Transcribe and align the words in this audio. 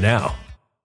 now. 0.00 0.34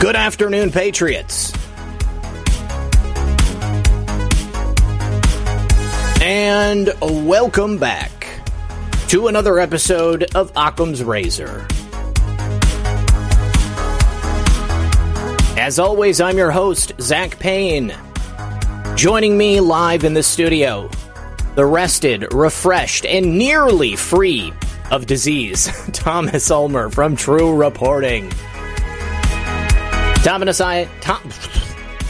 Good 0.00 0.16
afternoon, 0.16 0.70
Patriots. 0.70 1.50
And 6.20 6.92
welcome 7.00 7.78
back 7.78 8.26
to 9.08 9.28
another 9.28 9.58
episode 9.58 10.24
of 10.34 10.52
Occam's 10.56 11.02
Razor. 11.02 11.66
As 15.56 15.78
always, 15.78 16.20
I'm 16.20 16.36
your 16.36 16.50
host, 16.50 16.92
Zak 17.00 17.38
Paine. 17.38 17.94
Joining 18.96 19.38
me 19.38 19.60
live 19.60 20.04
in 20.04 20.12
the 20.12 20.22
studio, 20.22 20.90
the 21.54 21.64
rested, 21.64 22.34
refreshed, 22.34 23.06
and 23.06 23.38
nearly 23.38 23.96
free 23.96 24.52
of 24.90 25.06
disease, 25.06 25.70
Thomas 25.92 26.50
Ulmer 26.50 26.90
from 26.90 27.16
True 27.16 27.56
Reporting. 27.56 28.30
Thomas 30.24 30.58
and 30.58 30.70
I, 30.70 30.84
Tom, 31.02 31.20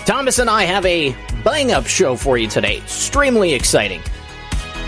Thomas 0.07 0.39
and 0.39 0.49
I 0.49 0.63
have 0.63 0.87
a 0.87 1.17
bang 1.43 1.73
up 1.73 1.89
show 1.89 2.15
for 2.15 2.39
you 2.39 2.47
today. 2.47 2.77
Extremely 2.77 3.55
exciting. 3.55 4.01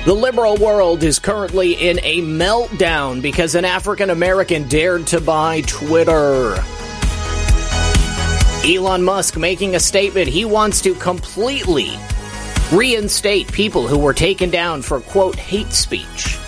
The 0.04 0.14
liberal 0.14 0.56
world 0.58 1.02
is 1.02 1.18
currently 1.18 1.72
in 1.72 1.98
a 2.04 2.22
meltdown 2.22 3.20
because 3.20 3.56
an 3.56 3.64
African 3.64 4.10
American 4.10 4.68
dared 4.68 5.08
to 5.08 5.20
buy 5.20 5.62
Twitter. 5.62 6.54
Elon 8.64 9.02
Musk 9.02 9.36
making 9.36 9.74
a 9.74 9.80
statement 9.80 10.28
he 10.28 10.44
wants 10.44 10.80
to 10.82 10.94
completely 10.94 11.90
reinstate 12.72 13.50
people 13.50 13.88
who 13.88 13.98
were 13.98 14.14
taken 14.14 14.50
down 14.50 14.82
for, 14.82 15.00
quote, 15.00 15.34
hate 15.34 15.72
speech. 15.72 16.38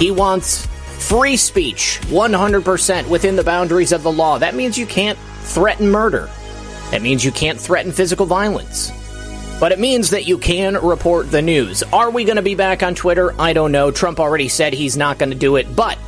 He 0.00 0.10
wants 0.10 0.66
free 0.98 1.36
speech 1.36 2.00
100% 2.06 3.08
within 3.08 3.36
the 3.36 3.44
boundaries 3.44 3.92
of 3.92 4.02
the 4.02 4.10
law. 4.10 4.38
That 4.38 4.56
means 4.56 4.76
you 4.76 4.86
can't 4.86 5.18
threaten 5.46 5.88
murder. 5.88 6.28
That 6.90 7.02
means 7.02 7.24
you 7.24 7.32
can't 7.32 7.60
threaten 7.60 7.92
physical 7.92 8.26
violence. 8.26 8.92
But 9.58 9.72
it 9.72 9.78
means 9.78 10.10
that 10.10 10.26
you 10.26 10.36
can 10.36 10.74
report 10.74 11.30
the 11.30 11.40
news. 11.40 11.82
Are 11.84 12.10
we 12.10 12.24
going 12.24 12.36
to 12.36 12.42
be 12.42 12.54
back 12.54 12.82
on 12.82 12.94
Twitter? 12.94 13.34
I 13.40 13.54
don't 13.54 13.72
know. 13.72 13.90
Trump 13.90 14.20
already 14.20 14.48
said 14.48 14.74
he's 14.74 14.96
not 14.96 15.18
going 15.18 15.30
to 15.30 15.36
do 15.36 15.56
it, 15.56 15.74
but 15.74 15.98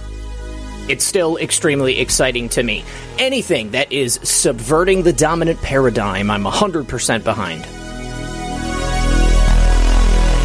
it's 0.88 1.04
still 1.04 1.38
extremely 1.38 1.98
exciting 1.98 2.48
to 2.50 2.62
me. 2.62 2.84
Anything 3.18 3.70
that 3.70 3.90
is 3.90 4.20
subverting 4.22 5.02
the 5.02 5.12
dominant 5.12 5.60
paradigm, 5.62 6.30
I'm 6.30 6.44
100% 6.44 7.24
behind. 7.24 7.62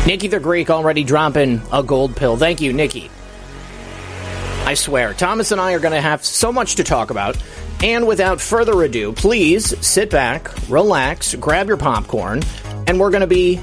Nikki 0.08 0.28
the 0.28 0.40
Greek 0.40 0.70
already 0.70 1.04
dropping 1.04 1.62
a 1.72 1.82
gold 1.82 2.16
pill. 2.16 2.38
Thank 2.38 2.62
you, 2.62 2.74
Nikki. 2.74 3.10
I 4.66 4.76
swear, 4.76 5.14
Thomas 5.14 5.52
and 5.52 5.60
I 5.60 5.74
are 5.74 5.80
going 5.80 5.94
to 5.94 6.02
have 6.02 6.24
so 6.24 6.52
much 6.52 6.76
to 6.76 6.84
talk 6.84 7.10
about. 7.10 7.38
And 7.84 8.08
without 8.08 8.40
further 8.40 8.82
ado, 8.84 9.12
please 9.12 9.78
sit 9.86 10.10
back, 10.10 10.50
relax, 10.70 11.36
grab 11.36 11.68
your 11.68 11.76
popcorn, 11.76 12.42
and 12.88 12.98
we're 12.98 13.12
going 13.12 13.22
to 13.22 13.28
be 13.28 13.60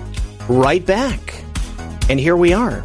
right 0.47 0.85
back. 0.85 1.43
And 2.11 2.21
here 2.21 2.37
we 2.37 2.53
are. 2.53 2.85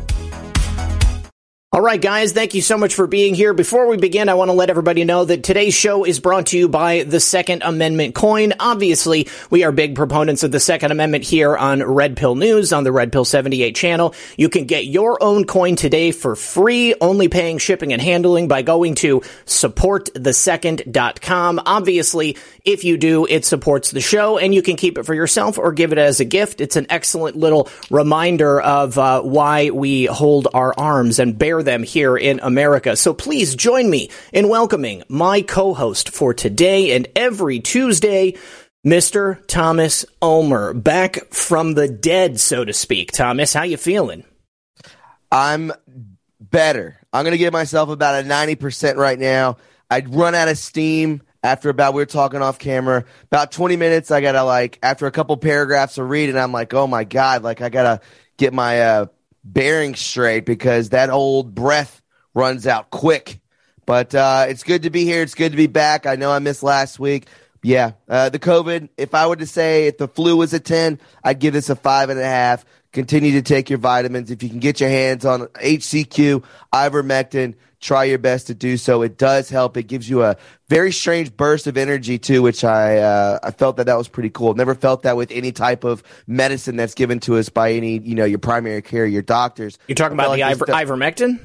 All 1.75 1.81
right, 1.81 2.01
guys, 2.01 2.31
thank 2.31 2.53
you 2.53 2.61
so 2.61 2.77
much 2.77 2.95
for 2.95 3.05
being 3.05 3.35
here. 3.35 3.53
Before 3.53 3.89
we 3.89 3.97
begin, 3.97 4.29
I 4.29 4.35
want 4.35 4.47
to 4.47 4.53
let 4.53 4.69
everybody 4.69 5.03
know 5.03 5.25
that 5.25 5.43
today's 5.43 5.73
show 5.73 6.05
is 6.05 6.21
brought 6.21 6.45
to 6.47 6.57
you 6.57 6.69
by 6.69 7.03
the 7.03 7.19
Second 7.19 7.63
Amendment 7.63 8.15
coin. 8.15 8.53
Obviously, 8.61 9.27
we 9.49 9.65
are 9.65 9.73
big 9.73 9.93
proponents 9.93 10.43
of 10.43 10.53
the 10.53 10.61
Second 10.61 10.93
Amendment 10.93 11.25
here 11.25 11.57
on 11.57 11.83
Red 11.83 12.15
Pill 12.15 12.35
News 12.35 12.71
on 12.71 12.85
the 12.85 12.93
Red 12.93 13.11
Pill 13.11 13.25
78 13.25 13.75
channel. 13.75 14.15
You 14.37 14.47
can 14.47 14.63
get 14.63 14.85
your 14.85 15.21
own 15.21 15.43
coin 15.43 15.75
today 15.75 16.13
for 16.13 16.37
free, 16.37 16.95
only 17.01 17.27
paying 17.27 17.57
shipping 17.57 17.91
and 17.91 18.01
handling 18.01 18.47
by 18.47 18.61
going 18.61 18.95
to 18.95 19.19
supportthesecond.com. 19.45 21.61
Obviously, 21.65 22.37
if 22.63 22.85
you 22.85 22.95
do, 22.95 23.25
it 23.25 23.43
supports 23.43 23.91
the 23.91 23.99
show 23.99 24.37
and 24.37 24.55
you 24.55 24.61
can 24.61 24.77
keep 24.77 24.97
it 24.97 25.03
for 25.03 25.13
yourself 25.13 25.57
or 25.57 25.73
give 25.73 25.91
it 25.91 25.97
as 25.97 26.21
a 26.21 26.25
gift. 26.25 26.61
It's 26.61 26.77
an 26.77 26.87
excellent 26.89 27.35
little 27.35 27.67
reminder 27.89 28.61
of 28.61 28.97
uh, 28.97 29.23
why 29.23 29.71
we 29.71 30.05
hold 30.05 30.47
our 30.53 30.73
arms 30.77 31.19
and 31.19 31.37
bear 31.37 31.64
them 31.65 31.83
here 31.83 32.15
in 32.15 32.39
America. 32.41 32.95
So 32.95 33.13
please 33.13 33.55
join 33.55 33.89
me 33.89 34.09
in 34.31 34.47
welcoming 34.47 35.03
my 35.09 35.41
co-host 35.41 36.09
for 36.09 36.33
today 36.33 36.95
and 36.95 37.07
every 37.15 37.59
Tuesday, 37.59 38.35
Mr. 38.85 39.45
Thomas 39.47 40.05
Ulmer, 40.21 40.73
back 40.73 41.33
from 41.33 41.73
the 41.73 41.87
dead, 41.87 42.39
so 42.39 42.63
to 42.63 42.73
speak. 42.73 43.11
Thomas, 43.11 43.53
how 43.53 43.63
you 43.63 43.77
feeling? 43.77 44.23
I'm 45.31 45.71
better. 46.39 46.99
I'm 47.11 47.23
going 47.23 47.33
to 47.33 47.37
give 47.37 47.53
myself 47.53 47.89
about 47.89 48.23
a 48.23 48.27
90% 48.27 48.95
right 48.95 49.19
now. 49.19 49.57
I'd 49.89 50.13
run 50.13 50.35
out 50.35 50.47
of 50.47 50.57
steam 50.57 51.21
after 51.45 51.69
about 51.69 51.93
we 51.93 52.01
were 52.01 52.07
talking 52.07 52.41
off 52.41 52.57
camera 52.57 53.05
about 53.25 53.51
20 53.51 53.75
minutes 53.75 54.09
i 54.09 54.19
gotta 54.19 54.43
like 54.43 54.79
after 54.81 55.05
a 55.05 55.11
couple 55.11 55.37
paragraphs 55.37 55.99
of 55.99 56.09
reading 56.09 56.35
i'm 56.35 56.51
like 56.51 56.73
oh 56.73 56.87
my 56.87 57.03
god 57.03 57.43
like 57.43 57.61
i 57.61 57.69
gotta 57.69 58.01
get 58.37 58.51
my 58.51 58.81
uh 58.81 59.05
bearing 59.45 59.95
straight 59.95 60.45
because 60.45 60.89
that 60.89 61.09
old 61.09 61.55
breath 61.55 62.01
runs 62.33 62.67
out 62.67 62.89
quick. 62.89 63.39
But 63.85 64.13
uh, 64.15 64.47
it's 64.49 64.63
good 64.63 64.83
to 64.83 64.89
be 64.89 65.05
here. 65.05 65.21
It's 65.21 65.35
good 65.35 65.51
to 65.51 65.57
be 65.57 65.67
back. 65.67 66.05
I 66.05 66.15
know 66.15 66.31
I 66.31 66.39
missed 66.39 66.63
last 66.63 66.99
week. 66.99 67.27
Yeah, 67.61 67.93
uh, 68.09 68.29
the 68.29 68.39
COVID. 68.39 68.89
If 68.97 69.13
I 69.15 69.27
were 69.27 69.35
to 69.35 69.47
say 69.47 69.87
if 69.87 69.97
the 69.97 70.07
flu 70.07 70.37
was 70.37 70.53
a 70.53 70.59
ten, 70.59 70.99
I'd 71.23 71.39
give 71.39 71.53
this 71.53 71.69
a 71.69 71.75
five 71.75 72.09
and 72.09 72.19
a 72.19 72.25
half. 72.25 72.65
Continue 72.91 73.33
to 73.33 73.41
take 73.41 73.69
your 73.69 73.79
vitamins. 73.79 74.31
If 74.31 74.43
you 74.43 74.49
can 74.49 74.59
get 74.59 74.79
your 74.79 74.89
hands 74.89 75.25
on 75.25 75.47
HCQ, 75.47 76.43
ivermectin, 76.73 77.55
try 77.85 78.03
your 78.05 78.17
best 78.17 78.47
to 78.47 78.55
do 78.55 78.77
so. 78.77 79.03
It 79.03 79.17
does 79.17 79.49
help. 79.49 79.77
It 79.77 79.83
gives 79.83 80.09
you 80.09 80.23
a 80.23 80.35
very 80.67 80.91
strange 80.91 81.37
burst 81.37 81.67
of 81.67 81.77
energy 81.77 82.17
too, 82.17 82.41
which 82.41 82.63
I 82.63 82.97
uh, 82.97 83.39
I 83.43 83.51
felt 83.51 83.77
that 83.77 83.85
that 83.85 83.97
was 83.97 84.07
pretty 84.07 84.31
cool. 84.31 84.53
Never 84.55 84.73
felt 84.73 85.03
that 85.03 85.15
with 85.15 85.31
any 85.31 85.51
type 85.51 85.83
of 85.83 86.01
medicine 86.27 86.75
that's 86.75 86.95
given 86.95 87.19
to 87.21 87.37
us 87.37 87.49
by 87.49 87.73
any 87.73 87.99
you 87.99 88.15
know 88.15 88.25
your 88.25 88.39
primary 88.39 88.81
care, 88.81 89.05
your 89.05 89.21
doctors. 89.21 89.77
You're 89.87 89.95
talking 89.95 90.15
about 90.17 90.29
like 90.29 90.39
the 90.39 90.43
iver- 90.43 90.65
ivermectin. 90.65 91.39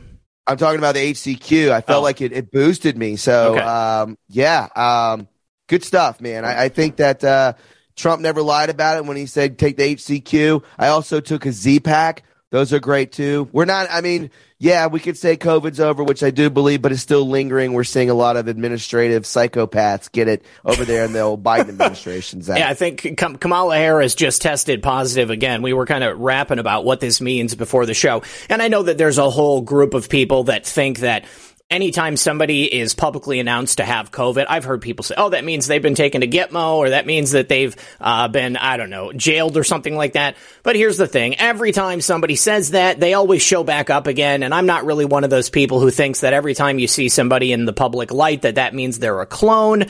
I'm 0.46 0.56
talking 0.56 0.78
about 0.78 0.94
the 0.94 1.12
HCQ. 1.12 1.70
I 1.70 1.80
felt 1.82 2.00
Oh. 2.00 2.02
like 2.02 2.20
it, 2.22 2.32
it 2.32 2.50
boosted 2.50 2.96
me. 2.96 3.16
So 3.16 3.52
Okay. 3.54 3.60
um, 3.60 4.16
yeah, 4.28 4.68
um, 4.74 5.28
good 5.68 5.84
stuff, 5.84 6.20
man. 6.20 6.44
I, 6.44 6.64
I 6.64 6.68
think 6.70 6.96
that 6.96 7.22
uh, 7.22 7.52
Trump 7.94 8.22
never 8.22 8.42
lied 8.42 8.70
about 8.70 8.96
it 8.96 9.04
when 9.04 9.16
he 9.16 9.26
said 9.26 9.58
take 9.58 9.76
the 9.76 9.94
HCQ. 9.94 10.64
I 10.78 10.88
also 10.88 11.20
took 11.20 11.44
a 11.46 11.52
Z 11.52 11.80
pack. 11.80 12.24
Those 12.50 12.72
are 12.72 12.80
great 12.80 13.12
too. 13.12 13.48
We're 13.52 13.64
not. 13.64 13.86
I 13.90 14.00
mean, 14.00 14.30
yeah, 14.58 14.88
we 14.88 14.98
could 14.98 15.16
say 15.16 15.36
COVID's 15.36 15.78
over, 15.78 16.02
which 16.02 16.22
I 16.24 16.30
do 16.30 16.50
believe, 16.50 16.82
but 16.82 16.90
it's 16.90 17.00
still 17.00 17.26
lingering. 17.26 17.72
We're 17.72 17.84
seeing 17.84 18.10
a 18.10 18.14
lot 18.14 18.36
of 18.36 18.48
administrative 18.48 19.22
psychopaths 19.22 20.10
get 20.10 20.26
it 20.26 20.44
over 20.64 20.84
there 20.84 21.04
in 21.04 21.12
the 21.12 21.20
old 21.20 21.44
Biden 21.44 21.68
administration. 21.68 22.42
Yeah, 22.44 22.68
I 22.68 22.74
think 22.74 23.16
Kamala 23.16 23.76
Harris 23.76 24.16
just 24.16 24.42
tested 24.42 24.82
positive 24.82 25.30
again. 25.30 25.62
We 25.62 25.72
were 25.72 25.86
kind 25.86 26.02
of 26.02 26.18
rapping 26.18 26.58
about 26.58 26.84
what 26.84 26.98
this 26.98 27.20
means 27.20 27.54
before 27.54 27.86
the 27.86 27.94
show. 27.94 28.22
And 28.48 28.60
I 28.60 28.66
know 28.66 28.82
that 28.82 28.98
there's 28.98 29.18
a 29.18 29.30
whole 29.30 29.60
group 29.60 29.94
of 29.94 30.08
people 30.08 30.44
that 30.44 30.66
think 30.66 30.98
that 30.98 31.24
anytime 31.70 32.16
somebody 32.16 32.64
is 32.64 32.94
publicly 32.94 33.38
announced 33.38 33.78
to 33.78 33.84
have 33.84 34.10
COVID, 34.10 34.46
I've 34.48 34.64
heard 34.64 34.82
people 34.82 35.02
say, 35.02 35.14
"Oh, 35.16 35.30
that 35.30 35.44
means 35.44 35.66
they've 35.66 35.80
been 35.80 35.94
taken 35.94 36.20
to 36.20 36.26
Gitmo, 36.26 36.76
or 36.76 36.90
that 36.90 37.06
means 37.06 37.30
that 37.32 37.48
they've 37.48 37.74
uh, 38.00 38.28
been, 38.28 38.56
I 38.56 38.76
don't 38.76 38.90
know, 38.90 39.12
jailed 39.12 39.56
or 39.56 39.64
something 39.64 39.94
like 39.94 40.14
that." 40.14 40.36
But 40.62 40.76
here's 40.76 40.96
the 40.96 41.06
thing: 41.06 41.36
every 41.38 41.72
time 41.72 42.00
somebody 42.00 42.36
says 42.36 42.72
that, 42.72 43.00
they 43.00 43.14
always 43.14 43.42
show 43.42 43.64
back 43.64 43.90
up 43.90 44.06
again. 44.06 44.42
And 44.42 44.52
I'm 44.52 44.66
not 44.66 44.84
really 44.84 45.04
one 45.04 45.24
of 45.24 45.30
those 45.30 45.50
people 45.50 45.80
who 45.80 45.90
thinks 45.90 46.20
that 46.20 46.32
every 46.32 46.54
time 46.54 46.78
you 46.78 46.88
see 46.88 47.08
somebody 47.08 47.52
in 47.52 47.64
the 47.64 47.72
public 47.72 48.12
light 48.12 48.42
that 48.42 48.56
that 48.56 48.74
means 48.74 48.98
they're 48.98 49.20
a 49.20 49.26
clone. 49.26 49.86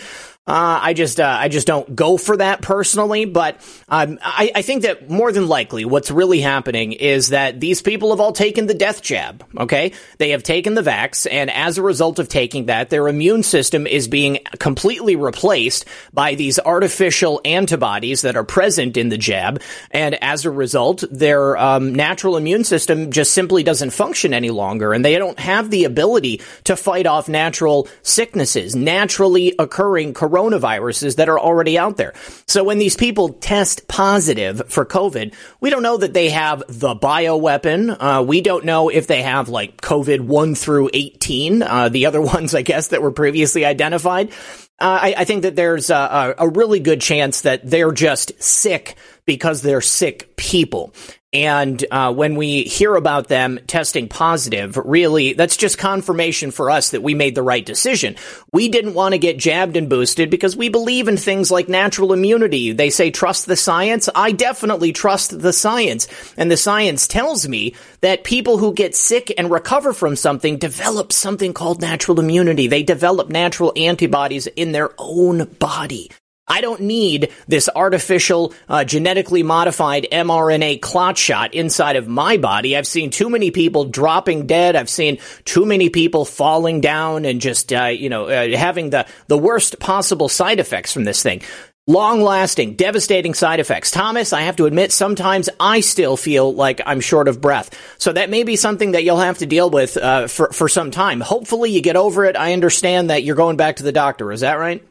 Uh, 0.51 0.81
I 0.83 0.95
just 0.95 1.21
uh, 1.21 1.39
I 1.41 1.47
just 1.47 1.69
don't 1.69 1.95
go 1.95 2.17
for 2.17 2.37
that 2.37 2.61
personally, 2.61 3.25
but 3.25 3.61
um, 3.89 4.19
I, 4.21 4.51
I, 4.53 4.63
think 4.63 4.83
that 4.83 5.09
more 5.09 5.31
than 5.31 5.47
likely 5.47 5.85
what's 5.85 6.11
really 6.11 6.41
happening 6.41 6.91
is 6.91 7.29
that 7.29 7.61
these 7.61 7.83
people 7.83 8.11
have 8.11 8.19
all 8.19 8.33
taken 8.33 8.67
the 8.67 8.75
death 8.75 9.01
jab. 9.01 9.45
Okay, 9.57 9.93
they 10.19 10.31
have 10.31 10.43
taken 10.43 10.75
the 10.75 10.83
vax, 10.83 11.29
and 11.31 11.53
as 11.53 11.79
a 11.79 11.83
result 11.83 12.19
of 12.19 12.27
taking 12.27 12.67
that, 12.67 12.91
their 12.91 13.07
immune 13.07 13.45
system 13.45 13.87
is 13.87 14.09
being 14.09 14.39
completely 14.59 15.15
replaced 15.15 15.85
by 16.13 16.35
these 16.35 16.59
artificial 16.59 17.41
antibodies 17.45 18.23
that 18.23 18.35
are 18.35 18.43
present 18.43 18.97
in 18.97 19.09
the 19.09 19.19
jab, 19.19 19.63
and 19.93 20.17
as 20.21 20.45
a 20.47 20.51
result, 20.51 21.05
their 21.13 21.57
um, 21.59 21.95
natural 21.95 22.37
immune 22.37 22.65
system 22.65 23.13
just 23.13 23.35
simply 23.35 23.63
doesn't 23.63 23.91
function 23.91 24.35
any 24.35 24.51
longer, 24.51 24.93
and 24.93 25.05
they 25.05 25.17
don't 25.17 25.39
have 25.39 25.71
the 25.71 25.85
ability 25.85 26.41
to 26.65 26.75
fight 26.75 27.07
off 27.07 27.29
natural 27.29 27.87
sicknesses, 28.03 28.75
naturally 28.75 29.55
occurring 29.57 30.13
corona 30.13 30.40
coronaviruses 30.41 31.17
that 31.17 31.29
are 31.29 31.39
already 31.39 31.79
out 31.79 31.97
there. 31.97 32.15
So 32.47 32.65
when 32.65 32.79
these 32.79 32.97
people 32.97 33.31
test 33.31 33.89
positive 33.89 34.63
for 34.69 34.85
COVID, 34.85 35.35
we 35.61 35.71
don't 35.71 35.83
know 35.83 35.97
that 35.97 36.13
they 36.13 36.31
have 36.31 36.63
the 36.69 36.95
bioweapon. 36.95 37.97
Uh, 37.99 38.23
we 38.23 38.41
don't 38.41 38.65
know 38.65 38.89
if 38.89 39.07
they 39.07 39.23
have 39.23 39.49
like 39.49 39.81
COVID 39.81 40.21
1 40.21 40.55
through 40.55 40.91
18, 40.93 41.63
uh, 41.63 41.89
the 41.89 42.07
other 42.07 42.21
ones, 42.21 42.55
I 42.55 42.63
guess, 42.63 42.89
that 42.89 43.03
were 43.03 43.13
previously 43.13 43.65
identified. 43.65 44.31
Uh, 44.79 44.99
I, 45.03 45.15
I, 45.19 45.25
think 45.25 45.43
that 45.43 45.57
there's 45.57 45.91
a, 45.91 46.35
a 46.39 46.49
really 46.49 46.81
good 46.81 47.03
chance 47.03 47.43
that 47.43 47.69
they're 47.69 47.93
just 47.93 48.43
sick 48.43 48.97
because 49.27 49.61
they're 49.61 49.83
sick 49.83 50.35
people. 50.37 50.95
And 51.33 51.85
uh, 51.93 52.13
when 52.13 52.35
we 52.35 52.63
hear 52.65 52.97
about 52.97 53.29
them 53.29 53.61
testing 53.69 54.09
positive, 54.09 54.77
really, 54.77 55.33
that's 55.33 55.57
just 55.57 55.79
confirmation 55.79 56.51
for 56.51 56.71
us 56.71 56.91
that 56.91 57.05
we 57.05 57.15
made 57.15 57.37
the 57.37 57.43
right 57.43 57.65
decision. 57.65 58.17
We 58.53 58.69
didn't 58.69 58.95
want 58.95 59.13
to 59.13 59.19
get 59.19 59.39
jabbed 59.39 59.77
and 59.77 59.89
boosted 59.89 60.29
because 60.29 60.57
we 60.57 60.71
believe 60.71 61.07
in 61.07 61.17
things 61.17 61.53
like 61.53 61.69
natural 61.69 62.13
immunity. 62.13 62.73
They 62.73 62.91
say 62.91 63.13
trust 63.13 63.47
the 63.47 63.55
science. 63.55 64.09
I 64.13 64.33
definitely 64.33 64.93
trust 64.93 65.39
the 65.39 65.53
science. 65.53 66.09
And 66.37 66.51
the 66.51 66.57
science 66.57 67.07
tells 67.07 67.47
me 67.47 67.75
that 68.01 68.25
people 68.25 68.59
who 68.59 68.75
get 68.75 68.97
sick 68.97 69.33
and 69.39 69.53
recover 69.53 69.93
from 69.93 70.17
something 70.17 70.59
develop 70.59 71.13
something 71.13 71.55
called 71.55 71.81
natural 71.81 72.19
immunity. 72.19 72.67
They 72.67 72.83
develop 72.83 73.29
natural 73.29 73.73
antibodies 73.77 74.49
in 74.49 74.73
their 74.73 74.91
own 74.99 75.45
body. 75.45 76.11
I 76.51 76.61
don't 76.61 76.81
need 76.83 77.31
this 77.47 77.69
artificial, 77.75 78.53
uh, 78.69 78.83
genetically 78.83 79.45
modified 79.45 80.09
mRNA 80.11 80.83
clot 80.83 81.17
shot 81.17 81.55
inside 81.55 81.95
of 81.95 82.09
my 82.09 82.39
body. 82.39 82.77
I've 82.77 82.89
seen 82.89 83.11
too 83.11 83.31
many 83.31 83.53
people 83.53 83.85
dropping 83.85 84.49
dead. 84.49 84.75
I've 84.75 84.91
seen 84.91 85.19
too 85.45 85.65
many 85.65 85.91
people 85.91 86.25
falling 86.25 86.81
down 86.81 87.25
and 87.25 87.41
just, 87.41 87.73
uh, 87.73 87.85
you 87.85 88.09
know, 88.09 88.25
uh, 88.27 88.57
having 88.57 88.91
the, 88.91 89.07
the 89.29 89.39
worst 89.39 89.79
possible 89.79 90.29
side 90.29 90.59
effects 90.59 90.93
from 90.93 91.05
this 91.05 91.23
thing. 91.23 91.43
Long 91.87 92.21
lasting, 92.21 92.75
devastating 92.75 93.35
side 93.35 93.61
effects. 93.61 93.91
Thomas, 93.91 94.33
I 94.33 94.43
have 94.43 94.57
to 94.57 94.67
admit, 94.67 94.93
sometimes 94.93 95.49
I 95.59 95.81
still 95.81 96.17
feel 96.17 96.53
like 96.53 96.81
I'm 96.85 97.01
short 97.01 97.29
of 97.29 97.41
breath. 97.41 97.71
So 97.99 98.13
that 98.13 98.29
may 98.29 98.43
be 98.43 98.57
something 98.57 98.93
that 98.93 99.05
you'll 99.05 99.19
have 99.19 99.39
to 99.39 99.47
deal 99.47 99.71
with 99.71 99.97
uh, 99.97 100.27
for, 100.27 100.53
for 100.53 100.69
some 100.69 100.91
time. 100.91 101.21
Hopefully 101.21 101.71
you 101.71 101.81
get 101.81 101.97
over 101.97 102.25
it. 102.25 102.37
I 102.37 102.53
understand 102.55 103.11
that 103.11 103.23
you're 103.23 103.37
going 103.37 103.57
back 103.57 103.77
to 103.77 103.83
the 103.85 103.93
doctor. 103.93 104.33
Is 104.33 104.41
that 104.41 104.55
right? 104.55 104.85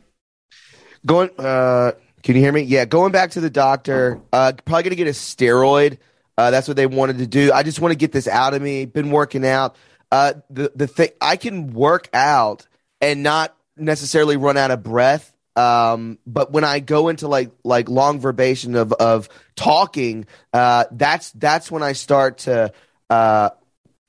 Going, 1.05 1.29
uh, 1.37 1.93
can 2.23 2.35
you 2.35 2.41
hear 2.41 2.51
me? 2.51 2.61
Yeah, 2.61 2.85
going 2.85 3.11
back 3.11 3.31
to 3.31 3.41
the 3.41 3.49
doctor. 3.49 4.19
Uh, 4.33 4.53
probably 4.65 4.83
gonna 4.83 4.95
get 4.95 5.07
a 5.07 5.11
steroid. 5.11 5.97
Uh, 6.37 6.51
that's 6.51 6.67
what 6.67 6.77
they 6.77 6.87
wanted 6.87 7.17
to 7.17 7.27
do. 7.27 7.51
I 7.51 7.63
just 7.63 7.79
want 7.79 7.91
to 7.91 7.97
get 7.97 8.11
this 8.11 8.27
out 8.27 8.53
of 8.53 8.61
me. 8.61 8.85
Been 8.85 9.11
working 9.11 9.45
out. 9.45 9.75
Uh, 10.11 10.33
the 10.49 10.71
the 10.75 10.87
thing 10.87 11.09
I 11.21 11.35
can 11.35 11.73
work 11.73 12.09
out 12.13 12.67
and 13.01 13.23
not 13.23 13.55
necessarily 13.77 14.37
run 14.37 14.57
out 14.57 14.71
of 14.71 14.83
breath. 14.83 15.33
Um, 15.55 16.17
but 16.25 16.51
when 16.51 16.63
I 16.63 16.79
go 16.79 17.09
into 17.09 17.27
like 17.27 17.51
like 17.63 17.89
long 17.89 18.19
verbation 18.19 18.75
of 18.75 18.93
of 18.93 19.29
talking, 19.55 20.27
uh, 20.53 20.85
that's 20.91 21.31
that's 21.31 21.69
when 21.69 21.83
I 21.83 21.93
start 21.93 22.39
to 22.39 22.71
uh, 23.09 23.49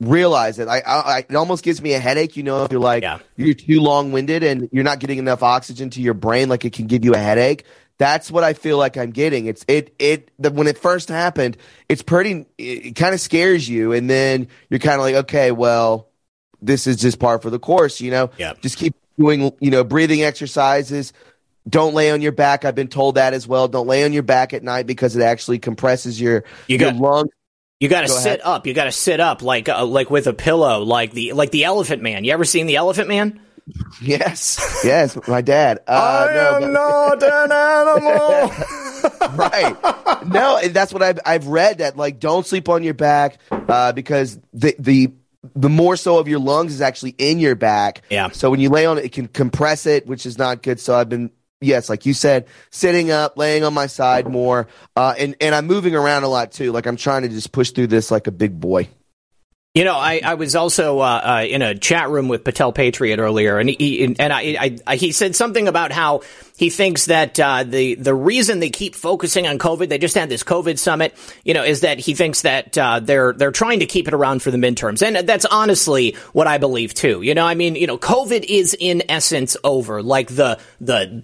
realize 0.00 0.58
it. 0.58 0.66
I, 0.66 0.80
I, 0.80 1.18
it 1.18 1.34
almost 1.34 1.62
gives 1.62 1.80
me 1.80 1.92
a 1.92 1.98
headache. 1.98 2.36
You 2.36 2.42
know, 2.42 2.64
if 2.64 2.72
you're 2.72 2.80
like 2.80 3.02
yeah. 3.02 3.18
you're 3.36 3.54
too 3.54 3.80
long 3.80 4.12
winded 4.12 4.42
and 4.42 4.68
you're 4.72 4.84
not 4.84 4.98
getting 4.98 5.18
enough 5.18 5.42
oxygen 5.42 5.90
to 5.90 6.00
your 6.00 6.14
brain, 6.14 6.48
like 6.48 6.64
it 6.64 6.72
can 6.72 6.86
give 6.86 7.04
you 7.04 7.14
a 7.14 7.18
headache. 7.18 7.64
That's 7.98 8.30
what 8.30 8.42
I 8.42 8.54
feel 8.54 8.78
like 8.78 8.96
I'm 8.96 9.10
getting. 9.10 9.46
It's 9.46 9.64
it 9.68 9.94
it 9.98 10.30
the, 10.38 10.50
when 10.50 10.66
it 10.66 10.78
first 10.78 11.08
happened, 11.08 11.58
it's 11.88 12.02
pretty. 12.02 12.46
It, 12.56 12.86
it 12.86 12.96
kind 12.96 13.14
of 13.14 13.20
scares 13.20 13.68
you, 13.68 13.92
and 13.92 14.08
then 14.08 14.48
you're 14.70 14.80
kind 14.80 14.96
of 14.96 15.02
like, 15.02 15.14
okay, 15.16 15.52
well, 15.52 16.08
this 16.62 16.86
is 16.86 16.96
just 16.96 17.18
par 17.18 17.38
for 17.38 17.50
the 17.50 17.58
course. 17.58 18.00
You 18.00 18.10
know, 18.10 18.30
yeah. 18.38 18.54
just 18.62 18.78
keep 18.78 18.94
doing 19.18 19.52
you 19.60 19.70
know 19.70 19.84
breathing 19.84 20.22
exercises. 20.22 21.12
Don't 21.68 21.92
lay 21.92 22.10
on 22.10 22.22
your 22.22 22.32
back. 22.32 22.64
I've 22.64 22.74
been 22.74 22.88
told 22.88 23.16
that 23.16 23.34
as 23.34 23.46
well. 23.46 23.68
Don't 23.68 23.86
lay 23.86 24.02
on 24.02 24.14
your 24.14 24.22
back 24.22 24.54
at 24.54 24.62
night 24.62 24.86
because 24.86 25.14
it 25.14 25.22
actually 25.22 25.58
compresses 25.58 26.18
your 26.18 26.44
you 26.68 26.78
your 26.78 26.92
lungs 26.92 27.28
you 27.80 27.88
got 27.88 28.02
to 28.02 28.08
Go 28.08 28.14
sit 28.14 28.26
ahead. 28.26 28.40
up. 28.44 28.66
You 28.66 28.74
got 28.74 28.84
to 28.84 28.92
sit 28.92 29.20
up 29.20 29.42
like 29.42 29.68
uh, 29.68 29.84
like 29.86 30.10
with 30.10 30.26
a 30.26 30.34
pillow, 30.34 30.84
like 30.84 31.12
the 31.12 31.32
like 31.32 31.50
the 31.50 31.64
Elephant 31.64 32.02
Man. 32.02 32.24
You 32.24 32.32
ever 32.32 32.44
seen 32.44 32.66
the 32.66 32.76
Elephant 32.76 33.08
Man? 33.08 33.40
Yes, 34.02 34.80
yes, 34.84 35.16
my 35.28 35.40
dad. 35.40 35.80
Uh, 35.86 36.26
I 36.28 36.34
no, 36.34 36.56
am 36.56 36.60
but... 36.60 36.70
not 36.70 37.22
an 37.22 37.52
animal. 37.52 39.36
right. 39.36 40.26
No, 40.26 40.60
that's 40.68 40.92
what 40.92 41.02
I've 41.02 41.20
I've 41.24 41.46
read 41.46 41.78
that 41.78 41.96
like 41.96 42.20
don't 42.20 42.46
sleep 42.46 42.68
on 42.68 42.82
your 42.82 42.94
back 42.94 43.38
uh, 43.50 43.92
because 43.92 44.38
the 44.52 44.74
the 44.78 45.12
the 45.54 45.68
more 45.68 45.96
so 45.96 46.18
of 46.18 46.28
your 46.28 46.38
lungs 46.38 46.74
is 46.74 46.82
actually 46.82 47.14
in 47.16 47.38
your 47.38 47.54
back. 47.54 48.02
Yeah. 48.10 48.30
So 48.30 48.50
when 48.50 48.60
you 48.60 48.68
lay 48.68 48.86
on 48.86 48.98
it, 48.98 49.06
it 49.06 49.12
can 49.12 49.28
compress 49.28 49.86
it, 49.86 50.06
which 50.06 50.26
is 50.26 50.36
not 50.36 50.62
good. 50.62 50.80
So 50.80 50.94
I've 50.94 51.08
been 51.08 51.30
yes, 51.60 51.88
like 51.88 52.06
you 52.06 52.14
said, 52.14 52.46
sitting 52.70 53.10
up, 53.10 53.36
laying 53.36 53.64
on 53.64 53.74
my 53.74 53.86
side 53.86 54.26
more, 54.26 54.68
uh, 54.96 55.14
and 55.18 55.36
and 55.40 55.54
I'm 55.54 55.66
moving 55.66 55.94
around 55.94 56.24
a 56.24 56.28
lot 56.28 56.52
too. 56.52 56.72
Like 56.72 56.86
I'm 56.86 56.96
trying 56.96 57.22
to 57.22 57.28
just 57.28 57.52
push 57.52 57.70
through 57.70 57.88
this 57.88 58.10
like 58.10 58.26
a 58.26 58.32
big 58.32 58.58
boy. 58.58 58.88
You 59.72 59.84
know, 59.84 59.94
I, 59.94 60.20
I 60.24 60.34
was 60.34 60.56
also 60.56 60.98
uh, 60.98 61.20
uh, 61.22 61.46
in 61.48 61.62
a 61.62 61.76
chat 61.76 62.08
room 62.08 62.26
with 62.26 62.42
Patel 62.42 62.72
Patriot 62.72 63.20
earlier, 63.20 63.56
and 63.56 63.70
he 63.70 64.02
and 64.18 64.32
I, 64.32 64.78
I, 64.84 64.96
he 64.96 65.12
said 65.12 65.36
something 65.36 65.68
about 65.68 65.92
how 65.92 66.22
he 66.56 66.70
thinks 66.70 67.06
that 67.06 67.38
uh, 67.38 67.62
the 67.62 67.94
the 67.94 68.12
reason 68.12 68.58
they 68.58 68.70
keep 68.70 68.96
focusing 68.96 69.46
on 69.46 69.60
COVID, 69.60 69.88
they 69.88 69.98
just 69.98 70.16
had 70.16 70.28
this 70.28 70.42
COVID 70.42 70.76
summit, 70.76 71.14
you 71.44 71.54
know, 71.54 71.62
is 71.62 71.82
that 71.82 72.00
he 72.00 72.14
thinks 72.14 72.42
that 72.42 72.76
uh, 72.76 72.98
they're 72.98 73.32
they're 73.32 73.52
trying 73.52 73.78
to 73.78 73.86
keep 73.86 74.08
it 74.08 74.14
around 74.14 74.42
for 74.42 74.50
the 74.50 74.58
midterms, 74.58 75.06
and 75.06 75.28
that's 75.28 75.44
honestly 75.44 76.16
what 76.32 76.48
I 76.48 76.58
believe 76.58 76.92
too. 76.92 77.22
You 77.22 77.34
know, 77.36 77.46
I 77.46 77.54
mean, 77.54 77.76
you 77.76 77.86
know, 77.86 77.96
COVID 77.96 78.44
is 78.48 78.76
in 78.76 79.04
essence 79.08 79.56
over. 79.62 80.02
Like 80.02 80.34
the 80.34 80.58
the 80.80 81.22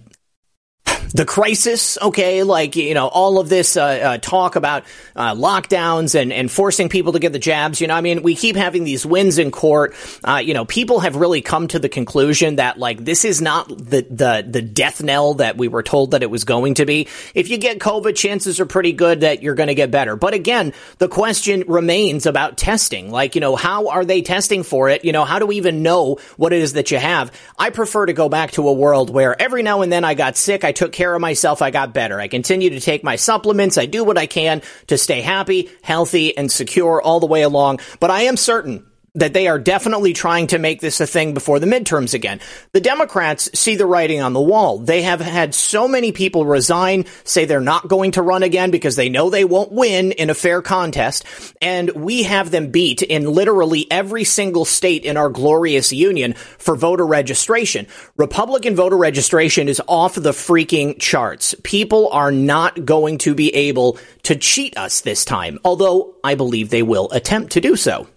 the 1.13 1.25
crisis, 1.25 1.97
okay, 2.01 2.43
like, 2.43 2.75
you 2.75 2.93
know, 2.93 3.07
all 3.07 3.39
of 3.39 3.49
this 3.49 3.77
uh, 3.77 3.83
uh, 3.83 4.17
talk 4.17 4.55
about 4.55 4.83
uh, 5.15 5.33
lockdowns 5.33 6.19
and, 6.19 6.33
and 6.33 6.51
forcing 6.51 6.89
people 6.89 7.13
to 7.13 7.19
get 7.19 7.33
the 7.33 7.39
jabs, 7.39 7.81
you 7.81 7.87
know, 7.87 7.95
I 7.95 8.01
mean, 8.01 8.23
we 8.23 8.35
keep 8.35 8.55
having 8.55 8.83
these 8.83 9.05
wins 9.05 9.37
in 9.37 9.51
court. 9.51 9.95
Uh, 10.23 10.41
you 10.43 10.53
know, 10.53 10.65
people 10.65 10.99
have 10.99 11.15
really 11.15 11.41
come 11.41 11.67
to 11.69 11.79
the 11.79 11.89
conclusion 11.89 12.57
that, 12.57 12.77
like, 12.77 13.03
this 13.03 13.25
is 13.25 13.41
not 13.41 13.69
the, 13.69 14.05
the, 14.09 14.45
the 14.47 14.61
death 14.61 15.01
knell 15.01 15.35
that 15.35 15.57
we 15.57 15.67
were 15.67 15.83
told 15.83 16.11
that 16.11 16.23
it 16.23 16.29
was 16.29 16.43
going 16.43 16.75
to 16.75 16.85
be. 16.85 17.07
If 17.33 17.49
you 17.49 17.57
get 17.57 17.79
COVID, 17.79 18.15
chances 18.15 18.59
are 18.59 18.65
pretty 18.65 18.93
good 18.93 19.21
that 19.21 19.41
you're 19.41 19.55
going 19.55 19.67
to 19.67 19.75
get 19.75 19.91
better. 19.91 20.15
But 20.15 20.33
again, 20.33 20.73
the 20.97 21.07
question 21.07 21.63
remains 21.67 22.25
about 22.25 22.57
testing. 22.57 23.11
Like, 23.11 23.35
you 23.35 23.41
know, 23.41 23.55
how 23.55 23.89
are 23.89 24.05
they 24.05 24.21
testing 24.21 24.63
for 24.63 24.89
it? 24.89 25.05
You 25.05 25.11
know, 25.11 25.25
how 25.25 25.39
do 25.39 25.45
we 25.45 25.57
even 25.57 25.83
know 25.83 26.19
what 26.35 26.53
it 26.53 26.61
is 26.61 26.73
that 26.73 26.91
you 26.91 26.97
have? 26.97 27.31
I 27.57 27.69
prefer 27.69 28.05
to 28.05 28.13
go 28.13 28.29
back 28.29 28.51
to 28.51 28.67
a 28.67 28.73
world 28.73 29.09
where 29.09 29.39
every 29.41 29.63
now 29.63 29.81
and 29.81 29.91
then 29.91 30.03
I 30.03 30.13
got 30.13 30.35
sick, 30.35 30.63
I 30.63 30.71
took 30.71 30.91
care 30.97 31.13
of 31.13 31.21
myself, 31.21 31.61
I 31.61 31.71
got 31.71 31.93
better. 31.93 32.19
I 32.19 32.27
continue 32.27 32.71
to 32.71 32.79
take 32.79 33.03
my 33.03 33.15
supplements. 33.15 33.77
I 33.77 33.85
do 33.85 34.03
what 34.03 34.17
I 34.17 34.25
can 34.25 34.61
to 34.87 34.97
stay 34.97 35.21
happy, 35.21 35.69
healthy, 35.83 36.35
and 36.35 36.51
secure 36.51 37.01
all 37.01 37.19
the 37.19 37.27
way 37.27 37.43
along. 37.43 37.79
But 37.99 38.11
I 38.11 38.23
am 38.23 38.35
certain 38.35 38.85
that 39.17 39.33
they 39.33 39.47
are 39.47 39.59
definitely 39.59 40.13
trying 40.13 40.47
to 40.47 40.59
make 40.59 40.79
this 40.79 41.01
a 41.01 41.07
thing 41.07 41.33
before 41.33 41.59
the 41.59 41.65
midterms 41.65 42.13
again. 42.13 42.39
The 42.71 42.79
Democrats 42.79 43.49
see 43.59 43.75
the 43.75 43.87
writing 43.87 44.21
on 44.21 44.33
the 44.33 44.39
wall. 44.39 44.77
They 44.77 45.01
have 45.01 45.19
had 45.19 45.55
so 45.55 45.87
many 45.87 46.11
people 46.11 46.45
resign, 46.45 47.05
say 47.23 47.45
they're 47.45 47.59
not 47.59 47.87
going 47.87 48.11
to 48.11 48.21
run 48.21 48.43
again 48.43 48.69
because 48.69 48.95
they 48.95 49.09
know 49.09 49.29
they 49.29 49.43
won't 49.43 49.71
win 49.71 50.11
in 50.11 50.29
a 50.29 50.35
fair 50.35 50.61
contest. 50.61 51.25
And 51.61 51.89
we 51.89 52.23
have 52.23 52.51
them 52.51 52.69
beat 52.69 53.01
in 53.01 53.25
literally 53.25 53.89
every 53.91 54.23
single 54.23 54.65
state 54.65 55.03
in 55.03 55.17
our 55.17 55.29
glorious 55.29 55.91
union 55.91 56.33
for 56.33 56.75
voter 56.75 57.05
registration. 57.05 57.87
Republican 58.17 58.75
voter 58.75 58.97
registration 58.97 59.67
is 59.67 59.81
off 59.87 60.13
the 60.13 60.31
freaking 60.31 60.99
charts. 60.99 61.55
People 61.63 62.09
are 62.09 62.31
not 62.31 62.85
going 62.85 63.17
to 63.19 63.33
be 63.33 63.53
able 63.55 63.97
to 64.23 64.35
cheat 64.35 64.77
us 64.77 65.01
this 65.01 65.25
time, 65.25 65.57
although 65.65 66.13
I 66.23 66.35
believe 66.35 66.69
they 66.69 66.83
will 66.83 67.09
attempt 67.11 67.53
to 67.53 67.61
do 67.61 67.75
so. 67.75 68.07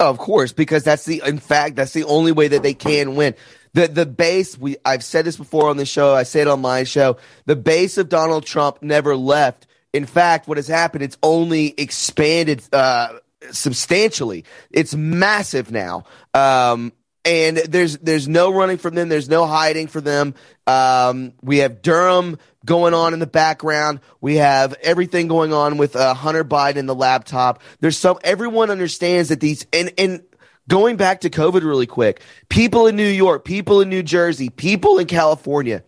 Of 0.00 0.18
course, 0.18 0.52
because 0.52 0.84
that's 0.84 1.04
the 1.04 1.22
in 1.26 1.38
fact 1.38 1.74
that's 1.74 1.92
the 1.92 2.04
only 2.04 2.30
way 2.30 2.48
that 2.48 2.62
they 2.62 2.74
can 2.74 3.16
win. 3.16 3.34
The 3.72 3.88
the 3.88 4.06
base 4.06 4.56
we 4.56 4.76
I've 4.84 5.02
said 5.02 5.24
this 5.24 5.36
before 5.36 5.68
on 5.68 5.76
the 5.76 5.86
show. 5.86 6.14
I 6.14 6.22
say 6.22 6.40
it 6.40 6.48
on 6.48 6.60
my 6.60 6.84
show. 6.84 7.16
The 7.46 7.56
base 7.56 7.98
of 7.98 8.08
Donald 8.08 8.46
Trump 8.46 8.80
never 8.80 9.16
left. 9.16 9.66
In 9.92 10.06
fact, 10.06 10.46
what 10.46 10.56
has 10.56 10.68
happened? 10.68 11.02
It's 11.02 11.18
only 11.22 11.74
expanded 11.76 12.62
uh, 12.72 13.08
substantially. 13.50 14.44
It's 14.70 14.94
massive 14.94 15.72
now. 15.72 16.04
Um, 16.32 16.92
and 17.24 17.56
there's 17.56 17.98
there's 17.98 18.28
no 18.28 18.52
running 18.52 18.78
from 18.78 18.94
them. 18.94 19.08
There's 19.08 19.28
no 19.28 19.46
hiding 19.46 19.88
for 19.88 20.00
them. 20.00 20.34
Um, 20.66 21.32
we 21.42 21.58
have 21.58 21.82
Durham 21.82 22.38
going 22.68 22.94
on 22.94 23.14
in 23.14 23.18
the 23.18 23.26
background. 23.26 23.98
We 24.20 24.36
have 24.36 24.74
everything 24.82 25.26
going 25.26 25.52
on 25.52 25.78
with 25.78 25.96
uh, 25.96 26.14
Hunter 26.14 26.44
Biden 26.44 26.76
in 26.76 26.86
the 26.86 26.94
laptop. 26.94 27.62
There's 27.80 27.96
some. 27.96 28.18
Everyone 28.22 28.70
understands 28.70 29.30
that 29.30 29.40
these 29.40 29.66
and 29.72 29.90
and 29.98 30.22
going 30.68 30.96
back 30.96 31.22
to 31.22 31.30
COVID 31.30 31.62
really 31.62 31.86
quick. 31.86 32.20
People 32.48 32.86
in 32.86 32.94
New 32.94 33.08
York, 33.08 33.44
people 33.44 33.80
in 33.80 33.88
New 33.88 34.04
Jersey, 34.04 34.50
people 34.50 34.98
in 34.98 35.08
California. 35.08 35.82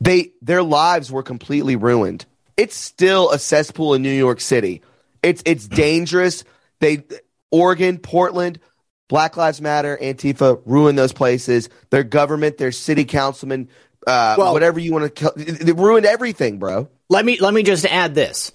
They 0.00 0.32
their 0.40 0.62
lives 0.62 1.12
were 1.12 1.22
completely 1.22 1.76
ruined. 1.76 2.24
It's 2.56 2.74
still 2.74 3.30
a 3.30 3.38
cesspool 3.38 3.94
in 3.94 4.02
New 4.02 4.10
York 4.10 4.40
City. 4.40 4.82
It's 5.22 5.42
it's 5.44 5.68
dangerous. 5.68 6.42
They 6.80 7.04
Oregon, 7.52 7.98
Portland, 7.98 8.60
Black 9.08 9.36
Lives 9.36 9.60
Matter, 9.60 9.98
Antifa 10.00 10.62
ruin 10.64 10.96
those 10.96 11.12
places. 11.12 11.68
Their 11.90 12.04
government, 12.04 12.56
their 12.56 12.72
city 12.72 13.04
councilmen, 13.04 13.68
uh, 14.06 14.34
well, 14.38 14.52
whatever 14.52 14.78
you 14.78 14.92
want 14.92 15.14
to, 15.16 15.32
they 15.36 15.72
ruined 15.72 16.06
everything, 16.06 16.58
bro. 16.58 16.88
Let 17.08 17.24
me 17.24 17.38
let 17.40 17.52
me 17.52 17.62
just 17.62 17.84
add 17.84 18.14
this. 18.14 18.52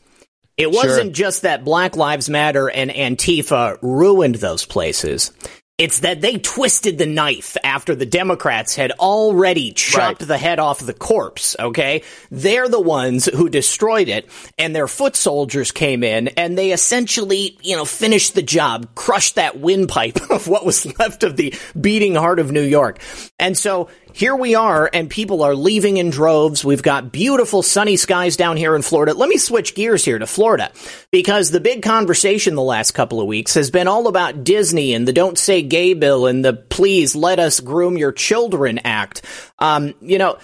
It 0.57 0.71
wasn't 0.71 1.07
sure. 1.07 1.25
just 1.25 1.41
that 1.41 1.65
Black 1.65 1.97
Lives 1.97 2.29
Matter 2.29 2.69
and 2.69 2.89
Antifa 2.89 3.77
ruined 3.81 4.35
those 4.35 4.65
places. 4.65 5.31
It's 5.77 5.99
that 5.99 6.21
they 6.21 6.37
twisted 6.37 6.97
the 6.97 7.05
knife 7.05 7.57
after 7.61 7.95
the 7.95 8.05
Democrats 8.05 8.77
had 8.77 8.93
already 8.93 9.73
chopped 9.73 10.21
right. 10.21 10.27
the 10.29 10.37
head 10.37 10.57
off 10.57 10.79
the 10.79 10.93
corpse, 10.93 11.53
okay? 11.59 12.01
They're 12.31 12.69
the 12.69 12.79
ones 12.79 13.25
who 13.25 13.49
destroyed 13.49 14.07
it, 14.07 14.29
and 14.57 14.73
their 14.73 14.87
foot 14.87 15.17
soldiers 15.17 15.73
came 15.73 16.01
in, 16.01 16.29
and 16.29 16.57
they 16.57 16.71
essentially, 16.71 17.57
you 17.61 17.75
know, 17.75 17.83
finished 17.83 18.35
the 18.35 18.41
job, 18.41 18.95
crushed 18.95 19.35
that 19.35 19.59
windpipe 19.59 20.17
of 20.31 20.47
what 20.47 20.65
was 20.65 20.97
left 20.97 21.23
of 21.23 21.35
the 21.35 21.53
beating 21.79 22.15
heart 22.15 22.39
of 22.39 22.53
New 22.53 22.63
York. 22.63 22.99
And 23.37 23.57
so 23.57 23.89
here 24.15 24.33
we 24.33 24.55
are, 24.55 24.89
and 24.93 25.09
people 25.09 25.43
are 25.43 25.53
leaving 25.53 25.97
in 25.97 26.09
droves. 26.09 26.63
We've 26.63 26.81
got 26.81 27.11
beautiful 27.11 27.61
sunny 27.61 27.97
skies 27.97 28.37
down 28.37 28.55
here 28.55 28.73
in 28.73 28.81
Florida. 28.81 29.13
Let 29.13 29.27
me 29.27 29.37
switch 29.37 29.75
gears 29.75 30.05
here 30.05 30.17
to 30.17 30.25
Florida 30.25 30.71
because 31.11 31.51
the 31.51 31.59
big 31.59 31.83
conversation 31.83 32.55
the 32.55 32.61
last 32.61 32.91
couple 32.91 33.19
of 33.19 33.27
weeks 33.27 33.55
has 33.55 33.71
been 33.71 33.89
all 33.89 34.07
about 34.07 34.45
Disney 34.45 34.93
and 34.93 35.05
the 35.05 35.11
Don't 35.11 35.37
Say 35.37 35.63
Gay 35.63 35.95
bill 35.95 36.27
and 36.27 36.45
the 36.45 36.53
Please 36.53 37.13
Let 37.13 37.39
Us 37.39 37.59
Groom 37.59 37.97
Your 37.97 38.13
Children 38.13 38.79
Act. 38.85 39.21
Um, 39.59 39.93
you 39.99 40.17
know, 40.17 40.37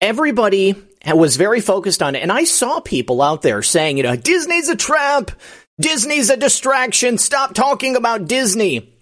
everybody 0.00 0.74
was 1.06 1.36
very 1.36 1.60
focused 1.60 2.02
on 2.02 2.16
it, 2.16 2.24
and 2.24 2.32
I 2.32 2.42
saw 2.42 2.80
people 2.80 3.22
out 3.22 3.42
there 3.42 3.62
saying, 3.62 3.98
you 3.98 4.02
know, 4.02 4.16
Disney's 4.16 4.68
a 4.68 4.74
trap. 4.74 5.30
Disney's 5.80 6.28
a 6.28 6.36
distraction. 6.36 7.18
Stop 7.18 7.54
talking 7.54 7.94
about 7.94 8.26
Disney. 8.26 8.92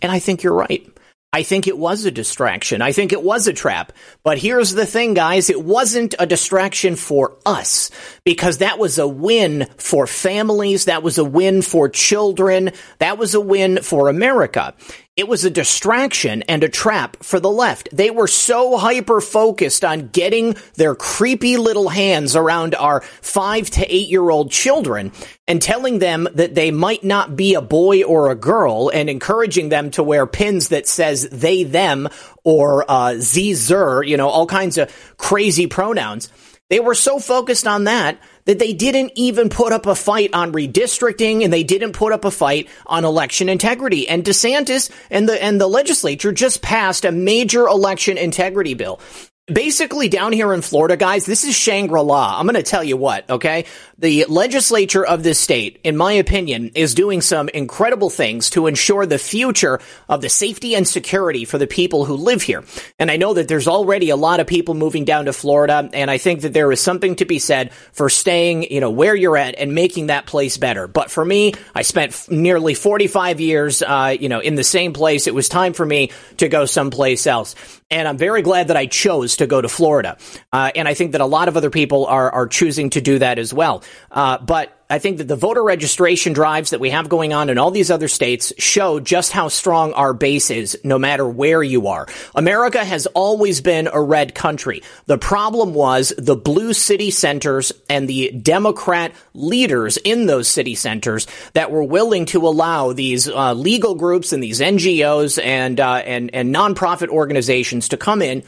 And 0.00 0.10
I 0.10 0.20
think 0.20 0.42
you're 0.42 0.54
right. 0.54 0.90
I 1.32 1.42
think 1.42 1.66
it 1.66 1.76
was 1.76 2.04
a 2.04 2.10
distraction. 2.10 2.80
I 2.80 2.92
think 2.92 3.12
it 3.12 3.22
was 3.22 3.46
a 3.46 3.52
trap. 3.52 3.92
But 4.22 4.38
here's 4.38 4.72
the 4.72 4.86
thing, 4.86 5.12
guys. 5.14 5.50
It 5.50 5.62
wasn't 5.62 6.14
a 6.18 6.26
distraction 6.26 6.96
for 6.96 7.36
us 7.44 7.90
because 8.24 8.58
that 8.58 8.78
was 8.78 8.98
a 8.98 9.06
win 9.06 9.68
for 9.76 10.06
families. 10.06 10.86
That 10.86 11.02
was 11.02 11.18
a 11.18 11.24
win 11.24 11.62
for 11.62 11.88
children. 11.88 12.70
That 13.00 13.18
was 13.18 13.34
a 13.34 13.40
win 13.40 13.82
for 13.82 14.08
America. 14.08 14.74
It 15.16 15.28
was 15.28 15.46
a 15.46 15.50
distraction 15.50 16.42
and 16.42 16.62
a 16.62 16.68
trap 16.68 17.16
for 17.22 17.40
the 17.40 17.50
left. 17.50 17.88
They 17.90 18.10
were 18.10 18.28
so 18.28 18.76
hyper 18.76 19.22
focused 19.22 19.82
on 19.82 20.08
getting 20.08 20.56
their 20.74 20.94
creepy 20.94 21.56
little 21.56 21.88
hands 21.88 22.36
around 22.36 22.74
our 22.74 23.00
five 23.00 23.70
to 23.70 23.86
eight 23.86 24.08
year 24.08 24.28
old 24.28 24.50
children 24.50 25.12
and 25.48 25.62
telling 25.62 26.00
them 26.00 26.28
that 26.34 26.54
they 26.54 26.70
might 26.70 27.02
not 27.02 27.34
be 27.34 27.54
a 27.54 27.62
boy 27.62 28.02
or 28.02 28.30
a 28.30 28.34
girl 28.34 28.90
and 28.92 29.08
encouraging 29.08 29.70
them 29.70 29.90
to 29.92 30.02
wear 30.02 30.26
pins 30.26 30.68
that 30.68 30.86
says 30.86 31.26
they, 31.30 31.62
them 31.62 32.10
or, 32.44 32.84
uh, 32.86 33.14
z, 33.16 33.54
zer, 33.54 34.02
you 34.02 34.18
know, 34.18 34.28
all 34.28 34.44
kinds 34.44 34.76
of 34.76 34.94
crazy 35.16 35.66
pronouns. 35.66 36.30
They 36.68 36.80
were 36.80 36.94
so 36.94 37.18
focused 37.18 37.66
on 37.66 37.84
that 37.84 38.18
that 38.46 38.58
they 38.58 38.72
didn't 38.72 39.12
even 39.14 39.48
put 39.48 39.72
up 39.72 39.86
a 39.86 39.94
fight 39.94 40.30
on 40.32 40.52
redistricting 40.52 41.44
and 41.44 41.52
they 41.52 41.62
didn't 41.62 41.92
put 41.92 42.12
up 42.12 42.24
a 42.24 42.30
fight 42.30 42.68
on 42.86 43.04
election 43.04 43.48
integrity. 43.48 44.08
And 44.08 44.24
DeSantis 44.24 44.90
and 45.10 45.28
the 45.28 45.42
and 45.42 45.60
the 45.60 45.68
legislature 45.68 46.32
just 46.32 46.62
passed 46.62 47.04
a 47.04 47.12
major 47.12 47.66
election 47.66 48.16
integrity 48.18 48.74
bill 48.74 49.00
basically 49.46 50.08
down 50.08 50.32
here 50.32 50.52
in 50.52 50.60
Florida, 50.60 50.96
guys, 50.96 51.24
this 51.24 51.44
is 51.44 51.54
Shangri-La. 51.54 52.38
I'm 52.38 52.46
going 52.46 52.56
to 52.56 52.64
tell 52.64 52.82
you 52.82 52.96
what, 52.96 53.28
okay? 53.30 53.64
The 53.98 54.26
legislature 54.28 55.06
of 55.06 55.22
this 55.22 55.38
state, 55.38 55.80
in 55.84 55.96
my 55.96 56.14
opinion, 56.14 56.72
is 56.74 56.94
doing 56.94 57.20
some 57.20 57.48
incredible 57.48 58.10
things 58.10 58.50
to 58.50 58.66
ensure 58.66 59.06
the 59.06 59.18
future 59.18 59.80
of 60.08 60.20
the 60.20 60.28
safety 60.28 60.74
and 60.74 60.86
security 60.86 61.44
for 61.44 61.58
the 61.58 61.66
people 61.66 62.04
who 62.04 62.14
live 62.14 62.42
here. 62.42 62.64
And 62.98 63.10
I 63.10 63.16
know 63.16 63.34
that 63.34 63.46
there's 63.46 63.68
already 63.68 64.10
a 64.10 64.16
lot 64.16 64.40
of 64.40 64.48
people 64.48 64.74
moving 64.74 65.04
down 65.04 65.26
to 65.26 65.32
Florida, 65.32 65.88
and 65.92 66.10
I 66.10 66.18
think 66.18 66.40
that 66.40 66.52
there 66.52 66.70
is 66.72 66.80
something 66.80 67.16
to 67.16 67.24
be 67.24 67.38
said 67.38 67.72
for 67.92 68.10
staying, 68.10 68.64
you 68.64 68.80
know, 68.80 68.90
where 68.90 69.14
you're 69.14 69.36
at 69.36 69.54
and 69.58 69.74
making 69.74 70.08
that 70.08 70.26
place 70.26 70.58
better. 70.58 70.88
But 70.88 71.10
for 71.10 71.24
me, 71.24 71.54
I 71.74 71.82
spent 71.82 72.12
f- 72.12 72.28
nearly 72.28 72.74
45 72.74 73.40
years, 73.40 73.80
uh, 73.80 74.16
you 74.18 74.28
know, 74.28 74.40
in 74.40 74.56
the 74.56 74.64
same 74.64 74.92
place. 74.92 75.28
It 75.28 75.34
was 75.34 75.48
time 75.48 75.72
for 75.72 75.86
me 75.86 76.10
to 76.38 76.48
go 76.48 76.66
someplace 76.66 77.26
else. 77.26 77.54
And 77.90 78.08
I'm 78.08 78.18
very 78.18 78.42
glad 78.42 78.68
that 78.68 78.76
I 78.76 78.86
chose 78.86 79.35
to 79.36 79.46
go 79.46 79.60
to 79.60 79.68
Florida. 79.68 80.16
Uh, 80.52 80.70
and 80.74 80.88
I 80.88 80.94
think 80.94 81.12
that 81.12 81.20
a 81.20 81.26
lot 81.26 81.48
of 81.48 81.56
other 81.56 81.70
people 81.70 82.06
are, 82.06 82.30
are 82.30 82.46
choosing 82.46 82.90
to 82.90 83.00
do 83.00 83.18
that 83.18 83.38
as 83.38 83.52
well. 83.52 83.82
Uh, 84.10 84.38
but 84.38 84.76
I 84.88 85.00
think 85.00 85.18
that 85.18 85.26
the 85.26 85.36
voter 85.36 85.64
registration 85.64 86.32
drives 86.32 86.70
that 86.70 86.78
we 86.78 86.90
have 86.90 87.08
going 87.08 87.32
on 87.32 87.50
in 87.50 87.58
all 87.58 87.72
these 87.72 87.90
other 87.90 88.06
states 88.06 88.52
show 88.58 89.00
just 89.00 89.32
how 89.32 89.48
strong 89.48 89.92
our 89.94 90.14
base 90.14 90.48
is, 90.48 90.78
no 90.84 90.96
matter 90.96 91.28
where 91.28 91.60
you 91.60 91.88
are. 91.88 92.06
America 92.36 92.84
has 92.84 93.06
always 93.06 93.60
been 93.60 93.88
a 93.92 94.00
red 94.00 94.34
country. 94.34 94.82
The 95.06 95.18
problem 95.18 95.74
was 95.74 96.12
the 96.16 96.36
blue 96.36 96.72
city 96.72 97.10
centers 97.10 97.72
and 97.90 98.08
the 98.08 98.30
Democrat 98.30 99.12
leaders 99.34 99.96
in 99.96 100.26
those 100.26 100.46
city 100.46 100.76
centers 100.76 101.26
that 101.54 101.72
were 101.72 101.82
willing 101.82 102.26
to 102.26 102.46
allow 102.46 102.92
these 102.92 103.28
uh, 103.28 103.54
legal 103.54 103.96
groups 103.96 104.32
and 104.32 104.40
these 104.40 104.60
NGOs 104.60 105.42
and 105.42 105.80
uh, 105.80 105.94
and 105.94 106.32
and 106.32 106.54
nonprofit 106.54 107.08
organizations 107.08 107.88
to 107.88 107.96
come 107.96 108.22
in 108.22 108.44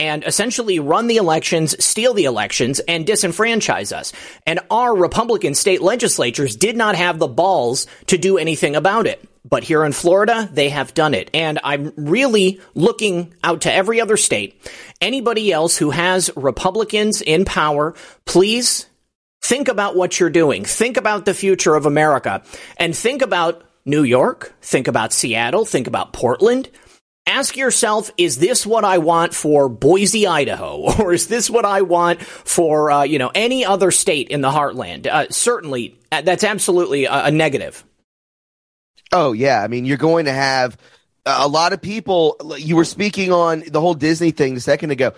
and 0.00 0.24
essentially 0.24 0.78
run 0.78 1.08
the 1.08 1.18
elections, 1.18 1.76
steal 1.84 2.14
the 2.14 2.24
elections, 2.24 2.80
and 2.80 3.06
disenfranchise 3.06 3.94
us. 3.94 4.14
And 4.46 4.58
our 4.70 4.96
Republican 4.96 5.54
state 5.54 5.82
legislatures 5.82 6.56
did 6.56 6.74
not 6.74 6.96
have 6.96 7.18
the 7.18 7.28
balls 7.28 7.86
to 8.06 8.16
do 8.16 8.38
anything 8.38 8.76
about 8.76 9.06
it. 9.06 9.22
But 9.44 9.62
here 9.62 9.84
in 9.84 9.92
Florida, 9.92 10.48
they 10.50 10.70
have 10.70 10.94
done 10.94 11.12
it. 11.12 11.28
And 11.34 11.58
I'm 11.62 11.92
really 11.96 12.62
looking 12.74 13.34
out 13.44 13.62
to 13.62 13.72
every 13.72 14.00
other 14.00 14.16
state. 14.16 14.66
Anybody 15.02 15.52
else 15.52 15.76
who 15.76 15.90
has 15.90 16.30
Republicans 16.34 17.20
in 17.20 17.44
power, 17.44 17.94
please 18.24 18.86
think 19.42 19.68
about 19.68 19.96
what 19.96 20.18
you're 20.18 20.30
doing. 20.30 20.64
Think 20.64 20.96
about 20.96 21.26
the 21.26 21.34
future 21.34 21.74
of 21.74 21.84
America 21.84 22.42
and 22.78 22.96
think 22.96 23.20
about 23.20 23.64
New 23.84 24.02
York, 24.02 24.54
think 24.62 24.88
about 24.88 25.12
Seattle, 25.12 25.66
think 25.66 25.86
about 25.86 26.12
Portland, 26.12 26.70
ask 27.30 27.56
yourself, 27.56 28.10
is 28.16 28.38
this 28.38 28.66
what 28.66 28.84
I 28.84 28.98
want 28.98 29.34
for 29.34 29.68
Boise, 29.68 30.26
Idaho? 30.26 30.90
Or 31.00 31.12
is 31.14 31.28
this 31.28 31.48
what 31.48 31.64
I 31.64 31.82
want 31.82 32.20
for, 32.20 32.90
uh, 32.90 33.02
you 33.04 33.18
know, 33.18 33.30
any 33.34 33.64
other 33.64 33.90
state 33.90 34.28
in 34.28 34.40
the 34.42 34.50
heartland? 34.50 35.06
Uh, 35.06 35.26
certainly, 35.30 35.98
uh, 36.12 36.20
that's 36.22 36.44
absolutely 36.44 37.06
a, 37.06 37.26
a 37.26 37.30
negative. 37.30 37.84
Oh, 39.12 39.32
yeah. 39.32 39.62
I 39.62 39.68
mean, 39.68 39.86
you're 39.86 39.96
going 39.96 40.26
to 40.26 40.32
have 40.32 40.76
a 41.24 41.48
lot 41.48 41.72
of 41.72 41.80
people. 41.80 42.36
You 42.58 42.76
were 42.76 42.84
speaking 42.84 43.32
on 43.32 43.64
the 43.66 43.80
whole 43.80 43.94
Disney 43.94 44.30
thing 44.30 44.56
a 44.56 44.60
second 44.60 44.90
ago. 44.90 45.12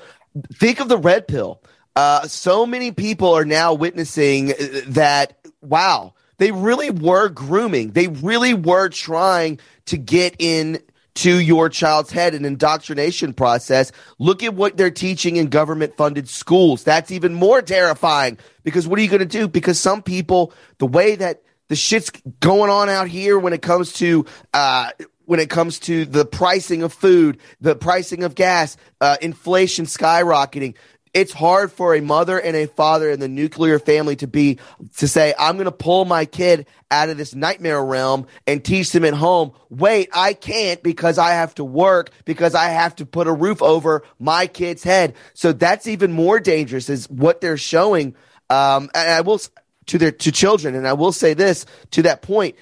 Think 0.54 0.80
of 0.80 0.88
the 0.88 0.98
red 0.98 1.26
pill. 1.26 1.62
Uh, 1.94 2.26
so 2.26 2.64
many 2.64 2.92
people 2.92 3.34
are 3.34 3.44
now 3.44 3.74
witnessing 3.74 4.54
that, 4.88 5.38
wow, 5.60 6.14
they 6.38 6.52
really 6.52 6.90
were 6.90 7.28
grooming. 7.28 7.90
They 7.90 8.08
really 8.08 8.54
were 8.54 8.88
trying 8.88 9.60
to 9.86 9.98
get 9.98 10.36
in 10.38 10.80
to 11.14 11.38
your 11.40 11.68
child's 11.68 12.10
head, 12.10 12.34
an 12.34 12.44
indoctrination 12.44 13.34
process. 13.34 13.92
Look 14.18 14.42
at 14.42 14.54
what 14.54 14.76
they're 14.76 14.90
teaching 14.90 15.36
in 15.36 15.48
government 15.48 15.96
funded 15.96 16.28
schools. 16.28 16.84
That's 16.84 17.10
even 17.10 17.34
more 17.34 17.62
terrifying 17.62 18.38
because 18.64 18.86
what 18.86 18.98
are 18.98 19.02
you 19.02 19.08
going 19.08 19.20
to 19.20 19.26
do? 19.26 19.48
Because 19.48 19.78
some 19.78 20.02
people, 20.02 20.52
the 20.78 20.86
way 20.86 21.16
that 21.16 21.42
the 21.68 21.76
shit's 21.76 22.10
going 22.40 22.70
on 22.70 22.88
out 22.88 23.08
here 23.08 23.38
when 23.38 23.52
it 23.52 23.62
comes 23.62 23.92
to, 23.94 24.26
uh, 24.54 24.90
when 25.24 25.40
it 25.40 25.50
comes 25.50 25.78
to 25.80 26.04
the 26.04 26.24
pricing 26.24 26.82
of 26.82 26.92
food, 26.92 27.38
the 27.60 27.74
pricing 27.74 28.24
of 28.24 28.34
gas, 28.34 28.76
uh, 29.00 29.16
inflation 29.20 29.86
skyrocketing, 29.86 30.74
it's 31.14 31.32
hard 31.32 31.70
for 31.70 31.94
a 31.94 32.00
mother 32.00 32.38
and 32.38 32.56
a 32.56 32.66
father 32.66 33.10
in 33.10 33.20
the 33.20 33.28
nuclear 33.28 33.78
family 33.78 34.16
to 34.16 34.26
be 34.26 34.58
to 34.96 35.06
say 35.06 35.34
i'm 35.38 35.56
going 35.56 35.66
to 35.66 35.72
pull 35.72 36.04
my 36.04 36.24
kid 36.24 36.66
out 36.92 37.08
of 37.08 37.16
this 37.16 37.34
nightmare 37.34 37.82
realm 37.82 38.26
and 38.46 38.62
teach 38.62 38.92
them 38.92 39.04
at 39.04 39.14
home. 39.14 39.52
Wait 39.70 40.08
i 40.12 40.34
can't 40.34 40.82
because 40.82 41.18
i 41.18 41.30
have 41.30 41.54
to 41.54 41.64
work 41.64 42.10
because 42.24 42.54
i 42.54 42.66
have 42.66 42.94
to 42.96 43.06
put 43.06 43.26
a 43.26 43.32
roof 43.32 43.62
over 43.62 44.04
my 44.18 44.46
kid's 44.46 44.82
head. 44.82 45.14
So 45.34 45.52
that's 45.52 45.86
even 45.86 46.12
more 46.12 46.38
dangerous 46.38 46.88
is 46.88 47.08
what 47.08 47.40
they're 47.40 47.56
showing 47.56 48.14
um, 48.50 48.90
and 48.94 49.10
i 49.10 49.20
will 49.22 49.40
to 49.86 49.98
their 49.98 50.12
to 50.12 50.30
children. 50.30 50.74
And 50.74 50.86
i 50.86 50.92
will 50.92 51.12
say 51.12 51.34
this 51.34 51.66
to 51.92 52.02
that 52.02 52.22
point. 52.22 52.56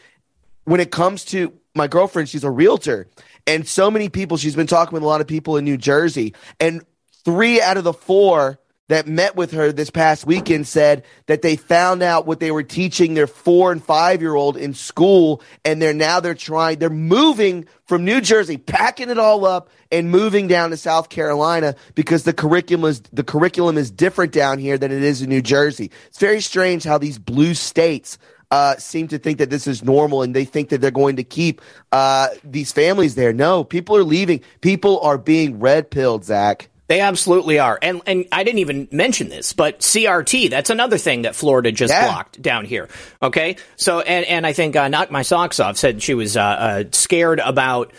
When 0.65 0.81
it 0.81 0.91
comes 0.91 1.25
to 1.27 1.53
my 1.75 1.89
girlfriend 1.89 2.29
she's 2.29 2.45
a 2.45 2.51
realtor. 2.51 3.09
And 3.47 3.67
so 3.67 3.91
many 3.91 4.09
people 4.09 4.37
she's 4.37 4.55
been 4.55 4.67
talking 4.69 4.93
with 4.93 5.03
a 5.03 5.07
lot 5.07 5.21
of 5.21 5.27
people 5.27 5.57
in 5.57 5.65
new 5.65 5.77
jersey. 5.77 6.35
And 6.61 6.85
three 7.25 7.61
out 7.61 7.77
of 7.77 7.85
the 7.85 7.93
four 7.93 8.59
that 8.91 9.07
met 9.07 9.37
with 9.37 9.53
her 9.53 9.71
this 9.71 9.89
past 9.89 10.27
weekend 10.27 10.67
said 10.67 11.05
that 11.27 11.43
they 11.43 11.55
found 11.55 12.03
out 12.03 12.27
what 12.27 12.41
they 12.41 12.51
were 12.51 12.65
teaching 12.65 13.15
their 13.15 13.29
four 13.29 13.71
and 13.71 13.83
five 13.83 14.21
year 14.21 14.35
old 14.35 14.57
in 14.57 14.75
school 14.75 15.41
and 15.65 15.81
they're 15.81 15.95
now 15.95 16.19
they're 16.19 16.35
trying 16.35 16.79
they're 16.79 16.91
moving 16.91 17.67
from 17.87 18.05
new 18.05 18.21
jersey 18.21 18.57
packing 18.57 19.09
it 19.09 19.17
all 19.17 19.47
up 19.47 19.71
and 19.93 20.11
moving 20.11 20.49
down 20.49 20.71
to 20.71 20.77
south 20.77 21.09
carolina 21.09 21.77
because 21.95 22.25
the 22.25 22.33
curriculum 22.33 22.91
is 22.91 23.01
the 23.13 23.23
curriculum 23.23 23.79
is 23.79 23.93
different 23.93 24.33
down 24.33 24.59
here 24.59 24.77
than 24.77 24.91
it 24.91 25.05
is 25.05 25.23
in 25.23 25.29
new 25.29 25.43
jersey 25.43 25.91
it's 26.09 26.19
very 26.19 26.41
strange 26.41 26.83
how 26.83 26.99
these 26.99 27.19
blue 27.19 27.55
states 27.55 28.19
uh, 28.51 28.77
seem 28.77 29.07
to 29.07 29.19
think 29.19 29.39
that 29.39 29.51
this 29.51 29.69
is 29.69 29.85
normal 29.85 30.23
and 30.23 30.35
they 30.35 30.45
think 30.45 30.71
that 30.71 30.81
they're 30.81 30.91
going 30.91 31.17
to 31.17 31.23
keep 31.23 31.61
uh, 31.93 32.27
these 32.43 32.73
families 32.73 33.15
there. 33.15 33.33
No, 33.33 33.63
people 33.63 33.97
are 33.97 34.03
leaving. 34.03 34.41
People 34.61 34.99
are 35.03 35.19
being 35.19 35.61
red 35.61 35.89
pilled, 35.89 36.25
Zak. 36.25 36.70
They 36.91 36.99
absolutely 36.99 37.61
are. 37.61 37.79
And 37.81 38.03
and 38.05 38.27
I 38.33 38.43
didn't 38.43 38.59
even 38.59 38.89
mention 38.91 39.29
this, 39.29 39.53
but 39.53 39.79
CRT, 39.79 40.51
that's 40.51 40.71
another 40.71 40.99
thing 40.99 41.23
that 41.23 41.37
Florida 41.37 41.71
just 41.71 41.95
yeah. 41.95 42.09
blocked 42.09 42.43
down 42.43 42.65
here. 42.65 42.89
Okay? 43.23 43.59
So 43.77 44.01
and 44.01 44.27
and 44.27 44.45
I 44.45 44.53
think 44.53 44.75
uh, 44.75 44.89
knocked 44.89 45.13
my 45.13 45.23
socks 45.23 45.61
off 45.61 45.77
said 45.77 46.03
she 46.03 46.15
was 46.15 46.37
uh, 46.37 46.43
uh, 46.43 46.85
scared 46.91 47.39
about 47.39 47.93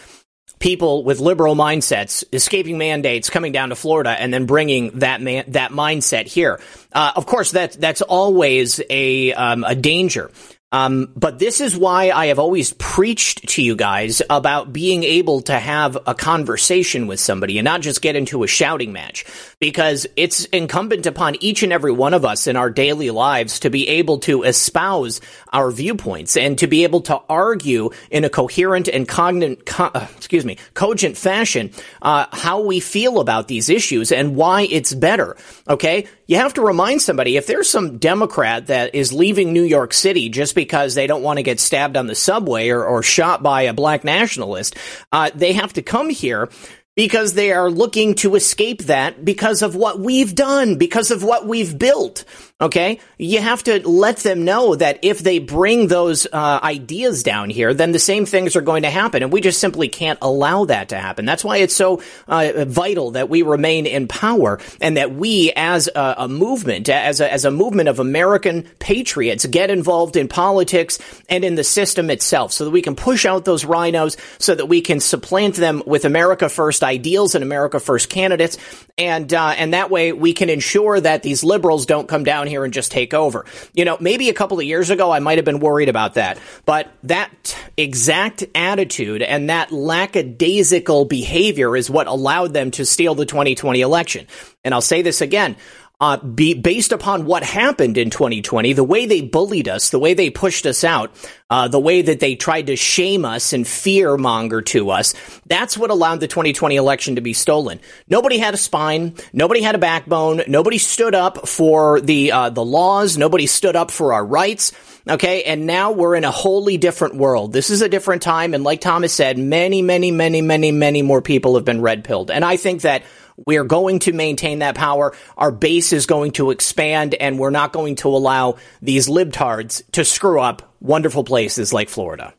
people 0.59 1.05
with 1.05 1.21
liberal 1.21 1.55
mindsets 1.55 2.25
escaping 2.33 2.77
mandates 2.77 3.29
coming 3.29 3.53
down 3.53 3.69
to 3.69 3.77
Florida 3.77 4.09
and 4.09 4.33
then 4.33 4.45
bringing 4.45 4.99
that 4.99 5.21
man, 5.21 5.45
that 5.47 5.71
mindset 5.71 6.27
here. 6.27 6.59
Uh, 6.91 7.13
of 7.15 7.25
course, 7.25 7.51
that 7.51 7.71
that's 7.71 8.01
always 8.01 8.81
a 8.89 9.31
um, 9.31 9.63
a 9.63 9.73
danger. 9.73 10.31
Um, 10.71 11.11
but 11.15 11.37
this 11.37 11.59
is 11.59 11.75
why 11.75 12.11
I 12.11 12.27
have 12.27 12.39
always 12.39 12.73
preached 12.73 13.47
to 13.49 13.61
you 13.61 13.75
guys 13.75 14.21
about 14.29 14.71
being 14.71 15.03
able 15.03 15.41
to 15.41 15.59
have 15.59 15.97
a 16.07 16.15
conversation 16.15 17.07
with 17.07 17.19
somebody 17.19 17.57
and 17.57 17.65
not 17.65 17.81
just 17.81 18.01
get 18.01 18.15
into 18.15 18.43
a 18.43 18.47
shouting 18.47 18.93
match. 18.93 19.25
Because 19.59 20.07
it's 20.15 20.45
incumbent 20.45 21.05
upon 21.05 21.35
each 21.41 21.61
and 21.63 21.73
every 21.73 21.91
one 21.91 22.13
of 22.13 22.23
us 22.23 22.47
in 22.47 22.55
our 22.55 22.69
daily 22.69 23.11
lives 23.11 23.59
to 23.61 23.69
be 23.69 23.87
able 23.89 24.19
to 24.19 24.43
espouse 24.43 25.19
our 25.51 25.71
viewpoints 25.71 26.37
and 26.37 26.57
to 26.59 26.67
be 26.67 26.83
able 26.83 27.01
to 27.01 27.21
argue 27.29 27.89
in 28.09 28.23
a 28.23 28.29
coherent 28.29 28.87
and 28.87 29.07
cognate, 29.07 29.65
co- 29.65 29.91
uh, 29.93 30.07
excuse 30.15 30.45
me, 30.45 30.57
cogent 30.73 31.17
fashion 31.17 31.71
uh, 32.01 32.25
how 32.31 32.61
we 32.61 32.79
feel 32.79 33.19
about 33.19 33.47
these 33.47 33.69
issues 33.69 34.11
and 34.11 34.35
why 34.35 34.61
it's 34.63 34.93
better. 34.93 35.35
Okay, 35.67 36.07
you 36.31 36.37
have 36.37 36.53
to 36.53 36.61
remind 36.61 37.01
somebody 37.01 37.35
if 37.35 37.45
there's 37.45 37.69
some 37.69 37.97
Democrat 37.97 38.67
that 38.67 38.95
is 38.95 39.11
leaving 39.11 39.51
New 39.51 39.63
York 39.63 39.91
City 39.91 40.29
just 40.29 40.55
because 40.55 40.95
they 40.95 41.05
don't 41.05 41.23
want 41.23 41.39
to 41.39 41.43
get 41.43 41.59
stabbed 41.59 41.97
on 41.97 42.07
the 42.07 42.15
subway 42.15 42.69
or, 42.69 42.85
or 42.85 43.03
shot 43.03 43.43
by 43.43 43.63
a 43.63 43.73
black 43.73 44.05
nationalist, 44.05 44.77
uh, 45.11 45.29
they 45.35 45.51
have 45.51 45.73
to 45.73 45.81
come 45.81 46.09
here 46.09 46.47
because 46.95 47.33
they 47.33 47.51
are 47.53 47.69
looking 47.69 48.15
to 48.15 48.35
escape 48.35 48.83
that 48.83 49.23
because 49.23 49.61
of 49.61 49.75
what 49.75 49.99
we've 49.99 50.35
done, 50.35 50.77
because 50.77 51.09
of 51.11 51.23
what 51.23 51.47
we've 51.47 51.77
built. 51.77 52.25
Okay, 52.59 52.99
you 53.17 53.41
have 53.41 53.63
to 53.63 53.87
let 53.89 54.17
them 54.17 54.45
know 54.45 54.75
that 54.75 54.99
if 55.01 55.17
they 55.19 55.39
bring 55.39 55.87
those 55.87 56.27
uh, 56.31 56.59
ideas 56.61 57.23
down 57.23 57.49
here, 57.49 57.73
then 57.73 57.91
the 57.91 57.97
same 57.97 58.27
things 58.27 58.55
are 58.55 58.61
going 58.61 58.83
to 58.83 58.89
happen, 58.91 59.23
and 59.23 59.31
we 59.31 59.41
just 59.41 59.59
simply 59.59 59.87
can't 59.87 60.19
allow 60.21 60.65
that 60.65 60.89
to 60.89 60.97
happen. 60.97 61.25
That's 61.25 61.43
why 61.43 61.57
it's 61.57 61.75
so 61.75 62.03
uh, 62.27 62.65
vital 62.65 63.11
that 63.11 63.29
we 63.29 63.41
remain 63.41 63.87
in 63.87 64.07
power 64.07 64.59
and 64.79 64.97
that 64.97 65.11
we, 65.11 65.51
as 65.55 65.87
a, 65.87 66.15
a 66.19 66.27
movement, 66.27 66.87
as 66.87 67.19
a, 67.19 67.33
as 67.33 67.45
a 67.45 67.51
movement 67.51 67.89
of 67.89 67.99
American 67.99 68.63
patriots, 68.77 69.47
get 69.47 69.71
involved 69.71 70.15
in 70.15 70.27
politics 70.27 70.99
and 71.29 71.43
in 71.43 71.55
the 71.55 71.63
system 71.63 72.11
itself, 72.11 72.51
so 72.51 72.65
that 72.65 72.71
we 72.71 72.83
can 72.83 72.95
push 72.95 73.25
out 73.25 73.43
those 73.43 73.65
rhinos 73.65 74.17
so 74.37 74.53
that 74.53 74.67
we 74.67 74.81
can 74.81 74.99
supplant 74.99 75.55
them 75.55 75.81
with 75.87 76.05
America 76.05 76.47
First 76.47 76.80
ideals 76.83 77.35
and 77.35 77.43
America 77.43 77.79
First 77.79 78.09
candidates, 78.09 78.57
and 78.97 79.33
uh, 79.33 79.53
and 79.57 79.73
that 79.73 79.89
way 79.89 80.11
we 80.13 80.33
can 80.33 80.49
ensure 80.49 80.99
that 80.99 81.23
these 81.23 81.43
liberals 81.43 81.85
don't 81.85 82.07
come 82.07 82.23
down 82.23 82.47
here 82.47 82.63
and 82.63 82.73
just 82.73 82.91
take 82.91 83.13
over. 83.13 83.45
You 83.73 83.85
know, 83.85 83.97
maybe 83.99 84.29
a 84.29 84.33
couple 84.33 84.59
of 84.59 84.65
years 84.65 84.89
ago 84.89 85.11
I 85.11 85.19
might 85.19 85.37
have 85.37 85.45
been 85.45 85.59
worried 85.59 85.89
about 85.89 86.15
that, 86.15 86.39
but 86.65 86.91
that 87.03 87.57
exact 87.77 88.45
attitude 88.55 89.21
and 89.21 89.49
that 89.49 89.71
lackadaisical 89.71 91.05
behavior 91.05 91.75
is 91.75 91.89
what 91.89 92.07
allowed 92.07 92.53
them 92.53 92.71
to 92.71 92.85
steal 92.85 93.15
the 93.15 93.25
2020 93.25 93.81
election. 93.81 94.27
And 94.63 94.73
I'll 94.73 94.81
say 94.81 95.01
this 95.01 95.21
again 95.21 95.55
uh, 96.01 96.17
be, 96.17 96.55
based 96.55 96.91
upon 96.91 97.25
what 97.25 97.43
happened 97.43 97.95
in 97.95 98.09
2020, 98.09 98.73
the 98.73 98.83
way 98.83 99.05
they 99.05 99.21
bullied 99.21 99.67
us, 99.67 99.91
the 99.91 99.99
way 99.99 100.15
they 100.15 100.31
pushed 100.31 100.65
us 100.65 100.83
out, 100.83 101.11
uh, 101.51 101.67
the 101.67 101.79
way 101.79 102.01
that 102.01 102.19
they 102.19 102.35
tried 102.35 102.65
to 102.67 102.75
shame 102.75 103.23
us 103.23 103.53
and 103.53 103.67
fear 103.67 104.17
monger 104.17 104.63
to 104.63 104.89
us, 104.89 105.13
that's 105.45 105.77
what 105.77 105.91
allowed 105.91 106.19
the 106.19 106.27
2020 106.27 106.75
election 106.75 107.15
to 107.15 107.21
be 107.21 107.33
stolen. 107.33 107.79
Nobody 108.09 108.39
had 108.39 108.55
a 108.55 108.57
spine, 108.57 109.13
nobody 109.31 109.61
had 109.61 109.75
a 109.75 109.77
backbone, 109.77 110.41
nobody 110.47 110.79
stood 110.79 111.13
up 111.13 111.47
for 111.47 112.01
the 112.01 112.31
uh, 112.31 112.49
the 112.49 112.65
laws, 112.65 113.15
nobody 113.15 113.45
stood 113.45 113.75
up 113.75 113.91
for 113.91 114.13
our 114.13 114.25
rights. 114.25 114.71
Okay, 115.07 115.43
and 115.43 115.65
now 115.65 115.91
we're 115.91 116.15
in 116.15 116.23
a 116.23 116.31
wholly 116.31 116.77
different 116.77 117.15
world. 117.15 117.53
This 117.53 117.69
is 117.69 117.81
a 117.81 117.89
different 117.89 118.21
time, 118.21 118.53
and 118.53 118.63
like 118.63 118.81
Thomas 118.81 119.13
said, 119.13 119.37
many, 119.37 119.81
many, 119.81 120.11
many, 120.11 120.41
many, 120.41 120.71
many 120.71 121.01
more 121.01 121.21
people 121.21 121.55
have 121.55 121.65
been 121.65 121.81
red 121.81 122.03
pilled, 122.03 122.31
and 122.31 122.45
I 122.45 122.57
think 122.57 122.81
that 122.81 123.03
we 123.45 123.57
are 123.57 123.63
going 123.63 123.99
to 123.99 124.13
maintain 124.13 124.59
that 124.59 124.75
power. 124.75 125.13
Our 125.37 125.51
base 125.51 125.93
is 125.93 126.05
going 126.05 126.31
to 126.33 126.51
expand, 126.51 127.15
and 127.15 127.39
we're 127.39 127.49
not 127.49 127.73
going 127.73 127.95
to 127.97 128.09
allow 128.09 128.57
these 128.81 129.07
libtards 129.07 129.83
to 129.91 130.05
screw 130.05 130.39
up 130.39 130.75
wonderful 130.79 131.23
places 131.23 131.73
like 131.73 131.89
Florida. 131.89 132.33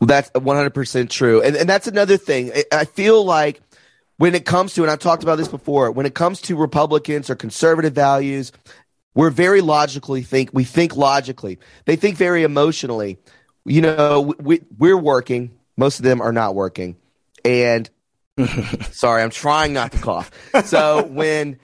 That's 0.00 0.30
100% 0.30 1.10
true. 1.10 1.42
And, 1.42 1.56
and 1.56 1.68
that's 1.68 1.86
another 1.86 2.16
thing. 2.16 2.52
I 2.70 2.84
feel 2.84 3.24
like 3.24 3.60
when 4.16 4.34
it 4.34 4.44
comes 4.44 4.74
to, 4.74 4.82
and 4.82 4.90
I've 4.90 5.00
talked 5.00 5.22
about 5.22 5.36
this 5.36 5.48
before, 5.48 5.90
when 5.90 6.06
it 6.06 6.14
comes 6.14 6.40
to 6.42 6.56
Republicans 6.56 7.30
or 7.30 7.34
conservative 7.34 7.94
values, 7.94 8.52
we're 9.14 9.30
very 9.30 9.60
logically 9.60 10.22
think, 10.22 10.50
we 10.52 10.64
think 10.64 10.96
logically. 10.96 11.58
They 11.86 11.96
think 11.96 12.16
very 12.16 12.44
emotionally. 12.44 13.18
You 13.64 13.80
know, 13.80 14.34
we, 14.38 14.62
we're 14.78 14.96
working. 14.96 15.58
Most 15.76 15.98
of 15.98 16.04
them 16.04 16.20
are 16.20 16.32
not 16.32 16.54
working. 16.54 16.96
And 17.44 17.88
Sorry, 18.90 19.22
I'm 19.22 19.30
trying 19.30 19.72
not 19.72 19.92
to 19.92 19.98
cough. 19.98 20.30
So 20.64 21.04
when 21.04 21.58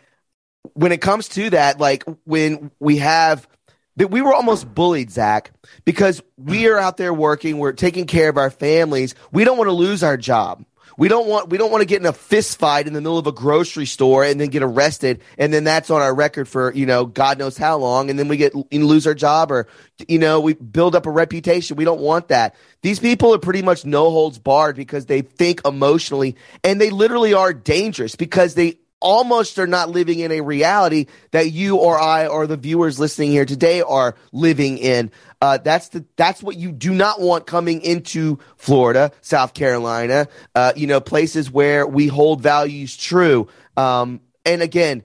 when 0.74 0.92
it 0.92 1.00
comes 1.00 1.28
to 1.30 1.50
that, 1.50 1.78
like 1.78 2.04
when 2.24 2.70
we 2.80 2.98
have 2.98 3.46
that 3.96 4.10
we 4.10 4.22
were 4.22 4.34
almost 4.34 4.72
bullied, 4.74 5.10
Zak, 5.10 5.52
because 5.84 6.22
we 6.37 6.66
are 6.68 6.78
out 6.78 6.96
there 6.96 7.14
working, 7.14 7.58
we're 7.58 7.72
taking 7.72 8.06
care 8.06 8.28
of 8.28 8.37
our 8.37 8.50
families. 8.50 9.14
We 9.32 9.44
don't 9.44 9.56
want 9.58 9.68
to 9.68 9.72
lose 9.72 10.02
our 10.02 10.16
job. 10.16 10.64
We 10.96 11.09
don't 11.09 11.26
want 11.26 11.48
we 11.48 11.59
don't 11.59 11.70
want 11.70 11.83
to 11.83 11.87
get 11.87 12.00
in 12.00 12.07
a 12.07 12.12
fist 12.12 12.59
fight 12.59 12.87
in 12.87 12.92
the 12.92 13.00
middle 13.00 13.18
of 13.18 13.26
a 13.26 13.33
grocery 13.33 13.87
store 13.87 14.24
and 14.24 14.40
then 14.40 14.48
get 14.48 14.62
arrested 14.62 15.22
and 15.38 15.52
then 15.52 15.64
that's 15.64 15.90
on 15.90 16.00
our 16.00 16.14
record 16.14 16.48
for 16.48 16.72
you 16.72 16.87
know 16.87 17.07
God 17.07 17.38
knows 17.38 17.57
how 17.57 17.76
long 17.78 18.11
and 18.11 18.18
then 18.18 18.28
we 18.28 18.37
get 18.37 18.54
lose 18.72 19.07
our 19.07 19.14
job 19.14 19.50
or 19.50 19.66
you 20.07 20.18
know 20.18 20.40
we 20.40 20.54
build 20.54 20.94
up 20.94 21.07
a 21.07 21.11
reputation. 21.11 21.76
We 21.76 21.85
don't 21.85 22.00
want 22.00 22.28
that. 22.28 22.54
These 22.83 23.00
people 23.00 23.35
are 23.35 23.38
pretty 23.38 23.62
much 23.62 23.85
no 23.85 24.11
holds 24.11 24.38
barred 24.38 24.76
because 24.76 25.07
they 25.07 25.22
think 25.22 25.62
emotionally 25.64 26.37
and 26.62 26.80
they 26.80 26.90
literally 26.90 27.35
are 27.35 27.52
dangerous 27.52 28.14
because 28.14 28.54
they 28.54 28.78
almost 29.04 29.59
are 29.59 29.66
not 29.66 29.90
living 29.90 30.20
in 30.20 30.33
a 30.33 30.40
reality 30.40 31.07
that 31.30 31.52
you 31.52 31.76
or 31.76 32.00
I 32.00 32.26
or 32.26 32.46
the 32.46 32.57
viewers 32.57 32.98
listening 32.98 33.30
here 33.30 33.44
today 33.44 33.83
are 33.83 34.16
living 34.33 34.78
in. 34.78 35.12
Uh, 35.44 35.59
that's 35.59 35.90
the 35.90 36.02
that's 36.16 36.42
what 36.42 36.57
you 36.57 36.72
do 36.72 36.94
not 36.94 37.20
want 37.20 37.46
coming 37.46 37.83
into 37.83 38.38
Florida, 38.57 39.12
South 39.20 39.52
Carolina, 39.52 40.26
uh, 40.54 40.72
you 40.74 40.87
know, 40.87 41.02
places 41.02 41.50
where 41.50 41.87
we 41.87 42.07
hold 42.07 42.40
values 42.40 42.96
true. 42.96 43.46
Um, 43.76 44.22
and 44.46 44.62
again, 44.62 45.02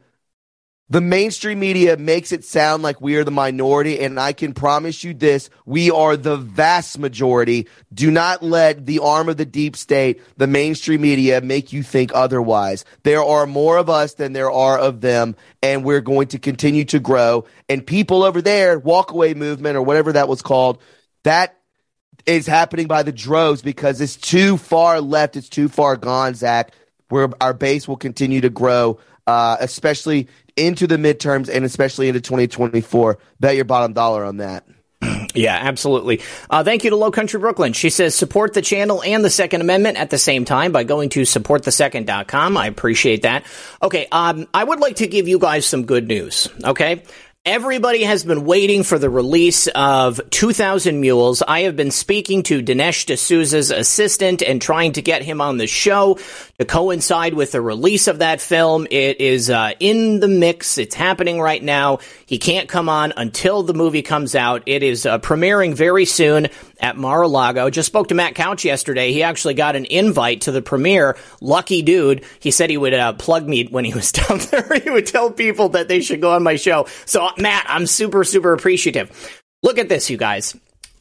the 0.91 1.01
mainstream 1.01 1.59
media 1.59 1.97
makes 1.97 2.31
it 2.31 2.43
sound 2.43 2.81
like 2.81 2.99
we 2.99 3.15
are 3.15 3.23
the 3.23 3.29
minority, 3.29 3.99
and 3.99 4.19
I 4.19 4.33
can 4.33 4.53
promise 4.53 5.03
you 5.03 5.13
this 5.13 5.51
we 5.65 5.91
are 5.91 6.17
the 6.17 6.37
vast 6.37 6.97
majority. 6.97 7.67
Do 7.93 8.09
not 8.09 8.41
let 8.41 8.87
the 8.87 8.99
arm 8.99 9.29
of 9.29 9.37
the 9.37 9.45
deep 9.45 9.75
state, 9.75 10.19
the 10.37 10.47
mainstream 10.47 11.01
media, 11.01 11.41
make 11.41 11.71
you 11.71 11.83
think 11.83 12.11
otherwise. 12.15 12.85
There 13.03 13.23
are 13.23 13.45
more 13.45 13.77
of 13.77 13.89
us 13.89 14.15
than 14.15 14.33
there 14.33 14.51
are 14.51 14.79
of 14.79 15.01
them, 15.01 15.35
and 15.61 15.83
we're 15.83 16.01
going 16.01 16.29
to 16.29 16.39
continue 16.39 16.85
to 16.85 16.99
grow. 16.99 17.45
And 17.69 17.85
people 17.85 18.23
over 18.23 18.41
there, 18.41 18.79
walkaway 18.79 19.35
movement 19.35 19.77
or 19.77 19.83
whatever 19.83 20.13
that 20.13 20.27
was 20.27 20.41
called, 20.41 20.81
that 21.23 21.55
is 22.25 22.47
happening 22.47 22.87
by 22.87 23.03
the 23.03 23.11
droves 23.11 23.61
because 23.61 24.01
it's 24.01 24.17
too 24.17 24.57
far 24.57 25.01
left, 25.01 25.35
it's 25.35 25.49
too 25.49 25.69
far 25.69 25.97
gone, 25.97 26.33
Zak 26.33 26.73
where 27.09 27.27
our 27.41 27.55
base 27.55 27.87
will 27.87 27.97
continue 27.97 28.39
to 28.39 28.51
grow 28.51 28.99
uh, 29.29 29.57
especially 29.59 30.27
into 30.59 30.87
the 30.87 30.97
midterms 30.97 31.49
and 31.49 31.65
especially 31.65 32.07
into 32.09 32.21
2024. 32.21 33.17
Bet 33.39 33.55
your 33.55 33.65
bottom 33.65 33.93
dollar 33.93 34.25
on 34.25 34.37
that. 34.37 34.65
Yeah, 35.35 35.55
absolutely. 35.55 36.21
Uh, 36.49 36.63
thank 36.63 36.83
you 36.83 36.89
to 36.89 36.95
Low 36.95 37.11
Country 37.11 37.39
Brooklyn. 37.39 37.73
She 37.73 37.91
says 37.91 38.15
support 38.15 38.55
the 38.55 38.63
channel 38.63 39.03
and 39.03 39.23
the 39.23 39.29
Second 39.29 39.61
Amendment 39.61 39.97
at 39.97 40.09
the 40.09 40.17
same 40.17 40.43
time 40.43 40.71
by 40.71 40.83
going 40.83 41.09
to 41.09 41.21
supportthesecond.com. 41.21 42.57
I 42.57 42.65
appreciate 42.65 43.21
that. 43.21 43.45
Okay, 43.81 44.07
um, 44.11 44.47
I 44.55 44.63
would 44.63 44.79
like 44.79 44.97
to 44.97 45.07
give 45.07 45.27
you 45.27 45.37
guys 45.37 45.67
some 45.67 45.85
good 45.85 46.07
news. 46.07 46.49
Okay. 46.63 47.03
Everybody 47.49 48.03
has 48.03 48.23
been 48.23 48.45
waiting 48.45 48.83
for 48.83 48.99
the 48.99 49.09
release 49.09 49.65
of 49.65 50.21
2000 50.29 51.01
Mules. 51.01 51.41
I 51.41 51.61
have 51.61 51.75
been 51.75 51.89
speaking 51.89 52.43
to 52.43 52.61
Dinesh 52.61 53.07
D'Souza's 53.07 53.71
assistant 53.71 54.43
and 54.43 54.61
trying 54.61 54.91
to 54.91 55.01
get 55.01 55.23
him 55.23 55.41
on 55.41 55.57
the 55.57 55.65
show 55.65 56.19
to 56.59 56.65
coincide 56.65 57.33
with 57.33 57.51
the 57.51 57.59
release 57.59 58.07
of 58.07 58.19
that 58.19 58.39
film. 58.39 58.85
It 58.91 59.19
is 59.19 59.49
uh, 59.49 59.71
in 59.79 60.19
the 60.19 60.27
mix. 60.27 60.77
It's 60.77 60.93
happening 60.93 61.41
right 61.41 61.63
now. 61.63 62.01
He 62.27 62.37
can't 62.37 62.69
come 62.69 62.87
on 62.87 63.13
until 63.17 63.63
the 63.63 63.73
movie 63.73 64.03
comes 64.03 64.35
out. 64.35 64.61
It 64.67 64.83
is 64.83 65.07
uh, 65.07 65.17
premiering 65.17 65.73
very 65.73 66.05
soon 66.05 66.49
at 66.79 66.97
Mar-a-Lago. 66.97 67.71
Just 67.71 67.87
spoke 67.87 68.09
to 68.09 68.15
Matt 68.15 68.35
Couch 68.35 68.63
yesterday. 68.63 69.11
He 69.11 69.23
actually 69.23 69.55
got 69.55 69.75
an 69.75 69.85
invite 69.85 70.41
to 70.41 70.51
the 70.51 70.61
premiere. 70.61 71.17
Lucky 71.41 71.81
dude. 71.81 72.23
He 72.39 72.51
said 72.51 72.69
he 72.69 72.77
would 72.77 72.93
uh, 72.93 73.13
plug 73.13 73.47
me 73.47 73.65
when 73.65 73.85
he 73.85 73.93
was 73.93 74.11
down 74.11 74.39
there. 74.51 74.79
he 74.83 74.89
would 74.89 75.07
tell 75.07 75.31
people 75.31 75.69
that 75.69 75.87
they 75.87 76.01
should 76.01 76.21
go 76.21 76.31
on 76.31 76.43
my 76.43 76.55
show. 76.55 76.85
So, 77.05 77.29
Matt, 77.39 77.65
I'm 77.67 77.87
super, 77.87 78.23
super 78.23 78.53
appreciative. 78.53 79.09
Look 79.63 79.77
at 79.77 79.89
this, 79.89 80.09
you 80.09 80.17
guys. 80.17 80.55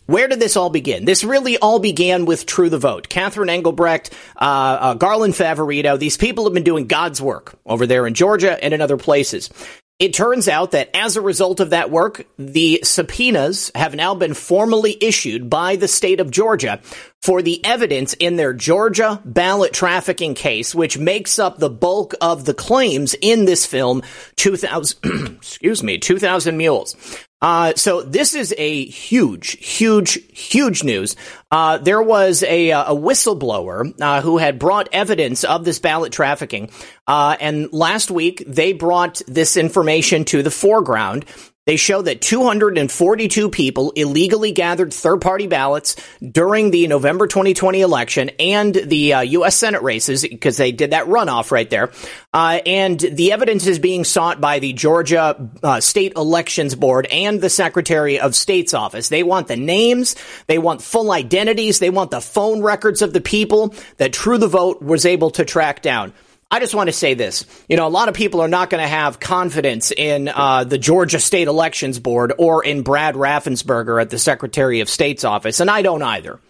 Where 0.07 0.27
did 0.27 0.41
this 0.41 0.57
all 0.57 0.71
begin? 0.71 1.05
This 1.05 1.23
really 1.23 1.59
all 1.59 1.81
began 1.81 2.25
with 2.25 2.47
True 2.47 2.71
the 2.71 2.79
Vote. 2.79 3.11
Catherine 3.11 3.51
Engelbrecht, 3.51 4.11
uh, 4.37 4.79
uh, 4.81 4.95
Garland 4.95 5.35
Favorito, 5.35 5.99
these 5.99 6.17
people 6.17 6.45
have 6.45 6.55
been 6.55 6.63
doing 6.63 6.87
God's 6.87 7.21
work 7.21 7.59
over 7.67 7.87
there 7.87 8.07
in 8.07 8.15
Georgia 8.15 8.63
and 8.65 8.73
in 8.73 8.81
other 8.81 8.97
places. 8.97 9.51
It 9.99 10.15
turns 10.15 10.47
out 10.47 10.71
that 10.73 10.95
as 10.95 11.17
a 11.17 11.21
result 11.21 11.59
of 11.59 11.71
that 11.71 11.91
work, 11.91 12.25
the 12.39 12.81
subpoenas 12.85 13.73
have 13.75 13.97
now 13.97 14.15
been 14.15 14.33
formally 14.33 14.97
issued 15.01 15.51
by 15.51 15.75
the 15.75 15.89
state 15.89 16.21
of 16.21 16.31
Georgia 16.31 16.81
for 17.21 17.43
the 17.43 17.65
evidence 17.65 18.15
in 18.15 18.37
their 18.37 18.53
Georgia 18.53 19.21
ballot 19.25 19.73
trafficking 19.73 20.35
case, 20.35 20.73
which 20.73 20.99
makes 20.99 21.41
up 21.41 21.59
the 21.59 21.69
bulk 21.69 22.15
of 22.21 22.45
the 22.45 22.55
claims 22.55 23.17
in 23.21 23.45
this 23.45 23.67
film, 23.67 24.05
2000, 24.37 24.99
excuse 25.37 25.83
me, 25.83 25.99
2000 25.99 26.57
Mules. 26.57 26.95
Uh, 27.41 27.73
so 27.77 28.03
this 28.03 28.35
is 28.35 28.53
a 28.59 28.85
huge, 28.87 29.53
huge, 29.65 30.19
huge 30.33 30.83
news. 30.83 31.15
Uh, 31.51 31.79
there 31.79 32.03
was 32.03 32.43
a, 32.43 32.73
uh, 32.73 32.93
a 32.93 32.97
whistleblower 32.97 33.95
uh, 34.01 34.21
who 34.21 34.39
had 34.39 34.59
brought 34.59 34.89
evidence 34.93 35.45
of 35.45 35.65
this 35.65 35.79
ballot 35.79 36.13
trafficking, 36.13 36.71
uh, 37.07 37.37
and 37.41 37.73
last 37.73 38.11
week 38.11 38.43
they 38.47 38.73
brought 38.73 39.23
this 39.29 39.57
information 39.57 40.25
to 40.25 40.43
the 40.43 40.51
foreground. 40.51 41.25
They 41.69 41.77
show 41.77 42.01
that 42.01 42.23
242 42.23 43.51
people 43.51 43.91
illegally 43.91 44.53
gathered 44.53 44.91
third 44.91 45.21
party 45.21 45.47
ballots 45.47 45.97
during 46.23 46.71
the 46.71 46.87
November 46.87 47.27
2020 47.27 47.83
election 47.83 48.31
and 48.41 48.75
the 48.75 49.13
uh, 49.13 49.21
U.S. 49.21 49.55
Senate 49.55 49.83
races 49.83 50.23
because 50.23 50.57
they 50.57 50.73
did 50.73 50.93
that 50.93 51.09
runoff 51.09 51.51
right 51.51 51.69
there. 51.69 51.93
Uh, 52.33 52.61
and 52.65 52.99
the 52.99 53.33
evidence 53.33 53.67
is 53.67 53.79
being 53.79 54.05
sought 54.05 54.41
by 54.41 54.61
the 54.61 54.73
Georgia 54.73 55.51
uh, 55.63 55.79
State 55.81 56.15
Elections 56.17 56.75
Board 56.75 57.05
and 57.13 57.39
the 57.39 57.51
Secretary 57.51 58.19
of 58.19 58.35
State's 58.35 58.73
office. 58.73 59.11
They 59.11 59.23
want 59.23 59.49
the 59.49 59.57
names, 59.57 60.17
they 60.47 60.59
want 60.59 60.81
full 60.81 61.13
identities, 61.13 61.81
they 61.81 61.91
want 61.91 62.11
the 62.11 62.23
phone 62.23 62.63
records 62.63 63.03
of 63.03 63.13
the 63.13 63.21
people 63.21 63.75
that 63.99 64.15
True 64.15 64.39
the 64.39 64.49
Vote 64.49 64.81
was 64.81 65.05
able 65.05 65.33
to 65.33 65.45
track 65.45 65.83
down. 65.83 66.15
I 66.51 66.61
just 66.61 66.75
want 66.75 66.89
to 66.89 66.93
say 66.93 67.15
this. 67.15 67.45
You 67.69 67.77
know, 67.77 67.87
a 67.87 67.91
lot 67.91 68.09
of 68.09 68.15
people 68.15 68.41
are 68.41 68.49
not 68.49 68.71
going 68.71 68.83
to 68.83 68.89
have 68.89 69.21
confidence 69.21 69.91
in 69.91 70.29
uh, 70.29 70.65
the 70.65 70.79
Georgia 70.79 71.21
State 71.21 71.47
Elections 71.47 71.99
Board 71.99 72.33
or 72.39 72.65
in 72.65 72.83
Brad 72.83 73.17
Raffensperger 73.17 74.01
at 74.01 74.11
the 74.11 74.19
Secretary 74.19 74.81
of 74.81 74.89
State's 74.89 75.25
office, 75.25 75.61
and 75.61 75.71
I 75.71 75.83
don't 75.83 76.03
either. 76.03 76.41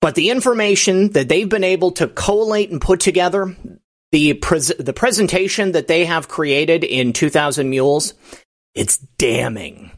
But 0.00 0.14
the 0.14 0.30
information 0.30 1.12
that 1.12 1.28
they've 1.28 1.48
been 1.48 1.64
able 1.64 1.92
to 1.92 2.08
collate 2.08 2.70
and 2.70 2.80
put 2.80 3.00
together, 3.00 3.56
the 4.12 4.34
pres- 4.34 4.72
the 4.78 4.92
presentation 4.92 5.72
that 5.72 5.86
they 5.86 6.04
have 6.04 6.28
created 6.28 6.82
in 6.84 7.12
2000 7.12 7.70
Mules, 7.70 8.14
it's 8.74 8.98
damning. 8.98 9.92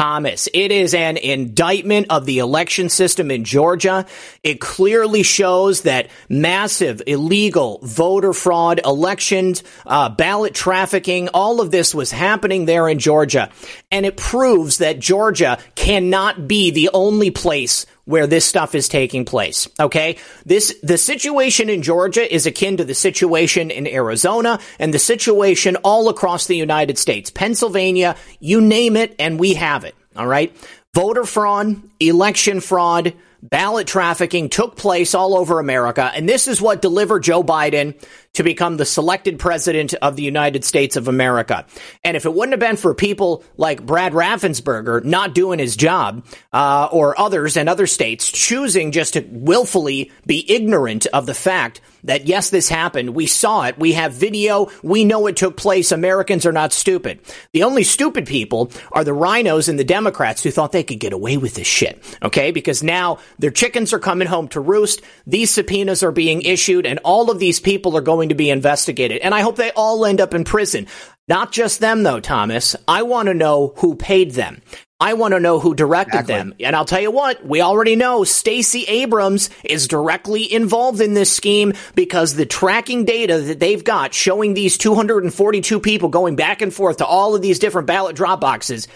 Thomas. 0.00 0.48
It 0.54 0.72
is 0.72 0.94
an 0.94 1.18
indictment 1.18 2.06
of 2.08 2.24
the 2.24 2.38
election 2.38 2.88
system 2.88 3.30
in 3.30 3.44
Georgia. 3.44 4.06
It 4.42 4.58
clearly 4.58 5.22
shows 5.22 5.82
that 5.82 6.08
massive 6.26 7.02
illegal 7.06 7.80
voter 7.82 8.32
fraud, 8.32 8.80
elections, 8.82 9.62
uh, 9.84 10.08
ballot 10.08 10.54
trafficking, 10.54 11.28
all 11.34 11.60
of 11.60 11.70
this 11.70 11.94
was 11.94 12.10
happening 12.10 12.64
there 12.64 12.88
in 12.88 12.98
Georgia. 12.98 13.50
And 13.90 14.06
it 14.06 14.16
proves 14.16 14.78
that 14.78 15.00
Georgia 15.00 15.58
cannot 15.74 16.48
be 16.48 16.70
the 16.70 16.88
only 16.94 17.30
place 17.30 17.84
where 18.10 18.26
this 18.26 18.44
stuff 18.44 18.74
is 18.74 18.88
taking 18.88 19.24
place. 19.24 19.68
Okay. 19.78 20.18
This, 20.44 20.74
the 20.82 20.98
situation 20.98 21.70
in 21.70 21.82
Georgia 21.82 22.32
is 22.32 22.44
akin 22.44 22.76
to 22.78 22.84
the 22.84 22.94
situation 22.94 23.70
in 23.70 23.86
Arizona 23.86 24.58
and 24.80 24.92
the 24.92 24.98
situation 24.98 25.76
all 25.76 26.08
across 26.08 26.46
the 26.46 26.56
United 26.56 26.98
States. 26.98 27.30
Pennsylvania, 27.30 28.16
you 28.40 28.60
name 28.60 28.96
it, 28.96 29.14
and 29.20 29.38
we 29.38 29.54
have 29.54 29.84
it. 29.84 29.94
All 30.16 30.26
right. 30.26 30.54
Voter 30.92 31.24
fraud, 31.24 31.80
election 32.00 32.60
fraud, 32.60 33.14
ballot 33.42 33.86
trafficking 33.86 34.48
took 34.48 34.76
place 34.76 35.14
all 35.14 35.36
over 35.36 35.60
America. 35.60 36.10
And 36.14 36.28
this 36.28 36.48
is 36.48 36.60
what 36.60 36.82
delivered 36.82 37.22
Joe 37.22 37.42
Biden 37.44 37.94
to 38.34 38.42
become 38.42 38.76
the 38.76 38.84
selected 38.86 39.38
president 39.38 39.94
of 39.94 40.16
the 40.16 40.22
United 40.22 40.64
States 40.64 40.96
of 40.96 41.08
America. 41.08 41.66
And 42.04 42.16
if 42.16 42.24
it 42.24 42.34
wouldn't 42.34 42.52
have 42.52 42.60
been 42.60 42.76
for 42.76 42.94
people 42.94 43.44
like 43.56 43.84
Brad 43.84 44.12
Raffensperger 44.12 45.04
not 45.04 45.34
doing 45.34 45.58
his 45.58 45.76
job, 45.76 46.24
uh, 46.52 46.88
or 46.92 47.18
others 47.20 47.56
and 47.56 47.68
other 47.68 47.86
states 47.86 48.30
choosing 48.30 48.92
just 48.92 49.14
to 49.14 49.26
willfully 49.30 50.10
be 50.26 50.50
ignorant 50.50 51.06
of 51.06 51.26
the 51.26 51.34
fact 51.34 51.80
that 52.04 52.26
yes, 52.26 52.50
this 52.50 52.68
happened. 52.68 53.14
We 53.14 53.26
saw 53.26 53.64
it. 53.64 53.78
We 53.78 53.92
have 53.92 54.12
video. 54.12 54.68
We 54.82 55.04
know 55.04 55.26
it 55.26 55.36
took 55.36 55.56
place. 55.56 55.92
Americans 55.92 56.46
are 56.46 56.52
not 56.52 56.72
stupid. 56.72 57.20
The 57.52 57.62
only 57.62 57.84
stupid 57.84 58.26
people 58.26 58.70
are 58.92 59.04
the 59.04 59.12
rhinos 59.12 59.68
and 59.68 59.78
the 59.78 59.84
Democrats 59.84 60.42
who 60.42 60.50
thought 60.50 60.72
they 60.72 60.82
could 60.82 61.00
get 61.00 61.12
away 61.12 61.36
with 61.36 61.54
this 61.54 61.66
shit. 61.66 62.02
Okay. 62.22 62.50
Because 62.50 62.82
now 62.82 63.18
their 63.38 63.50
chickens 63.50 63.92
are 63.92 63.98
coming 63.98 64.28
home 64.28 64.48
to 64.48 64.60
roost. 64.60 65.02
These 65.26 65.50
subpoenas 65.50 66.02
are 66.02 66.12
being 66.12 66.42
issued 66.42 66.86
and 66.86 66.98
all 67.04 67.30
of 67.30 67.38
these 67.38 67.60
people 67.60 67.96
are 67.96 68.02
going 68.02 68.30
to 68.30 68.34
be 68.34 68.50
investigated. 68.50 69.18
And 69.18 69.34
I 69.34 69.40
hope 69.40 69.56
they 69.56 69.72
all 69.72 70.04
end 70.04 70.20
up 70.20 70.34
in 70.34 70.44
prison. 70.44 70.86
Not 71.28 71.52
just 71.52 71.80
them 71.80 72.02
though, 72.02 72.20
Thomas. 72.20 72.74
I 72.88 73.02
want 73.02 73.28
to 73.28 73.34
know 73.34 73.74
who 73.76 73.94
paid 73.94 74.32
them. 74.32 74.62
I 75.00 75.14
want 75.14 75.32
to 75.32 75.40
know 75.40 75.58
who 75.58 75.74
directed 75.74 76.20
exactly. 76.20 76.34
them. 76.34 76.54
And 76.60 76.76
I'll 76.76 76.84
tell 76.84 77.00
you 77.00 77.10
what, 77.10 77.44
we 77.44 77.62
already 77.62 77.96
know 77.96 78.22
Stacey 78.24 78.84
Abrams 78.84 79.48
is 79.64 79.88
directly 79.88 80.52
involved 80.52 81.00
in 81.00 81.14
this 81.14 81.32
scheme 81.32 81.72
because 81.94 82.34
the 82.34 82.44
tracking 82.44 83.06
data 83.06 83.40
that 83.40 83.60
they've 83.60 83.82
got 83.82 84.12
showing 84.12 84.52
these 84.52 84.76
242 84.76 85.80
people 85.80 86.10
going 86.10 86.36
back 86.36 86.60
and 86.60 86.72
forth 86.72 86.98
to 86.98 87.06
all 87.06 87.34
of 87.34 87.40
these 87.40 87.58
different 87.58 87.86
ballot 87.86 88.14
drop 88.14 88.42
boxes, 88.42 88.88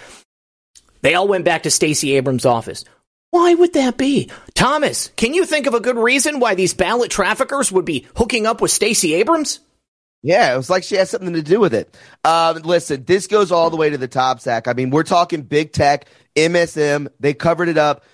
they 1.00 1.14
all 1.14 1.26
went 1.26 1.46
back 1.46 1.62
to 1.62 1.70
Stacey 1.70 2.12
Abrams' 2.12 2.44
office. 2.44 2.84
Why 3.30 3.54
would 3.54 3.72
that 3.72 3.96
be? 3.96 4.30
Thomas, 4.54 5.10
can 5.16 5.34
you 5.34 5.44
think 5.44 5.66
of 5.66 5.74
a 5.74 5.80
good 5.80 5.96
reason 5.96 6.38
why 6.38 6.54
these 6.54 6.74
ballot 6.74 7.10
traffickers 7.10 7.72
would 7.72 7.84
be 7.84 8.06
hooking 8.14 8.46
up 8.46 8.60
with 8.60 8.70
Stacey 8.70 9.14
Abrams? 9.14 9.58
Yeah, 10.24 10.54
it 10.54 10.56
was 10.56 10.70
like 10.70 10.84
she 10.84 10.94
has 10.94 11.10
something 11.10 11.34
to 11.34 11.42
do 11.42 11.60
with 11.60 11.74
it. 11.74 11.94
Um, 12.24 12.56
listen, 12.62 13.04
this 13.04 13.26
goes 13.26 13.52
all 13.52 13.68
the 13.68 13.76
way 13.76 13.90
to 13.90 13.98
the 13.98 14.08
top, 14.08 14.40
Zak. 14.40 14.66
I 14.66 14.72
mean, 14.72 14.88
we're 14.88 15.02
talking 15.02 15.42
big 15.42 15.72
tech, 15.72 16.06
MSM. 16.34 17.08
They 17.20 17.34
covered 17.34 17.68
it 17.68 17.76
up. 17.76 18.04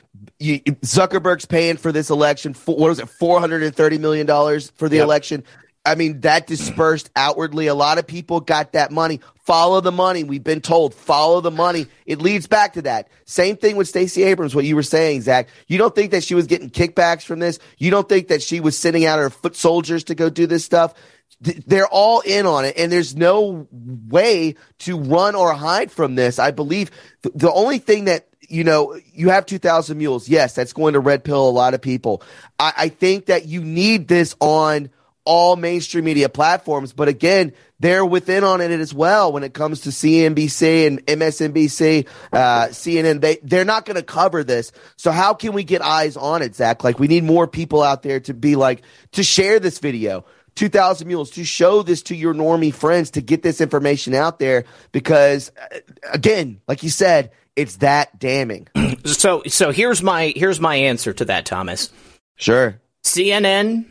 You, 0.41 0.59
Zuckerberg's 0.59 1.47
paying 1.47 1.77
for 1.77 1.93
this 1.93 2.11
election. 2.11 2.53
For, 2.53 2.75
what 2.75 2.89
was 2.89 2.99
it, 2.99 3.09
four 3.09 3.39
hundred 3.39 3.63
and 3.63 3.73
thirty 3.73 3.97
million 3.97 4.27
dollars 4.27 4.71
for 4.71 4.89
the 4.89 4.97
yep. 4.97 5.05
election? 5.05 5.45
I 5.87 5.95
mean, 5.95 6.21
that 6.23 6.49
dispersed 6.49 7.11
outwardly. 7.15 7.69
A 7.69 7.75
lot 7.75 7.99
of 7.99 8.09
people 8.09 8.41
got 8.41 8.73
that 8.73 8.91
money. 8.91 9.21
Follow 9.47 9.81
the 9.81 9.93
money. 9.93 10.25
We've 10.25 10.43
been 10.43 10.61
told 10.61 10.95
follow 10.95 11.41
the 11.41 11.53
money. 11.53 11.87
It 12.07 12.21
leads 12.21 12.49
back 12.49 12.73
to 12.73 12.83
that. 12.83 13.09
Same 13.25 13.57
thing 13.57 13.77
with 13.77 13.87
Stacey 13.89 14.25
Abrams, 14.25 14.55
what 14.55 14.65
you 14.65 14.75
were 14.75 14.83
saying, 14.83 15.23
Zak. 15.23 15.49
You 15.69 15.79
don't 15.79 15.95
think 15.95 16.11
that 16.11 16.25
she 16.25 16.35
was 16.35 16.49
getting 16.49 16.71
kickbacks 16.71 17.23
from 17.23 17.39
this? 17.39 17.61
You 17.79 17.93
don't 17.93 18.09
think 18.09 18.29
that 18.29 18.43
she 18.43 18.59
was 18.59 18.77
sending 18.77 19.07
out 19.07 19.21
her 19.21 19.31
foot 19.31 19.55
soldiers 19.55 20.03
to 20.05 20.17
go 20.17 20.29
do 20.29 20.49
this 20.49 20.65
stuff? 20.65 20.93
They're 21.41 21.87
all 21.87 22.21
in 22.21 22.45
on 22.45 22.67
it 22.67 22.77
and 22.77 22.93
there's 22.93 23.17
no 23.17 23.67
way 23.73 24.57
to 24.81 24.99
run 24.99 25.35
or 25.35 25.55
hide 25.55 25.91
from 25.91 26.15
this 26.15 26.39
i 26.39 26.51
believe 26.51 26.91
the 27.23 27.51
only 27.51 27.79
thing 27.79 28.05
that 28.05 28.29
you 28.47 28.63
know 28.63 28.99
you 29.15 29.31
have 29.31 29.47
2000 29.47 29.97
mules 29.97 30.29
yes 30.29 30.55
that's 30.55 30.75
going 30.75 30.93
to 30.93 31.01
red 31.01 31.25
pill 31.25 31.49
a 31.49 31.51
lot 31.51 31.73
of 31.73 31.81
people 31.81 32.23
I, 32.59 32.73
I 32.77 32.89
think 32.89 33.27
that 33.27 33.47
you 33.47 33.63
need 33.63 34.07
this 34.07 34.37
on 34.39 34.91
all 35.25 35.57
mainstream 35.57 36.05
media 36.05 36.29
platforms 36.29 36.93
but 36.93 37.09
again 37.09 37.55
they're 37.81 38.05
within 38.05 38.45
on 38.45 38.61
it 38.61 38.71
as 38.71 38.93
well 38.93 39.33
when 39.33 39.43
it 39.43 39.55
comes 39.55 39.81
to 39.81 39.89
CNBC 39.89 40.87
and 40.87 41.07
MSNBC, 41.07 42.07
uh, 42.31 42.67
CNN. 42.67 43.23
They 43.23 43.39
they're 43.43 43.65
not 43.65 43.87
going 43.87 43.97
to 43.97 44.03
cover 44.03 44.45
this. 44.45 44.71
So 44.97 45.11
how 45.11 45.33
can 45.33 45.55
we 45.55 45.65
get 45.65 45.81
eyes 45.81 46.17
on 46.17 46.43
it, 46.43 46.55
Zak? 46.55 46.85
Like 46.85 46.99
we 46.99 47.09
need 47.09 47.25
more 47.25 47.47
people 47.49 47.83
out 47.83 48.03
there 48.03 48.21
to 48.21 48.35
be 48.35 48.55
like 48.55 48.83
to 49.13 49.23
share 49.23 49.59
this 49.59 49.79
video 49.79 50.27
2000 50.55 51.07
Mules, 51.07 51.31
to 51.33 51.45
show 51.45 51.83
this 51.83 52.03
to 52.03 52.17
your 52.17 52.35
normie 52.35 52.75
friends, 52.75 53.11
to 53.13 53.21
get 53.21 53.43
this 53.43 53.61
information 53.61 54.15
out 54.15 54.39
there, 54.39 54.65
because 54.93 55.51
uh, 55.61 55.79
again, 56.13 56.61
like 56.69 56.83
you 56.83 56.91
said, 56.91 57.31
it's 57.57 57.77
that 57.77 58.19
damning. 58.19 58.69
So, 59.05 59.43
so 59.47 59.71
here's 59.71 60.03
my 60.03 60.35
here's 60.37 60.61
my 60.61 60.77
answer 60.77 61.15
to 61.15 61.25
that, 61.27 61.47
Thomas. 61.47 61.91
Sure. 62.37 62.79
CNN, 63.03 63.87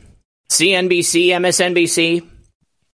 CNBC, 0.49 1.27
MSNBC, 1.29 2.27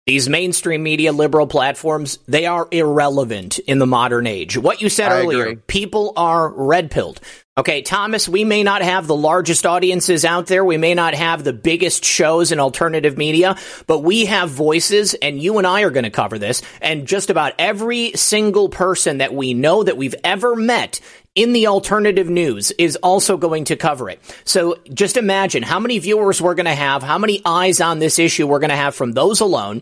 these 0.10 0.28
mainstream 0.28 0.82
media 0.82 1.12
liberal 1.14 1.46
platforms, 1.46 2.18
they 2.28 2.48
are 2.48 2.68
irrelevant 2.72 3.60
in 3.60 3.78
the 3.78 3.86
modern 3.86 4.26
age. 4.26 4.58
What 4.58 4.82
you 4.82 4.90
said 4.90 5.12
I 5.12 5.20
earlier, 5.20 5.44
agree. 5.44 5.56
people 5.68 6.14
are 6.18 6.50
red 6.50 6.90
pilled. 6.90 7.22
Okay, 7.60 7.82
Thomas, 7.82 8.28
we 8.28 8.44
may 8.44 8.64
not 8.64 8.82
have 8.82 9.06
the 9.06 9.16
largest 9.16 9.66
audiences 9.66 10.24
out 10.24 10.48
there. 10.48 10.64
We 10.64 10.78
may 10.78 10.96
not 10.96 11.14
have 11.14 11.44
the 11.44 11.54
biggest 11.54 12.06
shows 12.06 12.52
in 12.52 12.60
alternative 12.60 13.18
media, 13.18 13.58
but 13.86 14.00
we 14.00 14.26
have 14.26 14.50
voices 14.50 15.14
and 15.14 15.40
you 15.40 15.58
and 15.58 15.68
I 15.68 15.82
are 15.82 15.90
going 15.90 16.06
to 16.06 16.10
cover 16.10 16.40
this. 16.40 16.62
And 16.82 17.06
just 17.06 17.30
about 17.30 17.54
every 17.60 18.14
single 18.14 18.70
person 18.70 19.18
that 19.18 19.34
we 19.34 19.54
know 19.54 19.84
that 19.84 19.98
we've 19.98 20.16
ever 20.24 20.56
met 20.56 21.02
in 21.36 21.54
the 21.54 21.68
alternative 21.68 22.30
news 22.30 22.72
is 22.72 22.96
also 22.98 23.38
going 23.38 23.66
to 23.66 23.76
cover 23.76 24.10
it. 24.10 24.20
So 24.46 24.78
just 24.94 25.18
imagine 25.18 25.64
how 25.64 25.80
many 25.80 26.00
viewers 26.00 26.42
we're 26.42 26.56
going 26.56 26.66
to 26.66 26.76
have, 26.76 27.04
how 27.04 27.18
many 27.18 27.42
eyes 27.46 27.82
on 27.82 28.00
this 28.00 28.20
issue 28.20 28.48
we're 28.48 28.60
going 28.60 28.72
to 28.72 28.76
have 28.76 28.96
from 28.96 29.14
those 29.14 29.40
alone. 29.40 29.82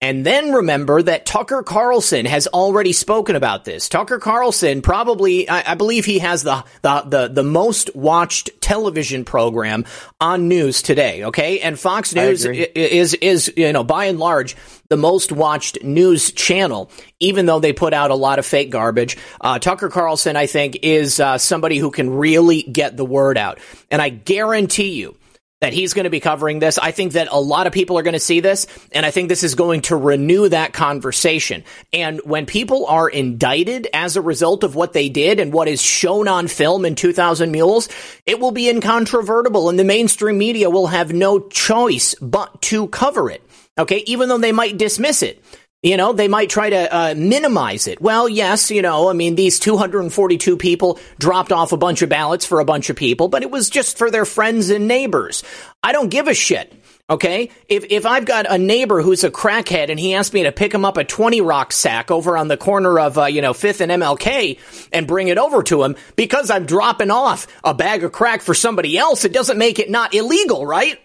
And 0.00 0.24
then 0.24 0.52
remember 0.52 1.02
that 1.02 1.26
Tucker 1.26 1.64
Carlson 1.64 2.24
has 2.24 2.46
already 2.46 2.92
spoken 2.92 3.34
about 3.34 3.64
this. 3.64 3.88
Tucker 3.88 4.20
Carlson 4.20 4.80
probably, 4.80 5.48
I, 5.48 5.72
I 5.72 5.74
believe 5.74 6.04
he 6.04 6.20
has 6.20 6.44
the, 6.44 6.64
the, 6.82 7.00
the, 7.00 7.28
the 7.28 7.42
most 7.42 7.96
watched 7.96 8.60
television 8.60 9.24
program 9.24 9.84
on 10.20 10.46
news 10.46 10.82
today. 10.82 11.24
Okay. 11.24 11.58
And 11.58 11.76
Fox 11.76 12.14
News 12.14 12.44
is, 12.44 13.14
is, 13.14 13.52
you 13.56 13.72
know, 13.72 13.82
by 13.82 14.04
and 14.04 14.20
large, 14.20 14.54
the 14.88 14.96
most 14.96 15.32
watched 15.32 15.82
news 15.82 16.30
channel, 16.30 16.92
even 17.18 17.46
though 17.46 17.58
they 17.58 17.72
put 17.72 17.92
out 17.92 18.12
a 18.12 18.14
lot 18.14 18.38
of 18.38 18.46
fake 18.46 18.70
garbage. 18.70 19.16
Uh, 19.40 19.58
Tucker 19.58 19.88
Carlson, 19.88 20.36
I 20.36 20.46
think, 20.46 20.78
is 20.82 21.18
uh, 21.18 21.38
somebody 21.38 21.76
who 21.76 21.90
can 21.90 22.08
really 22.10 22.62
get 22.62 22.96
the 22.96 23.04
word 23.04 23.36
out. 23.36 23.58
And 23.90 24.00
I 24.00 24.10
guarantee 24.10 24.92
you, 24.92 25.17
that 25.60 25.72
he's 25.72 25.94
going 25.94 26.04
to 26.04 26.10
be 26.10 26.20
covering 26.20 26.58
this. 26.60 26.78
I 26.78 26.92
think 26.92 27.12
that 27.12 27.28
a 27.30 27.40
lot 27.40 27.66
of 27.66 27.72
people 27.72 27.98
are 27.98 28.02
going 28.02 28.14
to 28.14 28.20
see 28.20 28.40
this, 28.40 28.66
and 28.92 29.04
I 29.04 29.10
think 29.10 29.28
this 29.28 29.42
is 29.42 29.54
going 29.54 29.82
to 29.82 29.96
renew 29.96 30.48
that 30.48 30.72
conversation. 30.72 31.64
And 31.92 32.20
when 32.24 32.46
people 32.46 32.86
are 32.86 33.08
indicted 33.08 33.88
as 33.92 34.16
a 34.16 34.22
result 34.22 34.62
of 34.62 34.74
what 34.74 34.92
they 34.92 35.08
did 35.08 35.40
and 35.40 35.52
what 35.52 35.68
is 35.68 35.82
shown 35.82 36.28
on 36.28 36.48
film 36.48 36.84
in 36.84 36.94
2000 36.94 37.50
Mules, 37.50 37.88
it 38.24 38.38
will 38.38 38.52
be 38.52 38.68
incontrovertible, 38.68 39.68
and 39.68 39.78
the 39.78 39.84
mainstream 39.84 40.38
media 40.38 40.70
will 40.70 40.86
have 40.86 41.12
no 41.12 41.40
choice 41.40 42.14
but 42.20 42.62
to 42.62 42.86
cover 42.88 43.30
it. 43.30 43.42
Okay, 43.76 44.02
even 44.06 44.28
though 44.28 44.38
they 44.38 44.52
might 44.52 44.78
dismiss 44.78 45.22
it. 45.22 45.42
You 45.82 45.96
know, 45.96 46.12
they 46.12 46.26
might 46.26 46.50
try 46.50 46.70
to 46.70 46.92
uh, 46.92 47.14
minimize 47.16 47.86
it. 47.86 48.00
Well, 48.00 48.28
yes, 48.28 48.68
you 48.72 48.82
know, 48.82 49.08
I 49.08 49.12
mean, 49.12 49.36
these 49.36 49.60
242 49.60 50.56
people 50.56 50.98
dropped 51.20 51.52
off 51.52 51.70
a 51.70 51.76
bunch 51.76 52.02
of 52.02 52.08
ballots 52.08 52.44
for 52.44 52.58
a 52.58 52.64
bunch 52.64 52.90
of 52.90 52.96
people, 52.96 53.28
but 53.28 53.44
it 53.44 53.50
was 53.52 53.70
just 53.70 53.96
for 53.96 54.10
their 54.10 54.24
friends 54.24 54.70
and 54.70 54.88
neighbors. 54.88 55.44
I 55.80 55.92
don't 55.92 56.08
give 56.08 56.26
a 56.26 56.34
shit. 56.34 56.74
Okay, 57.10 57.50
if 57.68 57.86
if 57.88 58.04
I've 58.04 58.26
got 58.26 58.44
a 58.50 58.58
neighbor 58.58 59.00
who's 59.00 59.24
a 59.24 59.30
crackhead 59.30 59.88
and 59.88 59.98
he 59.98 60.12
asked 60.12 60.34
me 60.34 60.42
to 60.42 60.52
pick 60.52 60.74
him 60.74 60.84
up 60.84 60.98
a 60.98 61.04
twenty 61.04 61.40
rock 61.40 61.72
sack 61.72 62.10
over 62.10 62.36
on 62.36 62.48
the 62.48 62.58
corner 62.58 62.98
of 62.98 63.16
uh, 63.16 63.24
you 63.24 63.40
know 63.40 63.54
Fifth 63.54 63.80
and 63.80 63.90
MLK 63.90 64.58
and 64.92 65.06
bring 65.06 65.28
it 65.28 65.38
over 65.38 65.62
to 65.62 65.82
him 65.84 65.96
because 66.16 66.50
I'm 66.50 66.66
dropping 66.66 67.10
off 67.10 67.46
a 67.64 67.72
bag 67.72 68.04
of 68.04 68.12
crack 68.12 68.42
for 68.42 68.52
somebody 68.52 68.98
else, 68.98 69.24
it 69.24 69.32
doesn't 69.32 69.56
make 69.56 69.78
it 69.78 69.88
not 69.88 70.12
illegal, 70.12 70.66
right? 70.66 71.00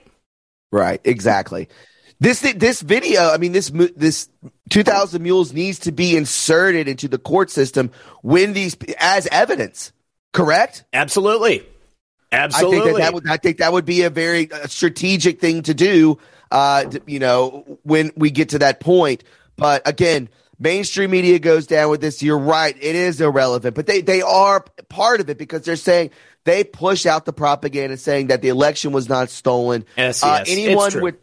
Right, 0.74 1.00
exactly. 1.06 1.70
This 2.20 2.40
this 2.40 2.82
video, 2.82 3.30
I 3.32 3.38
mean, 3.38 3.52
this 3.52 3.70
this 3.70 4.30
2000 4.70 5.22
Mules 5.22 5.54
needs 5.54 5.80
to 5.80 5.92
be 5.92 6.16
inserted 6.16 6.88
into 6.88 7.08
the 7.08 7.18
court 7.18 7.50
system 7.50 7.92
when 8.22 8.54
these 8.54 8.78
as 9.00 9.28
evidence. 9.28 9.92
Correct? 10.32 10.84
Absolutely, 10.94 11.62
I 12.32 12.38
absolutely. 12.38 12.80
think 12.80 12.98
that, 12.98 13.02
that 13.04 13.14
would 13.14 13.30
I 13.30 13.38
think 13.38 13.58
that 13.58 13.74
would 13.74 13.86
be 13.86 14.04
a 14.04 14.10
very 14.10 14.52
uh, 14.52 14.68
strategic 14.68 15.40
thing 15.40 15.64
to 15.64 15.74
do. 15.74 16.18
Uh, 16.52 16.86
to- 16.86 17.02
you 17.08 17.20
know, 17.20 17.80
when 17.84 18.12
we 18.16 18.32
get 18.32 18.50
to 18.50 18.60
that 18.60 18.80
point. 18.80 19.24
But 19.56 19.88
again, 19.88 20.30
mainstream 20.60 21.12
media 21.12 21.40
goes 21.40 21.68
down 21.68 21.90
with 21.92 22.02
this. 22.02 22.24
You're 22.24 22.40
right; 22.40 22.76
it 22.76 22.96
is 22.96 23.22
irrelevant, 23.22 23.76
but 23.76 23.86
they 23.86 24.02
they 24.02 24.22
are 24.22 24.66
part 24.90 25.20
of 25.20 25.30
it 25.30 25.38
because 25.38 25.64
they're 25.64 25.76
saying 25.76 26.12
they 26.46 26.64
push 26.64 27.06
out 27.06 27.26
the 27.26 27.34
propaganda 27.34 27.98
saying 27.98 28.28
that 28.28 28.42
the 28.42 28.50
election 28.50 28.92
was 28.92 29.08
not 29.10 29.30
stolen. 29.30 29.86
Yes, 29.98 30.24
Uh, 30.24 30.28
yes, 30.40 30.42
it's 30.42 30.52
anyone 30.52 31.02
with 31.02 31.16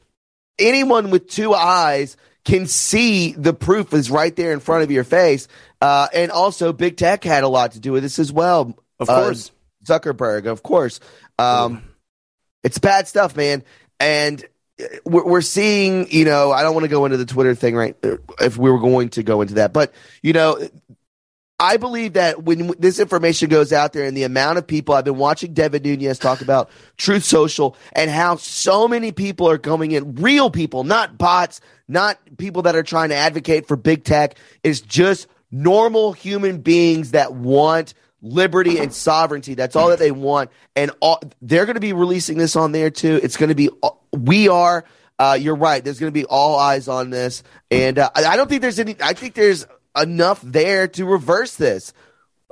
anyone 0.58 1.10
with 1.10 1.28
two 1.28 1.54
eyes 1.54 2.16
can 2.44 2.66
see 2.66 3.32
the 3.32 3.52
proof 3.52 3.92
is 3.92 4.10
right 4.10 4.34
there 4.34 4.52
in 4.52 4.60
front 4.60 4.82
of 4.82 4.90
your 4.90 5.04
face. 5.04 5.46
Uh, 5.80 6.08
and 6.14 6.30
also, 6.30 6.72
big 6.72 6.96
tech 6.96 7.24
had 7.24 7.44
a 7.44 7.48
lot 7.48 7.72
to 7.72 7.80
do 7.80 7.92
with 7.92 8.02
this 8.02 8.18
as 8.18 8.32
well. 8.32 8.74
Of 8.98 9.08
Uh, 9.08 9.22
course. 9.22 9.50
Zuckerberg, 9.84 10.46
of 10.46 10.62
course. 10.62 11.00
Um, 11.38 11.82
it's 12.62 12.78
bad 12.78 13.08
stuff, 13.08 13.34
man. 13.36 13.62
And 13.98 14.44
uh, 14.80 14.84
we're, 15.04 15.24
we're 15.24 15.40
seeing, 15.40 16.10
you 16.10 16.24
know, 16.26 16.52
I 16.52 16.62
don't 16.62 16.74
want 16.74 16.84
to 16.84 16.88
go 16.90 17.06
into 17.06 17.16
the 17.16 17.24
Twitter 17.24 17.54
thing, 17.54 17.74
right? 17.76 17.96
uh, 18.04 18.16
If 18.40 18.58
we 18.58 18.70
were 18.70 18.78
going 18.78 19.08
to 19.10 19.22
go 19.22 19.40
into 19.40 19.54
that, 19.54 19.72
but 19.72 19.92
you 20.22 20.32
know, 20.34 20.58
I 21.60 21.76
believe 21.76 22.14
that 22.14 22.42
when 22.42 22.72
this 22.78 22.98
information 22.98 23.50
goes 23.50 23.70
out 23.70 23.92
there 23.92 24.06
and 24.06 24.16
the 24.16 24.22
amount 24.22 24.56
of 24.56 24.66
people 24.66 24.94
I've 24.94 25.04
been 25.04 25.18
watching 25.18 25.52
Devin 25.52 25.82
Nunes 25.82 26.18
talk 26.18 26.40
about 26.40 26.70
Truth 26.96 27.24
Social 27.24 27.76
and 27.92 28.10
how 28.10 28.36
so 28.36 28.88
many 28.88 29.12
people 29.12 29.46
are 29.46 29.58
coming 29.58 29.92
in, 29.92 30.14
real 30.14 30.50
people, 30.50 30.84
not 30.84 31.18
bots, 31.18 31.60
not 31.86 32.18
people 32.38 32.62
that 32.62 32.76
are 32.76 32.82
trying 32.82 33.10
to 33.10 33.14
advocate 33.14 33.68
for 33.68 33.76
big 33.76 34.04
tech, 34.04 34.38
is 34.64 34.80
just 34.80 35.28
normal 35.50 36.14
human 36.14 36.62
beings 36.62 37.10
that 37.10 37.34
want 37.34 37.92
liberty 38.22 38.78
and 38.78 38.94
sovereignty. 38.94 39.52
That's 39.52 39.76
all 39.76 39.90
that 39.90 39.98
they 39.98 40.12
want. 40.12 40.50
And 40.74 40.90
all, 41.00 41.20
they're 41.42 41.66
going 41.66 41.74
to 41.74 41.80
be 41.80 41.92
releasing 41.92 42.38
this 42.38 42.56
on 42.56 42.72
there 42.72 42.88
too. 42.88 43.20
It's 43.22 43.36
going 43.36 43.50
to 43.50 43.54
be, 43.54 43.68
we 44.12 44.48
are, 44.48 44.86
uh, 45.18 45.36
you're 45.38 45.56
right. 45.56 45.84
There's 45.84 46.00
going 46.00 46.12
to 46.12 46.18
be 46.18 46.24
all 46.24 46.58
eyes 46.58 46.88
on 46.88 47.10
this. 47.10 47.42
And 47.70 47.98
uh, 47.98 48.08
I 48.16 48.38
don't 48.38 48.48
think 48.48 48.62
there's 48.62 48.78
any, 48.78 48.96
I 49.02 49.12
think 49.12 49.34
there's 49.34 49.66
enough 50.00 50.40
there 50.42 50.88
to 50.88 51.04
reverse 51.04 51.56
this, 51.56 51.92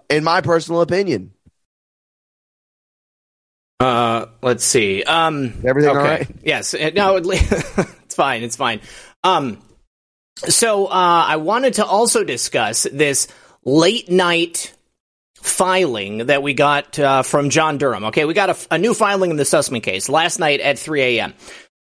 in 0.08 0.24
my 0.24 0.40
personal 0.40 0.80
opinion. 0.80 1.32
Uh, 3.80 4.26
let's 4.42 4.64
see. 4.64 5.04
Um, 5.04 5.54
Everything 5.64 5.90
okay. 5.90 5.98
all 5.98 6.04
right? 6.04 6.28
Yes. 6.42 6.74
No, 6.94 7.16
it's 7.24 8.14
fine. 8.14 8.42
It's 8.42 8.56
fine. 8.56 8.80
Um, 9.22 9.58
so 10.36 10.86
uh, 10.86 11.24
I 11.28 11.36
wanted 11.36 11.74
to 11.74 11.86
also 11.86 12.24
discuss 12.24 12.86
this 12.92 13.28
late 13.64 14.10
night 14.10 14.74
filing 15.40 16.26
that 16.26 16.42
we 16.42 16.54
got 16.54 16.98
uh, 16.98 17.22
from 17.22 17.50
John 17.50 17.78
Durham. 17.78 18.04
Okay, 18.06 18.24
we 18.24 18.34
got 18.34 18.50
a, 18.50 18.74
a 18.74 18.78
new 18.78 18.94
filing 18.94 19.30
in 19.30 19.36
the 19.36 19.44
Sussman 19.44 19.82
case 19.82 20.08
last 20.08 20.38
night 20.38 20.60
at 20.60 20.78
3 20.78 21.02
a.m. 21.02 21.34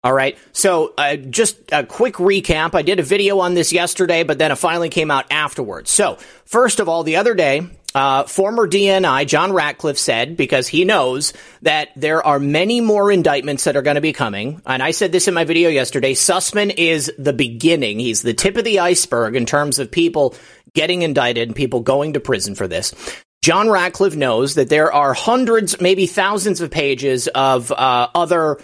All 0.04 0.14
right. 0.14 0.38
So, 0.52 0.94
uh, 0.98 1.16
just 1.16 1.58
a 1.72 1.84
quick 1.84 2.16
recap. 2.16 2.76
I 2.76 2.82
did 2.82 3.00
a 3.00 3.04
video 3.04 3.40
on 3.40 3.56
this 3.56 3.74
yesterday, 3.74 4.24
but 4.24 4.38
then 4.38 4.52
it 4.52 4.58
finally 4.58 4.90
came 4.90 5.10
out 5.10 5.26
afterwards. 5.32 5.90
So, 5.90 6.18
first 6.46 6.80
of 6.80 6.88
all, 6.88 7.04
the 7.04 7.16
other 7.16 7.34
day, 7.34 7.68
uh, 7.96 8.24
former 8.26 8.68
DNI 8.68 9.26
John 9.26 9.52
Ratcliffe 9.52 9.98
said, 9.98 10.38
because 10.38 10.68
he 10.68 10.86
knows 10.86 11.34
that 11.64 11.90
there 11.96 12.26
are 12.26 12.40
many 12.40 12.80
more 12.80 13.12
indictments 13.12 13.64
that 13.64 13.76
are 13.76 13.82
going 13.82 13.96
to 13.96 14.02
be 14.02 14.14
coming, 14.14 14.62
and 14.68 14.84
I 14.84 14.92
said 14.92 15.12
this 15.12 15.28
in 15.28 15.34
my 15.34 15.46
video 15.46 15.70
yesterday 15.70 16.14
Sussman 16.14 16.74
is 16.78 17.12
the 17.18 17.34
beginning. 17.34 18.00
He's 18.00 18.22
the 18.22 18.36
tip 18.36 18.56
of 18.56 18.66
the 18.66 18.80
iceberg 18.80 19.36
in 19.36 19.48
terms 19.48 19.80
of 19.80 19.90
people 19.90 20.36
getting 20.76 21.02
indicted 21.02 21.50
and 21.50 21.56
people 21.56 21.80
going 21.80 22.14
to 22.14 22.20
prison 22.20 22.54
for 22.54 22.68
this. 22.68 22.94
John 23.42 23.70
Ratcliffe 23.70 24.16
knows 24.16 24.56
that 24.56 24.70
there 24.70 24.94
are 24.94 25.14
hundreds, 25.14 25.82
maybe 25.82 26.06
thousands 26.06 26.62
of 26.62 26.70
pages 26.70 27.28
of 27.28 27.72
uh, 27.72 28.10
other 28.14 28.60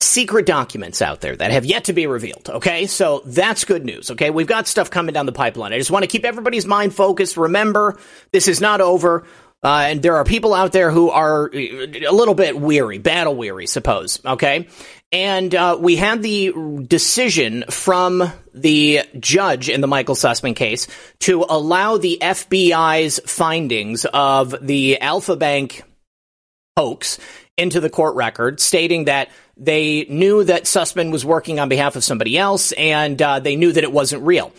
secret 0.00 0.46
documents 0.46 1.00
out 1.00 1.20
there 1.20 1.36
that 1.36 1.50
have 1.50 1.64
yet 1.64 1.84
to 1.84 1.92
be 1.92 2.06
revealed. 2.06 2.48
Okay, 2.48 2.86
so 2.86 3.22
that's 3.24 3.64
good 3.64 3.84
news. 3.84 4.10
Okay, 4.10 4.30
we've 4.30 4.46
got 4.46 4.66
stuff 4.66 4.90
coming 4.90 5.12
down 5.12 5.26
the 5.26 5.32
pipeline. 5.32 5.72
I 5.72 5.78
just 5.78 5.90
want 5.90 6.02
to 6.02 6.08
keep 6.08 6.24
everybody's 6.24 6.66
mind 6.66 6.94
focused. 6.94 7.36
Remember, 7.36 7.98
this 8.32 8.48
is 8.48 8.60
not 8.60 8.80
over. 8.80 9.24
Uh, 9.62 9.86
and 9.88 10.02
there 10.02 10.16
are 10.16 10.24
people 10.24 10.54
out 10.54 10.70
there 10.72 10.90
who 10.90 11.10
are 11.10 11.50
a 11.52 12.10
little 12.12 12.34
bit 12.34 12.58
weary, 12.58 12.98
battle 12.98 13.34
weary, 13.34 13.66
suppose. 13.66 14.20
Okay. 14.24 14.68
And 15.12 15.54
uh, 15.54 15.78
we 15.80 15.96
had 15.96 16.22
the 16.22 16.84
decision 16.86 17.64
from 17.70 18.30
the 18.52 19.00
judge 19.18 19.68
in 19.68 19.80
the 19.80 19.86
Michael 19.86 20.14
Sussman 20.14 20.54
case 20.54 20.88
to 21.20 21.44
allow 21.48 21.96
the 21.96 22.18
FBI's 22.20 23.18
findings 23.24 24.04
of 24.04 24.54
the 24.60 25.00
Alfa 25.00 25.36
Bank 25.36 25.82
hoax 26.76 27.18
into 27.56 27.80
the 27.80 27.90
court 27.90 28.14
record, 28.14 28.60
stating 28.60 29.06
that 29.06 29.30
they 29.56 30.06
knew 30.08 30.44
that 30.44 30.64
Sussman 30.64 31.10
was 31.10 31.24
working 31.24 31.58
on 31.58 31.68
behalf 31.68 31.96
of 31.96 32.04
somebody 32.04 32.36
else 32.36 32.72
and 32.72 33.20
uh, 33.20 33.40
they 33.40 33.56
knew 33.56 33.72
that 33.72 33.84
it 33.84 33.92
wasn't 33.92 34.22
real. 34.22 34.52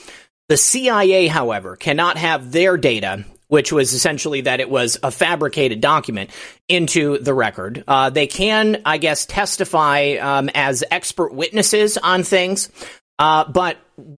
The 0.50 0.58
CIA, 0.58 1.28
however, 1.28 1.76
cannot 1.76 2.18
have 2.18 2.52
their 2.52 2.78
data 2.78 3.26
which 3.48 3.72
was 3.72 3.94
essentially 3.94 4.42
that 4.42 4.60
it 4.60 4.70
was 4.70 4.98
a 5.04 5.12
fabricated 5.12 5.82
document, 5.82 6.30
into 6.68 7.18
the 7.20 7.34
record. 7.34 7.84
Uh, 7.88 8.10
they 8.10 8.28
can, 8.28 8.82
I 8.86 8.98
guess, 8.98 9.26
testify 9.26 10.16
um, 10.16 10.50
as 10.54 10.84
expert 10.92 11.34
witnesses 11.34 11.98
on 11.98 12.24
things. 12.24 12.70
Uh, 13.20 13.50
but 13.50 13.78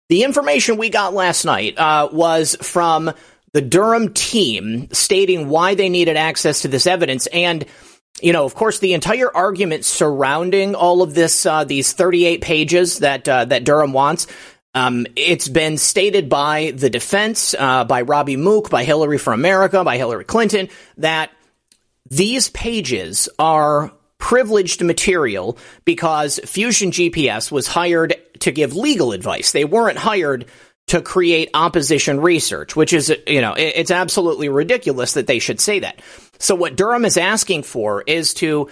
the 0.10 0.24
information 0.24 0.78
we 0.78 0.90
got 0.90 1.14
last 1.14 1.46
night 1.46 1.78
uh, 1.78 2.10
was 2.12 2.58
from 2.62 3.14
the 3.54 3.62
Durham 3.62 4.14
team 4.14 4.90
stating 4.92 5.48
why 5.48 5.76
they 5.76 5.90
needed 5.90 6.18
access 6.18 6.64
to 6.64 6.68
this 6.68 6.86
evidence. 6.86 7.28
And, 7.28 7.66
you 8.22 8.34
know, 8.34 8.46
of 8.46 8.56
course, 8.56 8.80
the 8.80 8.94
entire 8.94 9.36
argument 9.36 9.86
surrounding 9.86 10.76
all 10.76 11.02
of 11.02 11.14
this, 11.14 11.46
uh, 11.46 11.64
these 11.64 11.94
38 11.94 12.42
pages 12.42 13.00
that, 13.00 13.28
uh, 13.28 13.46
that 13.46 13.64
Durham 13.64 13.94
wants, 13.94 14.28
um, 14.76 15.08
it's 15.16 15.48
been 15.48 15.78
stated 15.78 16.30
by 16.30 16.72
the 16.76 16.90
defense, 16.90 17.56
uh, 17.58 17.86
by 17.86 18.02
Robby 18.02 18.38
Mook, 18.38 18.70
by 18.70 18.84
Hillary 18.84 19.18
for 19.18 19.34
America, 19.34 19.84
by 19.84 19.98
Hillary 19.98 20.26
Clinton, 20.26 20.70
that 20.98 21.32
these 22.10 22.50
pages 22.50 23.30
are 23.40 23.92
privileged 24.18 24.84
material 24.84 25.58
because 25.86 26.40
Fusion 26.46 26.92
GPS 26.92 27.52
was 27.52 27.68
hired 27.68 28.16
to 28.40 28.52
give 28.52 28.76
legal 28.76 29.12
advice. 29.12 29.52
They 29.52 29.66
weren't 29.66 29.98
hired 29.98 30.46
to 30.90 31.02
create 31.02 31.50
opposition 31.54 32.20
research, 32.20 32.76
which 32.76 32.94
is, 32.94 33.14
you 33.26 33.42
know, 33.42 33.54
it's 33.58 33.92
absolutely 33.92 34.50
ridiculous 34.50 35.14
that 35.14 35.28
they 35.28 35.40
should 35.40 35.60
say 35.60 35.80
that. 35.80 36.02
So 36.40 36.56
what 36.56 36.76
Durham 36.76 37.06
is 37.06 37.18
asking 37.18 37.64
for 37.64 38.04
is 38.06 38.34
to 38.36 38.70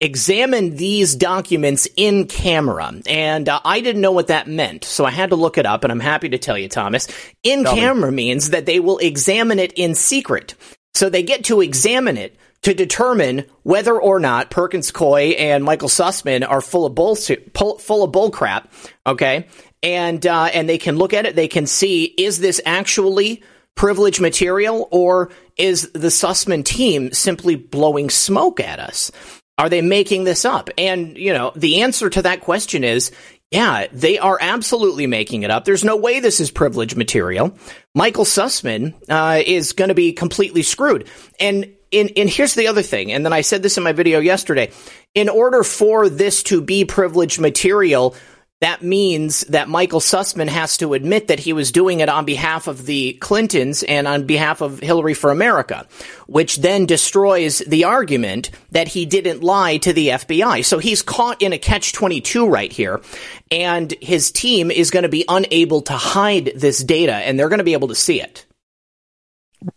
examine 0.00 0.76
these 0.76 1.14
documents 1.14 1.88
in 1.96 2.26
camera. 2.26 2.92
And 3.06 3.48
uh, 3.48 3.60
I 3.64 3.80
didn't 3.80 4.02
know 4.02 4.12
what 4.12 4.28
that 4.28 4.48
meant, 4.48 4.84
so 4.84 5.04
I 5.04 5.10
had 5.10 5.30
to 5.30 5.36
look 5.36 5.56
it 5.58 5.66
up, 5.66 5.84
and 5.84 5.92
I'm 5.92 6.00
happy 6.00 6.30
to 6.30 6.38
tell 6.38 6.58
you, 6.58 6.68
Thomas. 6.68 7.08
In 7.42 7.64
tell 7.64 7.74
camera 7.74 8.10
me. 8.10 8.16
means 8.16 8.50
that 8.50 8.66
they 8.66 8.80
will 8.80 8.98
examine 8.98 9.58
it 9.58 9.72
in 9.74 9.94
secret. 9.94 10.54
So 10.94 11.08
they 11.08 11.22
get 11.22 11.44
to 11.44 11.60
examine 11.60 12.16
it 12.16 12.36
to 12.62 12.72
determine 12.72 13.44
whether 13.62 14.00
or 14.00 14.18
not 14.18 14.50
Perkins 14.50 14.90
Coie 14.90 15.38
and 15.38 15.62
Michael 15.62 15.88
Sussman 15.88 16.48
are 16.48 16.62
full 16.62 16.86
of 16.86 16.94
bull 16.94 17.14
full 17.14 18.04
of 18.04 18.12
bull 18.12 18.30
crap. 18.30 18.72
Okay, 19.06 19.46
and 19.84 20.26
uh, 20.26 20.46
and 20.46 20.68
they 20.68 20.78
can 20.78 20.96
look 20.96 21.12
at 21.12 21.26
it. 21.26 21.36
They 21.36 21.46
can 21.46 21.66
see 21.66 22.04
is 22.04 22.40
this 22.40 22.60
actually 22.64 23.42
privileged 23.76 24.20
material 24.20 24.88
or 24.90 25.30
is 25.56 25.90
the 25.92 26.08
Sussman 26.08 26.64
team 26.64 27.12
simply 27.12 27.54
blowing 27.54 28.10
smoke 28.10 28.58
at 28.58 28.80
us? 28.80 29.12
Are 29.58 29.68
they 29.68 29.82
making 29.82 30.24
this 30.24 30.44
up? 30.44 30.70
And 30.78 31.16
you 31.16 31.32
know 31.32 31.52
the 31.54 31.82
answer 31.82 32.10
to 32.10 32.22
that 32.22 32.40
question 32.40 32.82
is 32.82 33.12
yeah, 33.50 33.86
they 33.92 34.18
are 34.18 34.36
absolutely 34.40 35.06
making 35.06 35.44
it 35.44 35.50
up. 35.50 35.64
There's 35.64 35.84
no 35.84 35.96
way 35.96 36.18
this 36.18 36.40
is 36.40 36.50
privileged 36.50 36.96
material. 36.96 37.56
Michael 37.94 38.24
Sussman 38.24 38.94
uh, 39.08 39.40
is 39.46 39.74
going 39.74 39.90
to 39.90 39.94
be 39.94 40.12
completely 40.12 40.62
screwed. 40.62 41.08
And 41.38 41.72
and, 41.92 42.10
and 42.16 42.28
here's 42.28 42.54
the 42.54 42.66
other 42.66 42.82
thing, 42.82 43.12
and 43.12 43.24
then 43.24 43.32
I 43.32 43.42
said 43.42 43.62
this 43.62 43.76
in 43.76 43.84
my 43.84 43.92
video 43.92 44.18
yesterday. 44.18 44.72
In 45.14 45.28
order 45.28 45.62
for 45.62 46.08
this 46.08 46.42
to 46.44 46.60
be 46.60 46.84
privileged 46.84 47.38
material, 47.38 48.16
that 48.60 48.82
means 48.82 49.42
that 49.42 49.68
Michael 49.68 50.00
Sussman 50.00 50.48
has 50.48 50.78
to 50.78 50.94
admit 50.94 51.28
that 51.28 51.40
he 51.40 51.52
was 51.52 51.72
doing 51.72 52.00
it 52.00 52.08
on 52.08 52.24
behalf 52.24 52.66
of 52.66 52.86
the 52.86 53.12
Clintons 53.14 53.82
and 53.82 54.06
on 54.06 54.26
behalf 54.26 54.60
of 54.60 54.80
Hillary 54.80 55.14
for 55.14 55.30
America, 55.30 55.86
which 56.26 56.56
then 56.56 56.86
destroys 56.86 57.58
the 57.58 57.84
argument 57.84 58.50
that 58.70 58.88
he 58.88 59.06
didn't 59.06 59.42
lie 59.42 59.76
to 59.78 59.92
the 59.92 60.08
FBI. 60.08 60.64
So 60.64 60.78
he's 60.78 61.02
caught 61.02 61.42
in 61.42 61.52
a 61.52 61.58
catch 61.58 61.92
22 61.92 62.48
right 62.48 62.72
here, 62.72 63.02
and 63.50 63.92
his 64.00 64.30
team 64.30 64.70
is 64.70 64.90
going 64.90 65.02
to 65.02 65.08
be 65.08 65.24
unable 65.28 65.82
to 65.82 65.92
hide 65.92 66.52
this 66.54 66.82
data, 66.82 67.14
and 67.14 67.38
they're 67.38 67.50
going 67.50 67.58
to 67.58 67.64
be 67.64 67.74
able 67.74 67.88
to 67.88 67.94
see 67.94 68.20
it. 68.20 68.46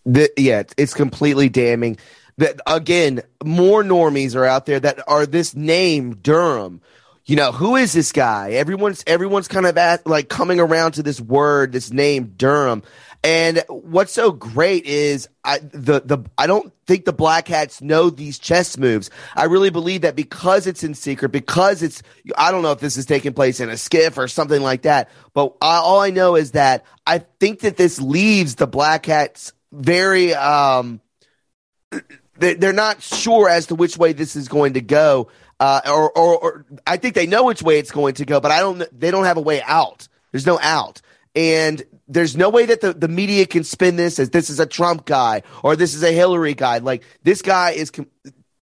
The, 0.05 0.31
yeah, 0.37 0.63
it's 0.77 0.93
completely 0.93 1.49
damning. 1.49 1.97
That 2.37 2.61
again, 2.67 3.21
more 3.43 3.83
normies 3.83 4.35
are 4.35 4.45
out 4.45 4.67
there 4.67 4.79
that 4.79 4.99
are 5.09 5.25
this 5.25 5.55
name 5.55 6.17
Durham. 6.17 6.81
You 7.27 7.35
know 7.35 7.51
who 7.51 7.75
is 7.75 7.91
this 7.91 8.13
guy? 8.13 8.51
Everyone's 8.51 9.03
everyone's 9.05 9.49
kind 9.49 9.65
of 9.65 9.77
at 9.77 10.07
like 10.07 10.29
coming 10.29 10.61
around 10.61 10.93
to 10.93 11.03
this 11.03 11.19
word, 11.19 11.73
this 11.73 11.91
name 11.91 12.33
Durham. 12.37 12.83
And 13.21 13.61
what's 13.67 14.13
so 14.13 14.31
great 14.31 14.85
is 14.85 15.27
I 15.43 15.59
the 15.59 15.99
the 15.99 16.19
I 16.37 16.47
don't 16.47 16.71
think 16.85 17.03
the 17.03 17.11
Black 17.11 17.49
Hats 17.49 17.81
know 17.81 18.09
these 18.09 18.39
chess 18.39 18.77
moves. 18.77 19.09
I 19.35 19.43
really 19.43 19.71
believe 19.71 20.01
that 20.01 20.15
because 20.15 20.67
it's 20.67 20.85
in 20.85 20.93
secret, 20.93 21.33
because 21.33 21.83
it's 21.83 22.01
I 22.37 22.49
don't 22.49 22.61
know 22.61 22.71
if 22.71 22.79
this 22.79 22.95
is 22.95 23.05
taking 23.05 23.33
place 23.33 23.59
in 23.59 23.69
a 23.69 23.73
SCIF 23.73 24.17
or 24.17 24.29
something 24.29 24.61
like 24.61 24.83
that. 24.83 25.09
But 25.33 25.53
I, 25.61 25.79
all 25.79 25.99
I 25.99 26.11
know 26.11 26.35
is 26.37 26.51
that 26.51 26.85
I 27.05 27.19
think 27.41 27.59
that 27.59 27.75
this 27.75 27.99
leaves 27.99 28.55
the 28.55 28.67
Black 28.67 29.05
Hats 29.05 29.51
very 29.73 30.33
um 30.33 31.01
they're 32.39 32.71
not 32.71 33.01
sure 33.01 33.49
as 33.49 33.65
to 33.67 33.75
which 33.75 33.97
way 33.97 34.13
this 34.13 34.35
is 34.35 34.47
going 34.47 34.73
to 34.73 34.81
go 34.81 35.27
uh, 35.59 35.81
or, 35.85 36.11
or, 36.11 36.37
or 36.37 36.65
I 36.85 36.97
think 36.97 37.15
they 37.15 37.27
know 37.27 37.45
which 37.45 37.61
way 37.61 37.79
it's 37.79 37.91
going 37.91 38.15
to 38.15 38.25
go, 38.25 38.39
but 38.39 38.51
I 38.51 38.59
don't. 38.59 38.83
They 38.97 39.11
don't 39.11 39.25
have 39.25 39.37
a 39.37 39.41
way 39.41 39.61
out. 39.61 40.07
There's 40.31 40.45
no 40.45 40.59
out, 40.59 41.01
and 41.35 41.81
there's 42.07 42.37
no 42.37 42.49
way 42.49 42.65
that 42.67 42.81
the, 42.81 42.93
the 42.93 43.07
media 43.07 43.45
can 43.45 43.63
spin 43.63 43.95
this 43.95 44.19
as 44.19 44.29
this 44.29 44.49
is 44.49 44.59
a 44.59 44.65
Trump 44.65 45.05
guy 45.05 45.43
or 45.63 45.75
this 45.75 45.95
is 45.95 46.03
a 46.03 46.11
Hillary 46.11 46.53
guy. 46.53 46.77
Like 46.79 47.03
this 47.23 47.41
guy 47.41 47.71
is. 47.71 47.91
Com- 47.91 48.09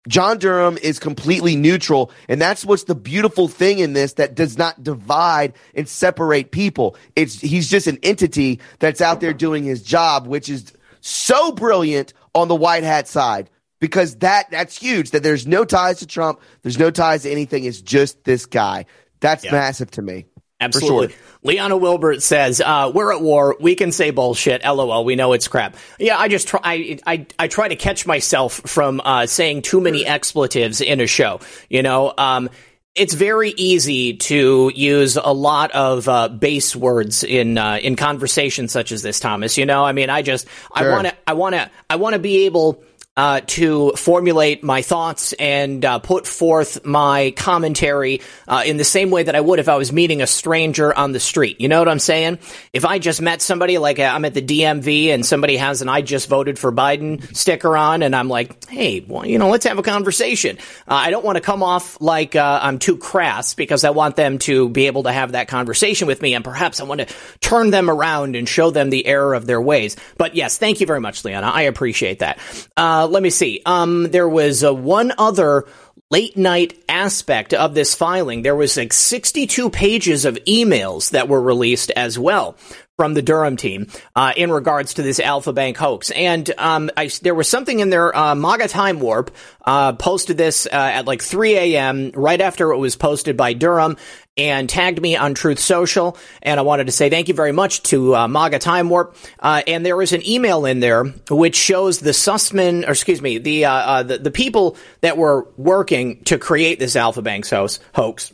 John 0.06 0.36
Durham 0.36 0.76
is 0.82 0.98
completely 0.98 1.56
neutral, 1.56 2.10
and 2.28 2.38
that's 2.38 2.62
what's 2.62 2.84
the 2.84 2.94
beautiful 2.94 3.48
thing 3.48 3.78
in 3.78 3.94
this 3.94 4.12
that 4.14 4.34
does 4.34 4.58
not 4.58 4.82
divide 4.82 5.54
and 5.74 5.88
separate 5.88 6.50
people. 6.50 6.94
It's 7.16 7.40
he's 7.40 7.70
just 7.70 7.86
an 7.86 7.98
entity 8.02 8.60
that's 8.80 9.00
out 9.00 9.22
there 9.22 9.32
doing 9.32 9.64
his 9.64 9.82
job, 9.82 10.26
which 10.26 10.50
is 10.50 10.74
so 11.00 11.52
brilliant 11.52 12.12
on 12.34 12.48
the 12.48 12.54
white 12.54 12.82
hat 12.82 13.08
side 13.08 13.48
because 13.84 14.16
that 14.16 14.50
that's 14.50 14.78
huge 14.78 15.10
that 15.10 15.22
there's 15.22 15.46
no 15.46 15.62
ties 15.62 15.98
to 15.98 16.06
Trump, 16.06 16.40
there's 16.62 16.78
no 16.78 16.90
ties 16.90 17.24
to 17.24 17.30
anything. 17.30 17.64
It's 17.64 17.82
just 17.82 18.24
this 18.24 18.46
guy. 18.46 18.86
That's 19.20 19.44
yeah. 19.44 19.52
massive 19.52 19.90
to 19.90 20.00
me. 20.00 20.24
Absolutely. 20.58 21.08
Sure. 21.08 21.16
Liana 21.42 21.76
Wilbert 21.76 22.22
says, 22.22 22.62
uh, 22.62 22.90
"We're 22.94 23.12
at 23.12 23.20
war. 23.20 23.58
We 23.60 23.74
can 23.74 23.92
say 23.92 24.08
bullshit. 24.08 24.64
LOL. 24.64 25.04
We 25.04 25.16
know 25.16 25.34
it's 25.34 25.48
crap." 25.48 25.76
Yeah, 25.98 26.16
I 26.16 26.28
just 26.28 26.48
try. 26.48 26.60
I 26.64 26.98
I, 27.06 27.26
I 27.38 27.48
try 27.48 27.68
to 27.68 27.76
catch 27.76 28.06
myself 28.06 28.54
from 28.64 29.02
uh, 29.04 29.26
saying 29.26 29.60
too 29.60 29.82
many 29.82 30.06
expletives 30.06 30.80
in 30.80 31.02
a 31.02 31.06
show. 31.06 31.40
You 31.68 31.82
know, 31.82 32.14
um, 32.16 32.48
it's 32.94 33.12
very 33.12 33.50
easy 33.50 34.14
to 34.14 34.70
use 34.74 35.16
a 35.16 35.32
lot 35.32 35.72
of 35.72 36.08
uh, 36.08 36.28
base 36.28 36.74
words 36.74 37.22
in 37.22 37.58
uh, 37.58 37.78
in 37.82 37.96
conversations 37.96 38.72
such 38.72 38.92
as 38.92 39.02
this, 39.02 39.20
Thomas. 39.20 39.58
You 39.58 39.66
know, 39.66 39.84
I 39.84 39.92
mean, 39.92 40.08
I 40.08 40.22
just 40.22 40.46
sure. 40.74 40.90
I 40.90 40.94
want 40.94 41.08
to 41.08 41.14
I 41.26 41.32
want 41.34 41.54
to 41.56 41.70
I 41.90 41.96
want 41.96 42.14
to 42.14 42.20
be 42.20 42.46
able 42.46 42.82
uh, 43.16 43.40
to 43.46 43.92
formulate 43.92 44.64
my 44.64 44.82
thoughts 44.82 45.32
and 45.34 45.84
uh, 45.84 45.98
put 46.00 46.26
forth 46.26 46.84
my 46.84 47.32
commentary 47.36 48.20
uh, 48.48 48.64
in 48.66 48.76
the 48.76 48.84
same 48.84 49.10
way 49.10 49.22
that 49.22 49.36
I 49.36 49.40
would 49.40 49.60
if 49.60 49.68
I 49.68 49.76
was 49.76 49.92
meeting 49.92 50.20
a 50.20 50.26
stranger 50.26 50.92
on 50.92 51.12
the 51.12 51.20
street. 51.20 51.60
You 51.60 51.68
know 51.68 51.78
what 51.78 51.88
I'm 51.88 52.00
saying? 52.00 52.40
If 52.72 52.84
I 52.84 52.98
just 52.98 53.22
met 53.22 53.40
somebody, 53.40 53.78
like 53.78 54.00
uh, 54.00 54.02
I'm 54.02 54.24
at 54.24 54.34
the 54.34 54.42
DMV 54.42 55.08
and 55.08 55.24
somebody 55.24 55.56
has 55.56 55.80
an 55.80 55.88
I 55.88 56.02
just 56.02 56.28
voted 56.28 56.58
for 56.58 56.72
Biden 56.72 57.36
sticker 57.36 57.76
on, 57.76 58.02
and 58.02 58.16
I'm 58.16 58.28
like, 58.28 58.68
hey, 58.68 59.04
well, 59.06 59.24
you 59.24 59.38
know, 59.38 59.48
let's 59.48 59.64
have 59.64 59.78
a 59.78 59.82
conversation. 59.82 60.58
Uh, 60.88 60.94
I 60.94 61.10
don't 61.10 61.24
want 61.24 61.36
to 61.36 61.42
come 61.42 61.62
off 61.62 62.00
like 62.00 62.34
uh, 62.34 62.60
I'm 62.62 62.80
too 62.80 62.96
crass 62.96 63.54
because 63.54 63.84
I 63.84 63.90
want 63.90 64.16
them 64.16 64.38
to 64.40 64.68
be 64.68 64.88
able 64.88 65.04
to 65.04 65.12
have 65.12 65.32
that 65.32 65.46
conversation 65.46 66.08
with 66.08 66.20
me, 66.20 66.34
and 66.34 66.44
perhaps 66.44 66.80
I 66.80 66.84
want 66.84 67.00
to 67.00 67.14
turn 67.40 67.70
them 67.70 67.88
around 67.88 68.34
and 68.34 68.48
show 68.48 68.70
them 68.70 68.90
the 68.90 69.06
error 69.06 69.34
of 69.34 69.46
their 69.46 69.60
ways. 69.60 69.96
But 70.16 70.34
yes, 70.34 70.58
thank 70.58 70.80
you 70.80 70.86
very 70.86 71.00
much, 71.00 71.24
Liana. 71.24 71.46
I 71.46 71.62
appreciate 71.62 72.18
that. 72.18 72.40
Uh, 72.76 73.03
let 73.06 73.22
me 73.22 73.30
see. 73.30 73.62
Um, 73.64 74.10
there 74.10 74.28
was 74.28 74.64
uh, 74.64 74.74
one 74.74 75.12
other 75.18 75.64
late 76.10 76.36
night 76.36 76.82
aspect 76.88 77.54
of 77.54 77.74
this 77.74 77.94
filing. 77.94 78.42
There 78.42 78.54
was 78.54 78.76
like 78.76 78.92
62 78.92 79.70
pages 79.70 80.24
of 80.24 80.36
emails 80.46 81.10
that 81.10 81.28
were 81.28 81.40
released 81.40 81.90
as 81.92 82.18
well 82.18 82.56
from 82.96 83.14
the 83.14 83.22
Durham 83.22 83.56
team 83.56 83.88
uh, 84.14 84.32
in 84.36 84.50
regards 84.52 84.94
to 84.94 85.02
this 85.02 85.18
Alpha 85.18 85.52
Bank 85.52 85.76
hoax. 85.76 86.10
And 86.12 86.50
um, 86.58 86.90
I, 86.96 87.10
there 87.22 87.34
was 87.34 87.48
something 87.48 87.80
in 87.80 87.90
there. 87.90 88.16
Uh, 88.16 88.34
MAGA 88.34 88.68
Time 88.68 89.00
Warp 89.00 89.34
uh, 89.64 89.94
posted 89.94 90.36
this 90.36 90.66
uh, 90.66 90.70
at 90.70 91.04
like 91.04 91.20
3 91.20 91.56
a.m. 91.56 92.12
right 92.14 92.40
after 92.40 92.70
it 92.70 92.78
was 92.78 92.94
posted 92.94 93.36
by 93.36 93.52
Durham 93.52 93.96
and 94.36 94.68
tagged 94.68 95.00
me 95.00 95.16
on 95.16 95.34
Truth 95.34 95.58
Social. 95.58 96.16
And 96.42 96.60
I 96.60 96.62
wanted 96.62 96.86
to 96.86 96.92
say 96.92 97.10
thank 97.10 97.28
you 97.28 97.34
very 97.34 97.52
much 97.52 97.82
to 97.84 98.14
uh, 98.14 98.28
MAGA 98.28 98.60
Time 98.60 98.88
Warp. 98.88 99.16
Uh, 99.40 99.62
and 99.66 99.84
there 99.84 99.96
was 99.96 100.12
an 100.12 100.26
email 100.26 100.64
in 100.64 100.78
there 100.80 101.04
which 101.30 101.56
shows 101.56 101.98
the 101.98 102.10
Sussman, 102.10 102.86
or 102.86 102.92
excuse 102.92 103.20
me, 103.20 103.38
the, 103.38 103.64
uh, 103.64 103.72
uh 103.72 104.02
the, 104.04 104.18
the 104.18 104.30
people 104.30 104.76
that 105.00 105.16
were 105.16 105.48
working 105.56 106.22
to 106.24 106.38
create 106.38 106.78
this 106.78 106.94
Alfa 106.94 107.22
Banks 107.22 107.50
hoax, 107.50 107.80
hoax 107.92 108.32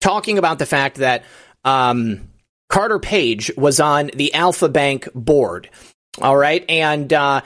talking 0.00 0.38
about 0.38 0.58
the 0.58 0.66
fact 0.66 0.96
that 0.96 1.24
um, 1.64 2.29
Carter 2.70 2.98
Page 2.98 3.50
was 3.56 3.80
on 3.80 4.10
the 4.14 4.32
Alfa 4.32 4.68
Bank 4.68 5.08
board. 5.14 5.68
All 6.20 6.36
right, 6.36 6.64
and 6.68 7.12
uh, 7.12 7.42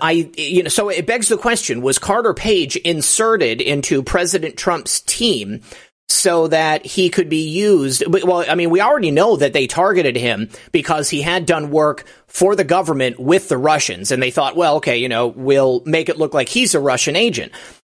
I, 0.00 0.30
you 0.36 0.64
know, 0.64 0.68
so 0.68 0.88
it 0.88 1.06
begs 1.06 1.28
the 1.28 1.36
question: 1.36 1.80
Was 1.80 1.98
Carter 1.98 2.34
Page 2.34 2.76
inserted 2.76 3.60
into 3.60 4.02
President 4.02 4.56
Trump's 4.56 5.00
team 5.00 5.62
so 6.08 6.48
that 6.48 6.84
he 6.86 7.08
could 7.08 7.28
be 7.28 7.48
used. 7.48 8.04
Well, 8.06 8.44
I 8.48 8.54
mean, 8.54 8.70
we 8.70 8.80
already 8.80 9.10
know 9.10 9.36
that 9.36 9.52
they 9.52 9.66
targeted 9.66 10.16
him 10.16 10.50
because 10.70 11.10
he 11.10 11.22
had 11.22 11.46
done 11.46 11.70
work 11.70 12.04
for 12.26 12.54
the 12.54 12.64
government 12.64 13.18
with 13.18 13.48
the 13.48 13.58
Russians, 13.58 14.10
and 14.10 14.22
they 14.22 14.30
thought, 14.30 14.56
well, 14.56 14.76
okay, 14.76 14.98
you 14.98 15.08
know, 15.08 15.28
we'll 15.28 15.82
make 15.84 16.08
it 16.08 16.18
look 16.18 16.34
like 16.34 16.48
he's 16.48 16.74
a 16.74 16.80
Russian 16.80 17.16
agent. 17.16 17.52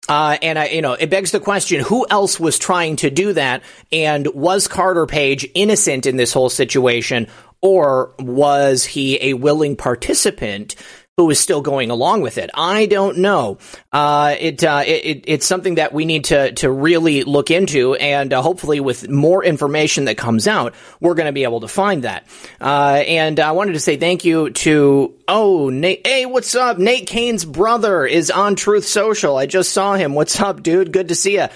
Uh, 0.09 0.37
and 0.41 0.57
I, 0.57 0.69
you 0.69 0.81
know, 0.81 0.93
it 0.93 1.11
begs 1.11 1.31
the 1.31 1.39
question: 1.39 1.81
Who 1.81 2.05
else 2.09 2.39
was 2.39 2.57
trying 2.57 2.97
to 2.97 3.11
do 3.11 3.33
that? 3.33 3.61
And 3.91 4.27
was 4.33 4.67
Carter 4.67 5.05
Page 5.05 5.47
innocent 5.53 6.07
in 6.07 6.17
this 6.17 6.33
whole 6.33 6.49
situation, 6.49 7.27
or 7.61 8.15
was 8.19 8.85
he 8.85 9.21
a 9.21 9.33
willing 9.35 9.75
participant 9.75 10.75
who 11.19 11.29
is 11.29 11.37
still 11.37 11.61
going 11.61 11.91
along 11.91 12.21
with 12.21 12.37
it. 12.37 12.49
I 12.53 12.85
don't 12.85 13.17
know. 13.17 13.57
Uh, 13.91 14.35
it, 14.39 14.63
uh, 14.63 14.83
it, 14.85 15.25
it's 15.27 15.45
something 15.45 15.75
that 15.75 15.91
we 15.91 16.05
need 16.05 16.23
to 16.25 16.53
to 16.53 16.71
really 16.71 17.23
look 17.23 17.51
into, 17.51 17.95
and 17.95 18.31
uh, 18.31 18.41
hopefully, 18.41 18.79
with 18.79 19.09
more 19.09 19.43
information 19.43 20.05
that 20.05 20.15
comes 20.15 20.47
out, 20.47 20.73
we're 21.01 21.15
going 21.15 21.25
to 21.25 21.33
be 21.33 21.43
able 21.43 21.59
to 21.59 21.67
find 21.67 22.05
that. 22.05 22.25
Uh, 22.61 23.03
and 23.05 23.37
I 23.41 23.51
wanted 23.51 23.73
to 23.73 23.81
say 23.81 23.97
thank 23.97 24.23
you 24.23 24.51
to 24.51 25.13
oh 25.27 25.69
Nate. 25.69 26.07
Hey, 26.07 26.25
what's 26.25 26.55
up? 26.55 26.77
Nate 26.77 27.05
Kane's 27.07 27.43
brother 27.43 28.05
is 28.05 28.31
on 28.31 28.55
Truth 28.55 28.85
Social. 28.85 29.35
I 29.35 29.45
just 29.45 29.73
saw 29.73 29.95
him. 29.95 30.13
What's 30.13 30.39
up, 30.39 30.63
dude? 30.63 30.93
Good 30.93 31.09
to 31.09 31.15
see 31.15 31.33
you. 31.33 31.47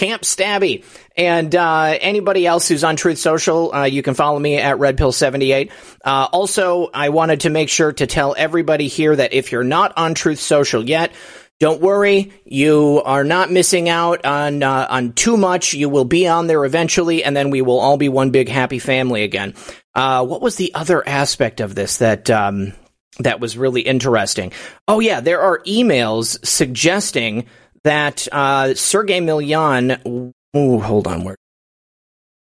Camp 0.00 0.22
Stabby. 0.22 0.82
And 1.14 1.54
uh, 1.54 1.98
anybody 2.00 2.46
else 2.46 2.66
who's 2.66 2.84
on 2.84 2.96
Truth 2.96 3.18
Social, 3.18 3.74
uh, 3.74 3.84
you 3.84 4.02
can 4.02 4.14
follow 4.14 4.38
me 4.38 4.56
at 4.56 4.78
RedPill78. 4.78 5.70
Uh, 6.02 6.28
also, 6.32 6.88
I 6.94 7.10
wanted 7.10 7.40
to 7.40 7.50
make 7.50 7.68
sure 7.68 7.92
to 7.92 8.06
tell 8.06 8.34
everybody 8.34 8.88
here 8.88 9.14
that 9.14 9.34
if 9.34 9.52
you're 9.52 9.62
not 9.62 9.92
on 9.98 10.14
Truth 10.14 10.40
Social 10.40 10.88
yet, 10.88 11.12
don't 11.58 11.82
worry, 11.82 12.32
you 12.46 13.02
are 13.04 13.24
not 13.24 13.52
missing 13.52 13.90
out 13.90 14.24
on 14.24 14.62
uh, 14.62 14.86
on 14.88 15.12
too 15.12 15.36
much. 15.36 15.74
You 15.74 15.90
will 15.90 16.06
be 16.06 16.26
on 16.26 16.46
there 16.46 16.64
eventually, 16.64 17.22
and 17.22 17.36
then 17.36 17.50
we 17.50 17.60
will 17.60 17.78
all 17.78 17.98
be 17.98 18.08
one 18.08 18.30
big 18.30 18.48
happy 18.48 18.78
family 18.78 19.22
again. 19.24 19.52
Uh, 19.94 20.24
what 20.24 20.40
was 20.40 20.56
the 20.56 20.72
other 20.72 21.06
aspect 21.06 21.60
of 21.60 21.74
this 21.74 21.98
that 21.98 22.30
um, 22.30 22.72
that 23.18 23.40
was 23.40 23.58
really 23.58 23.82
interesting? 23.82 24.52
Oh 24.88 25.00
yeah, 25.00 25.20
there 25.20 25.42
are 25.42 25.58
emails 25.64 26.42
suggesting 26.42 27.44
that 27.84 28.28
uh, 28.32 28.74
Sergey 28.74 29.20
Millian. 29.20 30.32
Ooh, 30.56 30.80
hold 30.80 31.06
on, 31.06 31.24
where 31.24 31.36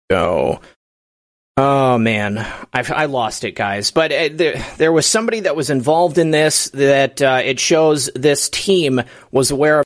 go? 0.10 0.60
Oh 1.58 1.98
man, 1.98 2.38
I've, 2.72 2.90
I 2.90 3.06
lost 3.06 3.44
it, 3.44 3.52
guys. 3.52 3.92
But 3.92 4.12
uh, 4.14 4.30
there, 4.32 4.66
there 4.78 4.92
was 4.94 5.06
somebody 5.06 5.42
that 5.42 5.56
was 5.58 5.70
involved 5.70 6.18
in 6.18 6.32
this 6.32 6.70
that 6.70 7.22
uh, 7.22 7.42
it 7.44 7.60
shows 7.60 8.10
this 8.16 8.50
team 8.50 9.02
was 9.32 9.52
aware 9.52 9.80
of. 9.80 9.86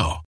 now. 0.00 0.29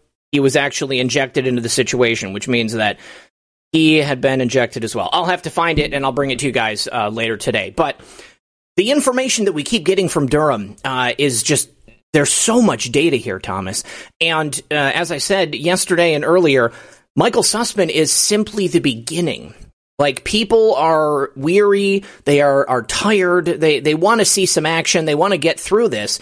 he 0.31 0.39
was 0.39 0.55
actually 0.55 0.99
injected 0.99 1.47
into 1.47 1.61
the 1.61 1.69
situation, 1.69 2.33
which 2.33 2.47
means 2.47 2.73
that 2.73 2.99
he 3.71 3.97
had 3.97 4.21
been 4.21 4.41
injected 4.41 4.83
as 4.83 4.95
well. 4.95 5.09
I'll 5.11 5.25
have 5.25 5.43
to 5.43 5.49
find 5.49 5.79
it 5.79 5.93
and 5.93 6.05
I'll 6.05 6.11
bring 6.11 6.31
it 6.31 6.39
to 6.39 6.45
you 6.45 6.51
guys 6.51 6.87
uh, 6.91 7.09
later 7.09 7.37
today. 7.37 7.69
But 7.75 7.99
the 8.77 8.91
information 8.91 9.45
that 9.45 9.53
we 9.53 9.63
keep 9.63 9.85
getting 9.85 10.09
from 10.09 10.27
Durham 10.27 10.75
uh, 10.83 11.13
is 11.17 11.43
just 11.43 11.69
there's 12.13 12.33
so 12.33 12.61
much 12.61 12.91
data 12.91 13.15
here, 13.15 13.39
Thomas. 13.39 13.83
And 14.19 14.59
uh, 14.69 14.73
as 14.73 15.11
I 15.11 15.19
said 15.19 15.55
yesterday 15.55 16.13
and 16.13 16.25
earlier, 16.25 16.73
Michael 17.15 17.43
Sussman 17.43 17.89
is 17.89 18.11
simply 18.11 18.67
the 18.67 18.79
beginning. 18.79 19.53
Like 19.99 20.23
people 20.23 20.73
are 20.75 21.31
weary, 21.35 22.03
they 22.25 22.41
are 22.41 22.67
are 22.67 22.81
tired, 22.81 23.45
they 23.45 23.79
they 23.79 23.93
want 23.93 24.19
to 24.19 24.25
see 24.25 24.47
some 24.47 24.65
action, 24.65 25.05
they 25.05 25.15
want 25.15 25.33
to 25.33 25.37
get 25.37 25.59
through 25.59 25.89
this. 25.89 26.19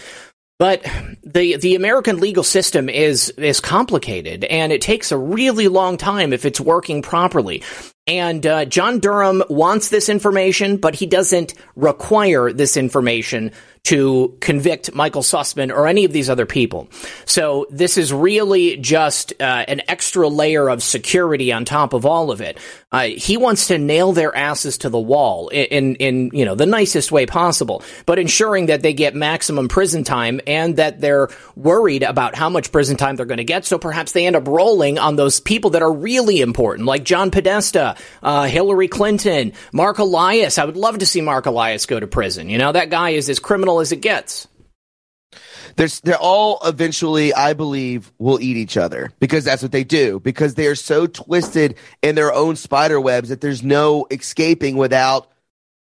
But 0.60 0.84
the 1.24 1.56
the 1.56 1.74
American 1.74 2.20
legal 2.20 2.44
system 2.44 2.90
is 2.90 3.30
is 3.38 3.60
complicated, 3.60 4.44
and 4.44 4.72
it 4.72 4.82
takes 4.82 5.10
a 5.10 5.16
really 5.16 5.68
long 5.68 5.96
time 5.96 6.34
if 6.34 6.44
it's 6.44 6.60
working 6.60 7.00
properly. 7.00 7.62
And 8.06 8.44
uh, 8.44 8.64
John 8.64 8.98
Durham 8.98 9.42
wants 9.48 9.88
this 9.88 10.08
information, 10.08 10.78
but 10.78 10.94
he 10.94 11.06
doesn't 11.06 11.54
require 11.76 12.52
this 12.52 12.76
information 12.76 13.52
to 13.82 14.36
convict 14.40 14.94
Michael 14.94 15.22
Sussman 15.22 15.72
or 15.74 15.86
any 15.86 16.04
of 16.04 16.12
these 16.12 16.28
other 16.28 16.44
people. 16.44 16.88
So 17.24 17.66
this 17.70 17.96
is 17.96 18.12
really 18.12 18.76
just 18.76 19.32
uh, 19.40 19.64
an 19.66 19.80
extra 19.88 20.28
layer 20.28 20.68
of 20.68 20.82
security 20.82 21.52
on 21.52 21.64
top 21.64 21.94
of 21.94 22.04
all 22.04 22.30
of 22.30 22.40
it. 22.40 22.58
Uh, 22.92 23.04
he 23.04 23.36
wants 23.36 23.68
to 23.68 23.78
nail 23.78 24.12
their 24.12 24.34
asses 24.36 24.78
to 24.78 24.90
the 24.90 24.98
wall 24.98 25.48
in, 25.48 25.94
in, 25.96 26.30
you 26.32 26.44
know 26.44 26.54
the 26.54 26.66
nicest 26.66 27.10
way 27.10 27.24
possible, 27.24 27.82
but 28.04 28.18
ensuring 28.18 28.66
that 28.66 28.82
they 28.82 28.92
get 28.92 29.14
maximum 29.14 29.68
prison 29.68 30.04
time 30.04 30.40
and 30.46 30.76
that 30.76 31.00
they're 31.00 31.28
worried 31.56 32.02
about 32.02 32.34
how 32.34 32.50
much 32.50 32.72
prison 32.72 32.96
time 32.96 33.16
they're 33.16 33.26
going 33.26 33.38
to 33.38 33.44
get. 33.44 33.64
So 33.64 33.78
perhaps 33.78 34.12
they 34.12 34.26
end 34.26 34.36
up 34.36 34.46
rolling 34.46 34.98
on 34.98 35.16
those 35.16 35.40
people 35.40 35.70
that 35.70 35.82
are 35.82 35.92
really 35.92 36.40
important, 36.40 36.86
like 36.86 37.04
John 37.04 37.30
Podesta, 37.30 37.89
uh, 38.22 38.44
Hillary 38.44 38.88
Clinton, 38.88 39.52
Marc 39.72 39.98
Elias. 39.98 40.58
I 40.58 40.64
would 40.64 40.76
love 40.76 40.98
to 40.98 41.06
see 41.06 41.20
Marc 41.20 41.46
Elias 41.46 41.86
go 41.86 41.98
to 41.98 42.06
prison. 42.06 42.48
You 42.48 42.58
know 42.58 42.72
that 42.72 42.90
guy 42.90 43.10
is 43.10 43.28
as 43.28 43.38
criminal 43.38 43.80
as 43.80 43.92
it 43.92 44.00
gets. 44.00 44.48
There's, 45.76 46.00
they're 46.00 46.18
all 46.18 46.58
eventually, 46.64 47.32
I 47.32 47.54
believe, 47.54 48.12
will 48.18 48.40
eat 48.40 48.56
each 48.56 48.76
other 48.76 49.12
because 49.20 49.44
that's 49.44 49.62
what 49.62 49.72
they 49.72 49.84
do. 49.84 50.20
Because 50.20 50.54
they 50.54 50.66
are 50.66 50.74
so 50.74 51.06
twisted 51.06 51.76
in 52.02 52.14
their 52.14 52.32
own 52.32 52.56
spider 52.56 53.00
webs 53.00 53.28
that 53.28 53.40
there's 53.40 53.62
no 53.62 54.06
escaping 54.10 54.76
without 54.76 55.30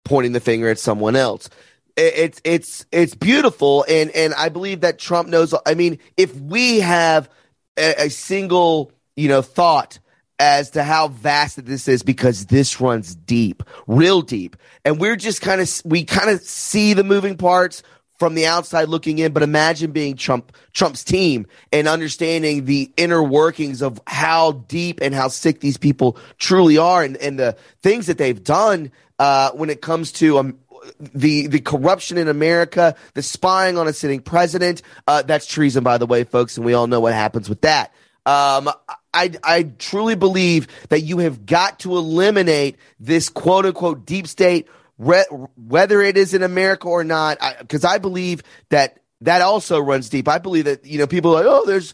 pointing 0.04 0.32
the 0.32 0.40
finger 0.40 0.68
at 0.68 0.78
someone 0.78 1.16
else. 1.16 1.48
It's 1.96 2.40
it's 2.44 2.86
it's 2.92 3.14
beautiful, 3.14 3.84
and 3.88 4.10
and 4.12 4.32
I 4.34 4.48
believe 4.48 4.82
that 4.82 4.98
Trump 4.98 5.28
knows. 5.28 5.52
I 5.66 5.74
mean, 5.74 5.98
if 6.16 6.34
we 6.34 6.80
have 6.80 7.28
a, 7.76 8.04
a 8.04 8.08
single 8.10 8.92
you 9.16 9.28
know 9.28 9.42
thought 9.42 9.98
as 10.40 10.70
to 10.70 10.82
how 10.82 11.08
vast 11.08 11.64
this 11.66 11.86
is 11.86 12.02
because 12.02 12.46
this 12.46 12.80
runs 12.80 13.14
deep, 13.14 13.62
real 13.86 14.22
deep. 14.22 14.56
And 14.84 14.98
we're 14.98 15.14
just 15.14 15.42
kind 15.42 15.60
of, 15.60 15.70
we 15.84 16.04
kind 16.04 16.30
of 16.30 16.40
see 16.40 16.94
the 16.94 17.04
moving 17.04 17.36
parts 17.36 17.82
from 18.18 18.34
the 18.34 18.46
outside 18.46 18.88
looking 18.88 19.18
in, 19.18 19.32
but 19.32 19.42
imagine 19.42 19.92
being 19.92 20.16
Trump, 20.16 20.52
Trump's 20.72 21.04
team 21.04 21.46
and 21.72 21.86
understanding 21.86 22.64
the 22.64 22.90
inner 22.96 23.22
workings 23.22 23.82
of 23.82 24.00
how 24.06 24.52
deep 24.52 24.98
and 25.02 25.14
how 25.14 25.28
sick 25.28 25.60
these 25.60 25.76
people 25.76 26.18
truly 26.38 26.78
are 26.78 27.04
and, 27.04 27.18
and 27.18 27.38
the 27.38 27.56
things 27.82 28.06
that 28.06 28.18
they've 28.18 28.42
done, 28.42 28.90
uh, 29.18 29.50
when 29.52 29.68
it 29.68 29.82
comes 29.82 30.10
to, 30.12 30.38
um, 30.38 30.58
the 30.98 31.46
the 31.46 31.60
corruption 31.60 32.16
in 32.16 32.26
America, 32.26 32.96
the 33.12 33.22
spying 33.22 33.76
on 33.76 33.86
a 33.86 33.92
sitting 33.92 34.20
president. 34.20 34.80
Uh, 35.06 35.20
that's 35.20 35.44
treason, 35.44 35.84
by 35.84 35.98
the 35.98 36.06
way, 36.06 36.24
folks, 36.24 36.56
and 36.56 36.64
we 36.64 36.72
all 36.72 36.86
know 36.86 37.00
what 37.00 37.12
happens 37.12 37.46
with 37.46 37.60
that. 37.60 37.92
Um, 38.24 38.70
I, 39.12 39.32
I 39.42 39.62
truly 39.78 40.14
believe 40.14 40.68
that 40.88 41.00
you 41.00 41.18
have 41.18 41.46
got 41.46 41.80
to 41.80 41.96
eliminate 41.96 42.76
this 42.98 43.28
quote 43.28 43.66
unquote 43.66 44.06
deep 44.06 44.26
state, 44.26 44.68
re- 44.98 45.24
whether 45.56 46.00
it 46.00 46.16
is 46.16 46.34
in 46.34 46.42
America 46.42 46.88
or 46.88 47.04
not, 47.04 47.38
because 47.60 47.84
I, 47.84 47.94
I, 47.94 47.98
believe 47.98 48.42
that 48.68 49.00
that 49.22 49.42
also 49.42 49.80
runs 49.80 50.08
deep. 50.08 50.28
I 50.28 50.38
believe 50.38 50.66
that, 50.66 50.86
you 50.86 50.98
know, 50.98 51.06
people 51.06 51.32
are 51.32 51.44
like, 51.44 51.46
oh, 51.46 51.66
there's 51.66 51.92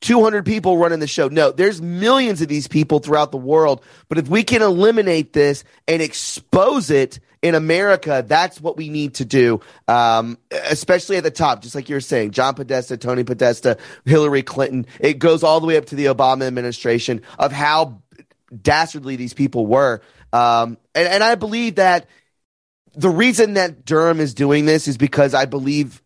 200 0.00 0.44
people 0.44 0.76
running 0.76 0.98
the 0.98 1.06
show. 1.06 1.28
No, 1.28 1.52
there's 1.52 1.80
millions 1.80 2.42
of 2.42 2.48
these 2.48 2.68
people 2.68 2.98
throughout 2.98 3.30
the 3.30 3.38
world. 3.38 3.82
But 4.08 4.18
if 4.18 4.28
we 4.28 4.42
can 4.42 4.62
eliminate 4.62 5.32
this 5.32 5.64
and 5.88 6.02
expose 6.02 6.90
it 6.90 7.20
in 7.46 7.54
America, 7.54 8.24
that's 8.26 8.60
what 8.60 8.76
we 8.76 8.88
need 8.88 9.14
to 9.14 9.24
do, 9.24 9.60
um, 9.88 10.38
especially 10.50 11.16
at 11.16 11.22
the 11.22 11.30
top, 11.30 11.62
just 11.62 11.74
like 11.74 11.88
you're 11.88 12.00
saying, 12.00 12.32
John 12.32 12.54
Podesta, 12.54 12.96
Tony 12.96 13.24
Podesta, 13.24 13.78
Hillary 14.04 14.42
Clinton. 14.42 14.86
It 15.00 15.18
goes 15.18 15.42
all 15.42 15.60
the 15.60 15.66
way 15.66 15.76
up 15.76 15.86
to 15.86 15.94
the 15.94 16.06
Obama 16.06 16.46
administration 16.46 17.22
of 17.38 17.52
how 17.52 18.02
dastardly 18.62 19.16
these 19.16 19.34
people 19.34 19.66
were. 19.66 20.02
Um, 20.32 20.78
and, 20.94 21.08
and 21.08 21.24
I 21.24 21.34
believe 21.36 21.76
that 21.76 22.08
the 22.94 23.10
reason 23.10 23.54
that 23.54 23.84
Durham 23.84 24.20
is 24.20 24.34
doing 24.34 24.64
this 24.64 24.88
is 24.88 24.96
because 24.96 25.34
I 25.34 25.44
believe 25.44 26.02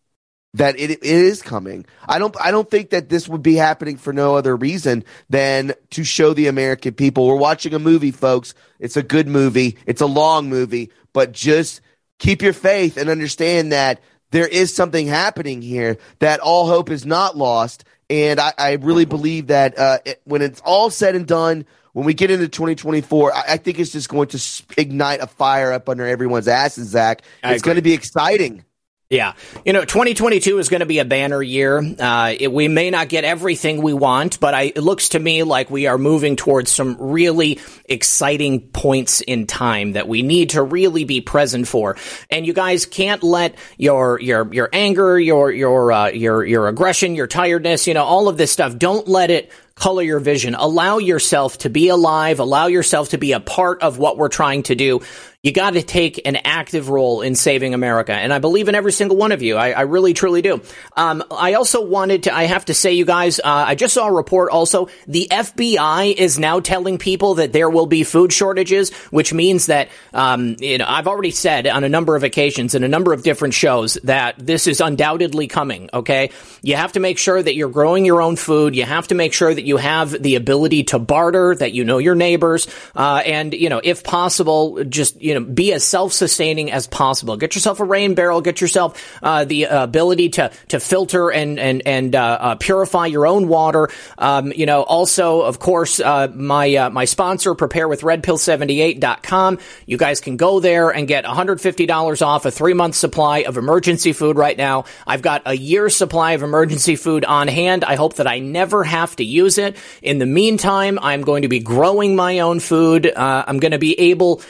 that 0.53 0.77
it, 0.77 0.91
it 0.91 1.03
is 1.03 1.41
coming. 1.41 1.85
I 2.05 2.19
don't 2.19 2.35
I 2.39 2.51
don't 2.51 2.69
think 2.69 2.89
that 2.89 3.09
this 3.09 3.27
would 3.29 3.41
be 3.41 3.55
happening 3.55 3.97
for 3.97 4.11
no 4.11 4.35
other 4.35 4.55
reason 4.55 5.05
than 5.29 5.73
to 5.91 6.03
show 6.03 6.33
the 6.33 6.47
American 6.47 6.93
people 6.93 7.25
we're 7.25 7.35
watching 7.35 7.73
a 7.73 7.79
movie, 7.79 8.11
folks. 8.11 8.53
It's 8.79 8.97
a 8.97 9.03
good 9.03 9.27
movie. 9.27 9.77
It's 9.85 10.01
a 10.01 10.05
long 10.05 10.49
movie, 10.49 10.91
but 11.13 11.31
just 11.31 11.81
keep 12.19 12.41
your 12.41 12.53
faith 12.53 12.97
and 12.97 13.09
understand 13.09 13.71
that 13.71 14.01
there 14.31 14.47
is 14.47 14.73
something 14.73 15.07
happening 15.07 15.61
here. 15.61 15.97
That 16.19 16.39
all 16.39 16.67
hope 16.67 16.89
is 16.89 17.05
not 17.05 17.37
lost, 17.37 17.83
and 18.09 18.39
I, 18.39 18.53
I 18.57 18.71
really 18.73 19.05
believe 19.05 19.47
that 19.47 19.77
uh, 19.77 19.99
it, 20.05 20.21
when 20.23 20.41
it's 20.41 20.61
all 20.61 20.89
said 20.89 21.15
and 21.15 21.27
done. 21.27 21.65
When 21.93 22.05
we 22.05 22.13
get 22.13 22.31
into 22.31 22.47
2024, 22.47 23.35
I, 23.35 23.43
I 23.49 23.57
think 23.57 23.77
it's 23.77 23.91
just 23.91 24.07
going 24.07 24.29
to 24.29 24.63
ignite 24.77 25.19
a 25.19 25.27
fire 25.27 25.73
up 25.73 25.89
under 25.89 26.07
everyone's 26.07 26.47
asses, 26.47 26.87
Zak. 26.87 27.21
It's 27.43 27.61
going 27.61 27.75
to 27.75 27.81
be 27.81 27.91
exciting. 27.91 28.63
Yeah. 29.11 29.33
You 29.65 29.73
know, 29.73 29.83
2022 29.83 30.57
is 30.57 30.69
going 30.69 30.79
to 30.79 30.85
be 30.85 30.99
a 30.99 31.05
banner 31.05 31.43
year. 31.43 31.79
Uh, 31.99 32.33
it, 32.39 32.49
we 32.49 32.69
may 32.69 32.89
not 32.89 33.09
get 33.09 33.25
everything 33.25 33.81
we 33.81 33.93
want, 33.93 34.39
but 34.39 34.53
I, 34.53 34.61
it 34.73 34.77
looks 34.77 35.09
to 35.09 35.19
me 35.19 35.43
like 35.43 35.69
we 35.69 35.85
are 35.87 35.97
moving 35.97 36.37
towards 36.37 36.71
some 36.71 36.95
really 36.97 37.59
exciting 37.83 38.61
points 38.61 39.19
in 39.19 39.47
time 39.47 39.91
that 39.93 40.07
we 40.07 40.21
need 40.21 40.51
to 40.51 40.63
really 40.63 41.03
be 41.03 41.19
present 41.19 41.67
for. 41.67 41.97
And 42.29 42.47
you 42.47 42.53
guys 42.53 42.85
can't 42.85 43.21
let 43.21 43.55
your, 43.77 44.17
your, 44.21 44.51
your 44.53 44.69
anger, 44.71 45.19
your, 45.19 45.51
your, 45.51 45.91
uh, 45.91 46.07
your, 46.11 46.45
your 46.45 46.69
aggression, 46.69 47.13
your 47.13 47.27
tiredness, 47.27 47.87
you 47.87 47.93
know, 47.93 48.05
all 48.05 48.29
of 48.29 48.37
this 48.37 48.53
stuff, 48.53 48.77
don't 48.77 49.09
let 49.09 49.29
it 49.29 49.51
color 49.75 50.03
your 50.03 50.19
vision. 50.19 50.55
Allow 50.55 50.99
yourself 50.99 51.57
to 51.59 51.69
be 51.69 51.89
alive. 51.89 52.39
Allow 52.39 52.67
yourself 52.67 53.09
to 53.09 53.17
be 53.17 53.31
a 53.31 53.39
part 53.39 53.81
of 53.81 53.97
what 53.97 54.15
we're 54.15 54.29
trying 54.29 54.63
to 54.63 54.75
do 54.75 55.01
you 55.43 55.51
got 55.51 55.71
to 55.71 55.81
take 55.81 56.21
an 56.27 56.35
active 56.35 56.89
role 56.89 57.21
in 57.21 57.33
saving 57.33 57.73
America. 57.73 58.13
And 58.13 58.31
I 58.31 58.37
believe 58.37 58.69
in 58.69 58.75
every 58.75 58.91
single 58.91 59.17
one 59.17 59.31
of 59.31 59.41
you. 59.41 59.57
I, 59.57 59.71
I 59.71 59.81
really, 59.81 60.13
truly 60.13 60.43
do. 60.43 60.61
Um, 60.95 61.23
I 61.31 61.55
also 61.55 61.83
wanted 61.83 62.23
to, 62.23 62.35
I 62.35 62.43
have 62.43 62.65
to 62.65 62.75
say, 62.75 62.93
you 62.93 63.05
guys, 63.05 63.39
uh, 63.39 63.43
I 63.45 63.73
just 63.73 63.95
saw 63.95 64.07
a 64.07 64.13
report 64.13 64.51
also. 64.51 64.89
The 65.07 65.27
FBI 65.31 66.13
is 66.13 66.37
now 66.37 66.59
telling 66.59 66.99
people 66.99 67.35
that 67.35 67.53
there 67.53 67.71
will 67.71 67.87
be 67.87 68.03
food 68.03 68.31
shortages, 68.31 68.93
which 69.09 69.33
means 69.33 69.65
that, 69.65 69.89
um, 70.13 70.57
you 70.59 70.77
know, 70.77 70.85
I've 70.87 71.07
already 71.07 71.31
said 71.31 71.65
on 71.65 71.83
a 71.83 71.89
number 71.89 72.15
of 72.15 72.23
occasions 72.23 72.75
in 72.75 72.83
a 72.83 72.87
number 72.87 73.11
of 73.11 73.23
different 73.23 73.55
shows 73.55 73.95
that 74.03 74.35
this 74.37 74.67
is 74.67 74.79
undoubtedly 74.79 75.47
coming. 75.47 75.89
Okay. 75.91 76.29
You 76.61 76.75
have 76.75 76.91
to 76.91 76.99
make 76.99 77.17
sure 77.17 77.41
that 77.41 77.55
you're 77.55 77.69
growing 77.69 78.05
your 78.05 78.21
own 78.21 78.35
food. 78.35 78.75
You 78.75 78.85
have 78.85 79.07
to 79.07 79.15
make 79.15 79.33
sure 79.33 79.51
that 79.51 79.63
you 79.63 79.77
have 79.77 80.11
the 80.11 80.35
ability 80.35 80.83
to 80.83 80.99
barter, 80.99 81.55
that 81.55 81.73
you 81.73 81.83
know 81.83 81.97
your 81.97 82.13
neighbors, 82.13 82.67
uh, 82.95 83.23
and, 83.25 83.55
you 83.55 83.69
know, 83.69 83.81
if 83.83 84.03
possible, 84.03 84.83
just, 84.83 85.19
you 85.19 85.30
you 85.31 85.39
know, 85.39 85.45
be 85.45 85.71
as 85.71 85.85
self-sustaining 85.85 86.73
as 86.73 86.87
possible. 86.87 87.37
Get 87.37 87.55
yourself 87.55 87.79
a 87.79 87.85
rain 87.85 88.15
barrel. 88.15 88.41
Get 88.41 88.59
yourself 88.59 89.17
uh, 89.23 89.45
the 89.45 89.67
uh, 89.67 89.85
ability 89.85 90.27
to 90.31 90.51
to 90.67 90.81
filter 90.81 91.31
and 91.31 91.57
and 91.57 91.81
and 91.85 92.13
uh, 92.13 92.37
uh 92.41 92.55
purify 92.55 93.05
your 93.05 93.25
own 93.25 93.47
water. 93.47 93.87
Um, 94.17 94.51
you 94.51 94.65
know, 94.65 94.83
also, 94.83 95.43
of 95.43 95.57
course, 95.57 96.01
uh, 96.01 96.27
my 96.35 96.75
uh, 96.75 96.89
my 96.89 97.05
sponsor, 97.05 97.55
preparewithredpill78.com. 97.55 99.59
You 99.85 99.95
guys 99.95 100.19
can 100.19 100.35
go 100.35 100.59
there 100.59 100.89
and 100.89 101.07
get 101.07 101.23
$150 101.23 102.27
off 102.27 102.45
a 102.45 102.51
three 102.51 102.73
month 102.73 102.95
supply 102.95 103.43
of 103.43 103.55
emergency 103.55 104.11
food 104.11 104.35
right 104.35 104.57
now. 104.57 104.83
I've 105.07 105.21
got 105.21 105.43
a 105.45 105.55
year's 105.55 105.95
supply 105.95 106.33
of 106.33 106.43
emergency 106.43 106.97
food 106.97 107.23
on 107.23 107.47
hand. 107.47 107.85
I 107.85 107.95
hope 107.95 108.15
that 108.15 108.27
I 108.27 108.39
never 108.39 108.83
have 108.83 109.15
to 109.15 109.23
use 109.23 109.57
it. 109.57 109.77
In 110.01 110.19
the 110.19 110.25
meantime, 110.25 110.99
I'm 111.01 111.21
going 111.21 111.43
to 111.43 111.47
be 111.47 111.59
growing 111.59 112.17
my 112.17 112.39
own 112.39 112.59
food. 112.59 113.09
I'm 113.15 113.59
going 113.59 113.71
to 113.71 113.79
be 113.79 113.97
able 113.97 114.41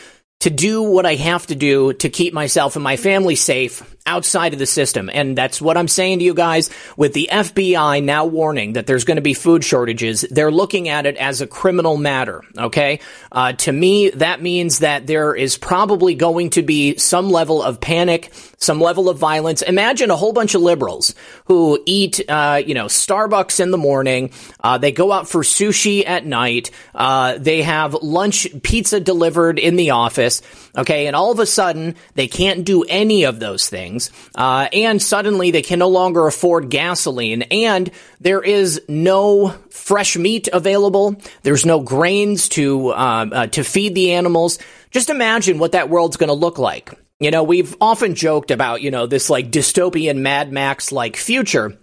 to 0.42 0.50
do 0.50 0.84
what 0.84 1.06
I 1.06 1.16
have 1.16 1.48
to 1.48 1.56
do 1.56 1.94
to 1.94 2.10
keep 2.10 2.34
myself 2.34 2.76
and 2.76 2.84
my 2.84 2.98
family 2.98 3.36
safe 3.36 3.84
outside 4.06 4.54
of 4.54 4.60
the 4.60 4.66
system. 4.66 5.10
And 5.14 5.38
that's 5.38 5.62
what 5.62 5.78
I'm 5.78 5.88
saying 5.88 6.20
to 6.20 6.26
you 6.26 6.34
guys 6.34 6.70
with 6.98 7.14
the 7.14 7.30
FBI 7.32 8.04
now 8.04 8.26
warning 8.26 8.74
that 8.74 8.88
there's 8.88 9.04
going 9.04 9.18
to 9.18 9.22
be 9.22 9.34
food 9.34 9.64
shortages. 9.64 10.22
They're 10.30 10.52
looking 10.52 10.90
at 10.90 11.06
it 11.06 11.18
as 11.18 11.42
a 11.42 11.48
criminal 11.48 11.98
matter. 11.98 12.44
Okay. 12.58 13.00
Uh, 13.32 13.54
to 13.54 13.72
me, 13.72 14.10
that 14.12 14.42
means 14.42 14.80
that 14.80 15.06
there 15.06 15.36
is 15.36 15.58
probably 15.58 16.16
going 16.16 16.52
to 16.52 16.64
be 16.64 16.98
some 16.98 17.30
level 17.30 17.62
of 17.62 17.80
panic, 17.80 18.34
some 18.58 18.82
level 18.82 19.08
of 19.08 19.18
violence. 19.20 19.62
Imagine 19.62 20.10
a 20.10 20.16
whole 20.16 20.34
bunch 20.34 20.56
of 20.56 20.62
liberals 20.62 21.14
who 21.46 21.82
eat, 21.86 22.20
uh, 22.28 22.62
you 22.66 22.74
know, 22.74 22.86
Starbucks 22.86 23.60
in 23.60 23.72
the 23.72 23.78
morning. 23.78 24.32
Uh, 24.60 24.78
they 24.80 24.92
go 24.92 25.12
out 25.12 25.30
for 25.30 25.44
sushi 25.44 26.08
at 26.08 26.26
night. 26.26 26.72
Uh, 26.96 27.38
they 27.38 27.62
have 27.62 27.94
lunch 27.94 28.48
pizza 28.64 29.00
delivered 29.00 29.60
in 29.60 29.76
the 29.76 29.92
office. 29.92 30.31
Okay. 30.78 31.08
And 31.08 31.16
all 31.16 31.32
of 31.32 31.40
a 31.40 31.46
sudden 31.46 31.96
they 32.16 32.28
can't 32.28 32.64
do 32.64 32.84
any 32.84 33.26
of 33.26 33.42
those 33.42 33.68
things 33.68 33.82
things. 33.82 34.12
Uh, 34.36 34.68
and 34.74 35.02
suddenly 35.02 35.52
they 35.52 35.62
can 35.62 35.80
no 35.80 35.90
longer 35.90 36.28
afford 36.28 36.70
gasoline. 36.70 37.44
And 37.44 37.92
there 38.20 38.42
is 38.42 38.82
no 38.88 39.50
fresh 39.70 40.18
meat 40.18 40.48
available. 40.52 41.16
There's 41.44 41.66
no 41.66 41.80
grains 41.80 42.50
to 42.50 42.90
uh, 42.90 43.26
uh, 43.32 43.48
to 43.48 43.64
feed 43.64 43.96
the 43.96 44.14
animals. 44.14 44.60
just 44.92 45.10
imagine 45.10 45.60
what 45.60 45.72
that 45.72 45.90
world's 45.90 46.18
going 46.18 46.30
to 46.30 46.34
look 46.34 46.60
like. 46.60 46.94
You 47.20 47.32
know, 47.32 47.44
we've 47.44 47.76
often 47.80 48.16
joked 48.16 48.52
about, 48.52 48.82
you 48.82 48.92
know, 48.92 49.06
this 49.06 49.30
like 49.30 49.52
dystopian 49.52 50.18
Mad 50.18 50.52
Max 50.52 50.92
like 50.92 51.16
future. 51.16 51.78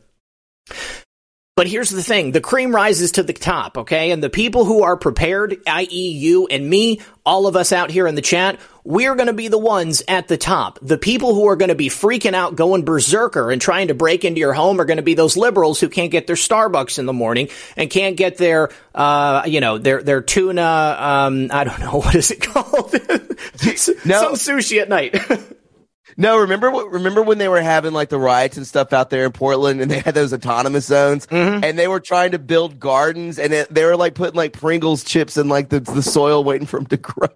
But 1.58 1.66
here's 1.66 1.90
the 1.90 2.04
thing 2.04 2.30
the 2.30 2.40
cream 2.40 2.72
rises 2.72 3.10
to 3.12 3.24
the 3.24 3.32
top, 3.32 3.78
okay? 3.78 4.12
And 4.12 4.22
the 4.22 4.30
people 4.30 4.64
who 4.64 4.84
are 4.84 4.96
prepared, 4.96 5.56
i.e., 5.66 6.10
you 6.12 6.46
and 6.46 6.70
me, 6.70 7.00
all 7.26 7.48
of 7.48 7.56
us 7.56 7.72
out 7.72 7.90
here 7.90 8.06
in 8.06 8.14
the 8.14 8.22
chat, 8.22 8.60
we're 8.84 9.16
going 9.16 9.26
to 9.26 9.32
be 9.32 9.48
the 9.48 9.58
ones 9.58 10.04
at 10.06 10.28
the 10.28 10.36
top. 10.36 10.78
The 10.82 10.98
people 10.98 11.34
who 11.34 11.48
are 11.48 11.56
going 11.56 11.70
to 11.70 11.74
be 11.74 11.88
freaking 11.88 12.34
out, 12.34 12.54
going 12.54 12.84
berserker, 12.84 13.50
and 13.50 13.60
trying 13.60 13.88
to 13.88 13.94
break 13.94 14.24
into 14.24 14.38
your 14.38 14.52
home 14.52 14.80
are 14.80 14.84
going 14.84 14.98
to 14.98 15.02
be 15.02 15.14
those 15.14 15.36
liberals 15.36 15.80
who 15.80 15.88
can't 15.88 16.12
get 16.12 16.28
their 16.28 16.36
Starbucks 16.36 17.00
in 17.00 17.06
the 17.06 17.12
morning 17.12 17.48
and 17.76 17.90
can't 17.90 18.16
get 18.16 18.36
their, 18.36 18.70
uh, 18.94 19.42
you 19.44 19.60
know, 19.60 19.78
their 19.78 20.00
their 20.00 20.22
tuna. 20.22 20.96
Um, 20.96 21.48
I 21.50 21.64
don't 21.64 21.80
know 21.80 21.98
what 21.98 22.14
is 22.14 22.30
it 22.30 22.40
called. 22.40 22.94
No. 24.04 24.34
Some 24.34 24.34
sushi 24.34 24.80
at 24.80 24.88
night. 24.88 25.16
No, 26.20 26.38
remember 26.40 26.68
what? 26.70 26.90
Remember 26.90 27.22
when 27.22 27.38
they 27.38 27.48
were 27.48 27.60
having 27.62 27.92
like 27.92 28.08
the 28.08 28.18
riots 28.18 28.56
and 28.56 28.66
stuff 28.66 28.92
out 28.92 29.08
there 29.08 29.24
in 29.24 29.30
Portland, 29.32 29.80
and 29.80 29.88
they 29.88 30.00
had 30.00 30.14
those 30.14 30.32
autonomous 30.32 30.84
zones, 30.84 31.26
Mm-hmm. 31.28 31.62
and 31.62 31.78
they 31.78 31.86
were 31.86 32.00
trying 32.00 32.32
to 32.32 32.38
build 32.40 32.80
gardens, 32.80 33.38
and 33.38 33.52
it, 33.52 33.72
they 33.72 33.84
were 33.84 33.96
like 33.96 34.14
putting 34.14 34.34
like 34.34 34.52
Pringles 34.52 35.04
chips 35.04 35.36
in 35.36 35.48
like 35.48 35.68
the, 35.68 35.78
the 35.78 36.02
soil, 36.02 36.42
waiting 36.42 36.66
for 36.66 36.80
them 36.80 36.86
to 36.86 36.96
grow. 36.98 37.28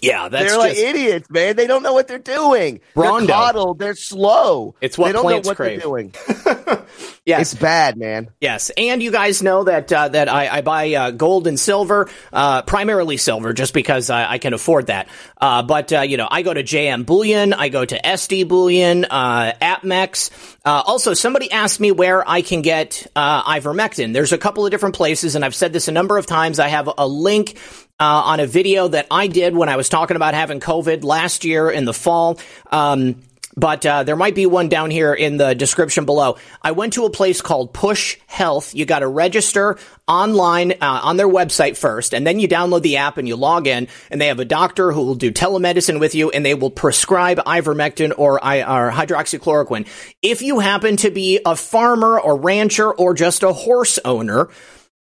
Yeah, 0.00 0.28
that's 0.28 0.50
they're 0.50 0.58
like 0.58 0.72
just- 0.72 0.82
idiots, 0.82 1.30
man. 1.30 1.56
They 1.56 1.66
don't 1.66 1.82
know 1.82 1.92
what 1.92 2.08
they're 2.08 2.18
doing. 2.18 2.80
Rondo. 2.94 3.26
They're 3.26 3.36
coddled. 3.36 3.78
They're 3.78 3.94
slow. 3.94 4.74
It's 4.80 4.96
what 4.96 5.08
they 5.08 5.12
don't 5.12 5.22
plants 5.22 5.46
know 5.46 5.50
what 5.50 5.56
crave. 5.56 5.78
they're 5.80 5.86
doing. 5.88 6.14
yes. 7.26 7.52
It's 7.52 7.54
bad, 7.60 7.96
man. 7.96 8.30
Yes, 8.40 8.70
and 8.76 9.02
you 9.02 9.10
guys 9.10 9.42
know 9.42 9.64
that 9.64 9.92
uh, 9.92 10.08
that 10.08 10.28
I, 10.28 10.48
I 10.58 10.60
buy 10.62 10.92
uh, 10.94 11.10
gold 11.12 11.46
and 11.46 11.58
silver, 11.58 12.08
uh, 12.32 12.62
primarily 12.62 13.16
silver, 13.16 13.52
just 13.52 13.74
because 13.74 14.10
I, 14.10 14.32
I 14.32 14.38
can 14.38 14.54
afford 14.54 14.86
that. 14.86 15.08
Uh, 15.40 15.62
but 15.62 15.92
uh, 15.92 16.00
you 16.00 16.16
know, 16.16 16.28
I 16.30 16.42
go 16.42 16.52
to 16.54 16.62
JM 16.62 17.06
Bullion, 17.06 17.52
I 17.52 17.68
go 17.68 17.84
to 17.84 18.00
SD 18.00 18.48
Bullion, 18.48 19.04
uh, 19.04 19.52
APMEX. 19.60 20.30
Uh, 20.64 20.82
also, 20.86 21.12
somebody 21.14 21.50
asked 21.50 21.80
me 21.80 21.90
where 21.90 22.28
I 22.28 22.42
can 22.42 22.62
get 22.62 23.06
uh, 23.16 23.42
ivermectin. 23.44 24.12
There's 24.12 24.32
a 24.32 24.38
couple 24.38 24.64
of 24.64 24.70
different 24.70 24.94
places, 24.94 25.34
and 25.34 25.44
I've 25.44 25.54
said 25.54 25.72
this 25.72 25.88
a 25.88 25.92
number 25.92 26.18
of 26.18 26.26
times. 26.26 26.58
I 26.58 26.68
have 26.68 26.88
a 26.96 27.06
link. 27.06 27.58
Uh, 28.02 28.04
on 28.04 28.40
a 28.40 28.48
video 28.48 28.88
that 28.88 29.06
I 29.12 29.28
did 29.28 29.54
when 29.54 29.68
I 29.68 29.76
was 29.76 29.88
talking 29.88 30.16
about 30.16 30.34
having 30.34 30.58
COVID 30.58 31.04
last 31.04 31.44
year 31.44 31.70
in 31.70 31.84
the 31.84 31.94
fall. 31.94 32.40
Um, 32.68 33.22
but 33.56 33.86
uh, 33.86 34.02
there 34.02 34.16
might 34.16 34.34
be 34.34 34.44
one 34.44 34.68
down 34.68 34.90
here 34.90 35.14
in 35.14 35.36
the 35.36 35.54
description 35.54 36.04
below. 36.04 36.36
I 36.60 36.72
went 36.72 36.94
to 36.94 37.04
a 37.04 37.10
place 37.10 37.40
called 37.40 37.72
Push 37.72 38.18
Health. 38.26 38.74
You 38.74 38.86
got 38.86 39.00
to 39.00 39.06
register 39.06 39.78
online 40.08 40.72
uh, 40.72 41.00
on 41.04 41.16
their 41.16 41.28
website 41.28 41.76
first, 41.76 42.12
and 42.12 42.26
then 42.26 42.40
you 42.40 42.48
download 42.48 42.82
the 42.82 42.96
app 42.96 43.18
and 43.18 43.28
you 43.28 43.36
log 43.36 43.68
in. 43.68 43.86
And 44.10 44.20
they 44.20 44.26
have 44.26 44.40
a 44.40 44.44
doctor 44.44 44.90
who 44.90 45.06
will 45.06 45.14
do 45.14 45.30
telemedicine 45.30 46.00
with 46.00 46.16
you, 46.16 46.30
and 46.30 46.44
they 46.44 46.54
will 46.54 46.72
prescribe 46.72 47.38
ivermectin 47.38 48.14
or, 48.18 48.44
or 48.44 48.90
hydroxychloroquine. 48.90 49.86
If 50.22 50.42
you 50.42 50.58
happen 50.58 50.96
to 50.96 51.12
be 51.12 51.38
a 51.46 51.54
farmer 51.54 52.18
or 52.18 52.36
rancher 52.36 52.90
or 52.90 53.14
just 53.14 53.44
a 53.44 53.52
horse 53.52 54.00
owner. 54.04 54.48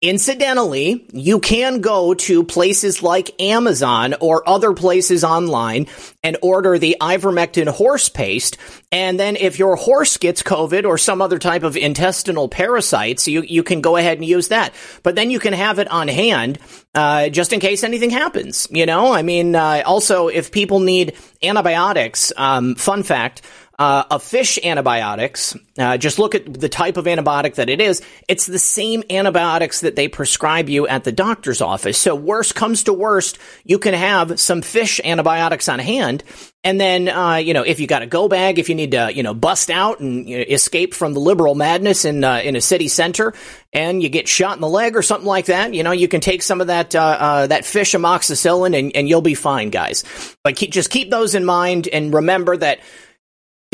Incidentally, 0.05 1.03
you 1.13 1.39
can 1.39 1.81
go 1.81 2.13
to 2.13 2.43
places 2.43 3.01
like 3.01 3.41
Amazon 3.41 4.13
or 4.21 4.47
other 4.47 4.71
places 4.73 5.23
online 5.23 5.87
and 6.23 6.37
order 6.43 6.77
the 6.77 6.97
ivermectin 7.01 7.67
horse 7.67 8.07
paste. 8.07 8.57
And 8.91 9.19
then 9.19 9.35
if 9.35 9.57
your 9.57 9.75
horse 9.75 10.17
gets 10.17 10.43
COVID 10.43 10.85
or 10.85 10.99
some 10.99 11.23
other 11.23 11.39
type 11.39 11.63
of 11.63 11.75
intestinal 11.75 12.47
parasites, 12.49 13.27
you, 13.27 13.41
you 13.41 13.63
can 13.63 13.81
go 13.81 13.97
ahead 13.97 14.19
and 14.19 14.27
use 14.27 14.49
that. 14.49 14.75
But 15.01 15.15
then 15.15 15.31
you 15.31 15.39
can 15.39 15.53
have 15.53 15.79
it 15.79 15.89
on 15.89 16.07
hand, 16.07 16.59
uh, 16.93 17.29
just 17.29 17.51
in 17.51 17.59
case 17.59 17.83
anything 17.83 18.11
happens. 18.11 18.67
You 18.69 18.85
know, 18.85 19.11
I 19.11 19.23
mean, 19.23 19.55
uh, 19.55 19.81
also 19.87 20.27
if 20.27 20.51
people 20.51 20.81
need 20.81 21.15
antibiotics, 21.41 22.31
um, 22.37 22.75
fun 22.75 23.01
fact, 23.01 23.41
uh, 23.77 24.03
a 24.09 24.19
fish 24.19 24.57
antibiotics, 24.63 25.55
uh, 25.77 25.97
just 25.97 26.17
look 26.17 26.33
at 26.33 26.53
the 26.53 26.69
type 26.69 26.97
of 26.97 27.05
antibiotic 27.05 27.55
that 27.55 27.69
it 27.69 27.81
is. 27.81 28.01
It's 28.27 28.45
the 28.45 28.59
same 28.59 29.03
antibiotics 29.09 29.81
that 29.81 29.95
they 29.95 30.07
prescribe 30.07 30.69
you 30.69 30.87
at 30.87 31.03
the 31.03 31.11
doctor's 31.11 31.61
office. 31.61 31.97
So 31.97 32.15
worst 32.15 32.55
comes 32.55 32.83
to 32.85 32.93
worst, 32.93 33.37
you 33.65 33.77
can 33.77 33.93
have 33.93 34.39
some 34.39 34.61
fish 34.61 35.01
antibiotics 35.03 35.67
on 35.67 35.79
hand. 35.79 36.23
And 36.63 36.81
then, 36.81 37.09
uh, 37.09 37.35
you 37.35 37.53
know, 37.53 37.61
if 37.61 37.79
you 37.79 37.85
got 37.85 38.01
a 38.01 38.07
go 38.07 38.27
bag, 38.27 38.57
if 38.57 38.69
you 38.69 38.75
need 38.75 38.91
to, 38.91 39.13
you 39.13 39.21
know, 39.21 39.35
bust 39.35 39.69
out 39.69 39.99
and 39.99 40.27
you 40.27 40.37
know, 40.37 40.45
escape 40.47 40.95
from 40.95 41.13
the 41.13 41.19
liberal 41.19 41.53
madness 41.53 42.05
in 42.05 42.23
uh, 42.23 42.37
in 42.37 42.55
a 42.55 42.61
city 42.61 42.87
center, 42.87 43.35
and 43.71 44.01
you 44.01 44.09
get 44.09 44.27
shot 44.27 44.55
in 44.55 44.61
the 44.61 44.67
leg 44.67 44.95
or 44.95 45.03
something 45.03 45.27
like 45.27 45.45
that, 45.45 45.75
you 45.75 45.83
know, 45.83 45.91
you 45.91 46.07
can 46.07 46.21
take 46.21 46.41
some 46.41 46.61
of 46.61 46.67
that 46.67 46.95
uh, 46.95 47.17
uh, 47.19 47.47
that 47.47 47.65
fish 47.65 47.91
amoxicillin, 47.91 48.75
and, 48.77 48.95
and 48.95 49.07
you'll 49.07 49.21
be 49.21 49.35
fine, 49.35 49.69
guys. 49.69 50.03
But 50.43 50.55
keep, 50.55 50.71
just 50.71 50.89
keep 50.89 51.11
those 51.11 51.35
in 51.35 51.45
mind, 51.45 51.87
and 51.87 52.11
remember 52.11 52.57
that 52.57 52.79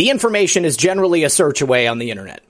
the 0.02 0.10
information 0.10 0.66
is 0.66 0.78
generally 0.78 1.24
a 1.26 1.30
search 1.30 1.62
away 1.62 1.88
on 1.88 2.00
the 2.00 2.10
internet. 2.10 2.42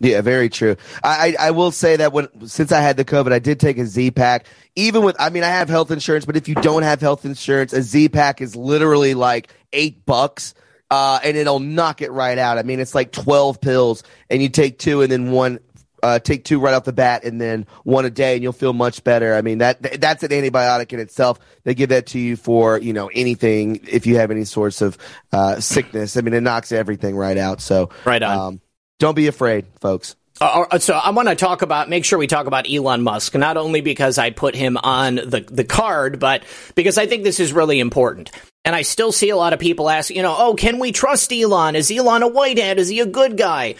Yeah, 0.00 0.22
very 0.22 0.48
true. 0.48 0.76
I, 1.04 1.36
I 1.38 1.50
will 1.50 1.72
say 1.72 1.96
that 1.96 2.14
when 2.14 2.48
since 2.48 2.72
I 2.72 2.80
had 2.80 2.96
the 2.96 3.04
COVID, 3.04 3.34
I 3.34 3.38
did 3.38 3.60
take 3.60 3.76
a 3.76 3.84
Z 3.84 4.12
pack. 4.12 4.46
Even 4.74 5.04
with, 5.04 5.14
I 5.18 5.28
mean, 5.28 5.44
I 5.44 5.48
have 5.48 5.68
health 5.68 5.90
insurance, 5.90 6.24
but 6.24 6.38
if 6.38 6.48
you 6.48 6.54
don't 6.54 6.84
have 6.84 7.02
health 7.02 7.26
insurance, 7.26 7.74
a 7.74 7.82
Z 7.82 8.08
pack 8.08 8.40
is 8.40 8.56
literally 8.56 9.12
like 9.12 9.52
eight 9.74 10.06
bucks, 10.06 10.54
uh, 10.90 11.20
and 11.22 11.36
it'll 11.36 11.60
knock 11.60 12.00
it 12.00 12.12
right 12.12 12.38
out. 12.38 12.56
I 12.56 12.62
mean, 12.62 12.80
it's 12.80 12.94
like 12.94 13.12
twelve 13.12 13.60
pills, 13.60 14.02
and 14.30 14.40
you 14.40 14.48
take 14.48 14.78
two, 14.78 15.02
and 15.02 15.12
then 15.12 15.30
one. 15.30 15.58
Uh, 16.02 16.18
take 16.18 16.44
two 16.44 16.60
right 16.60 16.74
off 16.74 16.84
the 16.84 16.92
bat, 16.92 17.24
and 17.24 17.40
then 17.40 17.66
one 17.84 18.04
a 18.04 18.10
day, 18.10 18.34
and 18.34 18.42
you'll 18.42 18.52
feel 18.52 18.72
much 18.72 19.04
better. 19.04 19.34
I 19.34 19.42
mean 19.42 19.58
that 19.58 20.00
that's 20.00 20.22
an 20.22 20.30
antibiotic 20.30 20.92
in 20.92 21.00
itself. 21.00 21.38
They 21.64 21.74
give 21.74 21.90
that 21.90 22.06
to 22.08 22.18
you 22.18 22.36
for 22.36 22.78
you 22.78 22.92
know 22.92 23.10
anything 23.14 23.80
if 23.88 24.06
you 24.06 24.16
have 24.16 24.30
any 24.30 24.44
sorts 24.44 24.80
of 24.80 24.98
uh, 25.32 25.60
sickness. 25.60 26.16
I 26.16 26.20
mean, 26.20 26.34
it 26.34 26.42
knocks 26.42 26.72
everything 26.72 27.16
right 27.16 27.36
out. 27.36 27.60
So 27.60 27.90
Right 28.04 28.22
on. 28.22 28.38
Um, 28.38 28.60
don't 28.98 29.14
be 29.14 29.28
afraid, 29.28 29.66
folks. 29.80 30.16
Uh, 30.40 30.66
uh, 30.70 30.78
so 30.78 30.94
I 30.94 31.10
want 31.10 31.28
to 31.28 31.34
talk 31.34 31.62
about, 31.62 31.88
make 31.88 32.04
sure 32.04 32.18
we 32.18 32.26
talk 32.26 32.46
about 32.46 32.70
Elon 32.70 33.02
Musk, 33.02 33.34
not 33.34 33.56
only 33.56 33.80
because 33.80 34.18
I 34.18 34.30
put 34.30 34.54
him 34.54 34.76
on 34.76 35.16
the, 35.16 35.44
the 35.48 35.64
card, 35.64 36.20
but 36.20 36.44
because 36.74 36.96
I 36.98 37.06
think 37.06 37.24
this 37.24 37.40
is 37.40 37.52
really 37.52 37.80
important. 37.80 38.30
And 38.64 38.76
I 38.76 38.82
still 38.82 39.12
see 39.12 39.30
a 39.30 39.36
lot 39.36 39.52
of 39.52 39.58
people 39.58 39.88
ask, 39.88 40.10
you 40.10 40.22
know, 40.22 40.34
oh, 40.36 40.54
can 40.54 40.78
we 40.78 40.92
trust 40.92 41.32
Elon? 41.32 41.74
Is 41.74 41.90
Elon 41.90 42.22
a 42.22 42.28
white 42.28 42.58
hat? 42.58 42.78
Is 42.78 42.88
he 42.88 43.00
a 43.00 43.06
good 43.06 43.36
guy? 43.36 43.76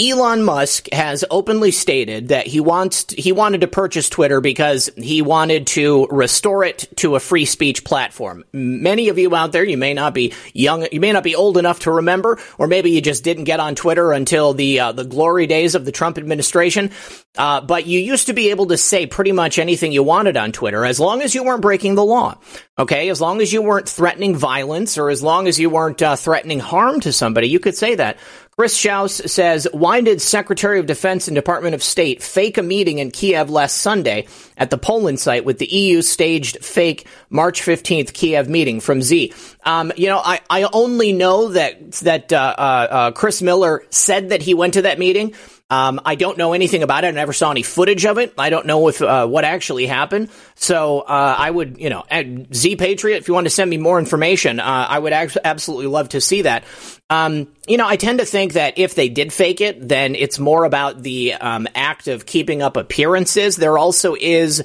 Elon 0.00 0.42
Musk 0.42 0.88
has 0.92 1.26
openly 1.30 1.70
stated 1.70 2.28
that 2.28 2.46
he 2.46 2.58
wants 2.58 3.04
he 3.10 3.32
wanted 3.32 3.60
to 3.60 3.66
purchase 3.66 4.08
Twitter 4.08 4.40
because 4.40 4.88
he 4.96 5.20
wanted 5.20 5.66
to 5.68 6.06
restore 6.06 6.64
it 6.64 6.88
to 6.96 7.16
a 7.16 7.20
free 7.20 7.44
speech 7.44 7.84
platform. 7.84 8.44
Many 8.52 9.10
of 9.10 9.18
you 9.18 9.34
out 9.36 9.52
there, 9.52 9.62
you 9.62 9.76
may 9.76 9.92
not 9.92 10.14
be 10.14 10.32
young, 10.54 10.86
you 10.90 11.00
may 11.00 11.12
not 11.12 11.22
be 11.22 11.34
old 11.34 11.58
enough 11.58 11.80
to 11.80 11.92
remember, 11.92 12.38
or 12.56 12.66
maybe 12.66 12.92
you 12.92 13.02
just 13.02 13.24
didn't 13.24 13.44
get 13.44 13.60
on 13.60 13.74
Twitter 13.74 14.12
until 14.12 14.54
the 14.54 14.80
uh, 14.80 14.92
the 14.92 15.04
glory 15.04 15.46
days 15.46 15.74
of 15.74 15.84
the 15.84 15.92
Trump 15.92 16.16
administration. 16.16 16.92
Uh, 17.36 17.60
but 17.60 17.86
you 17.86 18.00
used 18.00 18.26
to 18.26 18.32
be 18.32 18.50
able 18.50 18.66
to 18.66 18.78
say 18.78 19.06
pretty 19.06 19.32
much 19.32 19.58
anything 19.58 19.92
you 19.92 20.02
wanted 20.02 20.36
on 20.36 20.50
Twitter 20.50 20.84
as 20.84 20.98
long 20.98 21.20
as 21.20 21.34
you 21.34 21.44
weren't 21.44 21.62
breaking 21.62 21.94
the 21.94 22.04
law. 22.04 22.38
Okay, 22.78 23.10
as 23.10 23.20
long 23.20 23.42
as 23.42 23.52
you 23.52 23.60
weren't 23.60 23.88
threatening 23.88 24.34
violence 24.34 24.96
or 24.96 25.10
as 25.10 25.22
long 25.22 25.46
as 25.46 25.60
you 25.60 25.68
weren't 25.68 26.00
uh, 26.00 26.16
threatening 26.16 26.58
harm 26.58 27.00
to 27.00 27.12
somebody, 27.12 27.48
you 27.48 27.60
could 27.60 27.76
say 27.76 27.94
that. 27.96 28.16
Chris 28.60 28.76
Schaus 28.76 29.26
says, 29.26 29.66
why 29.72 30.02
did 30.02 30.20
Secretary 30.20 30.78
of 30.78 30.84
Defense 30.84 31.28
and 31.28 31.34
Department 31.34 31.74
of 31.74 31.82
State 31.82 32.22
fake 32.22 32.58
a 32.58 32.62
meeting 32.62 32.98
in 32.98 33.10
Kiev 33.10 33.48
last 33.48 33.78
Sunday 33.78 34.26
at 34.58 34.68
the 34.68 34.76
Poland 34.76 35.18
site 35.18 35.46
with 35.46 35.56
the 35.58 35.64
EU 35.64 36.02
staged 36.02 36.62
fake 36.62 37.06
March 37.30 37.62
15th 37.62 38.12
Kiev 38.12 38.50
meeting 38.50 38.80
from 38.80 39.00
Z? 39.00 39.32
Um, 39.64 39.92
you 39.96 40.08
know, 40.08 40.20
I, 40.22 40.40
I 40.50 40.68
only 40.74 41.14
know 41.14 41.48
that, 41.48 41.90
that, 41.92 42.34
uh, 42.34 42.54
uh, 42.58 42.60
uh, 42.60 43.10
Chris 43.12 43.40
Miller 43.40 43.82
said 43.88 44.28
that 44.28 44.42
he 44.42 44.52
went 44.52 44.74
to 44.74 44.82
that 44.82 44.98
meeting. 44.98 45.34
Um, 45.70 46.00
I 46.04 46.16
don't 46.16 46.36
know 46.36 46.52
anything 46.52 46.82
about 46.82 47.04
it. 47.04 47.08
I 47.08 47.10
never 47.12 47.32
saw 47.32 47.50
any 47.50 47.62
footage 47.62 48.04
of 48.04 48.18
it. 48.18 48.34
I 48.36 48.50
don't 48.50 48.66
know 48.66 48.88
if 48.88 49.00
uh, 49.00 49.26
what 49.26 49.44
actually 49.44 49.86
happened. 49.86 50.28
So 50.56 51.00
uh, 51.00 51.34
I 51.38 51.50
would, 51.50 51.78
you 51.78 51.88
know, 51.88 52.04
Z 52.52 52.76
Patriot, 52.76 53.18
if 53.18 53.28
you 53.28 53.34
want 53.34 53.46
to 53.46 53.50
send 53.50 53.70
me 53.70 53.78
more 53.78 53.98
information, 53.98 54.58
uh, 54.58 54.86
I 54.88 54.98
would 54.98 55.12
ac- 55.12 55.38
absolutely 55.44 55.86
love 55.86 56.10
to 56.10 56.20
see 56.20 56.42
that. 56.42 56.64
Um, 57.08 57.48
you 57.66 57.76
know, 57.76 57.86
I 57.86 57.96
tend 57.96 58.18
to 58.18 58.24
think 58.24 58.54
that 58.54 58.78
if 58.78 58.94
they 58.94 59.08
did 59.08 59.32
fake 59.32 59.60
it, 59.60 59.88
then 59.88 60.14
it's 60.14 60.38
more 60.38 60.64
about 60.64 61.02
the 61.02 61.34
um, 61.34 61.66
act 61.74 62.08
of 62.08 62.26
keeping 62.26 62.62
up 62.62 62.76
appearances. 62.76 63.56
There 63.56 63.78
also 63.78 64.14
is 64.14 64.62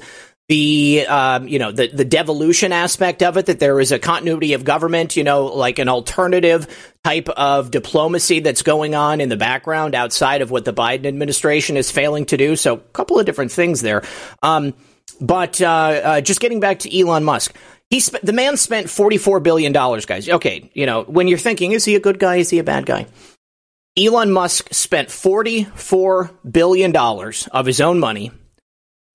the 0.48 1.04
um, 1.08 1.48
you 1.48 1.58
know 1.58 1.72
the 1.72 1.88
the 1.88 2.04
devolution 2.04 2.72
aspect 2.72 3.22
of 3.22 3.36
it 3.36 3.46
that 3.46 3.58
there 3.58 3.80
is 3.80 3.90
a 3.90 3.98
continuity 3.98 4.52
of 4.52 4.64
government 4.64 5.16
you 5.16 5.24
know 5.24 5.46
like 5.46 5.78
an 5.78 5.88
alternative 5.88 6.94
type 7.02 7.28
of 7.30 7.70
diplomacy 7.70 8.40
that's 8.40 8.62
going 8.62 8.94
on 8.94 9.20
in 9.20 9.28
the 9.28 9.36
background 9.36 9.94
outside 9.94 10.42
of 10.42 10.50
what 10.50 10.64
the 10.64 10.72
Biden 10.72 11.06
administration 11.06 11.76
is 11.76 11.90
failing 11.90 12.26
to 12.26 12.36
do. 12.36 12.56
So 12.56 12.74
a 12.74 12.78
couple 12.78 13.18
of 13.18 13.26
different 13.26 13.52
things 13.52 13.80
there. 13.80 14.02
Um, 14.42 14.74
but 15.20 15.60
uh, 15.60 15.66
uh, 15.66 16.20
just 16.20 16.40
getting 16.40 16.60
back 16.60 16.80
to 16.80 16.98
Elon 16.98 17.24
Musk 17.24 17.54
he 17.90 18.00
the 18.22 18.32
man 18.32 18.56
spent 18.56 18.88
44 18.88 19.40
billion 19.40 19.72
dollars 19.72 20.06
guys. 20.06 20.28
Okay 20.28 20.70
you 20.74 20.86
know 20.86 21.02
when 21.02 21.26
you're 21.26 21.38
thinking 21.38 21.72
is 21.72 21.84
he 21.84 21.96
a 21.96 22.00
good 22.00 22.20
guy? 22.20 22.36
Is 22.36 22.50
he 22.50 22.60
a 22.60 22.64
bad 22.64 22.86
guy? 22.86 23.06
Elon 23.98 24.30
Musk 24.30 24.72
spent 24.72 25.10
44 25.10 26.30
billion 26.48 26.92
dollars 26.92 27.48
of 27.50 27.66
his 27.66 27.80
own 27.80 27.98
money 27.98 28.30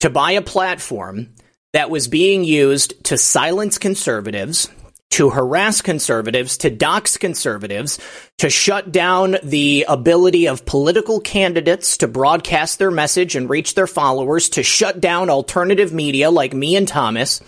to 0.01 0.09
buy 0.09 0.33
a 0.33 0.41
platform 0.41 1.33
that 1.73 1.89
was 1.89 2.07
being 2.07 2.43
used 2.43 3.03
to 3.05 3.17
silence 3.17 3.77
conservatives, 3.77 4.69
to 5.11 5.29
harass 5.29 5.81
conservatives, 5.81 6.57
to 6.57 6.69
dox 6.69 7.17
conservatives, 7.17 7.99
to 8.37 8.49
shut 8.49 8.91
down 8.91 9.37
the 9.43 9.85
ability 9.87 10.47
of 10.47 10.65
political 10.65 11.19
candidates 11.19 11.97
to 11.97 12.07
broadcast 12.07 12.79
their 12.79 12.91
message 12.91 13.35
and 13.35 13.49
reach 13.49 13.75
their 13.75 13.87
followers, 13.87 14.49
to 14.49 14.63
shut 14.63 14.99
down 14.99 15.29
alternative 15.29 15.93
media 15.93 16.29
like 16.31 16.53
me 16.53 16.75
and 16.75 16.87
Thomas. 16.87 17.41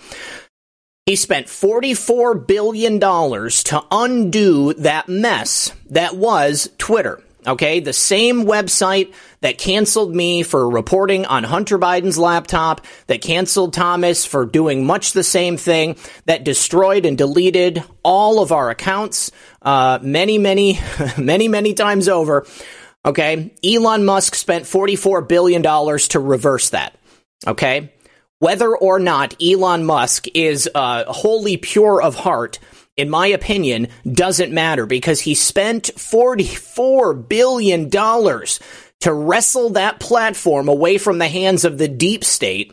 He 1.06 1.16
spent 1.16 1.48
$44 1.48 2.46
billion 2.46 2.98
to 2.98 3.82
undo 3.90 4.72
that 4.74 5.08
mess 5.08 5.72
that 5.90 6.16
was 6.16 6.70
Twitter. 6.78 7.22
Okay, 7.46 7.80
the 7.80 7.92
same 7.92 8.44
website 8.44 9.12
that 9.42 9.58
canceled 9.58 10.14
me 10.14 10.42
for 10.42 10.68
reporting 10.68 11.26
on 11.26 11.44
Hunter 11.44 11.78
Biden's 11.78 12.16
laptop, 12.16 12.86
that 13.06 13.20
canceled 13.20 13.74
Thomas 13.74 14.24
for 14.24 14.46
doing 14.46 14.86
much 14.86 15.12
the 15.12 15.22
same 15.22 15.58
thing, 15.58 15.96
that 16.24 16.44
destroyed 16.44 17.04
and 17.04 17.18
deleted 17.18 17.84
all 18.02 18.40
of 18.40 18.50
our 18.50 18.70
accounts 18.70 19.30
uh, 19.60 19.98
many, 20.00 20.38
many, 20.38 20.78
many, 21.18 21.48
many 21.48 21.74
times 21.74 22.08
over. 22.08 22.46
Okay, 23.04 23.52
Elon 23.62 24.06
Musk 24.06 24.34
spent 24.34 24.64
$44 24.64 25.28
billion 25.28 25.62
to 25.62 26.20
reverse 26.20 26.70
that. 26.70 26.96
Okay, 27.46 27.92
whether 28.38 28.74
or 28.74 28.98
not 28.98 29.42
Elon 29.42 29.84
Musk 29.84 30.26
is 30.34 30.68
uh, 30.74 31.04
wholly 31.12 31.58
pure 31.58 32.00
of 32.00 32.14
heart 32.14 32.58
in 32.96 33.10
my 33.10 33.28
opinion, 33.28 33.88
doesn't 34.10 34.52
matter 34.52 34.86
because 34.86 35.20
he 35.20 35.34
spent 35.34 35.90
$44 35.96 37.28
billion 37.28 37.90
to 37.90 39.12
wrestle 39.12 39.70
that 39.70 40.00
platform 40.00 40.68
away 40.68 40.98
from 40.98 41.18
the 41.18 41.28
hands 41.28 41.64
of 41.64 41.78
the 41.78 41.88
deep 41.88 42.24
state 42.24 42.72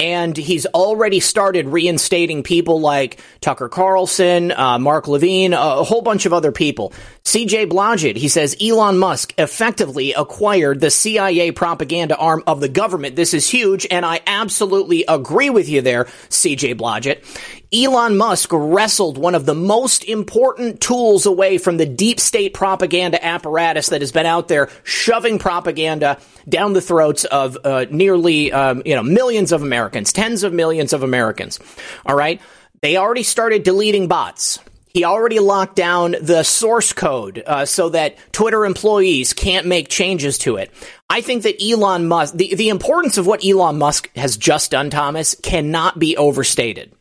and 0.00 0.36
he's 0.36 0.66
already 0.66 1.20
started 1.20 1.66
reinstating 1.66 2.42
people 2.42 2.80
like 2.80 3.20
Tucker 3.40 3.68
Carlson, 3.68 4.52
uh, 4.52 4.78
Mark 4.78 5.08
Levine, 5.08 5.52
a 5.52 5.82
whole 5.82 6.02
bunch 6.02 6.24
of 6.24 6.32
other 6.32 6.52
people. 6.52 6.92
CJ 7.24 7.68
Blodgett, 7.68 8.16
he 8.16 8.28
says 8.28 8.56
Elon 8.62 8.98
Musk 8.98 9.34
effectively 9.38 10.12
acquired 10.12 10.80
the 10.80 10.90
CIA 10.90 11.50
propaganda 11.50 12.16
arm 12.16 12.44
of 12.46 12.60
the 12.60 12.68
government. 12.68 13.16
This 13.16 13.34
is 13.34 13.48
huge, 13.48 13.86
and 13.90 14.06
I 14.06 14.20
absolutely 14.26 15.04
agree 15.06 15.50
with 15.50 15.68
you 15.68 15.82
there, 15.82 16.04
CJ 16.04 16.76
Blodgett. 16.76 17.24
Elon 17.72 18.16
Musk 18.16 18.48
wrestled 18.50 19.18
one 19.18 19.34
of 19.34 19.44
the 19.44 19.54
most 19.54 20.02
important 20.04 20.80
tools 20.80 21.26
away 21.26 21.58
from 21.58 21.76
the 21.76 21.84
deep 21.84 22.18
state 22.18 22.54
propaganda 22.54 23.22
apparatus 23.22 23.90
that 23.90 24.00
has 24.00 24.10
been 24.10 24.24
out 24.24 24.48
there 24.48 24.70
shoving 24.84 25.38
propaganda 25.38 26.18
down 26.48 26.72
the 26.72 26.80
throats 26.80 27.26
of 27.26 27.58
uh, 27.64 27.84
nearly 27.90 28.50
um, 28.52 28.80
you 28.86 28.94
know 28.94 29.02
millions 29.02 29.52
of 29.52 29.62
Americans, 29.62 30.14
tens 30.14 30.44
of 30.44 30.52
millions 30.54 30.94
of 30.94 31.02
Americans. 31.02 31.60
All 32.06 32.16
right, 32.16 32.40
they 32.80 32.96
already 32.96 33.22
started 33.22 33.64
deleting 33.64 34.08
bots. 34.08 34.60
He 34.94 35.04
already 35.04 35.38
locked 35.38 35.76
down 35.76 36.16
the 36.22 36.44
source 36.44 36.94
code 36.94 37.42
uh, 37.46 37.66
so 37.66 37.90
that 37.90 38.16
Twitter 38.32 38.64
employees 38.64 39.34
can't 39.34 39.66
make 39.66 39.90
changes 39.90 40.38
to 40.38 40.56
it. 40.56 40.72
I 41.10 41.20
think 41.20 41.42
that 41.42 41.62
Elon 41.62 42.08
Musk, 42.08 42.34
the, 42.34 42.54
the 42.54 42.70
importance 42.70 43.18
of 43.18 43.26
what 43.26 43.44
Elon 43.44 43.76
Musk 43.76 44.10
has 44.16 44.38
just 44.38 44.70
done, 44.70 44.88
Thomas, 44.88 45.34
cannot 45.42 45.98
be 45.98 46.16
overstated. 46.16 46.94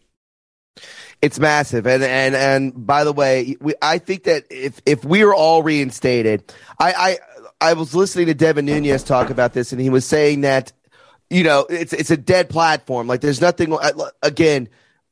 It's 1.21 1.39
massive, 1.39 1.87
and 1.87 2.03
and 2.03 2.35
and 2.35 2.85
by 2.85 3.03
the 3.03 3.11
way, 3.11 3.55
we, 3.59 3.73
I 3.81 3.97
think 3.97 4.25
that 4.25 4.45
if 4.51 4.79
if 4.85 5.03
we 5.03 5.23
are 5.23 5.33
all 5.33 5.63
reinstated, 5.63 6.53
I, 6.79 7.17
I 7.61 7.69
I 7.69 7.73
was 7.73 7.95
listening 7.95 8.27
to 8.27 8.35
Devin 8.35 8.65
Nunes 8.65 9.03
talk 9.03 9.31
about 9.31 9.53
this, 9.53 9.71
and 9.71 9.81
he 9.81 9.89
was 9.89 10.05
saying 10.05 10.41
that 10.41 10.73
you 11.31 11.43
know 11.43 11.65
it's 11.69 11.91
it's 11.91 12.11
a 12.11 12.17
dead 12.17 12.49
platform. 12.49 13.07
Like 13.07 13.21
there's 13.21 13.41
nothing. 13.41 13.73
Uh, 13.73 14.09
again, 14.21 14.69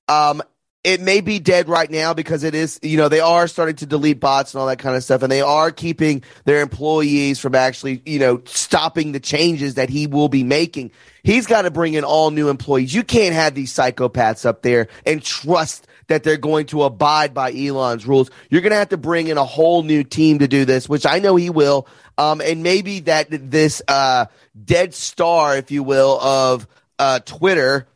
um, 0.07 0.43
it 0.85 1.01
may 1.01 1.19
be 1.19 1.39
dead 1.39 1.67
right 1.67 1.89
now 1.89 2.13
because 2.13 2.43
it 2.43 2.53
is, 2.53 2.79
you 2.83 2.95
know, 2.95 3.09
they 3.09 3.19
are 3.19 3.47
starting 3.47 3.75
to 3.77 3.87
delete 3.87 4.19
bots 4.19 4.53
and 4.53 4.61
all 4.61 4.67
that 4.67 4.77
kind 4.77 4.95
of 4.95 5.03
stuff, 5.03 5.23
and 5.23 5.31
they 5.31 5.41
are 5.41 5.71
keeping 5.71 6.23
their 6.43 6.61
employees 6.61 7.39
from 7.39 7.55
actually, 7.55 8.03
you 8.05 8.19
know, 8.19 8.39
stopping 8.45 9.11
the 9.11 9.19
changes 9.19 9.73
that 9.73 9.89
he 9.89 10.05
will 10.05 10.29
be 10.29 10.43
making. 10.43 10.91
He's 11.23 11.47
got 11.47 11.63
to 11.63 11.71
bring 11.71 11.95
in 11.95 12.03
all 12.03 12.29
new 12.29 12.49
employees. 12.49 12.93
You 12.93 13.03
can't 13.03 13.33
have 13.33 13.55
these 13.55 13.73
psychopaths 13.73 14.45
up 14.45 14.61
there 14.61 14.87
and 15.07 15.23
trust 15.23 15.87
that 16.07 16.23
they're 16.23 16.37
going 16.37 16.67
to 16.67 16.83
abide 16.83 17.33
by 17.33 17.51
Elon's 17.53 18.05
rules. 18.05 18.29
You're 18.49 18.61
going 18.61 18.71
to 18.71 18.77
have 18.77 18.89
to 18.89 18.97
bring 18.97 19.27
in 19.27 19.37
a 19.37 19.45
whole 19.45 19.83
new 19.83 20.03
team 20.03 20.39
to 20.39 20.47
do 20.47 20.65
this, 20.65 20.87
which 20.87 21.05
I 21.05 21.19
know 21.19 21.35
he 21.35 21.49
will. 21.49 21.87
Um, 22.17 22.41
and 22.41 22.63
maybe 22.63 23.01
that 23.01 23.27
this 23.29 23.81
uh, 23.87 24.25
dead 24.63 24.93
star, 24.93 25.57
if 25.57 25.71
you 25.71 25.83
will, 25.83 26.19
of 26.19 26.67
uh, 26.97 27.19
Twitter 27.19 27.87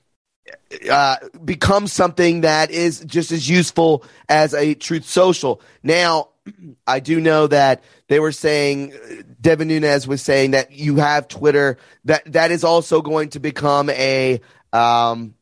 uh, 0.89 1.15
becomes 1.43 1.93
something 1.93 2.41
that 2.41 2.71
is 2.71 2.99
just 3.01 3.31
as 3.31 3.49
useful 3.49 4.03
as 4.27 4.53
a 4.53 4.73
Truth 4.73 5.05
Social. 5.05 5.61
Now, 5.83 6.29
I 6.87 6.99
do 6.99 7.19
know 7.19 7.47
that 7.47 7.83
they 8.07 8.19
were 8.19 8.31
saying 8.31 8.93
Devin 9.39 9.67
Nunes 9.67 10.07
was 10.07 10.21
saying 10.21 10.51
that 10.51 10.71
you 10.71 10.97
have 10.97 11.27
Twitter 11.27 11.77
that 12.05 12.31
that 12.33 12.51
is 12.51 12.63
also 12.63 13.01
going 13.01 13.29
to 13.29 13.39
become 13.39 13.89
a 13.89 14.41
um, 14.73 15.35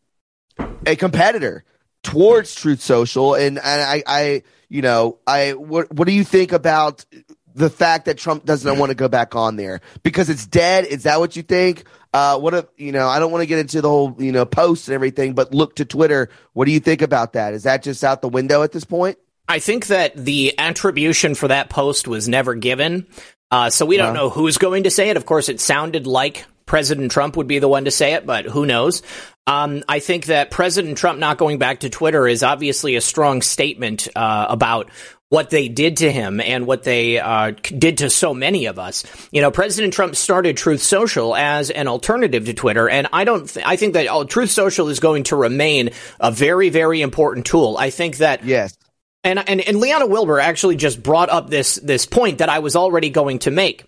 a 0.85 0.95
competitor 0.95 1.63
towards 2.07 2.55
Truth 2.55 2.81
Social, 2.81 3.35
and, 3.35 3.57
and 3.57 3.81
I, 3.81 4.01
I, 4.07 4.43
you 4.69 4.81
know, 4.81 5.17
I 5.27 5.53
what 5.53 5.91
what 5.93 6.07
do 6.07 6.13
you 6.13 6.23
think 6.23 6.53
about 6.53 7.05
the 7.53 7.69
fact 7.69 8.05
that 8.05 8.17
Trump 8.17 8.45
doesn't 8.45 8.79
want 8.79 8.91
to 8.91 8.95
go 8.95 9.09
back 9.09 9.35
on 9.35 9.57
there 9.57 9.81
because 10.03 10.29
it's 10.29 10.47
dead? 10.47 10.85
Is 10.85 11.03
that 11.03 11.19
what 11.19 11.35
you 11.35 11.43
think? 11.43 11.83
Uh, 12.13 12.39
what 12.39 12.53
if 12.53 12.65
you 12.77 12.93
know? 12.93 13.09
I 13.09 13.19
don't 13.19 13.29
want 13.29 13.41
to 13.41 13.45
get 13.45 13.59
into 13.59 13.81
the 13.81 13.89
whole 13.89 14.15
you 14.19 14.31
know 14.31 14.45
posts 14.45 14.87
and 14.87 14.95
everything, 14.95 15.33
but 15.33 15.53
look 15.53 15.75
to 15.75 15.85
Twitter. 15.85 16.29
What 16.53 16.63
do 16.63 16.71
you 16.71 16.79
think 16.79 17.01
about 17.01 17.33
that? 17.33 17.53
Is 17.53 17.63
that 17.63 17.83
just 17.83 18.01
out 18.05 18.21
the 18.21 18.29
window 18.29 18.63
at 18.63 18.71
this 18.71 18.85
point? 18.85 19.17
I 19.49 19.59
think 19.59 19.87
that 19.87 20.15
the 20.15 20.57
attribution 20.57 21.35
for 21.35 21.49
that 21.49 21.69
post 21.69 22.07
was 22.07 22.29
never 22.29 22.55
given. 22.55 23.07
Uh, 23.51 23.69
so 23.69 23.85
we 23.85 23.97
don't 23.97 24.13
know 24.13 24.29
who's 24.29 24.57
going 24.57 24.83
to 24.83 24.91
say 24.91 25.09
it. 25.09 25.17
Of 25.17 25.25
course, 25.25 25.49
it 25.49 25.59
sounded 25.59 26.07
like 26.07 26.45
President 26.67 27.11
Trump 27.11 27.35
would 27.37 27.47
be 27.47 27.57
the 27.57 27.67
one 27.67 27.85
to 27.85 27.91
say 27.91 28.13
it, 28.13 28.27
but 28.27 28.45
who 28.45 28.67
knows? 28.67 29.01
Um, 29.47 29.83
I 29.87 29.99
think 29.99 30.25
that 30.25 30.51
President 30.51 30.97
Trump 30.97 31.17
not 31.17 31.37
going 31.37 31.57
back 31.57 31.79
to 31.79 31.89
Twitter 31.89 32.27
is 32.27 32.43
obviously 32.43 32.95
a 32.95 33.01
strong 33.01 33.41
statement 33.41 34.07
uh, 34.15 34.45
about 34.49 34.91
what 35.29 35.49
they 35.49 35.67
did 35.67 35.97
to 35.97 36.11
him 36.11 36.39
and 36.39 36.65
what 36.67 36.83
they 36.83 37.19
uh, 37.19 37.51
did 37.51 37.99
to 37.99 38.09
so 38.09 38.33
many 38.33 38.65
of 38.65 38.79
us. 38.79 39.05
You 39.31 39.41
know, 39.41 39.51
President 39.51 39.93
Trump 39.93 40.15
started 40.15 40.55
Truth 40.55 40.81
Social 40.81 41.35
as 41.35 41.69
an 41.69 41.87
alternative 41.87 42.45
to 42.45 42.53
Twitter, 42.53 42.89
and 42.89 43.07
I 43.11 43.23
don't. 43.23 43.47
Th- 43.47 43.65
I 43.65 43.77
think 43.77 43.93
that 43.93 44.07
oh, 44.09 44.25
Truth 44.25 44.51
Social 44.51 44.89
is 44.89 44.99
going 44.99 45.23
to 45.23 45.35
remain 45.35 45.91
a 46.19 46.31
very, 46.31 46.69
very 46.69 47.01
important 47.01 47.45
tool. 47.45 47.77
I 47.77 47.89
think 47.89 48.17
that 48.17 48.45
yes. 48.45 48.77
And, 49.23 49.39
and 49.49 49.59
and 49.59 49.79
Leona 49.79 50.07
Wilbur 50.07 50.39
actually 50.39 50.77
just 50.77 51.01
brought 51.01 51.29
up 51.29 51.49
this 51.49 51.75
this 51.75 52.05
point 52.05 52.37
that 52.37 52.49
I 52.49 52.59
was 52.59 52.75
already 52.75 53.09
going 53.09 53.39
to 53.39 53.51
make. 53.51 53.83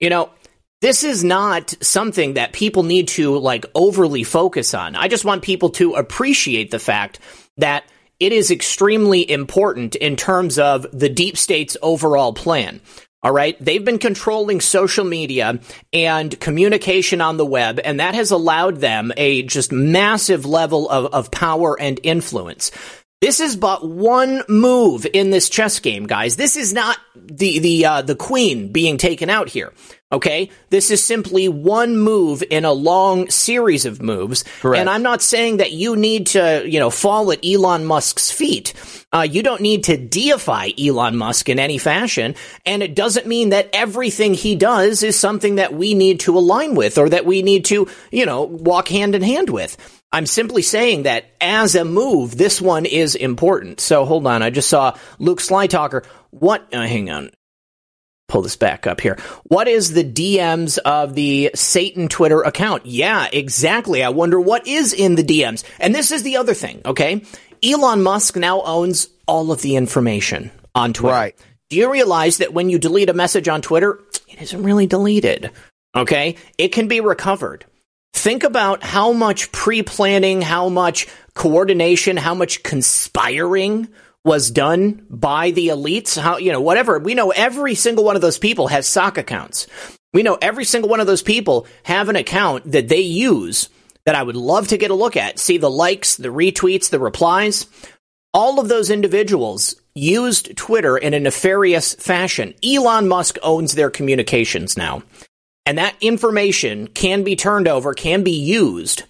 You 0.00 0.10
know, 0.10 0.30
this 0.80 1.04
is 1.04 1.24
not 1.24 1.74
something 1.80 2.34
that 2.34 2.52
people 2.52 2.82
need 2.82 3.08
to 3.08 3.38
like 3.38 3.66
overly 3.74 4.24
focus 4.24 4.74
on. 4.74 4.94
I 4.94 5.08
just 5.08 5.24
want 5.24 5.42
people 5.42 5.70
to 5.70 5.94
appreciate 5.94 6.70
the 6.70 6.78
fact 6.78 7.18
that 7.56 7.84
it 8.20 8.32
is 8.32 8.50
extremely 8.50 9.28
important 9.30 9.94
in 9.94 10.16
terms 10.16 10.58
of 10.58 10.86
the 10.92 11.08
deep 11.08 11.36
state's 11.36 11.76
overall 11.82 12.32
plan. 12.32 12.80
All 13.22 13.32
right. 13.32 13.56
They've 13.58 13.84
been 13.84 13.98
controlling 13.98 14.60
social 14.60 15.04
media 15.04 15.58
and 15.92 16.38
communication 16.38 17.20
on 17.20 17.38
the 17.38 17.46
web, 17.46 17.80
and 17.82 17.98
that 17.98 18.14
has 18.14 18.30
allowed 18.30 18.76
them 18.76 19.10
a 19.16 19.42
just 19.42 19.72
massive 19.72 20.46
level 20.46 20.88
of, 20.88 21.06
of 21.06 21.30
power 21.30 21.76
and 21.80 21.98
influence. 22.02 22.70
This 23.20 23.40
is 23.40 23.56
but 23.56 23.88
one 23.88 24.42
move 24.48 25.06
in 25.12 25.30
this 25.30 25.48
chess 25.48 25.80
game, 25.80 26.06
guys. 26.06 26.36
This 26.36 26.56
is 26.56 26.72
not 26.72 26.98
the 27.16 27.58
the 27.58 27.86
uh, 27.86 28.02
the 28.02 28.14
queen 28.14 28.70
being 28.70 28.98
taken 28.98 29.30
out 29.30 29.48
here. 29.48 29.72
Okay, 30.12 30.50
this 30.70 30.92
is 30.92 31.02
simply 31.02 31.48
one 31.48 31.96
move 31.96 32.44
in 32.48 32.64
a 32.64 32.72
long 32.72 33.28
series 33.28 33.84
of 33.86 34.00
moves, 34.00 34.44
Correct. 34.60 34.80
and 34.80 34.88
I'm 34.88 35.02
not 35.02 35.20
saying 35.20 35.56
that 35.56 35.72
you 35.72 35.96
need 35.96 36.28
to, 36.28 36.62
you 36.64 36.78
know, 36.78 36.90
fall 36.90 37.32
at 37.32 37.44
Elon 37.44 37.84
Musk's 37.84 38.30
feet. 38.30 38.72
Uh, 39.12 39.26
you 39.28 39.42
don't 39.42 39.60
need 39.60 39.82
to 39.84 39.96
deify 39.96 40.68
Elon 40.78 41.16
Musk 41.16 41.48
in 41.48 41.58
any 41.58 41.78
fashion, 41.78 42.36
and 42.64 42.84
it 42.84 42.94
doesn't 42.94 43.26
mean 43.26 43.48
that 43.48 43.68
everything 43.72 44.34
he 44.34 44.54
does 44.54 45.02
is 45.02 45.18
something 45.18 45.56
that 45.56 45.74
we 45.74 45.92
need 45.92 46.20
to 46.20 46.38
align 46.38 46.76
with 46.76 46.98
or 46.98 47.08
that 47.08 47.26
we 47.26 47.42
need 47.42 47.64
to, 47.64 47.88
you 48.12 48.26
know, 48.26 48.44
walk 48.44 48.86
hand 48.86 49.16
in 49.16 49.22
hand 49.22 49.50
with. 49.50 49.76
I'm 50.12 50.26
simply 50.26 50.62
saying 50.62 51.02
that 51.02 51.24
as 51.40 51.74
a 51.74 51.84
move, 51.84 52.36
this 52.36 52.60
one 52.60 52.86
is 52.86 53.16
important. 53.16 53.80
So 53.80 54.04
hold 54.04 54.24
on, 54.28 54.40
I 54.40 54.50
just 54.50 54.70
saw 54.70 54.96
Luke 55.18 55.40
Slytalker. 55.40 56.06
What? 56.30 56.72
Uh, 56.72 56.82
hang 56.82 57.10
on 57.10 57.32
pull 58.28 58.42
this 58.42 58.56
back 58.56 58.86
up 58.86 59.00
here. 59.00 59.16
What 59.44 59.68
is 59.68 59.92
the 59.92 60.04
DMs 60.04 60.78
of 60.78 61.14
the 61.14 61.50
Satan 61.54 62.08
Twitter 62.08 62.42
account? 62.42 62.86
Yeah, 62.86 63.28
exactly. 63.32 64.02
I 64.02 64.08
wonder 64.08 64.40
what 64.40 64.66
is 64.66 64.92
in 64.92 65.14
the 65.14 65.22
DMs. 65.22 65.64
And 65.78 65.94
this 65.94 66.10
is 66.10 66.22
the 66.22 66.36
other 66.36 66.54
thing, 66.54 66.82
okay? 66.84 67.22
Elon 67.62 68.02
Musk 68.02 68.36
now 68.36 68.62
owns 68.62 69.08
all 69.26 69.52
of 69.52 69.62
the 69.62 69.76
information 69.76 70.50
on 70.74 70.92
Twitter. 70.92 71.14
Right. 71.14 71.38
Do 71.68 71.76
you 71.76 71.90
realize 71.90 72.38
that 72.38 72.52
when 72.52 72.68
you 72.68 72.78
delete 72.78 73.10
a 73.10 73.14
message 73.14 73.48
on 73.48 73.62
Twitter, 73.62 74.00
it 74.28 74.42
isn't 74.42 74.62
really 74.62 74.86
deleted? 74.86 75.50
Okay? 75.94 76.36
It 76.58 76.68
can 76.68 76.86
be 76.86 77.00
recovered. 77.00 77.64
Think 78.12 78.44
about 78.44 78.82
how 78.82 79.12
much 79.12 79.52
pre 79.52 79.82
planning, 79.82 80.42
how 80.42 80.68
much 80.68 81.06
coordination, 81.34 82.16
how 82.16 82.34
much 82.34 82.62
conspiring 82.62 83.88
was 84.26 84.50
done 84.50 85.06
by 85.08 85.52
the 85.52 85.68
elites. 85.68 86.20
How, 86.20 86.36
you 86.38 86.50
know, 86.50 86.60
whatever. 86.60 86.98
We 86.98 87.14
know 87.14 87.30
every 87.30 87.76
single 87.76 88.04
one 88.04 88.16
of 88.16 88.22
those 88.22 88.38
people 88.38 88.66
has 88.66 88.86
sock 88.86 89.18
accounts. 89.18 89.68
We 90.12 90.24
know 90.24 90.36
every 90.42 90.64
single 90.64 90.90
one 90.90 90.98
of 90.98 91.06
those 91.06 91.22
people 91.22 91.68
have 91.84 92.08
an 92.08 92.16
account 92.16 92.72
that 92.72 92.88
they 92.88 93.02
use 93.02 93.68
that 94.04 94.16
I 94.16 94.22
would 94.24 94.34
love 94.34 94.68
to 94.68 94.78
get 94.78 94.90
a 94.90 94.94
look 94.94 95.16
at. 95.16 95.38
See 95.38 95.58
the 95.58 95.70
likes, 95.70 96.16
the 96.16 96.28
retweets, 96.28 96.90
the 96.90 96.98
replies. 96.98 97.66
All 98.34 98.58
of 98.58 98.68
those 98.68 98.90
individuals 98.90 99.80
used 99.94 100.56
Twitter 100.56 100.98
in 100.98 101.14
a 101.14 101.20
nefarious 101.20 101.94
fashion. 101.94 102.54
Elon 102.64 103.06
Musk 103.06 103.38
owns 103.44 103.74
their 103.74 103.90
communications 103.90 104.76
now. 104.76 105.04
And 105.66 105.78
that 105.78 105.96
information 106.00 106.88
can 106.88 107.22
be 107.22 107.36
turned 107.36 107.68
over, 107.68 107.94
can 107.94 108.24
be 108.24 108.40
used 108.40 109.04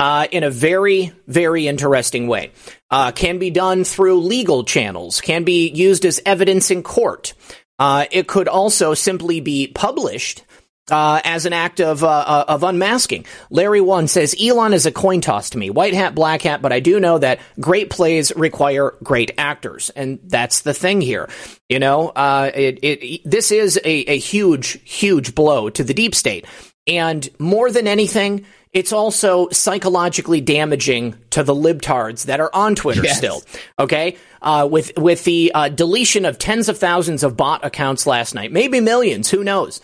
uh, 0.00 0.26
in 0.30 0.42
a 0.42 0.50
very, 0.50 1.12
very 1.26 1.68
interesting 1.68 2.26
way. 2.26 2.52
Uh, 2.94 3.10
can 3.10 3.38
be 3.38 3.50
done 3.50 3.82
through 3.82 4.20
legal 4.20 4.62
channels, 4.62 5.20
can 5.20 5.42
be 5.42 5.68
used 5.68 6.04
as 6.04 6.20
evidence 6.24 6.70
in 6.70 6.80
court. 6.84 7.34
Uh, 7.76 8.04
it 8.12 8.28
could 8.28 8.46
also 8.46 8.94
simply 8.94 9.40
be 9.40 9.66
published 9.66 10.44
uh, 10.92 11.20
as 11.24 11.44
an 11.44 11.52
act 11.52 11.80
of 11.80 12.04
uh, 12.04 12.06
uh, 12.08 12.44
of 12.46 12.62
unmasking. 12.62 13.26
Larry 13.50 13.80
One 13.80 14.06
says 14.06 14.36
Elon 14.40 14.72
is 14.72 14.86
a 14.86 14.92
coin 14.92 15.20
toss 15.20 15.50
to 15.50 15.58
me, 15.58 15.70
white 15.70 15.92
hat, 15.92 16.14
black 16.14 16.42
hat, 16.42 16.62
but 16.62 16.72
I 16.72 16.78
do 16.78 17.00
know 17.00 17.18
that 17.18 17.40
great 17.58 17.90
plays 17.90 18.32
require 18.36 18.94
great 19.02 19.32
actors, 19.38 19.90
and 19.90 20.20
that's 20.22 20.60
the 20.60 20.72
thing 20.72 21.00
here. 21.00 21.28
You 21.68 21.80
know, 21.80 22.10
uh, 22.10 22.52
it, 22.54 22.78
it, 22.82 23.22
this 23.24 23.50
is 23.50 23.76
a, 23.78 24.12
a 24.12 24.18
huge, 24.18 24.78
huge 24.88 25.34
blow 25.34 25.68
to 25.68 25.82
the 25.82 25.94
deep 25.94 26.14
state, 26.14 26.46
and 26.86 27.28
more 27.40 27.72
than 27.72 27.88
anything. 27.88 28.46
It's 28.74 28.92
also 28.92 29.48
psychologically 29.50 30.40
damaging 30.40 31.14
to 31.30 31.42
the 31.44 31.54
libtards 31.54 32.26
that 32.26 32.40
are 32.40 32.50
on 32.52 32.74
Twitter 32.74 33.04
yes. 33.04 33.16
still. 33.16 33.42
Okay, 33.78 34.16
uh, 34.42 34.68
with 34.70 34.92
with 34.98 35.24
the 35.24 35.52
uh, 35.54 35.68
deletion 35.68 36.24
of 36.24 36.38
tens 36.38 36.68
of 36.68 36.76
thousands 36.76 37.22
of 37.22 37.36
bot 37.36 37.64
accounts 37.64 38.06
last 38.06 38.34
night, 38.34 38.52
maybe 38.52 38.80
millions. 38.80 39.30
Who 39.30 39.44
knows? 39.44 39.80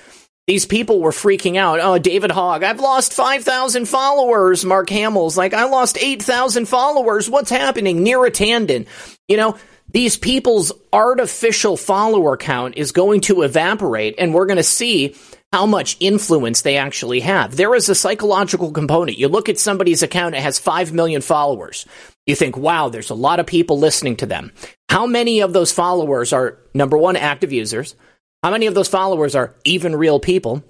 these 0.51 0.67
people 0.67 1.01
were 1.01 1.13
freaking 1.13 1.57
out. 1.57 1.79
Oh, 1.81 1.97
David 1.99 2.33
Hogg, 2.33 2.65
I've 2.65 2.81
lost 2.81 3.13
5,000 3.13 3.87
followers. 3.87 4.65
Mark 4.65 4.91
Hamill's 4.91 5.37
like, 5.37 5.55
I 5.55 5.67
lost 5.67 5.97
8,000 5.97 6.67
followers. 6.67 7.31
What's 7.31 7.51
happening? 7.51 8.05
Neera 8.05 8.31
Tanden. 8.31 8.87
You 9.29 9.37
know, 9.37 9.57
these 9.93 10.17
people's 10.17 10.73
artificial 10.93 11.77
follower 11.77 12.37
count 12.37 12.77
is 12.77 12.91
going 12.91 13.21
to 13.23 13.43
evaporate, 13.43 14.17
and 14.19 14.35
we're 14.35 14.47
going 14.47 14.57
to 14.57 14.65
see 14.65 15.15
how 15.53 15.67
much 15.67 15.97
influence 16.01 16.63
they 16.63 16.77
actually 16.77 17.21
have. 17.21 17.57
There 17.57 17.75
is 17.75 17.89
a 17.89 17.95
psychological 17.95 18.71
component. 18.71 19.19
You 19.19 19.29
look 19.29 19.49
at 19.49 19.59
somebody's 19.59 20.03
account, 20.03 20.37
it 20.37 20.43
has 20.43 20.59
5 20.59 20.93
million 20.93 21.23
followers. 21.23 21.87
You 22.27 22.37
think, 22.37 22.57
wow, 22.57 22.89
there's 22.89 23.11
a 23.11 23.15
lot 23.15 23.41
of 23.41 23.47
people 23.47 23.79
listening 23.79 24.17
to 24.17 24.27
them. 24.27 24.53
How 24.89 25.07
many 25.07 25.41
of 25.41 25.53
those 25.53 25.73
followers 25.73 26.33
are, 26.33 26.59
number 26.73 26.97
one, 26.97 27.17
active 27.17 27.53
users? 27.53 27.97
How 28.43 28.51
many 28.51 28.67
of 28.67 28.75
those 28.75 28.89
followers 28.89 29.35
are 29.35 29.55
even 29.65 29.97
real 29.97 30.21
people? 30.21 30.63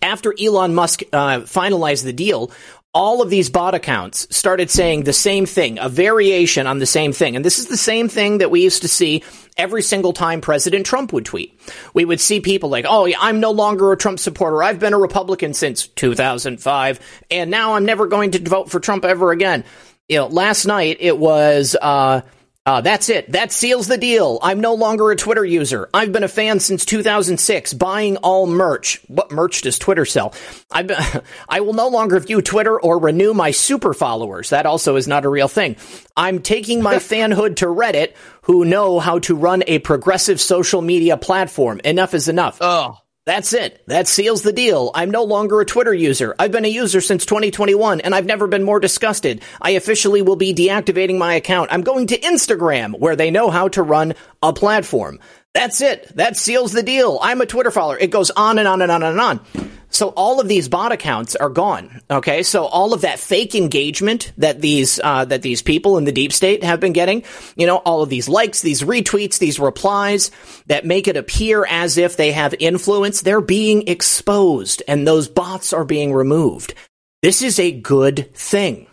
After 0.00 0.34
Elon 0.38 0.74
Musk 0.74 1.02
uh, 1.12 1.40
finalized 1.40 2.04
the 2.04 2.12
deal, 2.12 2.50
all 2.94 3.22
of 3.22 3.30
these 3.30 3.48
bot 3.48 3.74
accounts 3.74 4.26
started 4.34 4.70
saying 4.70 5.04
the 5.04 5.12
same 5.14 5.46
thing, 5.46 5.78
a 5.78 5.88
variation 5.88 6.66
on 6.66 6.78
the 6.78 6.86
same 6.86 7.12
thing. 7.12 7.36
And 7.36 7.44
this 7.44 7.58
is 7.58 7.68
the 7.68 7.76
same 7.76 8.08
thing 8.08 8.38
that 8.38 8.50
we 8.50 8.62
used 8.62 8.82
to 8.82 8.88
see 8.88 9.22
every 9.56 9.82
single 9.82 10.12
time 10.12 10.42
President 10.42 10.84
Trump 10.84 11.12
would 11.12 11.24
tweet. 11.24 11.58
We 11.94 12.04
would 12.04 12.20
see 12.20 12.40
people 12.40 12.68
like, 12.68 12.84
oh, 12.86 13.06
yeah, 13.06 13.16
I'm 13.18 13.40
no 13.40 13.50
longer 13.50 13.92
a 13.92 13.96
Trump 13.96 14.18
supporter. 14.18 14.62
I've 14.62 14.78
been 14.78 14.92
a 14.92 14.98
Republican 14.98 15.54
since 15.54 15.86
2005, 15.86 17.00
and 17.30 17.50
now 17.50 17.74
I'm 17.74 17.86
never 17.86 18.06
going 18.06 18.32
to 18.32 18.40
vote 18.40 18.70
for 18.70 18.78
Trump 18.78 19.06
ever 19.06 19.30
again. 19.30 19.64
You 20.08 20.18
know, 20.18 20.26
last 20.26 20.66
night 20.66 20.98
it 21.00 21.16
was, 21.16 21.74
uh, 21.80 22.20
uh, 22.64 22.80
that's 22.80 23.08
it. 23.08 23.32
That 23.32 23.50
seals 23.50 23.88
the 23.88 23.98
deal. 23.98 24.38
I'm 24.40 24.60
no 24.60 24.74
longer 24.74 25.10
a 25.10 25.16
Twitter 25.16 25.44
user. 25.44 25.88
I've 25.92 26.12
been 26.12 26.22
a 26.22 26.28
fan 26.28 26.60
since 26.60 26.84
2006, 26.84 27.74
buying 27.74 28.16
all 28.18 28.46
merch. 28.46 29.00
What 29.08 29.32
merch 29.32 29.62
does 29.62 29.80
Twitter 29.80 30.04
sell? 30.04 30.32
I've 30.70 30.86
been, 30.86 30.98
I 31.48 31.60
will 31.60 31.72
no 31.72 31.88
longer 31.88 32.20
view 32.20 32.40
Twitter 32.40 32.80
or 32.80 33.00
renew 33.00 33.34
my 33.34 33.50
super 33.50 33.92
followers. 33.92 34.50
That 34.50 34.64
also 34.64 34.94
is 34.94 35.08
not 35.08 35.24
a 35.24 35.28
real 35.28 35.48
thing. 35.48 35.74
I'm 36.16 36.40
taking 36.40 36.82
my 36.82 36.94
fanhood 36.98 37.56
to 37.56 37.66
Reddit, 37.66 38.14
who 38.42 38.64
know 38.64 39.00
how 39.00 39.18
to 39.20 39.34
run 39.34 39.64
a 39.66 39.80
progressive 39.80 40.40
social 40.40 40.82
media 40.82 41.16
platform. 41.16 41.80
Enough 41.84 42.14
is 42.14 42.28
enough. 42.28 42.58
Oh. 42.60 43.01
That's 43.24 43.52
it. 43.52 43.84
That 43.86 44.08
seals 44.08 44.42
the 44.42 44.52
deal. 44.52 44.90
I'm 44.94 45.12
no 45.12 45.22
longer 45.22 45.60
a 45.60 45.64
Twitter 45.64 45.94
user. 45.94 46.34
I've 46.40 46.50
been 46.50 46.64
a 46.64 46.68
user 46.68 47.00
since 47.00 47.24
2021 47.24 48.00
and 48.00 48.16
I've 48.16 48.26
never 48.26 48.48
been 48.48 48.64
more 48.64 48.80
disgusted. 48.80 49.42
I 49.60 49.70
officially 49.70 50.22
will 50.22 50.34
be 50.34 50.52
deactivating 50.52 51.18
my 51.18 51.34
account. 51.34 51.72
I'm 51.72 51.82
going 51.82 52.08
to 52.08 52.18
Instagram 52.18 52.98
where 52.98 53.14
they 53.14 53.30
know 53.30 53.50
how 53.50 53.68
to 53.68 53.82
run 53.84 54.14
a 54.42 54.52
platform. 54.52 55.20
That's 55.54 55.80
it. 55.80 56.10
That 56.16 56.36
seals 56.36 56.72
the 56.72 56.82
deal. 56.82 57.20
I'm 57.22 57.40
a 57.40 57.46
Twitter 57.46 57.70
follower. 57.70 57.96
It 57.96 58.10
goes 58.10 58.30
on 58.32 58.58
and 58.58 58.66
on 58.66 58.82
and 58.82 58.90
on 58.90 59.04
and 59.04 59.20
on. 59.20 59.46
So 59.92 60.08
all 60.08 60.40
of 60.40 60.48
these 60.48 60.70
bot 60.70 60.90
accounts 60.90 61.36
are 61.36 61.50
gone. 61.50 62.00
Okay, 62.10 62.42
so 62.42 62.64
all 62.64 62.94
of 62.94 63.02
that 63.02 63.18
fake 63.18 63.54
engagement 63.54 64.32
that 64.38 64.60
these 64.60 64.98
uh, 64.98 65.26
that 65.26 65.42
these 65.42 65.60
people 65.60 65.98
in 65.98 66.04
the 66.04 66.12
deep 66.12 66.32
state 66.32 66.64
have 66.64 66.80
been 66.80 66.94
getting, 66.94 67.24
you 67.56 67.66
know, 67.66 67.76
all 67.76 68.02
of 68.02 68.08
these 68.08 68.28
likes, 68.28 68.62
these 68.62 68.82
retweets, 68.82 69.38
these 69.38 69.60
replies 69.60 70.30
that 70.66 70.86
make 70.86 71.08
it 71.08 71.18
appear 71.18 71.66
as 71.68 71.98
if 71.98 72.16
they 72.16 72.32
have 72.32 72.54
influence, 72.58 73.20
they're 73.20 73.42
being 73.42 73.86
exposed, 73.86 74.82
and 74.88 75.06
those 75.06 75.28
bots 75.28 75.74
are 75.74 75.84
being 75.84 76.14
removed. 76.14 76.74
This 77.20 77.42
is 77.42 77.58
a 77.58 77.70
good 77.70 78.34
thing. 78.34 78.86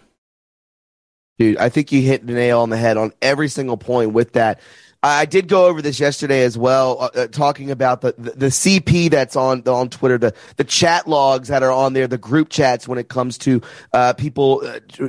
Dude, 1.40 1.58
I 1.58 1.70
think 1.70 1.94
you 1.94 2.02
hit 2.02 2.28
the 2.28 2.34
nail 2.34 2.60
on 2.60 2.70
the 2.70 2.78
head 2.78 2.98
on 2.98 3.14
every 3.22 3.48
single 3.48 3.78
point 3.78 4.12
with 4.12 4.34
that. 4.34 4.60
I 5.02 5.26
did 5.26 5.48
go 5.48 5.68
over 5.68 5.82
this 5.82 5.98
yesterday 5.98 6.44
as 6.44 6.58
well, 6.58 6.98
uh, 7.00 7.10
uh 7.16 7.28
talking 7.28 7.72
about 7.72 8.02
the, 8.02 8.14
the, 8.18 8.32
the 8.32 8.46
CP 8.48 9.10
that's 9.10 9.38
on 9.38 9.66
on 9.66 9.90
Twitter, 9.90 10.18
the 10.18 10.34
the 10.58 10.66
chat 10.66 11.08
logs 11.08 11.48
that 11.48 11.64
are 11.64 11.72
on 11.72 11.94
there, 11.94 12.06
the 12.06 12.18
group 12.18 12.50
chats 12.50 12.86
when 12.86 12.98
it 12.98 13.08
comes 13.08 13.38
to 13.40 13.62
uh, 13.94 14.12
people 14.14 14.62
uh, 14.66 15.08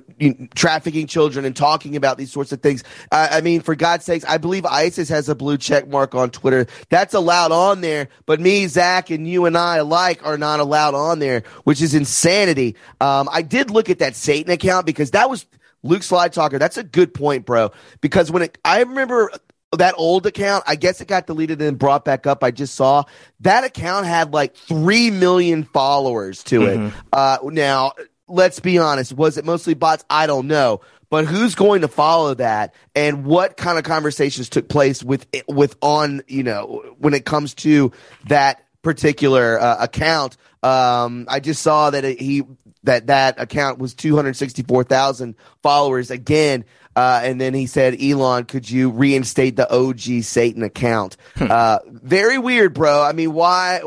trafficking 0.54 1.08
children 1.08 1.44
and 1.44 1.56
talking 1.56 1.96
about 1.96 2.18
these 2.18 2.30
sorts 2.30 2.52
of 2.52 2.62
things. 2.62 2.84
I 3.10 3.40
mean, 3.40 3.62
for 3.62 3.74
God's 3.74 4.04
sakes, 4.04 4.24
I 4.26 4.38
believe 4.38 4.64
ISIS 4.64 5.08
has 5.08 5.28
a 5.28 5.34
blue 5.34 5.58
check 5.58 5.88
mark 5.88 6.14
on 6.14 6.30
Twitter. 6.30 6.66
That's 6.88 7.14
allowed 7.14 7.50
on 7.50 7.80
there, 7.80 8.08
but 8.26 8.40
me, 8.40 8.68
Zak, 8.68 9.10
and 9.10 9.26
you 9.26 9.46
and 9.46 9.58
I 9.58 9.78
alike 9.78 10.24
are 10.24 10.38
not 10.38 10.60
allowed 10.60 10.94
on 10.94 11.18
there, 11.18 11.42
which 11.64 11.82
is 11.82 11.94
insanity. 11.94 12.76
Um, 13.00 13.28
I 13.32 13.42
did 13.42 13.70
look 13.70 13.90
at 13.90 13.98
that 13.98 14.14
Satan 14.14 14.52
account 14.52 14.86
because 14.86 15.10
that 15.12 15.28
was. 15.28 15.46
Luke 15.82 16.02
Slide 16.02 16.30
Talker, 16.30 16.58
that's 16.58 16.76
a 16.76 16.82
good 16.82 17.14
point, 17.14 17.46
bro. 17.46 17.72
Because 18.02 18.30
when 18.30 18.42
it, 18.42 18.58
I 18.66 18.80
remember 18.80 19.30
that 19.78 19.94
old 19.96 20.26
account, 20.26 20.64
I 20.66 20.74
guess 20.76 21.00
it 21.00 21.08
got 21.08 21.26
deleted 21.26 21.62
and 21.62 21.78
brought 21.78 22.04
back 22.04 22.26
up. 22.26 22.42
I 22.42 22.50
just 22.50 22.74
saw 22.74 23.04
that 23.40 23.64
account 23.64 24.06
had 24.06 24.32
like 24.32 24.56
3 24.56 25.10
million 25.10 25.64
followers 25.64 26.42
to 26.44 26.60
mm-hmm. 26.60 26.86
it. 26.86 26.92
Uh, 27.12 27.38
now, 27.44 27.92
let's 28.26 28.60
be 28.60 28.78
honest. 28.78 29.12
Was 29.12 29.38
it 29.38 29.44
mostly 29.44 29.74
bots? 29.74 30.04
I 30.10 30.26
don't 30.26 30.48
know. 30.48 30.80
But 31.08 31.26
who's 31.26 31.56
going 31.56 31.80
to 31.80 31.88
follow 31.88 32.34
that 32.34 32.74
and 32.94 33.24
what 33.24 33.56
kind 33.56 33.78
of 33.78 33.84
conversations 33.84 34.48
took 34.48 34.68
place 34.68 35.02
with, 35.02 35.26
with 35.48 35.76
on, 35.82 36.22
you 36.28 36.44
know, 36.44 36.94
when 36.98 37.14
it 37.14 37.24
comes 37.24 37.54
to 37.54 37.90
that 38.28 38.64
particular 38.82 39.60
uh, 39.60 39.76
account? 39.80 40.36
Um, 40.62 41.26
I 41.28 41.40
just 41.40 41.62
saw 41.62 41.90
that 41.90 42.04
it, 42.04 42.20
he, 42.20 42.44
that 42.84 43.08
that 43.08 43.40
account 43.40 43.78
was 43.78 43.94
264,000 43.94 45.34
followers 45.62 46.10
again. 46.12 46.64
Uh, 46.96 47.20
and 47.22 47.40
then 47.40 47.54
he 47.54 47.66
said, 47.66 48.00
Elon, 48.02 48.44
could 48.44 48.68
you 48.68 48.90
reinstate 48.90 49.56
the 49.56 49.72
OG 49.72 50.22
Satan 50.22 50.62
account? 50.62 51.16
Hmm. 51.36 51.46
uh, 51.50 51.78
very 51.86 52.38
weird, 52.38 52.74
bro. 52.74 53.02
I 53.02 53.12
mean, 53.12 53.32
why? 53.32 53.80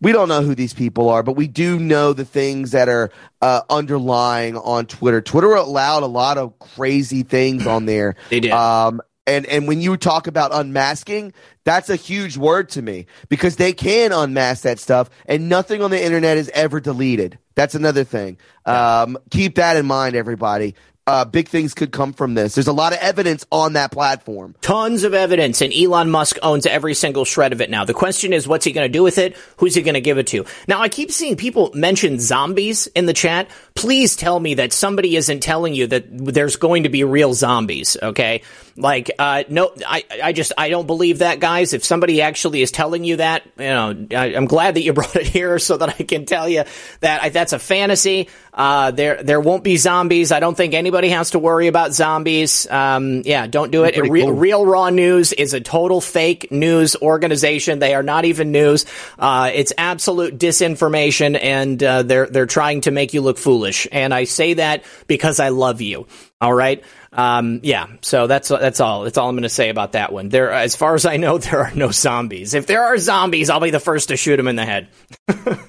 We 0.00 0.12
don't 0.12 0.28
know 0.28 0.42
who 0.42 0.54
these 0.54 0.74
people 0.74 1.08
are, 1.08 1.22
but 1.24 1.32
we 1.32 1.48
do 1.48 1.78
know 1.78 2.12
the 2.12 2.24
things 2.24 2.70
that 2.70 2.88
are 2.88 3.10
uh, 3.42 3.62
underlying 3.68 4.56
on 4.56 4.86
Twitter. 4.86 5.20
Twitter 5.20 5.54
allowed 5.54 6.04
a 6.04 6.06
lot 6.06 6.38
of 6.38 6.58
crazy 6.58 7.24
things 7.24 7.66
on 7.66 7.86
there. 7.86 8.14
they 8.30 8.40
did. 8.40 8.52
Um, 8.52 9.00
and 9.26 9.44
and 9.46 9.68
when 9.68 9.80
you 9.80 9.96
talk 9.96 10.26
about 10.26 10.54
unmasking, 10.54 11.34
that's 11.64 11.90
a 11.90 11.96
huge 11.96 12.36
word 12.36 12.70
to 12.70 12.82
me 12.82 13.06
because 13.28 13.56
they 13.56 13.72
can 13.74 14.10
unmask 14.10 14.62
that 14.62 14.78
stuff, 14.78 15.10
and 15.26 15.48
nothing 15.48 15.82
on 15.82 15.90
the 15.90 16.02
internet 16.02 16.38
is 16.38 16.48
ever 16.54 16.80
deleted. 16.80 17.38
That's 17.54 17.74
another 17.74 18.04
thing. 18.04 18.38
Um, 18.64 19.18
keep 19.30 19.56
that 19.56 19.76
in 19.76 19.84
mind, 19.84 20.14
everybody 20.16 20.74
uh, 21.08 21.24
big 21.24 21.48
things 21.48 21.72
could 21.72 21.90
come 21.90 22.12
from 22.12 22.34
this. 22.34 22.54
There's 22.54 22.68
a 22.68 22.72
lot 22.72 22.92
of 22.92 22.98
evidence 22.98 23.46
on 23.50 23.72
that 23.72 23.90
platform. 23.90 24.54
Tons 24.60 25.04
of 25.04 25.14
evidence, 25.14 25.62
and 25.62 25.72
Elon 25.72 26.10
Musk 26.10 26.36
owns 26.42 26.66
every 26.66 26.92
single 26.92 27.24
shred 27.24 27.54
of 27.54 27.62
it 27.62 27.70
now. 27.70 27.86
The 27.86 27.94
question 27.94 28.34
is, 28.34 28.46
what's 28.46 28.66
he 28.66 28.72
going 28.72 28.84
to 28.84 28.92
do 28.92 29.02
with 29.02 29.16
it? 29.16 29.34
Who's 29.56 29.74
he 29.74 29.80
going 29.80 29.94
to 29.94 30.02
give 30.02 30.18
it 30.18 30.26
to? 30.28 30.44
Now, 30.66 30.82
I 30.82 30.90
keep 30.90 31.10
seeing 31.10 31.36
people 31.36 31.70
mention 31.72 32.18
zombies 32.20 32.88
in 32.88 33.06
the 33.06 33.14
chat. 33.14 33.48
Please 33.78 34.16
tell 34.16 34.40
me 34.40 34.54
that 34.54 34.72
somebody 34.72 35.14
isn't 35.14 35.40
telling 35.40 35.72
you 35.72 35.86
that 35.86 36.04
there's 36.10 36.56
going 36.56 36.82
to 36.82 36.88
be 36.88 37.04
real 37.04 37.32
zombies. 37.32 37.96
Okay, 38.02 38.42
like 38.76 39.10
uh, 39.18 39.44
no, 39.48 39.72
I 39.86 40.04
I 40.22 40.32
just 40.32 40.52
I 40.56 40.68
don't 40.68 40.86
believe 40.86 41.18
that, 41.18 41.40
guys. 41.40 41.72
If 41.72 41.84
somebody 41.84 42.22
actually 42.22 42.62
is 42.62 42.70
telling 42.70 43.04
you 43.04 43.16
that, 43.16 43.44
you 43.58 43.64
know, 43.64 44.06
I, 44.12 44.32
am 44.32 44.46
glad 44.46 44.74
that 44.74 44.82
you 44.82 44.92
brought 44.98 45.16
it 45.16 45.26
here 45.26 45.58
so 45.58 45.76
that 45.76 45.88
I 45.90 46.02
can 46.04 46.26
tell 46.26 46.48
you 46.48 46.64
that 47.00 47.22
I, 47.22 47.28
that's 47.28 47.52
a 47.52 47.58
fantasy. 47.58 48.28
Uh, 48.52 48.90
there 48.90 49.22
there 49.22 49.40
won't 49.40 49.62
be 49.62 49.76
zombies. 49.76 50.32
I 50.32 50.40
don't 50.40 50.56
think 50.56 50.74
anybody 50.74 51.10
has 51.10 51.30
to 51.30 51.38
worry 51.38 51.68
about 51.68 51.92
zombies. 51.92 52.68
Um, 52.68 53.22
yeah, 53.24 53.46
don't 53.46 53.70
do 53.70 53.84
it. 53.84 53.96
Re- 53.96 54.22
cool. 54.22 54.32
Real 54.32 54.66
Raw 54.66 54.90
News 54.90 55.32
is 55.32 55.54
a 55.54 55.60
total 55.60 56.00
fake 56.00 56.50
news 56.50 56.96
organization. 56.96 57.78
They 57.78 57.94
are 57.94 58.02
not 58.02 58.24
even 58.24 58.50
news. 58.50 58.86
Uh, 59.18 59.50
it's 59.54 59.72
absolute 59.78 60.38
disinformation, 60.38 61.38
and 61.40 61.82
uh, 61.82 62.02
they're 62.02 62.26
they're 62.26 62.46
trying 62.46 62.80
to 62.82 62.90
make 62.90 63.14
you 63.14 63.20
look 63.20 63.38
foolish. 63.38 63.67
And 63.92 64.14
I 64.14 64.24
say 64.24 64.54
that 64.54 64.84
because 65.06 65.40
I 65.40 65.48
love 65.50 65.80
you. 65.80 66.06
All 66.40 66.52
right. 66.54 66.82
Um, 67.12 67.60
yeah. 67.62 67.86
So 68.02 68.26
that's 68.26 68.48
that's 68.48 68.80
all. 68.80 69.04
That's 69.04 69.18
all 69.18 69.28
I'm 69.28 69.34
going 69.34 69.42
to 69.42 69.48
say 69.48 69.70
about 69.70 69.92
that 69.92 70.12
one. 70.12 70.28
There, 70.28 70.52
as 70.52 70.76
far 70.76 70.94
as 70.94 71.06
I 71.06 71.16
know, 71.16 71.38
there 71.38 71.60
are 71.60 71.74
no 71.74 71.90
zombies. 71.90 72.54
If 72.54 72.66
there 72.66 72.84
are 72.84 72.98
zombies, 72.98 73.50
I'll 73.50 73.60
be 73.60 73.70
the 73.70 73.80
first 73.80 74.08
to 74.08 74.16
shoot 74.16 74.36
them 74.36 74.48
in 74.48 74.56
the 74.56 74.64
head. 74.64 74.88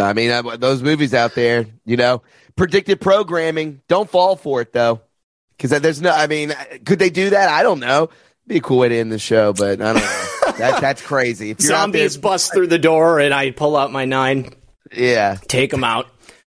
I 0.00 0.12
mean, 0.12 0.30
those 0.60 0.80
movies 0.80 1.12
out 1.12 1.34
there, 1.34 1.66
you 1.84 1.96
know, 1.96 2.22
predictive 2.54 3.00
programming. 3.00 3.80
Don't 3.88 4.08
fall 4.08 4.36
for 4.36 4.60
it 4.60 4.72
though, 4.72 5.00
because 5.56 5.70
there's 5.80 6.00
no. 6.00 6.10
I 6.10 6.26
mean, 6.26 6.54
could 6.84 6.98
they 6.98 7.10
do 7.10 7.30
that? 7.30 7.48
I 7.48 7.62
don't 7.62 7.80
know. 7.80 8.10
Be 8.46 8.58
a 8.58 8.60
cool 8.60 8.78
way 8.78 8.88
to 8.90 8.96
end 8.96 9.12
the 9.12 9.18
show, 9.18 9.52
but 9.52 9.80
I 9.80 9.92
don't 9.92 9.96
know. 9.96 10.52
that, 10.58 10.80
that's 10.80 11.02
crazy. 11.02 11.50
If 11.50 11.60
Zombies 11.60 12.14
there, 12.14 12.22
bust 12.22 12.52
through 12.52 12.68
the 12.68 12.78
door 12.78 13.18
and 13.18 13.34
I 13.34 13.50
pull 13.50 13.76
out 13.76 13.92
my 13.92 14.04
nine. 14.04 14.50
Yeah, 14.92 15.36
take 15.48 15.70
them 15.70 15.84
out. 15.84 16.08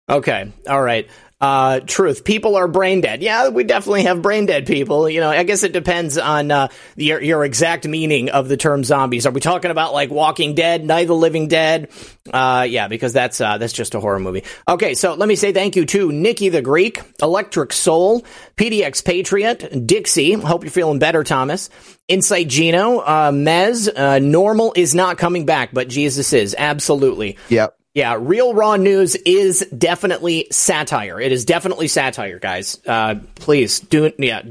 Okay, 0.10 0.52
all 0.68 0.82
right. 0.82 1.08
Uh, 1.44 1.82
truth. 1.82 2.24
People 2.24 2.56
are 2.56 2.70
brain 2.70 3.02
dead. 3.02 3.22
Yeah, 3.22 3.50
we 3.50 3.66
definitely 3.66 4.04
have 4.04 4.22
brain 4.22 4.46
dead 4.46 4.66
people. 4.66 5.10
You 5.10 5.20
know, 5.20 5.30
I 5.30 5.44
guess 5.44 5.64
it 5.64 5.74
depends 5.74 6.18
on 6.18 6.52
uh, 6.52 6.70
your, 6.96 7.22
your 7.22 7.44
exact 7.44 7.86
meaning 7.86 8.30
of 8.30 8.48
the 8.48 8.56
term 8.56 8.86
zombies. 8.86 9.26
Are 9.26 9.32
we 9.32 9.42
talking 9.42 9.70
about 9.70 9.92
like 9.92 10.10
Walking 10.10 10.56
Dead, 10.56 10.86
Night 10.86 11.02
of 11.02 11.08
the 11.10 11.16
Living 11.16 11.50
Dead? 11.50 11.90
Uh, 12.32 12.66
yeah, 12.70 12.88
because 12.88 13.12
that's 13.12 13.42
uh, 13.42 13.58
that's 13.58 13.74
just 13.74 13.94
a 13.94 14.00
horror 14.00 14.22
movie. 14.22 14.46
Okay, 14.70 14.94
so 14.94 15.16
let 15.16 15.28
me 15.28 15.36
say 15.36 15.52
thank 15.52 15.76
you 15.76 15.86
to 15.88 16.14
Nikki 16.14 16.48
the 16.48 16.62
Greek, 16.62 17.02
Electric 17.22 17.74
Soul, 17.74 18.24
PDX 18.56 19.04
Patriot, 19.04 19.86
Dixie. 19.86 20.34
Hope 20.34 20.64
you're 20.64 20.72
feeling 20.72 21.00
better, 21.00 21.26
Thomas. 21.26 21.70
Insight 22.08 22.48
Gino, 22.48 23.00
uh, 23.00 23.32
Mez. 23.32 23.90
Uh, 23.94 24.20
normal 24.20 24.72
is 24.78 24.96
not 24.96 25.18
coming 25.18 25.46
back, 25.46 25.72
but 25.74 25.90
Jesus 25.90 26.32
is 26.32 26.56
absolutely. 26.58 27.38
Yep. 27.50 27.78
Yeah, 27.94 28.18
real 28.20 28.56
raw 28.56 28.76
news 28.76 29.16
is 29.16 29.68
definitely 29.78 30.48
satire. 30.50 31.22
It 31.22 31.32
is 31.32 31.46
definitely 31.46 31.88
satire, 31.88 32.40
guys. 32.40 32.80
Uh, 32.88 33.16
please 33.36 33.80
do 33.80 34.12
yeah. 34.18 34.42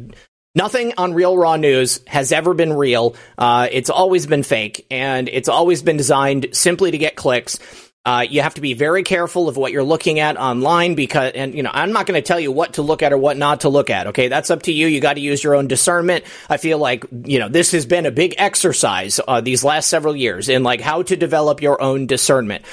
Nothing 0.55 0.93
on 0.99 1.15
Real 1.15 1.37
Raw 1.37 1.57
News 1.57 2.01
has 2.07 2.31
ever 2.31 2.53
been 2.53 2.75
real. 2.75 3.17
Uh, 3.39 3.69
it's 3.73 3.89
always 3.89 4.27
been 4.27 4.43
fake, 4.43 4.87
and 4.91 5.29
it's 5.31 5.49
always 5.49 5.83
been 5.83 5.97
designed 5.97 6.49
simply 6.53 6.91
to 6.91 6.99
get 6.99 7.17
clicks. 7.17 7.59
Uh, 8.05 8.27
you 8.29 8.43
have 8.43 8.55
to 8.55 8.61
be 8.61 8.75
very 8.75 9.03
careful 9.03 9.49
of 9.49 9.57
what 9.57 9.73
you're 9.73 9.85
looking 9.85 10.19
at 10.19 10.37
online 10.37 10.95
because, 10.95 11.33
and 11.35 11.55
you 11.55 11.63
know, 11.63 11.71
I'm 11.73 11.93
not 11.93 12.05
going 12.05 12.21
to 12.21 12.27
tell 12.27 12.39
you 12.39 12.53
what 12.53 12.75
to 12.75 12.83
look 12.83 13.03
at 13.03 13.13
or 13.13 13.17
what 13.17 13.37
not 13.37 13.61
to 13.61 13.71
look 13.71 13.91
at. 13.91 14.09
Okay, 14.09 14.29
that's 14.29 14.51
up 14.51 14.63
to 14.65 14.73
you. 14.73 14.89
You 14.89 15.01
got 15.01 15.15
to 15.15 15.21
use 15.21 15.43
your 15.43 15.55
own 15.55 15.69
discernment. 15.69 16.25
I 16.51 16.59
feel 16.59 16.79
like 16.79 17.07
you 17.25 17.39
know 17.39 17.49
this 17.49 17.73
has 17.73 17.87
been 17.87 18.05
a 18.05 18.11
big 18.11 18.35
exercise 18.39 19.21
uh, 19.27 19.41
these 19.41 19.65
last 19.65 19.89
several 19.89 20.15
years 20.15 20.49
in 20.49 20.65
like 20.65 20.81
how 20.81 21.03
to 21.03 21.17
develop 21.17 21.63
your 21.63 21.81
own 21.81 22.07
discernment 22.07 22.65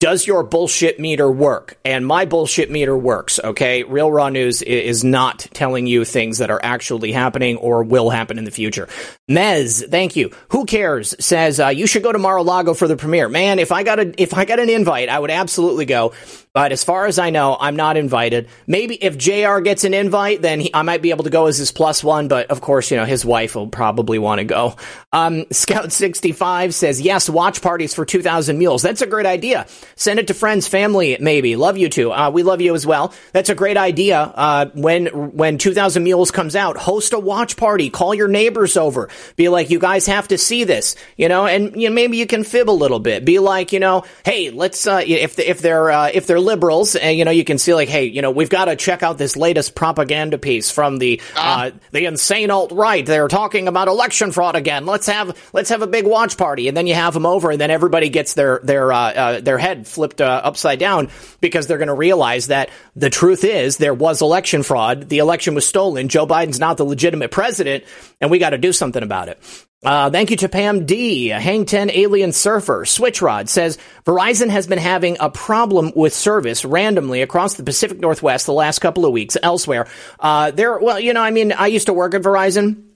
does 0.00 0.26
your 0.26 0.44
bullshit 0.44 1.00
meter 1.00 1.30
work? 1.30 1.76
And 1.84 2.06
my 2.06 2.24
bullshit 2.24 2.70
meter 2.70 2.96
works, 2.96 3.40
okay? 3.42 3.82
Real 3.82 4.10
Raw 4.10 4.28
News 4.28 4.62
is 4.62 5.02
not 5.02 5.40
telling 5.52 5.86
you 5.86 6.04
things 6.04 6.38
that 6.38 6.50
are 6.50 6.60
actually 6.62 7.10
happening 7.10 7.56
or 7.56 7.82
will 7.82 8.10
happen 8.10 8.38
in 8.38 8.44
the 8.44 8.50
future. 8.50 8.88
Mez, 9.28 9.86
thank 9.90 10.16
you. 10.16 10.30
Who 10.50 10.64
cares? 10.64 11.14
Says, 11.22 11.60
uh, 11.60 11.68
you 11.68 11.86
should 11.86 12.02
go 12.02 12.12
to 12.12 12.18
Mar-a-Lago 12.18 12.72
for 12.72 12.88
the 12.88 12.96
premiere. 12.96 13.28
Man, 13.28 13.58
if 13.58 13.72
I 13.72 13.82
got 13.82 13.98
a, 13.98 14.14
if 14.20 14.32
I 14.32 14.46
got 14.46 14.58
an 14.58 14.70
invite, 14.70 15.10
I 15.10 15.18
would 15.18 15.30
absolutely 15.30 15.84
go. 15.84 16.14
But 16.54 16.72
as 16.72 16.82
far 16.82 17.06
as 17.06 17.18
I 17.18 17.30
know, 17.30 17.56
I'm 17.60 17.76
not 17.76 17.96
invited. 17.96 18.48
Maybe 18.66 18.96
if 18.96 19.16
JR 19.16 19.60
gets 19.60 19.84
an 19.84 19.94
invite, 19.94 20.42
then 20.42 20.60
he, 20.60 20.74
I 20.74 20.82
might 20.82 21.02
be 21.02 21.10
able 21.10 21.24
to 21.24 21.30
go 21.30 21.46
as 21.46 21.58
his 21.58 21.70
plus 21.70 22.02
one. 22.02 22.26
But 22.26 22.50
of 22.50 22.60
course, 22.60 22.90
you 22.90 22.96
know, 22.96 23.04
his 23.04 23.24
wife 23.24 23.54
will 23.54 23.68
probably 23.68 24.18
want 24.18 24.40
to 24.40 24.44
go. 24.44 24.74
Um, 25.12 25.42
Scout65 25.44 26.72
says, 26.72 27.00
yes, 27.00 27.28
watch 27.28 27.62
parties 27.62 27.94
for 27.94 28.04
2,000 28.04 28.58
mules. 28.58 28.82
That's 28.82 29.02
a 29.02 29.06
great 29.06 29.26
idea. 29.26 29.66
Send 29.94 30.18
it 30.18 30.26
to 30.28 30.34
friends, 30.34 30.66
family, 30.66 31.16
maybe. 31.20 31.54
Love 31.54 31.76
you 31.76 31.88
too. 31.88 32.10
Uh, 32.12 32.30
we 32.30 32.42
love 32.42 32.60
you 32.60 32.74
as 32.74 32.86
well. 32.86 33.12
That's 33.32 33.50
a 33.50 33.54
great 33.54 33.76
idea. 33.76 34.18
Uh, 34.18 34.66
when, 34.74 35.06
when 35.06 35.58
2,000 35.58 36.02
mules 36.02 36.30
comes 36.30 36.56
out, 36.56 36.76
host 36.76 37.12
a 37.12 37.18
watch 37.18 37.56
party. 37.56 37.90
Call 37.90 38.14
your 38.14 38.28
neighbors 38.28 38.76
over. 38.76 39.10
Be 39.36 39.48
like, 39.48 39.70
you 39.70 39.78
guys 39.78 40.06
have 40.06 40.28
to 40.28 40.38
see 40.38 40.64
this, 40.64 40.96
you 41.16 41.28
know, 41.28 41.46
and 41.46 41.80
you 41.80 41.88
know, 41.88 41.94
maybe 41.94 42.16
you 42.16 42.26
can 42.26 42.44
fib 42.44 42.70
a 42.70 42.72
little 42.72 43.00
bit. 43.00 43.24
Be 43.24 43.38
like, 43.38 43.72
you 43.72 43.80
know, 43.80 44.04
hey, 44.24 44.50
let's, 44.50 44.86
uh, 44.86 45.02
if, 45.06 45.38
if 45.38 45.60
they're, 45.60 45.90
uh, 45.90 46.10
if 46.12 46.26
they're 46.26 46.40
liberals, 46.40 46.96
and 46.96 47.16
you 47.16 47.24
know, 47.24 47.30
you 47.30 47.44
can 47.44 47.58
see 47.58 47.74
like, 47.74 47.88
hey, 47.88 48.04
you 48.04 48.22
know, 48.22 48.30
we've 48.30 48.50
got 48.50 48.66
to 48.66 48.76
check 48.76 49.02
out 49.02 49.18
this 49.18 49.36
latest 49.36 49.74
propaganda 49.74 50.38
piece 50.38 50.70
from 50.70 50.98
the 50.98 51.20
ah. 51.36 51.66
uh, 51.66 51.70
the 51.92 52.06
insane 52.06 52.50
alt 52.50 52.72
right. 52.72 53.04
They're 53.04 53.28
talking 53.28 53.68
about 53.68 53.88
election 53.88 54.32
fraud 54.32 54.56
again. 54.56 54.86
Let's 54.86 55.06
have 55.06 55.36
let's 55.52 55.70
have 55.70 55.82
a 55.82 55.86
big 55.86 56.06
watch 56.06 56.36
party, 56.36 56.68
and 56.68 56.76
then 56.76 56.86
you 56.86 56.94
have 56.94 57.14
them 57.14 57.26
over, 57.26 57.50
and 57.50 57.60
then 57.60 57.70
everybody 57.70 58.08
gets 58.08 58.34
their 58.34 58.60
their 58.62 58.92
uh, 58.92 58.98
uh, 58.98 59.40
their 59.40 59.58
head 59.58 59.86
flipped 59.86 60.20
uh, 60.20 60.40
upside 60.44 60.78
down 60.78 61.10
because 61.40 61.66
they're 61.66 61.78
going 61.78 61.88
to 61.88 61.94
realize 61.94 62.48
that 62.48 62.70
the 62.96 63.10
truth 63.10 63.44
is 63.44 63.76
there 63.76 63.94
was 63.94 64.22
election 64.22 64.62
fraud. 64.62 65.08
The 65.08 65.18
election 65.18 65.54
was 65.54 65.66
stolen. 65.66 66.08
Joe 66.08 66.26
Biden's 66.26 66.60
not 66.60 66.76
the 66.76 66.84
legitimate 66.84 67.30
president, 67.30 67.84
and 68.20 68.30
we 68.30 68.38
got 68.38 68.50
to 68.50 68.58
do 68.58 68.72
something 68.72 69.02
about 69.08 69.28
it. 69.28 69.38
Uh, 69.84 70.10
thank 70.10 70.30
you 70.30 70.36
to 70.36 70.48
Pam 70.48 70.86
D. 70.86 71.28
Hang 71.28 71.64
10 71.64 71.90
Alien 71.92 72.32
Surfer. 72.32 72.84
Switchrod 72.84 73.48
says 73.48 73.78
Verizon 74.04 74.48
has 74.48 74.66
been 74.66 74.78
having 74.78 75.16
a 75.20 75.30
problem 75.30 75.92
with 75.94 76.12
service 76.12 76.64
randomly 76.64 77.22
across 77.22 77.54
the 77.54 77.62
Pacific 77.62 78.00
Northwest 78.00 78.46
the 78.46 78.52
last 78.52 78.80
couple 78.80 79.06
of 79.06 79.12
weeks 79.12 79.36
elsewhere. 79.40 79.86
Uh, 80.18 80.50
there, 80.50 80.78
well, 80.78 80.98
you 80.98 81.12
know, 81.12 81.22
I 81.22 81.30
mean, 81.30 81.52
I 81.52 81.68
used 81.68 81.86
to 81.86 81.92
work 81.92 82.14
at 82.14 82.22
Verizon. 82.22 82.87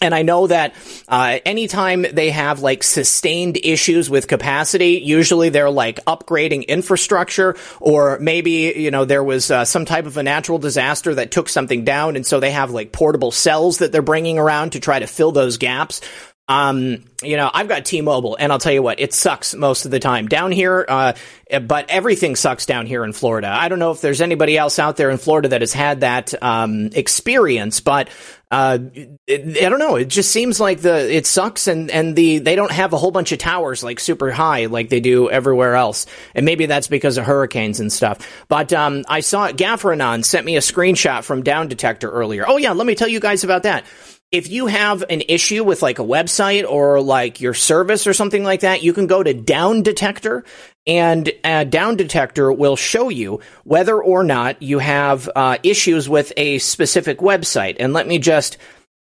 And 0.00 0.14
I 0.14 0.22
know 0.22 0.46
that 0.46 0.74
uh, 1.08 1.38
anytime 1.46 2.02
they 2.02 2.30
have 2.30 2.60
like 2.60 2.82
sustained 2.82 3.58
issues 3.62 4.10
with 4.10 4.28
capacity, 4.28 5.00
usually 5.02 5.48
they're 5.48 5.70
like 5.70 6.04
upgrading 6.04 6.66
infrastructure, 6.66 7.56
or 7.80 8.18
maybe 8.20 8.74
you 8.76 8.90
know 8.90 9.06
there 9.06 9.24
was 9.24 9.50
uh, 9.50 9.64
some 9.64 9.86
type 9.86 10.06
of 10.06 10.16
a 10.18 10.22
natural 10.22 10.58
disaster 10.58 11.14
that 11.14 11.30
took 11.30 11.48
something 11.48 11.84
down, 11.84 12.16
and 12.16 12.26
so 12.26 12.40
they 12.40 12.50
have 12.50 12.70
like 12.70 12.92
portable 12.92 13.30
cells 13.30 13.78
that 13.78 13.90
they're 13.90 14.02
bringing 14.02 14.38
around 14.38 14.72
to 14.72 14.80
try 14.80 14.98
to 14.98 15.06
fill 15.06 15.32
those 15.32 15.56
gaps. 15.56 16.02
Um, 16.48 17.02
you 17.24 17.36
know, 17.36 17.50
I've 17.52 17.66
got 17.66 17.84
T-Mobile, 17.84 18.36
and 18.38 18.52
I'll 18.52 18.60
tell 18.60 18.72
you 18.72 18.82
what, 18.82 19.00
it 19.00 19.12
sucks 19.12 19.52
most 19.52 19.84
of 19.84 19.90
the 19.90 19.98
time 19.98 20.28
down 20.28 20.52
here. 20.52 20.84
Uh, 20.88 21.14
but 21.60 21.90
everything 21.90 22.36
sucks 22.36 22.66
down 22.66 22.86
here 22.86 23.04
in 23.04 23.12
Florida. 23.12 23.48
I 23.48 23.68
don't 23.68 23.80
know 23.80 23.90
if 23.90 24.00
there's 24.00 24.20
anybody 24.20 24.56
else 24.56 24.78
out 24.78 24.96
there 24.96 25.10
in 25.10 25.18
Florida 25.18 25.48
that 25.48 25.60
has 25.60 25.72
had 25.72 26.00
that 26.00 26.40
um, 26.40 26.90
experience, 26.92 27.80
but 27.80 28.08
uh, 28.50 28.78
it, 29.26 29.62
I 29.62 29.68
don't 29.68 29.80
know. 29.80 29.96
It 29.96 30.06
just 30.08 30.30
seems 30.30 30.60
like 30.60 30.80
the 30.80 31.12
it 31.12 31.26
sucks, 31.26 31.66
and 31.66 31.90
and 31.90 32.14
the 32.14 32.38
they 32.38 32.54
don't 32.54 32.70
have 32.70 32.92
a 32.92 32.96
whole 32.96 33.10
bunch 33.10 33.32
of 33.32 33.38
towers 33.38 33.82
like 33.82 33.98
super 33.98 34.30
high 34.30 34.66
like 34.66 34.88
they 34.88 35.00
do 35.00 35.28
everywhere 35.28 35.74
else, 35.74 36.06
and 36.34 36.46
maybe 36.46 36.66
that's 36.66 36.86
because 36.86 37.18
of 37.18 37.26
hurricanes 37.26 37.80
and 37.80 37.92
stuff. 37.92 38.46
But 38.46 38.72
um, 38.72 39.04
I 39.08 39.20
saw 39.20 39.48
Gaffranon 39.48 40.24
sent 40.24 40.46
me 40.46 40.56
a 40.56 40.60
screenshot 40.60 41.24
from 41.24 41.42
Down 41.42 41.66
Detector 41.66 42.10
earlier. 42.10 42.44
Oh 42.46 42.56
yeah, 42.56 42.72
let 42.72 42.86
me 42.86 42.94
tell 42.94 43.08
you 43.08 43.20
guys 43.20 43.42
about 43.42 43.64
that 43.64 43.84
if 44.32 44.50
you 44.50 44.66
have 44.66 45.04
an 45.08 45.22
issue 45.28 45.62
with 45.62 45.82
like 45.82 45.98
a 45.98 46.04
website 46.04 46.68
or 46.68 47.00
like 47.00 47.40
your 47.40 47.54
service 47.54 48.06
or 48.06 48.12
something 48.12 48.42
like 48.42 48.60
that, 48.60 48.82
you 48.82 48.92
can 48.92 49.06
go 49.06 49.22
to 49.22 49.32
Down 49.32 49.82
Detector 49.82 50.44
and 50.86 51.30
uh, 51.44 51.64
Down 51.64 51.96
Detector 51.96 52.52
will 52.52 52.76
show 52.76 53.08
you 53.08 53.40
whether 53.64 54.00
or 54.00 54.24
not 54.24 54.62
you 54.62 54.78
have 54.78 55.28
uh, 55.34 55.58
issues 55.62 56.08
with 56.08 56.32
a 56.36 56.58
specific 56.58 57.18
website. 57.18 57.76
And 57.80 57.92
let 57.92 58.06
me 58.06 58.18
just 58.18 58.58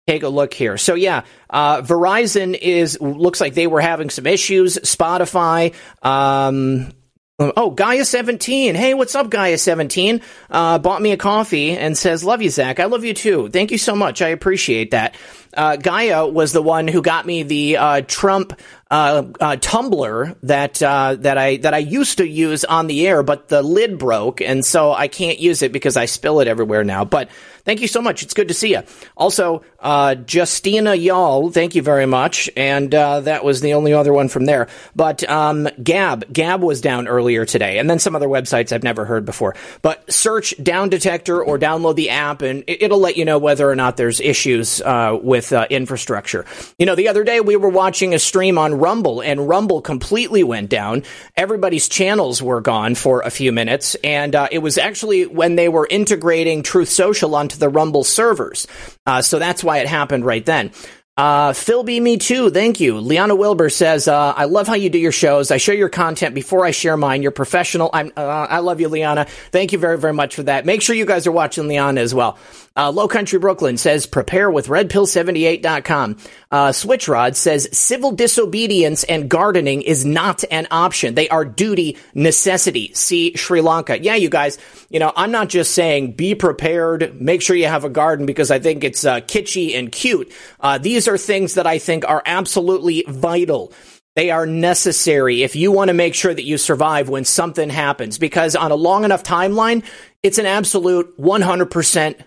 take 0.06 0.22
a 0.22 0.28
look 0.28 0.54
here. 0.54 0.76
So 0.78 0.94
yeah, 0.94 1.24
uh, 1.50 1.82
Verizon 1.82 2.58
is 2.58 3.00
looks 3.00 3.40
like 3.40 3.54
they 3.54 3.66
were 3.66 3.80
having 3.80 4.10
some 4.10 4.26
issues. 4.26 4.76
Spotify, 4.78 5.74
um, 6.02 6.92
Oh, 7.40 7.70
Gaia 7.70 8.04
seventeen. 8.04 8.76
Hey, 8.76 8.94
what's 8.94 9.16
up, 9.16 9.28
Gaia 9.28 9.58
seventeen? 9.58 10.20
Uh, 10.48 10.78
bought 10.78 11.02
me 11.02 11.10
a 11.10 11.16
coffee 11.16 11.72
and 11.72 11.98
says, 11.98 12.22
"Love 12.22 12.42
you, 12.42 12.48
Zak. 12.50 12.78
I 12.78 12.84
love 12.84 13.04
you 13.04 13.12
too. 13.12 13.48
Thank 13.48 13.72
you 13.72 13.78
so 13.78 13.96
much. 13.96 14.22
I 14.22 14.28
appreciate 14.28 14.92
that." 14.92 15.16
Uh, 15.52 15.74
Gaia 15.74 16.28
was 16.28 16.52
the 16.52 16.62
one 16.62 16.86
who 16.86 17.02
got 17.02 17.26
me 17.26 17.42
the 17.42 17.76
uh, 17.76 18.00
Trump 18.06 18.60
uh, 18.94 19.26
uh, 19.40 19.56
tumbler 19.56 20.36
that 20.44 20.80
uh, 20.80 21.16
that 21.16 21.36
I 21.36 21.56
that 21.56 21.74
I 21.74 21.78
used 21.78 22.18
to 22.18 22.28
use 22.28 22.64
on 22.64 22.86
the 22.86 23.08
air, 23.08 23.24
but 23.24 23.48
the 23.48 23.60
lid 23.60 23.98
broke, 23.98 24.40
and 24.40 24.64
so 24.64 24.92
I 24.92 25.08
can't 25.08 25.40
use 25.40 25.62
it 25.62 25.72
because 25.72 25.96
I 25.96 26.04
spill 26.04 26.38
it 26.38 26.46
everywhere 26.46 26.84
now. 26.84 27.04
But 27.04 27.28
thank 27.64 27.80
you 27.80 27.88
so 27.88 28.00
much. 28.00 28.22
It's 28.22 28.34
good 28.34 28.48
to 28.48 28.54
see 28.54 28.70
you. 28.70 28.82
Also, 29.16 29.62
uh, 29.80 30.16
Justina 30.28 30.94
Y'all, 30.94 31.50
thank 31.50 31.74
you 31.74 31.82
very 31.82 32.06
much. 32.06 32.48
And 32.56 32.94
uh, 32.94 33.20
that 33.20 33.44
was 33.44 33.60
the 33.60 33.74
only 33.74 33.92
other 33.92 34.12
one 34.12 34.28
from 34.28 34.46
there. 34.46 34.68
But 34.96 35.28
um, 35.28 35.68
Gab, 35.82 36.32
Gab 36.32 36.62
was 36.62 36.80
down 36.80 37.08
earlier 37.08 37.44
today, 37.44 37.78
and 37.78 37.88
then 37.88 37.98
some 37.98 38.16
other 38.16 38.28
websites 38.28 38.72
I've 38.72 38.82
never 38.82 39.04
heard 39.04 39.24
before. 39.24 39.54
But 39.82 40.12
search 40.12 40.54
Down 40.62 40.88
Detector 40.88 41.42
or 41.42 41.58
download 41.58 41.96
the 41.96 42.10
app, 42.10 42.42
and 42.42 42.64
it'll 42.66 42.98
let 42.98 43.16
you 43.16 43.24
know 43.24 43.38
whether 43.38 43.68
or 43.68 43.76
not 43.76 43.96
there's 43.96 44.20
issues 44.20 44.80
uh, 44.80 45.18
with 45.20 45.52
uh, 45.52 45.66
infrastructure. 45.70 46.46
You 46.78 46.86
know, 46.86 46.94
the 46.94 47.08
other 47.08 47.24
day 47.24 47.40
we 47.40 47.56
were 47.56 47.68
watching 47.68 48.14
a 48.14 48.18
stream 48.18 48.58
on 48.58 48.74
Rumble, 48.74 49.20
and 49.20 49.48
Rumble 49.48 49.82
completely 49.82 50.42
went 50.44 50.70
down. 50.70 51.02
Everybody's 51.36 51.88
channels 51.88 52.42
were 52.42 52.60
gone 52.60 52.94
for 52.94 53.20
a 53.20 53.30
few 53.30 53.52
minutes, 53.52 53.96
and 53.96 54.34
uh, 54.34 54.48
it 54.50 54.58
was 54.58 54.78
actually 54.78 55.26
when 55.26 55.56
they 55.56 55.68
were 55.68 55.86
integrating 55.90 56.62
Truth 56.62 56.88
Social 56.88 57.34
onto 57.34 57.53
the 57.58 57.68
Rumble 57.68 58.04
servers. 58.04 58.66
Uh, 59.06 59.22
so 59.22 59.38
that's 59.38 59.64
why 59.64 59.78
it 59.78 59.86
happened 59.86 60.24
right 60.24 60.44
then. 60.44 60.70
Uh, 61.16 61.52
Phil 61.52 61.84
B. 61.84 62.00
Me 62.00 62.16
too. 62.16 62.50
Thank 62.50 62.80
you. 62.80 62.98
Liana 62.98 63.36
Wilbur 63.36 63.70
says, 63.70 64.08
uh, 64.08 64.34
I 64.36 64.46
love 64.46 64.66
how 64.66 64.74
you 64.74 64.90
do 64.90 64.98
your 64.98 65.12
shows. 65.12 65.52
I 65.52 65.58
share 65.58 65.76
your 65.76 65.88
content 65.88 66.34
before 66.34 66.66
I 66.66 66.72
share 66.72 66.96
mine. 66.96 67.22
You're 67.22 67.30
professional. 67.30 67.88
I'm, 67.92 68.12
uh, 68.16 68.20
I 68.20 68.58
love 68.58 68.80
you, 68.80 68.88
Liana. 68.88 69.26
Thank 69.52 69.72
you 69.72 69.78
very, 69.78 69.96
very 69.96 70.12
much 70.12 70.34
for 70.34 70.42
that. 70.42 70.66
Make 70.66 70.82
sure 70.82 70.96
you 70.96 71.06
guys 71.06 71.28
are 71.28 71.32
watching 71.32 71.68
Liana 71.68 72.00
as 72.00 72.12
well. 72.12 72.36
Uh, 72.76 72.90
Low 72.90 73.06
Country 73.06 73.38
Brooklyn 73.38 73.76
says, 73.76 74.04
prepare 74.04 74.50
with 74.50 74.66
redpill78.com. 74.66 76.16
Uh, 76.50 76.72
Switchrod 76.72 77.36
says, 77.36 77.68
civil 77.72 78.10
disobedience 78.10 79.04
and 79.04 79.28
gardening 79.28 79.82
is 79.82 80.04
not 80.04 80.42
an 80.50 80.66
option. 80.72 81.14
They 81.14 81.28
are 81.28 81.44
duty 81.44 81.96
necessity. 82.14 82.92
See 82.94 83.36
Sri 83.36 83.60
Lanka. 83.60 84.02
Yeah, 84.02 84.16
you 84.16 84.28
guys, 84.28 84.58
you 84.90 84.98
know, 84.98 85.12
I'm 85.14 85.30
not 85.30 85.50
just 85.50 85.72
saying 85.72 86.12
be 86.12 86.34
prepared, 86.34 87.20
make 87.20 87.42
sure 87.42 87.54
you 87.54 87.68
have 87.68 87.84
a 87.84 87.88
garden 87.88 88.26
because 88.26 88.50
I 88.50 88.58
think 88.58 88.82
it's 88.82 89.04
uh, 89.04 89.20
kitschy 89.20 89.78
and 89.78 89.92
cute. 89.92 90.32
Uh, 90.58 90.78
these 90.78 91.03
are 91.08 91.18
things 91.18 91.54
that 91.54 91.66
I 91.66 91.78
think 91.78 92.06
are 92.06 92.22
absolutely 92.24 93.04
vital. 93.08 93.72
They 94.16 94.30
are 94.30 94.46
necessary 94.46 95.42
if 95.42 95.56
you 95.56 95.72
want 95.72 95.88
to 95.88 95.94
make 95.94 96.14
sure 96.14 96.32
that 96.32 96.44
you 96.44 96.56
survive 96.56 97.08
when 97.08 97.24
something 97.24 97.68
happens 97.68 98.16
because 98.18 98.54
on 98.54 98.70
a 98.70 98.76
long 98.76 99.04
enough 99.04 99.24
timeline, 99.24 99.84
it's 100.22 100.38
an 100.38 100.46
absolute 100.46 101.18
100% 101.18 102.20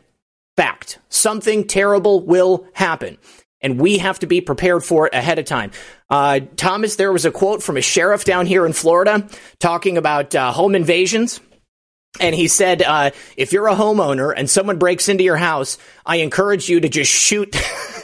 fact. 0.58 1.00
Something 1.08 1.66
terrible 1.66 2.26
will 2.26 2.68
happen. 2.74 3.18
And 3.62 3.80
we 3.80 3.98
have 4.00 4.20
to 4.20 4.28
be 4.28 4.42
prepared 4.42 4.84
for 4.84 5.08
it 5.08 5.14
ahead 5.14 5.40
of 5.40 5.46
time. 5.46 5.72
Uh, 6.10 6.42
Thomas, 6.58 6.96
there 6.96 7.12
was 7.12 7.26
a 7.26 7.32
quote 7.32 7.64
from 7.64 7.78
a 7.78 7.82
sheriff 7.82 8.24
down 8.24 8.46
here 8.46 8.66
in 8.66 8.74
Florida 8.74 9.28
talking 9.60 9.98
about 9.98 10.36
uh, 10.36 10.52
home 10.52 10.76
invasions. 10.76 11.40
And 12.20 12.36
he 12.36 12.48
said, 12.48 12.82
uh, 12.82 13.12
if 13.36 13.54
you're 13.54 13.68
a 13.68 13.76
homeowner 13.76 14.34
and 14.36 14.50
someone 14.50 14.78
breaks 14.78 15.10
into 15.10 15.24
your 15.24 15.38
house, 15.38 15.78
I 16.06 16.18
encourage 16.18 16.70
you 16.70 16.80
to 16.80 16.90
just 16.90 17.12
shoot. 17.12 17.56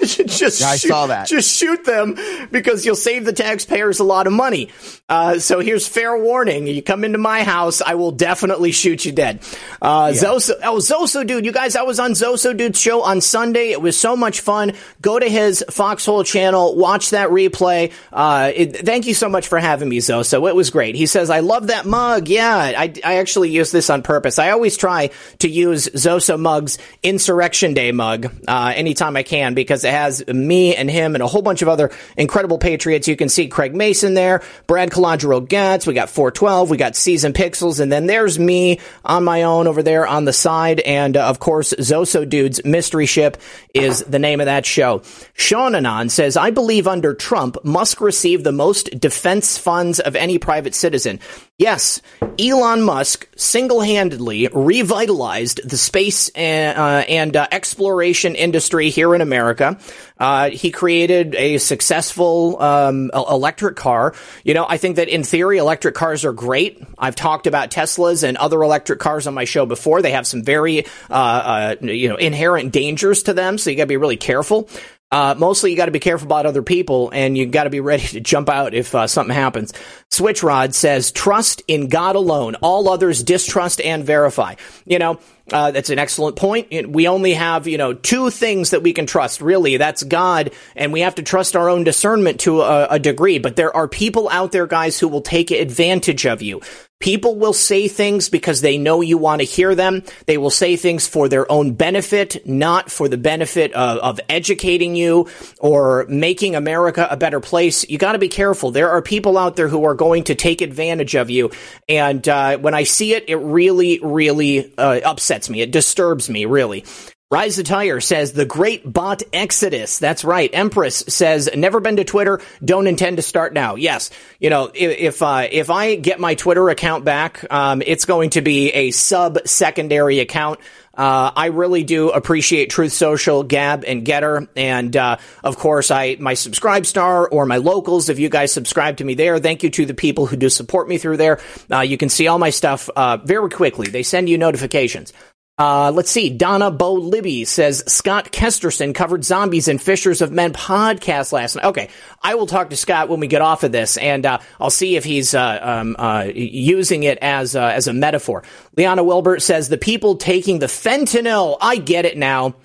just 0.27 0.61
yeah, 0.61 0.67
I 0.67 0.77
shoot, 0.77 0.87
saw 0.89 1.07
that. 1.07 1.27
Just 1.27 1.57
shoot 1.57 1.85
them 1.85 2.17
because 2.51 2.85
you'll 2.85 2.95
save 2.95 3.25
the 3.25 3.33
taxpayers 3.33 3.99
a 3.99 4.03
lot 4.03 4.27
of 4.27 4.33
money. 4.33 4.69
Uh, 5.09 5.39
so 5.39 5.59
here's 5.59 5.87
fair 5.87 6.17
warning: 6.17 6.67
you 6.67 6.81
come 6.81 7.03
into 7.03 7.17
my 7.17 7.43
house, 7.43 7.81
I 7.81 7.95
will 7.95 8.11
definitely 8.11 8.71
shoot 8.71 9.05
you 9.05 9.11
dead. 9.11 9.41
Uh, 9.81 10.11
yeah. 10.13 10.21
Zoso, 10.21 10.53
oh 10.63 10.77
Zoso, 10.77 11.25
dude, 11.25 11.45
you 11.45 11.51
guys, 11.51 11.75
I 11.75 11.83
was 11.83 11.99
on 11.99 12.11
Zoso 12.11 12.55
dude's 12.55 12.79
show 12.79 13.01
on 13.01 13.21
Sunday. 13.21 13.71
It 13.71 13.81
was 13.81 13.99
so 13.99 14.15
much 14.15 14.41
fun. 14.41 14.73
Go 15.01 15.19
to 15.19 15.29
his 15.29 15.63
Foxhole 15.69 16.23
channel, 16.23 16.75
watch 16.75 17.11
that 17.11 17.29
replay. 17.29 17.91
Uh, 18.11 18.51
it, 18.53 18.85
thank 18.85 19.07
you 19.07 19.13
so 19.13 19.29
much 19.29 19.47
for 19.47 19.59
having 19.59 19.89
me, 19.89 19.99
Zoso. 19.99 20.47
It 20.49 20.55
was 20.55 20.69
great. 20.69 20.95
He 20.95 21.05
says, 21.05 21.29
"I 21.29 21.39
love 21.39 21.67
that 21.67 21.85
mug." 21.85 22.27
Yeah, 22.27 22.73
I, 22.77 22.93
I 23.03 23.15
actually 23.17 23.49
use 23.49 23.71
this 23.71 23.89
on 23.89 24.01
purpose. 24.01 24.39
I 24.39 24.51
always 24.51 24.77
try 24.77 25.11
to 25.39 25.47
use 25.47 25.87
Zoso 25.89 26.39
mugs 26.39 26.77
Insurrection 27.01 27.73
Day 27.73 27.91
mug 27.91 28.31
uh, 28.47 28.73
anytime 28.75 29.15
I 29.15 29.23
can 29.23 29.53
because 29.53 29.83
it 29.83 29.92
has 29.93 30.25
me 30.27 30.75
and 30.75 30.89
him 30.89 31.15
and 31.15 31.23
a 31.23 31.27
whole 31.27 31.41
bunch 31.41 31.61
of 31.61 31.69
other 31.69 31.91
incredible 32.17 32.57
Patriots. 32.57 33.07
You 33.07 33.15
can 33.15 33.29
see 33.29 33.47
Craig 33.47 33.73
Mason 33.73 34.13
there, 34.13 34.41
Brad 34.67 34.89
Calandro 34.89 35.47
Gats, 35.47 35.87
we 35.87 35.93
got 35.93 36.09
412, 36.09 36.69
we 36.69 36.77
got 36.77 36.95
Season 36.95 37.31
Pixels, 37.31 37.79
and 37.79 37.91
then 37.91 38.05
there's 38.07 38.37
me 38.37 38.79
on 39.05 39.23
my 39.23 39.43
own 39.43 39.67
over 39.67 39.83
there 39.83 40.05
on 40.05 40.25
the 40.25 40.33
side. 40.33 40.79
And 40.81 41.15
uh, 41.15 41.27
of 41.27 41.39
course, 41.39 41.73
Zoso 41.79 42.27
Dude's 42.27 42.63
Mystery 42.65 43.05
Ship 43.05 43.37
is 43.73 44.03
the 44.03 44.19
name 44.19 44.41
of 44.41 44.45
that 44.47 44.65
show. 44.65 45.01
Sean 45.33 45.75
Anon 45.75 46.09
says, 46.09 46.35
I 46.35 46.51
believe 46.51 46.87
under 46.87 47.13
Trump, 47.13 47.57
Musk 47.63 48.01
received 48.01 48.43
the 48.43 48.51
most 48.51 48.99
defense 48.99 49.57
funds 49.57 49.99
of 49.99 50.15
any 50.15 50.37
private 50.37 50.75
citizen. 50.75 51.19
Yes, 51.63 52.01
Elon 52.37 52.81
Musk 52.81 53.25
single 53.37 53.79
handedly 53.79 54.49
revitalized 54.51 55.61
the 55.63 55.77
space 55.77 56.27
and, 56.35 56.77
uh, 56.77 57.05
and 57.07 57.37
uh, 57.37 57.47
exploration 57.53 58.35
industry 58.35 58.89
here 58.89 59.15
in 59.15 59.21
America. 59.21 59.79
Uh, 60.19 60.49
he 60.49 60.71
created 60.71 61.35
a 61.35 61.59
successful 61.59 62.61
um, 62.61 63.11
electric 63.13 63.77
car. 63.77 64.13
You 64.43 64.53
know, 64.53 64.65
I 64.67 64.75
think 64.75 64.97
that 64.97 65.07
in 65.07 65.23
theory, 65.23 65.57
electric 65.57 65.95
cars 65.95 66.25
are 66.25 66.33
great. 66.33 66.83
I've 66.97 67.15
talked 67.15 67.47
about 67.47 67.71
Teslas 67.71 68.27
and 68.27 68.35
other 68.35 68.61
electric 68.61 68.99
cars 68.99 69.25
on 69.25 69.33
my 69.33 69.45
show 69.45 69.65
before. 69.65 70.01
They 70.01 70.11
have 70.11 70.27
some 70.27 70.43
very, 70.43 70.85
uh, 71.09 71.13
uh, 71.13 71.75
you 71.81 72.09
know, 72.09 72.17
inherent 72.17 72.73
dangers 72.73 73.23
to 73.23 73.33
them, 73.33 73.57
so 73.57 73.69
you 73.69 73.77
got 73.77 73.83
to 73.83 73.87
be 73.87 73.97
really 73.97 74.17
careful. 74.17 74.69
Uh, 75.13 75.35
mostly, 75.37 75.69
you 75.69 75.77
got 75.77 75.85
to 75.85 75.91
be 75.91 75.99
careful 75.99 76.25
about 76.25 76.47
other 76.47 76.63
people, 76.63 77.11
and 77.13 77.37
you 77.37 77.45
got 77.45 77.65
to 77.65 77.69
be 77.69 77.81
ready 77.81 78.01
to 78.07 78.19
jump 78.19 78.49
out 78.49 78.73
if 78.73 78.95
uh, 78.95 79.05
something 79.05 79.35
happens. 79.35 79.71
Switchrod 80.09 80.73
says, 80.73 81.11
"Trust 81.11 81.61
in 81.67 81.87
God 81.87 82.15
alone. 82.15 82.55
All 82.55 82.89
others 82.89 83.21
distrust 83.21 83.79
and 83.79 84.03
verify." 84.03 84.55
You 84.87 84.97
know, 84.97 85.19
uh, 85.51 85.69
that's 85.69 85.91
an 85.91 85.99
excellent 85.99 86.35
point. 86.35 86.89
We 86.89 87.07
only 87.07 87.35
have, 87.35 87.67
you 87.67 87.77
know, 87.77 87.93
two 87.93 88.31
things 88.31 88.71
that 88.71 88.81
we 88.81 88.91
can 88.91 89.05
trust, 89.05 89.39
really. 89.39 89.77
That's 89.77 90.01
God, 90.01 90.49
and 90.75 90.91
we 90.91 91.01
have 91.01 91.13
to 91.15 91.21
trust 91.21 91.55
our 91.55 91.69
own 91.69 91.83
discernment 91.83 92.39
to 92.41 92.61
a, 92.61 92.87
a 92.91 92.99
degree. 92.99 93.37
But 93.37 93.55
there 93.55 93.75
are 93.75 93.87
people 93.87 94.29
out 94.29 94.51
there, 94.51 94.65
guys, 94.65 94.99
who 94.99 95.07
will 95.07 95.21
take 95.21 95.51
advantage 95.51 96.25
of 96.25 96.41
you. 96.41 96.61
People 97.03 97.35
will 97.35 97.51
say 97.51 97.89
things 97.89 98.29
because 98.29 98.61
they 98.61 98.77
know 98.77 99.01
you 99.01 99.17
want 99.17 99.41
to 99.41 99.45
hear 99.45 99.75
them. 99.75 100.03
They 100.25 100.37
will 100.37 100.49
say 100.49 100.77
things 100.77 101.05
for 101.05 101.27
their 101.27 101.51
own 101.51 101.73
benefit, 101.73 102.47
not 102.47 102.89
for 102.89 103.09
the 103.09 103.17
benefit 103.17 103.73
of, 103.73 103.97
of 103.97 104.19
educating 104.29 104.95
you 104.95 105.27
or 105.59 106.05
making 106.07 106.55
America 106.55 107.05
a 107.11 107.17
better 107.17 107.41
place. 107.41 107.83
You 107.89 107.97
got 107.97 108.13
to 108.13 108.19
be 108.19 108.29
careful. 108.29 108.71
There 108.71 108.89
are 108.89 109.01
people 109.01 109.37
out 109.37 109.57
there 109.57 109.67
who 109.67 109.83
are 109.83 109.95
going 109.95 110.23
to 110.23 110.35
take 110.35 110.61
advantage 110.61 111.13
of 111.13 111.29
you. 111.29 111.51
And 111.89 112.25
uh, 112.25 112.57
when 112.59 112.73
I 112.73 112.85
see 112.85 113.13
it, 113.13 113.25
it 113.27 113.35
really, 113.35 113.99
really 114.01 114.73
uh, 114.77 115.01
upsets 115.03 115.49
me. 115.49 115.59
It 115.59 115.71
disturbs 115.71 116.29
me, 116.29 116.45
really. 116.45 116.85
Rise 117.33 117.57
Attire 117.57 117.99
says 117.99 118.33
the 118.33 118.45
great 118.45 118.83
bot 118.85 119.23
exodus. 119.33 119.97
That's 119.97 120.23
right. 120.23 120.51
Empress 120.53 121.03
says 121.07 121.49
never 121.55 121.79
been 121.79 121.95
to 121.95 122.03
Twitter. 122.03 122.39
Don't 122.63 122.85
intend 122.85 123.17
to 123.17 123.23
start 123.23 123.53
now. 123.53 123.73
Yes. 123.73 124.11
You 124.39 124.51
know, 124.51 124.69
if 124.71 124.99
if, 124.99 125.21
uh, 125.23 125.47
if 125.51 125.71
I 125.71 125.95
get 125.95 126.19
my 126.19 126.35
Twitter 126.35 126.69
account 126.69 127.05
back, 127.05 127.43
um, 127.51 127.81
it's 127.83 128.05
going 128.05 128.29
to 128.31 128.41
be 128.41 128.69
a 128.69 128.91
sub 128.91 129.39
secondary 129.45 130.19
account. 130.19 130.59
Uh, 130.95 131.31
I 131.35 131.47
really 131.47 131.83
do 131.83 132.11
appreciate 132.11 132.69
Truth 132.69 132.93
Social, 132.93 133.41
Gab, 133.41 133.83
and 133.83 134.05
Gettr, 134.05 134.47
and 134.55 134.95
uh, 134.95 135.17
of 135.43 135.57
course, 135.57 135.89
I 135.89 136.17
my 136.19 136.35
Subscribe 136.35 136.85
Star 136.85 137.27
or 137.27 137.47
my 137.47 137.57
locals. 137.57 138.09
If 138.09 138.19
you 138.19 138.29
guys 138.29 138.53
subscribe 138.53 138.97
to 138.97 139.03
me 139.03 139.15
there, 139.15 139.39
thank 139.39 139.63
you 139.63 139.71
to 139.71 139.87
the 139.87 139.95
people 139.95 140.27
who 140.27 140.37
do 140.37 140.49
support 140.49 140.87
me 140.87 140.99
through 140.99 141.17
there. 141.17 141.39
Uh, 141.71 141.79
you 141.79 141.97
can 141.97 142.09
see 142.09 142.27
all 142.27 142.37
my 142.37 142.51
stuff 142.51 142.91
uh, 142.95 143.17
very 143.17 143.49
quickly. 143.49 143.87
They 143.87 144.03
send 144.03 144.29
you 144.29 144.37
notifications. 144.37 145.13
Uh, 145.55 145.91
let's 145.91 146.09
see. 146.09 146.31
Donna 146.31 146.71
Bo 146.71 146.93
Libby 146.93 147.45
says 147.45 147.83
Scott 147.85 148.31
Kesterson 148.31 148.95
covered 148.95 149.23
zombies 149.23 149.67
in 149.67 149.77
Fishers 149.77 150.21
of 150.23 150.31
Men 150.31 150.51
podcast 150.51 151.31
last 151.31 151.55
night. 151.55 151.65
Okay, 151.65 151.89
I 152.23 152.33
will 152.35 152.47
talk 152.47 152.71
to 152.71 152.75
Scott 152.75 153.07
when 153.07 153.19
we 153.19 153.27
get 153.27 153.43
off 153.43 153.63
of 153.63 153.71
this, 153.71 153.97
and 153.97 154.25
uh, 154.25 154.39
I'll 154.59 154.71
see 154.71 154.95
if 154.95 155.03
he's 155.03 155.35
uh, 155.35 155.59
um, 155.61 155.95
uh, 155.99 156.23
using 156.33 157.03
it 157.03 157.19
as 157.21 157.55
uh, 157.55 157.65
as 157.65 157.87
a 157.87 157.93
metaphor. 157.93 158.43
Liana 158.75 159.03
Wilbert 159.03 159.43
says 159.43 159.69
the 159.69 159.77
people 159.77 160.15
taking 160.15 160.57
the 160.57 160.65
fentanyl. 160.65 161.57
I 161.61 161.77
get 161.77 162.05
it 162.05 162.17
now. 162.17 162.55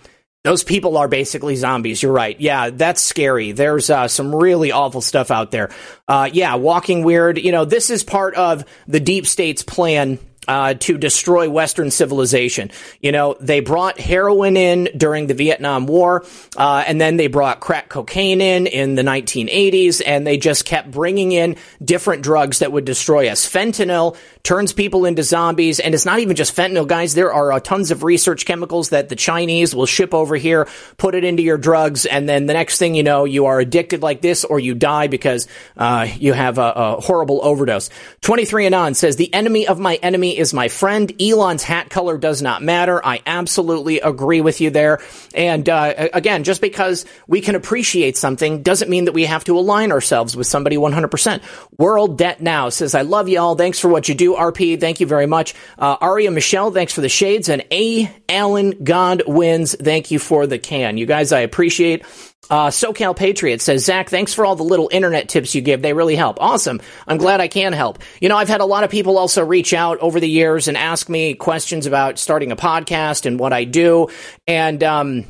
Those 0.45 0.65
people 0.65 0.97
are 0.97 1.09
basically 1.09 1.57
zombies. 1.57 2.03
You're 2.03 2.13
right. 2.13 2.41
Yeah, 2.41 2.71
that's 2.71 3.03
scary. 3.03 3.53
There's 3.53 3.91
uh, 3.91 4.09
some 4.09 4.35
really 4.35 4.73
awful 4.73 5.03
stuff 5.03 5.31
out 5.31 5.51
there. 5.51 5.69
yeah, 6.09 6.55
walking 6.55 7.03
weird. 7.03 7.37
You 7.37 7.53
know, 7.53 7.67
this 7.67 7.91
is 7.91 8.03
part 8.03 8.35
of 8.35 8.65
the 8.87 9.01
deep 9.01 9.27
state's 9.27 9.63
plan 9.63 10.19
uh, 10.49 10.75
to 10.75 10.97
destroy 10.97 11.49
Western 11.49 11.91
civilization. 11.91 12.71
You 13.01 13.13
know, 13.13 13.37
they 13.39 13.61
brought 13.61 14.01
heroin 14.01 14.57
in 14.57 14.89
during 14.97 15.27
the 15.27 15.35
Vietnam 15.35 15.87
War, 15.87 16.25
uh, 16.57 16.85
and 16.87 17.01
then 17.01 17.19
they 17.19 17.27
brought 17.27 17.61
crack 17.61 17.91
cocaine 17.91 18.41
in 18.41 18.67
in 18.67 18.95
the 18.95 19.03
1980s, 19.03 20.03
and 20.05 20.27
they 20.27 20.39
just 20.39 20.65
kept 20.65 20.91
bringing 20.91 21.33
in 21.33 21.57
different 21.85 22.23
drugs 22.23 22.61
that 22.61 22.73
would 22.73 22.87
destroy 22.87 23.29
us. 23.29 23.49
Fentanyl 23.49 24.17
turns 24.43 24.73
people 24.73 25.05
into 25.05 25.23
zombies, 25.23 25.79
and 25.79 25.95
it's 25.95 26.07
not 26.07 26.21
even 26.21 26.35
just 26.35 26.57
fentanyl, 26.57 26.87
guys. 26.87 27.15
There 27.15 27.33
are 27.33 27.53
uh, 27.53 27.61
tons 27.61 27.91
of 27.91 28.03
research 28.03 28.47
chemicals 28.47 28.89
that 28.89 29.11
the 29.11 29.17
Chinese 29.17 29.75
will 29.75 29.87
ship 29.87 30.15
over 30.15 30.37
here, 30.37 30.67
put 30.97 31.15
it 31.15 31.25
into 31.25 31.43
your 31.43 31.59
drugs, 31.59 32.07
and 32.07 32.27
then 32.27 32.47
the 32.47 32.55
next 32.55 32.79
thing 32.79 32.95
you 32.95 33.03
know, 33.03 33.27
you 33.27 33.47
are 33.47 33.61
addicted 33.61 34.03
like 34.03 34.23
this, 34.23 34.45
or 34.45 34.59
you 34.59 34.75
die 34.75 35.09
because 35.09 35.47
uh, 35.77 36.09
you 36.19 36.33
have 36.33 36.57
a, 36.57 36.73
a 36.75 37.01
horrible 37.01 37.41
overdose. 37.43 37.91
23 38.23 38.67
and 38.67 38.75
on 38.75 38.95
says, 38.95 39.17
The 39.17 39.33
enemy 39.35 39.67
of 39.67 39.79
my 39.79 39.97
enemy 39.97 40.38
is 40.39 40.55
my 40.55 40.69
friend. 40.69 41.13
Elon's 41.21 41.63
hat 41.63 41.91
color 41.91 42.17
does 42.17 42.41
not 42.41 42.63
matter. 42.63 43.05
I 43.05 43.21
absolutely 43.27 44.01
agree 44.01 44.41
with 44.41 44.61
you 44.61 44.71
there. 44.71 45.01
And 45.35 45.69
uh, 45.69 46.09
again, 46.13 46.45
just 46.45 46.61
because 46.61 47.05
we 47.27 47.41
can 47.41 47.55
appreciate 47.55 48.17
something 48.17 48.63
doesn't 48.63 48.89
mean 48.89 49.07
that 49.07 49.13
we 49.13 49.25
have 49.25 49.45
to 49.45 49.59
align 49.59 49.93
ourselves 49.93 50.37
with 50.37 50.47
somebody 50.47 50.77
100%. 50.77 51.43
World 51.79 52.19
Debt 52.19 52.41
Now 52.41 52.69
says, 52.69 52.95
I 52.95 53.03
love 53.03 53.29
y'all. 53.29 53.55
Thanks 53.55 53.79
for 53.79 53.89
what 53.89 54.09
you 54.09 54.15
do, 54.15 54.35
RP. 54.35 54.81
Thank 54.81 55.01
you 55.01 55.07
very 55.07 55.27
much. 55.27 55.55
Uh, 55.79 55.97
Aria 56.01 56.31
Michelle, 56.31 56.71
thanks 56.71 56.93
for 56.93 57.01
the 57.01 57.09
shades. 57.09 57.49
And 57.49 57.65
A. 57.71 58.11
Allen 58.29 58.85
God 58.85 59.23
wins. 59.27 59.75
Thank 59.75 60.11
you 60.11 60.19
for 60.19 60.47
the 60.47 60.59
can. 60.59 60.99
You 60.99 61.07
guys, 61.07 61.33
I 61.33 61.41
appreciate 61.41 62.05
uh, 62.51 62.69
SoCal 62.69 63.17
Patriot 63.17 63.61
says, 63.61 63.85
Zak, 63.85 64.09
thanks 64.09 64.35
for 64.35 64.47
all 64.47 64.57
the 64.57 64.65
little 64.65 64.89
internet 64.93 65.29
tips 65.29 65.55
you 65.55 65.61
give. 65.61 65.83
They 65.83 65.93
really 65.93 66.17
help. 66.17 66.41
Awesome. 66.41 66.81
I'm 67.07 67.19
glad 67.19 67.41
I 67.41 67.49
can 67.49 67.73
help. 67.73 67.99
You 68.21 68.29
know, 68.29 68.37
I've 68.37 68.49
had 68.49 68.61
a 68.61 68.67
lot 68.67 68.85
of 68.85 68.91
people 68.91 69.19
also 69.19 69.45
reach 69.45 69.75
out 69.75 69.99
over 69.99 70.21
the 70.21 70.29
years 70.29 70.69
and 70.69 70.77
ask 70.77 71.09
me 71.09 71.35
questions 71.35 71.87
about 71.87 72.19
starting 72.19 72.53
a 72.53 72.57
podcast 72.57 73.27
and 73.27 73.39
what 73.39 73.53
I 73.53 73.65
do. 73.65 74.09
And, 74.47 74.83
um, 74.83 75.25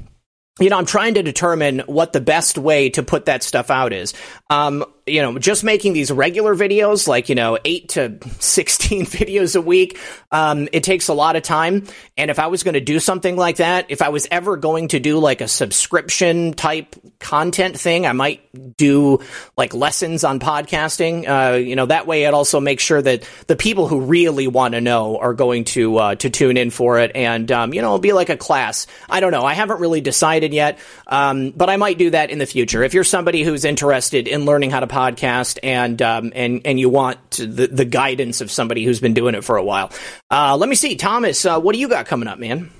you 0.60 0.70
know, 0.70 0.78
I'm 0.78 0.86
trying 0.86 1.14
to 1.14 1.22
determine 1.22 1.80
what 1.86 2.12
the 2.12 2.20
best 2.20 2.58
way 2.58 2.90
to 2.90 3.02
put 3.02 3.26
that 3.26 3.42
stuff 3.42 3.70
out 3.70 3.92
is. 3.92 4.14
Um, 4.50 4.84
you 5.08 5.22
know, 5.22 5.38
just 5.38 5.64
making 5.64 5.92
these 5.92 6.10
regular 6.10 6.54
videos, 6.54 7.08
like, 7.08 7.28
you 7.28 7.34
know, 7.34 7.58
eight 7.64 7.90
to 7.90 8.18
16 8.40 9.06
videos 9.06 9.56
a 9.56 9.60
week, 9.60 9.98
um, 10.30 10.68
it 10.72 10.82
takes 10.82 11.08
a 11.08 11.14
lot 11.14 11.36
of 11.36 11.42
time. 11.42 11.86
And 12.16 12.30
if 12.30 12.38
I 12.38 12.48
was 12.48 12.62
going 12.62 12.74
to 12.74 12.80
do 12.80 13.00
something 13.00 13.36
like 13.36 13.56
that, 13.56 13.86
if 13.88 14.02
I 14.02 14.10
was 14.10 14.26
ever 14.30 14.56
going 14.56 14.88
to 14.88 15.00
do 15.00 15.18
like 15.18 15.40
a 15.40 15.48
subscription 15.48 16.52
type 16.52 16.94
content 17.18 17.78
thing, 17.78 18.06
I 18.06 18.12
might 18.12 18.76
do 18.76 19.20
like 19.56 19.74
lessons 19.74 20.24
on 20.24 20.40
podcasting. 20.40 21.28
Uh, 21.28 21.56
you 21.56 21.76
know, 21.76 21.86
that 21.86 22.06
way 22.06 22.24
it 22.24 22.34
also 22.34 22.60
makes 22.60 22.82
sure 22.82 23.00
that 23.00 23.28
the 23.46 23.56
people 23.56 23.88
who 23.88 24.00
really 24.02 24.46
want 24.46 24.74
to 24.74 24.80
know 24.80 25.18
are 25.18 25.34
going 25.34 25.64
to, 25.64 25.96
uh, 25.96 26.14
to 26.16 26.30
tune 26.30 26.56
in 26.56 26.70
for 26.70 26.98
it. 26.98 27.12
And, 27.14 27.50
um, 27.50 27.72
you 27.72 27.80
know, 27.82 27.88
it'll 27.88 27.98
be 27.98 28.12
like 28.12 28.28
a 28.28 28.36
class. 28.36 28.86
I 29.08 29.20
don't 29.20 29.32
know. 29.32 29.44
I 29.44 29.54
haven't 29.54 29.80
really 29.80 30.00
decided 30.00 30.52
yet. 30.52 30.78
Um, 31.06 31.50
but 31.50 31.70
I 31.70 31.76
might 31.76 31.98
do 31.98 32.10
that 32.10 32.30
in 32.30 32.38
the 32.38 32.46
future. 32.46 32.82
If 32.82 32.94
you're 32.94 33.04
somebody 33.04 33.42
who's 33.42 33.64
interested 33.64 34.28
in 34.28 34.44
learning 34.44 34.70
how 34.70 34.80
to 34.80 34.86
podcast 34.98 35.58
and 35.62 36.02
um, 36.02 36.32
and 36.34 36.62
and 36.64 36.80
you 36.80 36.88
want 36.88 37.30
the 37.30 37.68
the 37.68 37.84
guidance 37.84 38.40
of 38.40 38.50
somebody 38.50 38.84
who's 38.84 39.00
been 39.00 39.14
doing 39.14 39.34
it 39.34 39.44
for 39.44 39.56
a 39.56 39.62
while. 39.62 39.92
Uh, 40.30 40.56
let 40.56 40.68
me 40.68 40.74
see, 40.74 40.96
Thomas. 40.96 41.44
Uh, 41.44 41.60
what 41.60 41.74
do 41.74 41.78
you 41.78 41.88
got 41.88 42.06
coming 42.06 42.28
up, 42.28 42.38
man? 42.38 42.70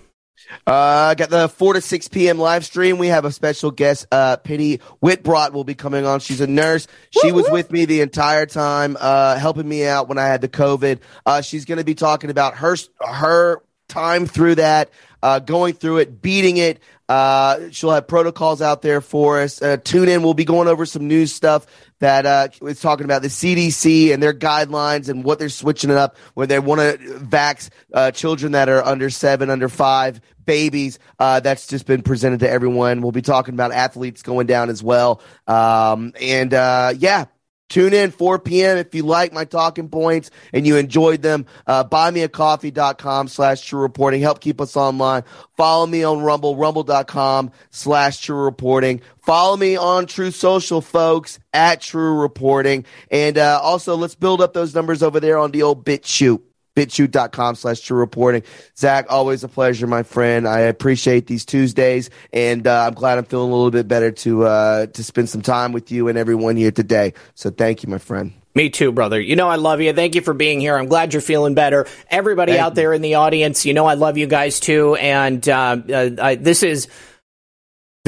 Uh, 0.67 1.13
got 1.15 1.29
the 1.29 1.47
4 1.47 1.75
to 1.75 1.81
6 1.83 2.09
p.m. 2.09 2.39
live 2.39 2.65
stream. 2.65 2.97
We 2.97 3.09
have 3.09 3.27
a 3.27 3.33
special 3.33 3.71
guest, 3.71 4.07
uh, 4.11 4.37
Pitty 4.37 4.79
Whitbrot 5.03 5.53
will 5.53 5.65
be 5.65 5.75
coming 5.75 6.07
on. 6.07 6.21
She's 6.21 6.41
a 6.41 6.47
nurse. 6.47 6.87
She 7.11 7.33
was 7.33 7.47
with 7.51 7.71
me 7.71 7.85
the 7.85 8.01
entire 8.01 8.47
time, 8.47 8.97
uh, 8.99 9.37
helping 9.37 9.69
me 9.69 9.87
out 9.87 10.09
when 10.09 10.17
I 10.17 10.27
had 10.27 10.41
the 10.41 10.49
COVID. 10.49 11.01
Uh, 11.27 11.43
she's 11.43 11.67
going 11.67 11.79
to 11.79 11.85
be 11.85 11.95
talking 11.95 12.31
about 12.31 12.55
her, 12.57 12.77
her 12.99 13.63
time 13.89 14.25
through 14.25 14.55
that, 14.55 14.89
uh, 15.23 15.39
going 15.39 15.75
through 15.75 15.99
it, 15.99 16.23
beating 16.23 16.57
it. 16.57 16.81
Uh, 17.11 17.71
she'll 17.71 17.91
have 17.91 18.07
protocols 18.07 18.61
out 18.61 18.83
there 18.83 19.01
for 19.01 19.41
us. 19.41 19.61
Uh, 19.61 19.79
tune 19.79 20.09
in. 20.09 20.23
We'll 20.23 20.35
be 20.35 20.45
going 20.45 20.69
over 20.69 20.87
some 20.87 21.09
news 21.09 21.33
stuff 21.33 21.67
that 22.01 22.27
uh, 22.27 22.49
is 22.63 22.81
talking 22.81 23.05
about 23.05 23.23
the 23.23 23.29
CDC 23.29 24.13
and 24.13 24.23
their 24.23 24.35
guidelines 24.35 25.09
and 25.09 25.25
what 25.25 25.39
they're 25.39 25.49
switching 25.49 25.91
it 25.91 25.97
up 25.97 26.17
when 26.35 26.49
they 26.49 26.59
want 26.59 26.81
to 26.81 26.99
vax 27.19 27.71
uh, 27.93 28.11
children 28.11 28.53
that 28.53 28.69
are 28.69 28.85
under 28.85 29.11
seven, 29.11 29.51
under 29.51 29.69
five, 29.69 30.21
babies. 30.45 30.99
Uh, 31.19 31.41
that's 31.41 31.67
just 31.67 31.87
been 31.87 32.03
presented 32.03 32.41
to 32.41 32.49
everyone. 32.49 33.03
We'll 33.03 33.13
be 33.13 33.23
talking 33.23 33.55
about 33.55 33.73
athletes 33.73 34.23
going 34.23 34.47
down 34.47 34.71
as 34.71 34.83
well. 34.83 35.21
Um, 35.47 36.15
and 36.21 36.55
uh, 36.55 36.95
yeah, 36.97 37.27
Tune 37.69 37.93
in 37.93 38.11
4 38.11 38.39
p.m. 38.39 38.79
if 38.79 38.95
you 38.95 39.03
like 39.03 39.33
my 39.33 39.45
talking 39.45 39.89
points 39.89 40.31
and 40.53 40.67
you 40.67 40.77
enjoyed 40.77 41.23
them. 41.23 41.47
Uh, 41.67 41.85
buymeacoffee.com 41.85 43.29
slash 43.29 43.63
true 43.63 43.81
reporting. 43.81 44.21
Help 44.21 44.41
keep 44.41 44.61
us 44.61 44.77
online. 44.77 45.23
Follow 45.57 45.87
me 45.87 46.03
on 46.03 46.21
Rumble, 46.23 46.57
rumble.com 46.57 47.51
slash 47.71 48.21
true 48.21 48.43
reporting. 48.43 49.01
Follow 49.21 49.57
me 49.57 49.77
on 49.77 50.07
Truth 50.07 50.37
Social, 50.37 50.81
folks, 50.81 51.39
at 51.53 51.83
True 51.83 52.19
Reporting. 52.19 52.87
And 53.11 53.37
uh, 53.37 53.61
also, 53.63 53.95
let's 53.95 54.15
build 54.15 54.41
up 54.41 54.55
those 54.55 54.75
numbers 54.75 55.03
over 55.03 55.21
there 55.21 55.37
on 55.37 55.51
the 55.51 55.63
old 55.63 55.85
BitChute 55.85 56.41
bitchute.com 56.79 57.57
slash 57.57 57.81
true 57.81 57.99
reporting. 57.99 58.45
Zak, 58.77 59.07
always 59.09 59.43
a 59.43 59.49
pleasure, 59.49 59.89
my 59.89 60.05
friend. 60.05 60.47
I 60.47 60.61
appreciate 60.61 61.27
these 61.27 61.45
Tuesdays, 61.45 62.11
and 62.33 62.67
uh, 62.67 62.87
I'm 62.87 62.95
glad 62.95 63.19
I'm 63.19 63.25
feeling 63.25 63.51
a 63.51 63.55
little 63.55 63.73
bit 63.73 63.89
better 63.89 64.13
to 64.13 64.45
uh, 64.45 64.87
to 64.87 65.05
spend 65.05 65.29
some 65.29 65.43
time 65.43 65.73
with 65.73 65.91
you 65.91 66.07
and 66.07 66.17
everyone 66.17 66.57
here 66.57 66.71
today. 66.71 67.15
So 67.35 67.51
thank 67.51 67.83
you, 67.83 67.89
my 67.89 67.99
friend. 67.99 68.33
Me 68.55 68.71
too, 68.71 68.93
brother. 68.93 69.21
You 69.21 69.37
know 69.37 69.49
I 69.49 69.57
love 69.57 69.81
you. 69.81 69.93
Thank 69.93 70.15
you 70.15 70.21
for 70.21 70.35
being 70.35 70.61
here. 70.61 70.77
I'm 70.77 70.87
glad 70.87 71.13
you're 71.13 71.21
feeling 71.21 71.55
better. 71.55 71.87
Everybody 72.11 72.53
Thank 72.53 72.63
out 72.63 72.75
there 72.75 72.93
in 72.93 73.03
the 73.03 73.15
audience, 73.15 73.67
you 73.67 73.75
know 73.75 73.87
I 73.87 73.95
love 73.95 74.19
you 74.19 74.27
guys 74.27 74.61
too. 74.61 74.95
And 74.97 75.47
uh, 75.49 75.77
uh 75.89 76.11
I, 76.21 76.35
this 76.37 76.63
is 76.63 76.89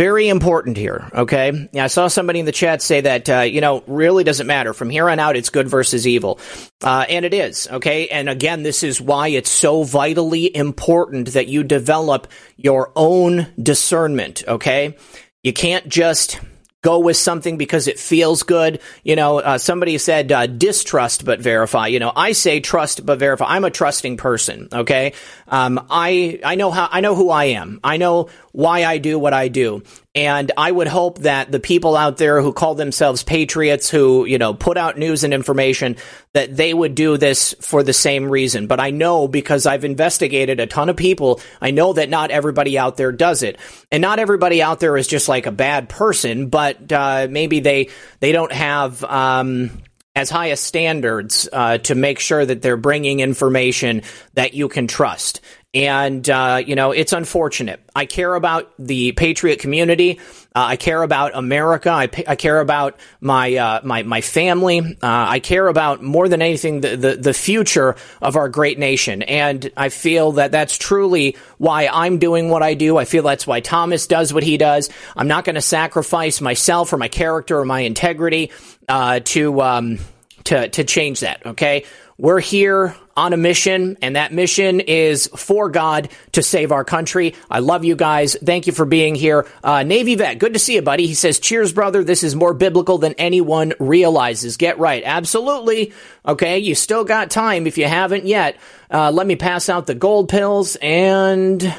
very 0.01 0.31
important 0.31 0.79
here, 0.79 1.11
okay? 1.13 1.69
I 1.79 1.89
saw 1.89 2.09
somebody 2.09 2.41
in 2.41 2.47
the 2.47 2.53
chat 2.53 2.81
say 2.81 3.03
that, 3.03 3.29
uh, 3.29 3.41
you 3.41 3.61
know, 3.61 3.85
really 3.87 4.25
doesn't 4.25 4.47
matter. 4.47 4.73
From 4.73 4.89
here 4.89 5.11
on 5.11 5.19
out, 5.19 5.37
it's 5.37 5.51
good 5.51 5.69
versus 5.69 6.07
evil. 6.07 6.41
Uh, 6.83 7.05
and 7.07 7.27
it 7.27 7.35
is, 7.35 7.69
okay? 7.71 8.09
And 8.09 8.31
again, 8.31 8.63
this 8.63 8.83
is 8.83 8.99
why 8.99 9.29
it's 9.29 9.51
so 9.51 9.83
vitally 9.83 10.57
important 10.57 11.35
that 11.35 11.49
you 11.49 11.65
develop 11.65 12.29
your 12.57 12.93
own 12.97 13.49
discernment, 13.63 14.43
okay? 14.49 14.97
You 15.43 15.53
can't 15.53 15.87
just 15.87 16.41
go 16.83 16.99
with 16.99 17.17
something 17.17 17.57
because 17.57 17.89
it 17.89 17.99
feels 17.99 18.43
good. 18.43 18.81
You 19.03 19.17
know, 19.17 19.39
uh, 19.39 19.59
somebody 19.59 19.99
said 19.99 20.33
uh, 20.33 20.47
distrust 20.47 21.25
but 21.25 21.41
verify. 21.41 21.89
You 21.89 21.99
know, 21.99 22.13
I 22.15 22.33
say 22.33 22.61
trust 22.61 23.05
but 23.05 23.19
verify. 23.19 23.47
I'm 23.49 23.65
a 23.65 23.71
trusting 23.71 24.17
person. 24.17 24.69
Okay, 24.73 25.13
um, 25.49 25.85
I 25.91 26.41
I 26.45 26.55
know 26.55 26.71
how 26.71 26.89
I 26.91 27.01
know 27.01 27.15
who 27.15 27.31
I 27.31 27.45
am. 27.47 27.81
I 27.85 27.97
know 27.97 28.29
why 28.53 28.85
I 28.85 28.99
do 28.99 29.19
what 29.19 29.33
I 29.33 29.49
do. 29.49 29.83
And 30.13 30.51
I 30.57 30.73
would 30.73 30.89
hope 30.89 31.21
that 31.21 31.53
the 31.53 31.61
people 31.61 31.97
out 31.97 32.17
there 32.17 32.43
who 32.43 32.53
call 32.53 32.75
themselves 32.75 33.23
patriots, 33.23 33.89
who, 33.89 34.25
you 34.25 34.39
know, 34.39 34.55
put 34.55 34.77
out 34.77 34.99
news 34.99 35.23
and 35.23 35.33
information, 35.33 35.97
that 36.33 36.57
they 36.57 36.75
would 36.75 36.97
do 36.97 37.17
this 37.17 37.55
for 37.61 37.85
the 37.85 37.93
same 37.93 38.29
reason. 38.29 38.67
But 38.67 38.81
I 38.81 38.91
know 38.91 39.29
because 39.29 39.67
I've 39.67 39.85
investigated 39.85 40.59
a 40.59 40.67
ton 40.67 40.89
of 40.89 40.97
people, 40.97 41.41
I 41.61 41.71
know 41.71 41.93
that 41.93 42.09
not 42.09 42.33
everybody 42.33 42.77
out 42.77 42.97
there 42.97 43.13
does 43.13 43.45
it. 43.45 43.59
And 43.93 44.01
not 44.03 44.19
everybody 44.19 44.61
out 44.61 44.81
there 44.81 44.97
is 44.97 45.07
just 45.07 45.29
like 45.29 45.47
a 45.47 45.53
bad 45.53 45.89
person, 45.89 46.49
but 46.49 46.91
uh, 46.91 47.29
maybe 47.31 47.61
they, 47.61 47.91
they 48.19 48.33
don't 48.33 48.53
have, 48.53 49.05
um, 49.05 49.71
as 50.17 50.29
high 50.29 50.51
as 50.51 50.61
standards 50.61 51.49
uh, 51.53 51.79
to 51.79 51.95
make 51.95 52.19
sure 52.19 52.45
that 52.45 52.63
they're 52.63 52.77
bringing 52.77 53.21
information 53.21 54.03
that 54.35 54.55
you 54.55 54.69
can 54.69 54.89
trust. 54.89 55.41
And, 55.73 56.29
uh, 56.29 56.61
you 56.67 56.75
know, 56.75 56.91
it's 56.91 57.13
unfortunate. 57.13 57.81
I 57.95 58.05
care 58.05 58.35
about 58.35 58.73
the 58.77 59.13
patriot 59.13 59.61
community. 59.61 60.19
Uh, 60.53 60.67
I 60.71 60.77
care 60.77 61.01
about 61.05 61.37
America. 61.37 61.91
I, 61.91 62.09
I 62.27 62.35
care 62.35 62.59
about 62.59 62.99
my, 63.21 63.55
uh, 63.55 63.81
my, 63.85 64.03
my 64.03 64.21
family. 64.21 64.81
Uh, 64.81 64.97
I 65.01 65.39
care 65.39 65.69
about 65.69 66.03
more 66.03 66.29
than 66.29 66.43
anything 66.43 66.81
the, 66.81 66.97
the, 66.97 67.17
the, 67.17 67.35
future 67.35 67.95
of 68.21 68.35
our 68.35 68.49
great 68.49 68.81
nation. 68.81 69.23
And 69.23 69.71
I 69.77 69.91
feel 69.91 70.33
that 70.33 70.51
that's 70.51 70.77
truly 70.77 71.37
why 71.59 71.87
I'm 71.87 72.19
doing 72.19 72.51
what 72.51 72.65
I 72.65 72.75
do. 72.75 72.97
I 72.97 73.05
feel 73.05 73.23
that's 73.23 73.47
why 73.47 73.61
Thomas 73.61 74.09
does 74.09 74.33
what 74.35 74.43
he 74.43 74.57
does. 74.57 74.91
I'm 75.17 75.29
not 75.29 75.45
going 75.45 75.55
to 75.55 75.61
sacrifice 75.61 76.41
myself 76.41 76.93
or 76.93 76.97
my 76.97 77.09
character 77.09 77.61
or 77.61 77.65
my 77.65 77.81
integrity, 77.81 78.51
uh, 78.89 79.21
to, 79.21 79.63
um, 79.63 79.99
to, 80.45 80.69
to 80.69 80.83
change 80.83 81.21
that. 81.21 81.47
Okay. 81.47 81.85
We're 82.21 82.41
here 82.41 82.95
on 83.17 83.33
a 83.33 83.39
mission, 83.39 83.97
and 84.03 84.15
that 84.15 84.31
mission 84.31 84.81
is 84.81 85.27
for 85.29 85.71
God 85.71 86.11
to 86.33 86.43
save 86.43 86.71
our 86.71 86.85
country. 86.85 87.35
I 87.51 87.61
love 87.61 87.83
you 87.83 87.97
guys. 87.97 88.37
Thank 88.45 88.67
you 88.67 88.75
for 88.75 88.85
being 88.85 89.15
here. 89.15 89.47
Uh, 89.65 89.85
Navy 89.85 90.17
vet, 90.17 90.39
good 90.39 90.53
to 90.53 90.59
see 90.59 90.75
you, 90.75 90.83
buddy. 90.83 91.07
He 91.07 91.15
says, 91.15 91.41
Cheers, 91.41 91.73
brother. 91.73 92.05
This 92.05 92.23
is 92.23 92.37
more 92.37 92.53
biblical 92.53 92.99
than 92.99 93.15
anyone 93.15 93.73
realizes. 93.79 94.59
Get 94.59 94.79
right. 94.79 95.03
Absolutely. 95.03 95.95
Okay, 96.29 96.59
you 96.59 96.75
still 96.75 97.05
got 97.05 97.31
time 97.31 97.67
if 97.67 97.79
you 97.79 97.87
haven't 97.87 98.27
yet. 98.27 98.59
Uh, 98.91 99.11
let 99.11 99.27
me 99.27 99.37
pass 99.37 99.71
out 99.71 99.87
the 99.87 99.95
gold 99.95 100.29
pills 100.29 100.77
and. 100.83 101.75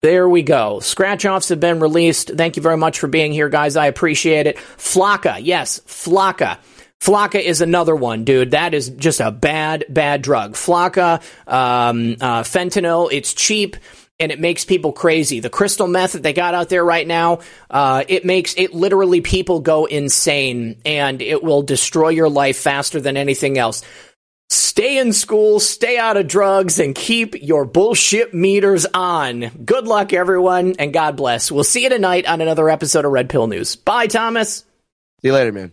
There 0.00 0.26
we 0.26 0.42
go. 0.42 0.80
Scratch 0.80 1.26
offs 1.26 1.50
have 1.50 1.60
been 1.60 1.80
released. 1.80 2.30
Thank 2.30 2.56
you 2.56 2.62
very 2.62 2.78
much 2.78 2.98
for 2.98 3.08
being 3.08 3.34
here, 3.34 3.50
guys. 3.50 3.76
I 3.76 3.88
appreciate 3.88 4.46
it. 4.46 4.56
Flakka, 4.56 5.38
yes, 5.42 5.80
Flakka. 5.80 6.56
Flakka 7.00 7.40
is 7.40 7.60
another 7.60 7.96
one, 7.96 8.24
dude. 8.24 8.50
That 8.50 8.74
is 8.74 8.90
just 8.90 9.20
a 9.20 9.30
bad, 9.30 9.86
bad 9.88 10.20
drug. 10.22 10.52
Flakka, 10.52 11.22
um, 11.46 12.16
uh, 12.20 12.42
fentanyl, 12.42 13.08
it's 13.10 13.32
cheap 13.32 13.76
and 14.20 14.30
it 14.30 14.38
makes 14.38 14.66
people 14.66 14.92
crazy. 14.92 15.40
The 15.40 15.50
crystal 15.50 15.88
meth 15.88 16.12
that 16.12 16.22
they 16.22 16.34
got 16.34 16.52
out 16.52 16.68
there 16.68 16.84
right 16.84 17.06
now, 17.06 17.40
uh, 17.70 18.04
it 18.06 18.24
makes 18.26 18.54
it 18.56 18.74
literally 18.74 19.22
people 19.22 19.60
go 19.60 19.86
insane 19.86 20.80
and 20.84 21.22
it 21.22 21.42
will 21.42 21.62
destroy 21.62 22.10
your 22.10 22.28
life 22.28 22.58
faster 22.58 23.00
than 23.00 23.16
anything 23.16 23.56
else. 23.56 23.82
Stay 24.50 24.98
in 24.98 25.12
school, 25.12 25.60
stay 25.60 25.96
out 25.96 26.16
of 26.16 26.26
drugs, 26.26 26.80
and 26.80 26.94
keep 26.94 27.40
your 27.40 27.64
bullshit 27.64 28.34
meters 28.34 28.84
on. 28.92 29.48
Good 29.64 29.86
luck, 29.86 30.12
everyone, 30.12 30.74
and 30.78 30.92
God 30.92 31.16
bless. 31.16 31.52
We'll 31.52 31.64
see 31.64 31.84
you 31.84 31.88
tonight 31.88 32.26
on 32.26 32.40
another 32.40 32.68
episode 32.68 33.04
of 33.04 33.12
Red 33.12 33.30
Pill 33.30 33.46
News. 33.46 33.76
Bye, 33.76 34.08
Thomas. 34.08 34.64
See 35.22 35.28
you 35.28 35.34
later, 35.34 35.52
man. 35.52 35.72